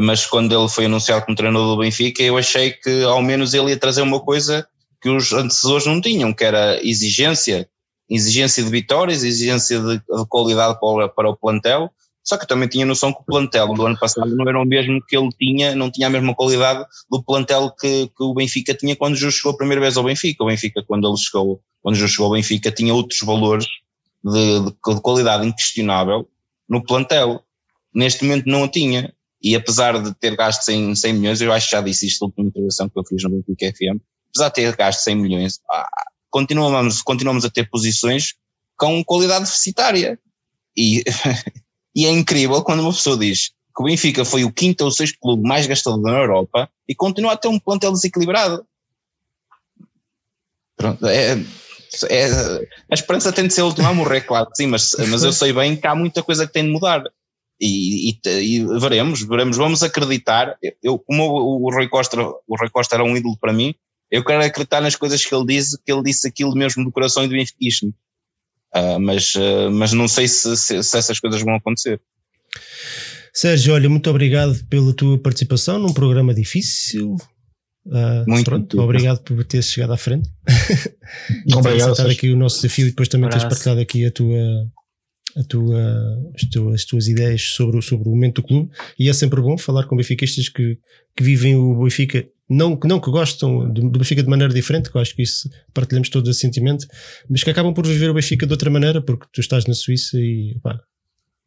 mas 0.00 0.26
quando 0.26 0.54
ele 0.54 0.68
foi 0.68 0.86
anunciado 0.86 1.24
como 1.24 1.36
treinador 1.36 1.68
do 1.68 1.80
Benfica, 1.80 2.22
eu 2.22 2.36
achei 2.36 2.72
que 2.72 3.02
ao 3.04 3.22
menos 3.22 3.54
ele 3.54 3.70
ia 3.70 3.78
trazer 3.78 4.02
uma 4.02 4.20
coisa 4.20 4.66
que 5.00 5.08
os 5.08 5.32
antecessores 5.32 5.86
não 5.86 6.00
tinham, 6.00 6.32
que 6.32 6.44
era 6.44 6.80
exigência, 6.82 7.68
exigência 8.10 8.64
de 8.64 8.70
vitórias, 8.70 9.22
exigência 9.22 9.78
de, 9.78 9.98
de 9.98 10.26
qualidade 10.28 10.78
para, 10.80 11.08
para, 11.08 11.30
o 11.30 11.36
plantel, 11.36 11.90
só 12.24 12.38
que 12.38 12.44
eu 12.44 12.48
também 12.48 12.68
tinha 12.68 12.86
noção 12.86 13.12
que 13.12 13.20
o 13.20 13.24
plantel 13.24 13.74
do 13.74 13.84
ano 13.84 13.98
passado 13.98 14.34
não 14.34 14.48
era 14.48 14.58
o 14.58 14.64
mesmo 14.64 14.98
que 15.06 15.16
ele 15.16 15.28
tinha, 15.38 15.74
não 15.74 15.90
tinha 15.90 16.06
a 16.06 16.10
mesma 16.10 16.34
qualidade 16.34 16.84
do 17.10 17.22
plantel 17.22 17.70
que, 17.70 18.08
que 18.08 18.22
o 18.24 18.32
Benfica 18.32 18.74
tinha 18.74 18.96
quando 18.96 19.14
Jesus 19.14 19.34
chegou 19.36 19.52
a 19.52 19.56
primeira 19.56 19.82
vez 19.82 19.98
ao 19.98 20.04
Benfica. 20.04 20.42
O 20.42 20.46
Benfica, 20.46 20.82
quando 20.88 21.06
ele 21.06 21.18
chegou, 21.18 21.60
quando 21.82 21.96
Jesus 21.96 22.12
chegou 22.12 22.28
ao 22.28 22.32
Benfica, 22.32 22.72
tinha 22.72 22.94
outros 22.94 23.20
valores 23.20 23.66
de, 24.24 24.60
de, 24.60 24.70
de 24.94 25.00
qualidade 25.02 25.46
inquestionável 25.46 26.26
no 26.66 26.82
plantel. 26.82 27.44
Neste 27.94 28.24
momento 28.24 28.46
não 28.46 28.62
o 28.62 28.68
tinha 28.68 29.13
e 29.44 29.54
apesar 29.54 30.02
de 30.02 30.14
ter 30.14 30.34
gasto 30.34 30.62
100, 30.62 30.94
100 30.94 31.12
milhões, 31.12 31.40
eu 31.42 31.52
acho 31.52 31.68
que 31.68 31.76
já 31.76 31.82
disse 31.82 32.06
isto 32.06 32.22
na 32.22 32.28
última 32.28 32.48
intervenção 32.48 32.88
que 32.88 32.98
eu 32.98 33.04
fiz 33.04 33.22
no 33.24 33.30
Benfica 33.30 33.76
FM, 33.76 34.00
apesar 34.30 34.48
de 34.48 34.54
ter 34.54 34.74
gasto 34.74 35.00
100 35.00 35.16
milhões, 35.16 35.60
ah, 35.70 35.86
continuamos, 36.30 37.02
continuamos 37.02 37.44
a 37.44 37.50
ter 37.50 37.68
posições 37.68 38.34
com 38.74 39.04
qualidade 39.04 39.44
deficitária. 39.44 40.18
E, 40.74 41.04
e 41.94 42.06
é 42.06 42.10
incrível 42.10 42.62
quando 42.62 42.80
uma 42.80 42.92
pessoa 42.92 43.18
diz 43.18 43.50
que 43.76 43.82
o 43.82 43.84
Benfica 43.84 44.24
foi 44.24 44.44
o 44.44 44.52
quinto 44.52 44.82
ou 44.82 44.90
sexto 44.90 45.18
clube 45.20 45.46
mais 45.46 45.66
gastador 45.66 46.00
na 46.00 46.18
Europa 46.18 46.70
e 46.88 46.94
continua 46.94 47.32
a 47.32 47.36
ter 47.36 47.48
um 47.48 47.58
plantel 47.58 47.92
desequilibrado. 47.92 48.66
Pronto, 50.74 51.06
é, 51.06 51.38
é, 52.08 52.26
a 52.90 52.94
esperança 52.94 53.30
tem 53.30 53.46
de 53.46 53.52
ser 53.52 53.60
a 53.60 53.66
última 53.66 53.90
a 53.90 53.94
morrer, 53.94 54.22
claro 54.22 54.48
sim, 54.54 54.66
mas, 54.66 54.96
mas 55.08 55.22
eu 55.22 55.32
sei 55.32 55.52
bem 55.52 55.76
que 55.76 55.86
há 55.86 55.94
muita 55.94 56.22
coisa 56.22 56.46
que 56.46 56.52
tem 56.52 56.64
de 56.64 56.70
mudar. 56.70 57.04
E, 57.60 58.10
e, 58.10 58.20
e, 58.26 58.78
veremos, 58.80 59.22
veremos, 59.22 59.56
vamos 59.56 59.82
acreditar. 59.82 60.56
Eu, 60.82 60.98
como 60.98 61.24
o, 61.24 61.66
o, 61.66 61.74
Rui 61.74 61.88
Costa, 61.88 62.20
o 62.20 62.56
Rui 62.58 62.68
Costa 62.70 62.96
era 62.96 63.04
um 63.04 63.16
ídolo 63.16 63.36
para 63.38 63.52
mim, 63.52 63.74
eu 64.10 64.24
quero 64.24 64.44
acreditar 64.44 64.80
nas 64.80 64.96
coisas 64.96 65.24
que 65.24 65.34
ele 65.34 65.46
disse, 65.46 65.78
que 65.84 65.92
ele 65.92 66.02
disse 66.02 66.28
aquilo 66.28 66.54
mesmo 66.54 66.84
do 66.84 66.92
coração 66.92 67.24
e 67.24 67.28
do 67.28 67.32
benfiquismo. 67.32 67.94
Uh, 68.74 68.98
mas, 69.00 69.34
uh, 69.34 69.70
mas 69.72 69.92
não 69.92 70.08
sei 70.08 70.26
se, 70.26 70.56
se, 70.56 70.82
se, 70.82 70.98
essas 70.98 71.20
coisas 71.20 71.42
vão 71.42 71.54
acontecer. 71.54 72.00
Sérgio, 73.32 73.74
olha, 73.74 73.88
muito 73.88 74.10
obrigado 74.10 74.64
pela 74.68 74.92
tua 74.94 75.18
participação 75.18 75.78
num 75.78 75.92
programa 75.92 76.34
difícil. 76.34 77.16
Uh, 77.86 78.24
muito 78.26 78.44
pronto, 78.44 78.80
obrigado 78.80 79.22
por 79.22 79.44
teres 79.44 79.70
chegado 79.70 79.92
à 79.92 79.96
frente. 79.96 80.28
obrigado. 81.54 81.92
aceitar 81.92 82.10
aqui 82.10 82.30
o 82.30 82.36
nosso 82.36 82.62
desafio 82.62 82.86
e 82.86 82.90
depois 82.90 83.08
também 83.08 83.28
teres 83.28 83.44
partilhado 83.44 83.80
aqui 83.80 84.06
a 84.06 84.10
tua, 84.10 84.38
a 85.36 85.42
tua, 85.42 86.30
as, 86.34 86.48
tuas, 86.48 86.74
as 86.74 86.84
tuas 86.84 87.08
ideias 87.08 87.42
sobre, 87.42 87.80
sobre 87.82 88.08
o 88.08 88.12
momento 88.12 88.40
do 88.40 88.46
clube. 88.46 88.70
E 88.98 89.08
é 89.08 89.12
sempre 89.12 89.40
bom 89.40 89.56
falar 89.58 89.84
com 89.86 89.96
benfiquistas 89.96 90.48
que, 90.48 90.78
que 91.16 91.22
vivem 91.24 91.56
o 91.56 91.82
Benfica 91.82 92.26
não, 92.48 92.78
não 92.84 93.00
que 93.00 93.10
gostam 93.10 93.72
do, 93.72 93.90
Benfica 93.90 94.22
de 94.22 94.28
maneira 94.28 94.52
diferente, 94.52 94.90
que 94.90 94.96
eu 94.96 95.00
acho 95.00 95.14
que 95.14 95.22
isso 95.22 95.48
partilhamos 95.72 96.08
todos 96.08 96.28
esse 96.28 96.40
sentimento, 96.40 96.86
mas 97.28 97.42
que 97.42 97.50
acabam 97.50 97.72
por 97.72 97.86
viver 97.86 98.10
o 98.10 98.14
Benfica 98.14 98.46
de 98.46 98.52
outra 98.52 98.70
maneira, 98.70 99.00
porque 99.00 99.26
tu 99.32 99.40
estás 99.40 99.64
na 99.66 99.74
Suíça 99.74 100.18
e 100.18 100.58
pá, 100.62 100.78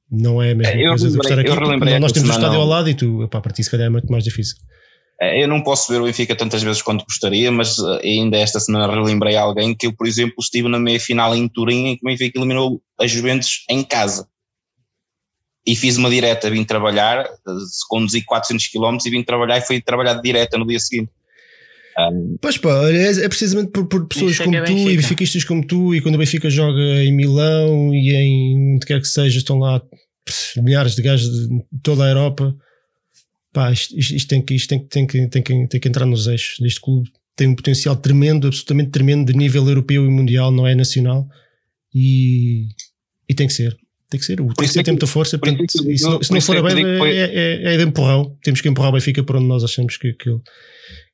não 0.10 0.42
é 0.42 0.52
a 0.52 0.56
mesma 0.56 0.74
é, 0.74 0.88
coisa 0.88 1.10
de 1.10 1.18
estar 1.18 1.40
aqui. 1.40 2.00
Nós 2.00 2.12
temos 2.12 2.30
o 2.30 2.32
estádio 2.32 2.60
ao 2.60 2.66
lado 2.66 2.90
e 2.90 2.96
tu, 2.96 3.28
pá, 3.30 3.42
para 3.42 3.54
ti 3.54 3.64
se 3.64 3.70
calhar 3.70 3.88
é 3.88 3.90
muito 3.90 4.12
mais 4.12 4.24
difícil. 4.24 4.58
É, 5.20 5.44
eu 5.44 5.48
não 5.48 5.64
posso 5.64 5.92
ver 5.92 6.00
o 6.00 6.06
Benfica 6.06 6.36
tantas 6.36 6.62
vezes 6.62 6.82
quanto 6.82 7.04
gostaria, 7.04 7.52
mas 7.52 7.80
eh, 7.80 8.02
ainda 8.04 8.38
esta 8.38 8.60
semana 8.60 8.94
relembrei 8.94 9.36
alguém 9.36 9.74
que 9.74 9.88
eu, 9.88 9.94
por 9.94 10.06
exemplo, 10.06 10.36
estive 10.40 10.68
na 10.68 10.80
meia 10.80 11.00
final 11.00 11.36
em 11.36 11.48
Turim 11.48 11.88
em 11.88 11.98
que 11.98 12.06
o 12.06 12.10
Benfica 12.10 12.38
eliminou 12.38 12.80
a 13.00 13.08
Juventus 13.08 13.66
em 13.68 13.84
casa 13.84 14.28
e 15.66 15.76
fiz 15.76 15.98
uma 15.98 16.10
direta, 16.10 16.50
vim 16.50 16.64
trabalhar, 16.64 17.28
conduzi 17.90 18.24
400 18.24 18.68
km 18.68 18.98
e 19.06 19.10
vim 19.10 19.24
trabalhar 19.24 19.58
e 19.58 19.62
fui 19.62 19.82
trabalhar 19.82 20.14
de 20.14 20.22
direta 20.22 20.58
no 20.58 20.66
dia 20.66 20.80
seguinte. 20.80 21.12
Um, 22.00 22.38
pois 22.40 22.58
pá, 22.60 22.90
é, 22.92 23.26
é 23.26 23.28
precisamente 23.28 23.72
por, 23.72 23.88
por 23.88 24.08
pessoas 24.08 24.38
como 24.38 24.56
é 24.56 24.62
tu 24.62 24.72
e 24.72 24.96
benfiquistas 24.96 25.44
como 25.44 25.66
tu 25.66 25.96
e 25.96 26.00
quando 26.00 26.14
o 26.14 26.20
Benfica 26.20 26.48
joga 26.48 26.80
em 26.80 27.12
Milão 27.12 27.92
e 27.92 28.14
em 28.14 28.76
onde 28.76 28.86
quer 28.86 29.02
que 29.02 29.08
seja, 29.08 29.40
estão 29.40 29.58
lá 29.58 29.82
milhares 30.58 30.96
de 30.96 31.02
gajos 31.02 31.28
de 31.28 31.64
toda 31.84 32.06
a 32.06 32.08
Europa. 32.08 32.56
Pá, 33.54 33.72
isto, 33.72 33.98
isto, 33.98 34.28
tem, 34.28 34.42
que, 34.42 34.54
isto 34.54 34.70
tem, 34.70 34.80
tem, 34.80 35.08
que, 35.08 35.28
tem, 35.28 35.42
que, 35.42 35.68
tem 35.68 35.80
que 35.80 35.88
entrar 35.88 36.06
nos 36.06 36.28
eixos 36.28 36.58
deste 36.60 36.82
clube. 36.82 37.10
Tem 37.36 37.48
um 37.48 37.56
potencial 37.56 37.96
tremendo, 37.96 38.48
absolutamente 38.48 38.90
tremendo 38.90 39.32
de 39.32 39.38
nível 39.38 39.68
europeu 39.68 40.06
e 40.06 40.10
mundial, 40.10 40.52
não 40.52 40.66
é 40.66 40.76
nacional. 40.76 41.28
E, 41.94 42.68
e 43.30 43.34
tem 43.34 43.48
que 43.48 43.54
ser. 43.54 43.76
Tem 44.10 44.20
que 44.20 44.26
ser. 44.26 44.40
O 44.42 44.54
tem 44.54 44.68
que 44.68 44.74
ser 44.74 44.84
tem 44.84 44.94
muita 44.94 45.08
força. 45.08 45.38
Portanto, 45.38 45.64
se, 45.70 46.04
não, 46.04 46.24
se 46.24 46.32
não 46.32 46.42
for 46.42 46.62
bem, 46.64 46.86
é, 46.86 47.20
é, 47.20 47.74
é, 47.74 47.78
de 47.78 47.84
empurrão. 47.84 48.38
Temos 48.42 48.62
que 48.62 48.70
empurrar 48.70 48.90
o 48.90 48.94
Benfica 48.94 49.24
para 49.24 49.38
onde 49.38 49.48
nós 49.48 49.64
achamos 49.64 49.98
que, 49.98 50.14
que, 50.14 50.30
ele, 50.30 50.40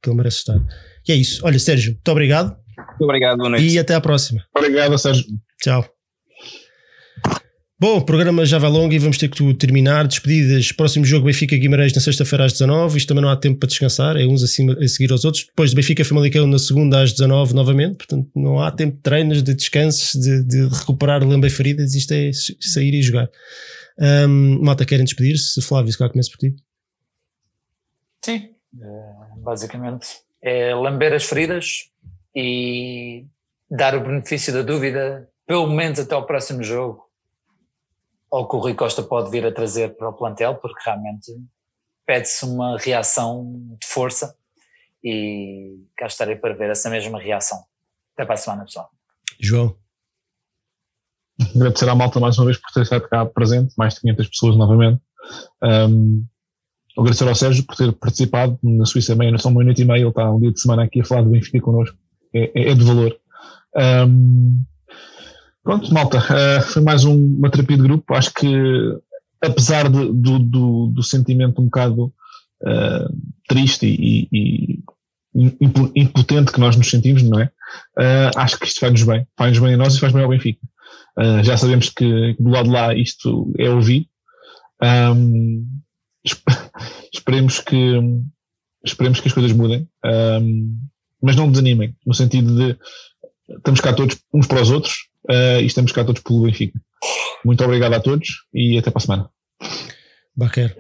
que 0.02 0.10
ele 0.10 0.18
merece 0.18 0.38
estar. 0.38 0.64
E 1.08 1.12
é 1.12 1.16
isso. 1.16 1.42
Olha, 1.44 1.58
Sérgio, 1.60 1.94
muito 1.94 2.12
obrigado. 2.12 2.56
Muito 2.78 3.04
obrigado, 3.04 3.38
boa 3.38 3.50
noite. 3.50 3.66
E 3.66 3.80
até 3.80 3.96
à 3.96 4.02
próxima. 4.02 4.46
Obrigado, 4.56 4.98
Sérgio. 4.98 5.26
Tchau. 5.62 5.93
Bom, 7.84 7.98
o 7.98 8.02
programa 8.02 8.46
já 8.46 8.58
vai 8.58 8.70
longo 8.70 8.94
e 8.94 8.98
vamos 8.98 9.18
ter 9.18 9.28
que 9.28 9.54
terminar. 9.56 10.08
Despedidas. 10.08 10.72
Próximo 10.72 11.04
jogo 11.04 11.26
Benfica 11.26 11.58
Guimarães 11.58 11.94
na 11.94 12.00
sexta-feira 12.00 12.46
às 12.46 12.54
19. 12.54 12.98
Isto 12.98 13.10
também 13.10 13.22
não 13.22 13.30
há 13.30 13.36
tempo 13.36 13.60
para 13.60 13.68
descansar, 13.68 14.16
é 14.16 14.26
uns 14.26 14.42
acima, 14.42 14.72
a 14.82 14.88
seguir 14.88 15.12
aos 15.12 15.26
outros. 15.26 15.44
Depois 15.44 15.72
de 15.72 15.76
Benfica 15.76 16.06
Famalicão 16.06 16.48
na 16.48 16.58
segunda 16.58 17.02
às 17.02 17.12
19 17.12 17.54
novamente. 17.54 17.98
Portanto, 17.98 18.30
não 18.34 18.58
há 18.62 18.72
tempo 18.72 18.96
de 18.96 19.02
treinos, 19.02 19.44
de 19.44 19.54
descansos, 19.54 20.14
de, 20.14 20.46
de 20.46 20.66
recuperar 20.74 21.28
lembra 21.28 21.50
feridas. 21.50 21.94
Isto 21.94 22.14
é 22.14 22.32
sair 22.62 22.94
e 22.94 23.02
jogar. 23.02 23.30
Um, 24.00 24.64
Malta, 24.64 24.86
querem 24.86 25.04
despedir-se? 25.04 25.62
Flávio, 25.62 25.92
se 25.92 25.98
cá 25.98 26.08
começo 26.08 26.32
por 26.32 26.38
ti. 26.38 26.56
Sim, 28.24 28.50
é, 28.82 29.40
basicamente 29.40 30.08
é 30.42 30.74
lamber 30.74 31.12
as 31.12 31.26
feridas 31.26 31.90
e 32.34 33.26
dar 33.70 33.94
o 33.94 34.00
benefício 34.00 34.54
da 34.54 34.62
dúvida, 34.62 35.28
pelo 35.46 35.68
menos 35.68 36.00
até 36.00 36.16
ao 36.16 36.26
próximo 36.26 36.64
jogo 36.64 37.12
ou 38.34 38.48
que 38.48 38.56
o 38.56 38.60
Rui 38.60 38.74
Costa 38.74 39.04
pode 39.04 39.30
vir 39.30 39.46
a 39.46 39.52
trazer 39.52 39.96
para 39.96 40.10
o 40.10 40.14
plantel, 40.14 40.56
porque 40.56 40.82
realmente 40.84 41.32
pede-se 42.04 42.44
uma 42.46 42.80
reação 42.80 43.78
de 43.80 43.86
força 43.86 44.36
e 45.04 45.78
cá 45.96 46.08
estarei 46.08 46.36
para 46.36 46.56
ver 46.56 46.72
essa 46.72 46.90
mesma 46.90 47.20
reação. 47.20 47.60
Até 48.16 48.26
para 48.26 48.34
a 48.34 48.38
semana, 48.38 48.64
pessoal. 48.64 48.90
João. 49.40 49.78
Agradecer 51.56 51.88
à 51.88 51.94
malta 51.94 52.20
mais 52.20 52.36
uma 52.40 52.46
vez 52.46 52.58
por 52.58 52.72
ter 52.72 52.82
estado 52.82 53.08
cá 53.08 53.24
presente, 53.24 53.76
mais 53.78 53.94
de 53.94 54.02
500 54.02 54.28
pessoas 54.28 54.58
novamente. 54.58 55.00
Um, 55.62 56.26
agradecer 56.98 57.28
ao 57.28 57.36
Sérgio 57.36 57.64
por 57.68 57.76
ter 57.76 57.94
participado 57.94 58.58
na 58.64 58.86
Suíça 58.86 59.14
meia, 59.14 59.30
não 59.30 59.38
são 59.38 59.52
uma 59.52 59.64
noite 59.64 59.84
e 59.84 59.86
meia, 59.86 60.00
ele 60.00 60.10
está 60.10 60.32
um 60.32 60.40
dia 60.40 60.52
de 60.52 60.60
semana 60.60 60.86
aqui 60.86 61.02
a 61.02 61.06
falar 61.06 61.22
do 61.22 61.30
Benfica 61.30 61.62
connosco, 61.62 61.96
é, 62.34 62.52
é, 62.60 62.72
é 62.72 62.74
de 62.74 62.84
valor. 62.84 63.16
Um, 63.76 64.64
Pronto, 65.64 65.94
malta, 65.94 66.18
uh, 66.18 66.62
foi 66.62 66.82
mais 66.82 67.06
um, 67.06 67.38
uma 67.38 67.50
terapia 67.50 67.78
de 67.78 67.84
grupo. 67.84 68.14
Acho 68.14 68.34
que, 68.34 68.54
apesar 69.42 69.90
de, 69.90 70.12
do, 70.12 70.40
do, 70.40 70.88
do, 70.88 71.04
sentimento 71.04 71.62
um 71.62 71.66
bocado 71.66 72.14
uh, 72.62 73.18
triste 73.48 73.86
e, 73.86 74.28
e, 74.32 74.84
impotente 75.96 76.52
que 76.52 76.60
nós 76.60 76.76
nos 76.76 76.90
sentimos, 76.90 77.24
não 77.24 77.40
é? 77.40 77.46
Uh, 77.98 78.38
acho 78.38 78.60
que 78.60 78.68
isto 78.68 78.82
faz-nos 78.82 79.04
bem. 79.04 79.26
Faz-nos 79.38 79.60
bem 79.60 79.74
a 79.74 79.78
nós 79.78 79.96
e 79.96 80.00
faz 80.00 80.12
bem 80.12 80.22
ao 80.22 80.30
Benfica. 80.30 80.60
já 81.44 81.56
sabemos 81.56 81.90
que 81.90 82.36
do 82.38 82.50
lado 82.50 82.66
de 82.66 82.72
lá 82.72 82.94
isto 82.94 83.54
é 83.58 83.70
ouvido. 83.70 84.06
Um, 84.84 85.66
esperemos 87.14 87.60
que 87.62 88.02
esperemos 88.84 89.22
que 89.22 89.30
as 89.30 89.34
coisas 89.34 89.54
mudem, 89.54 89.88
um, 90.06 90.78
mas 91.22 91.38
não 91.38 91.50
desanimem, 91.50 91.96
no 92.06 92.14
sentido 92.14 92.54
de 92.54 92.78
estamos 93.50 93.80
cá 93.80 93.94
todos 93.94 94.18
uns 94.34 94.46
para 94.46 94.62
os 94.62 94.70
outros, 94.70 95.08
uh, 95.30 95.62
e 95.62 95.66
estamos 95.66 95.92
cá 95.92 96.04
todos 96.04 96.22
pelo 96.22 96.44
Benfica. 96.44 96.80
Muito 97.44 97.64
obrigado 97.64 97.94
a 97.94 98.00
todos 98.00 98.46
e 98.54 98.78
até 98.78 98.90
para 98.90 99.00
a 99.00 99.02
semana. 99.02 99.30
Baquer. 100.36 100.76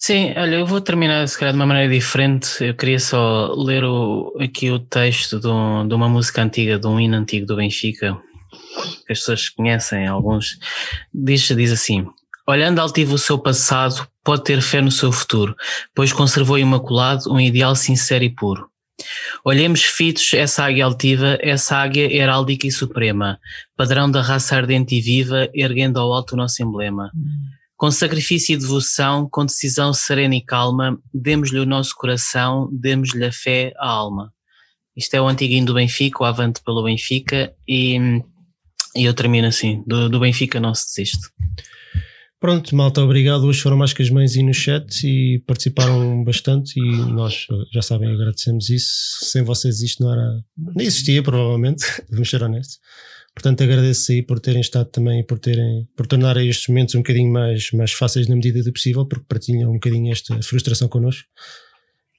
Sim, 0.00 0.32
olha, 0.36 0.56
eu 0.56 0.66
vou 0.66 0.80
terminar 0.80 1.26
se 1.26 1.36
calhar 1.36 1.52
de 1.52 1.58
uma 1.58 1.66
maneira 1.66 1.92
diferente. 1.92 2.62
Eu 2.62 2.74
queria 2.74 3.00
só 3.00 3.52
ler 3.52 3.82
o, 3.84 4.32
aqui 4.40 4.70
o 4.70 4.78
texto 4.78 5.40
de, 5.40 5.48
um, 5.48 5.86
de, 5.88 5.94
uma 5.94 6.08
música 6.08 6.40
antiga, 6.40 6.78
de 6.78 6.86
um 6.86 7.00
hino 7.00 7.16
antigo 7.16 7.44
do 7.44 7.56
Benfica, 7.56 8.16
que 9.04 9.12
as 9.12 9.18
pessoas 9.18 9.48
conhecem, 9.48 10.06
alguns. 10.06 10.56
Diz, 11.12 11.48
diz 11.48 11.72
assim: 11.72 12.06
Olhando 12.46 12.78
altivo 12.78 13.14
o 13.14 13.18
seu 13.18 13.38
passado, 13.38 14.06
pode 14.22 14.44
ter 14.44 14.62
fé 14.62 14.80
no 14.80 14.90
seu 14.90 15.10
futuro, 15.10 15.56
pois 15.92 16.12
conservou 16.12 16.56
imaculado 16.56 17.30
um 17.32 17.40
ideal 17.40 17.74
sincero 17.74 18.22
e 18.22 18.30
puro. 18.30 18.70
Olhemos 19.44 19.82
fitos 19.82 20.32
essa 20.34 20.64
águia 20.64 20.84
altiva, 20.84 21.38
essa 21.40 21.76
águia 21.76 22.12
heráldica 22.12 22.66
e 22.66 22.72
suprema, 22.72 23.38
padrão 23.76 24.10
da 24.10 24.20
raça 24.20 24.56
ardente 24.56 24.96
e 24.96 25.00
viva, 25.00 25.48
erguendo 25.54 25.98
ao 25.98 26.12
alto 26.12 26.32
o 26.32 26.36
nosso 26.36 26.62
emblema. 26.62 27.10
Com 27.76 27.90
sacrifício 27.90 28.54
e 28.54 28.56
devoção, 28.56 29.28
com 29.30 29.46
decisão 29.46 29.94
serena 29.94 30.34
e 30.34 30.40
calma, 30.40 30.98
demos-lhe 31.14 31.60
o 31.60 31.66
nosso 31.66 31.94
coração, 31.94 32.68
demos-lhe 32.72 33.24
a 33.24 33.32
fé, 33.32 33.72
a 33.78 33.88
alma. 33.88 34.32
Isto 34.96 35.14
é 35.14 35.20
o 35.20 35.28
antigo 35.28 35.54
hino 35.54 35.66
do 35.68 35.74
Benfica, 35.74 36.24
o 36.24 36.26
avante 36.26 36.60
pelo 36.64 36.82
Benfica, 36.82 37.54
e, 37.68 37.96
e 38.96 39.04
eu 39.04 39.14
termino 39.14 39.46
assim: 39.46 39.84
do, 39.86 40.08
do 40.08 40.18
Benfica 40.18 40.58
não 40.58 40.74
se 40.74 40.86
desiste. 40.86 41.28
Pronto, 42.40 42.74
malta, 42.76 43.02
obrigado. 43.02 43.44
Hoje 43.44 43.60
foram 43.60 43.76
mais 43.76 43.92
que 43.92 44.00
as 44.00 44.10
mães 44.10 44.36
aí 44.36 44.44
no 44.44 44.54
chat 44.54 45.04
e 45.04 45.40
participaram 45.40 46.22
bastante 46.22 46.78
e 46.78 46.82
nós, 47.12 47.46
já 47.72 47.82
sabem, 47.82 48.12
agradecemos 48.12 48.70
isso. 48.70 49.18
Sem 49.22 49.42
vocês 49.42 49.82
isto 49.82 50.02
não 50.04 50.12
era, 50.12 50.40
nem 50.56 50.86
existia 50.86 51.20
provavelmente, 51.20 51.84
vamos 52.08 52.30
ser 52.30 52.42
honestos. 52.42 52.78
Portanto, 53.34 53.62
agradeço 53.62 54.12
aí 54.12 54.22
por 54.22 54.38
terem 54.40 54.60
estado 54.60 54.86
também, 54.86 55.24
por 55.24 55.38
terem, 55.38 55.88
por 55.96 56.06
tornar 56.06 56.36
estes 56.36 56.68
momentos 56.68 56.94
um 56.94 56.98
bocadinho 56.98 57.32
mais, 57.32 57.70
mais 57.72 57.92
fáceis 57.92 58.28
na 58.28 58.36
medida 58.36 58.62
do 58.62 58.72
possível, 58.72 59.06
porque 59.06 59.26
partilham 59.28 59.70
um 59.70 59.74
bocadinho 59.74 60.12
esta 60.12 60.40
frustração 60.42 60.88
connosco. 60.88 61.24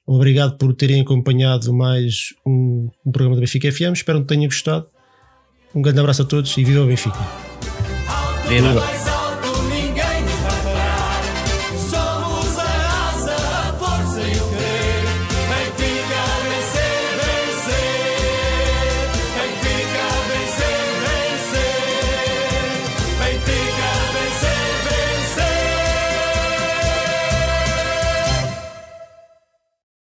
Obrigado 0.06 0.56
por 0.58 0.74
terem 0.74 1.00
acompanhado 1.00 1.72
mais 1.72 2.34
um, 2.46 2.90
um 3.06 3.12
programa 3.12 3.36
da 3.36 3.40
Benfica 3.40 3.70
FM. 3.70 3.92
Espero 3.94 4.20
que 4.20 4.28
tenham 4.28 4.46
gostado. 4.46 4.86
Um 5.74 5.80
grande 5.80 6.00
abraço 6.00 6.22
a 6.22 6.24
todos 6.24 6.56
e 6.58 6.64
viva 6.64 6.80
o 6.80 6.86
Benfica. 6.86 7.18
Viva. 8.48 9.19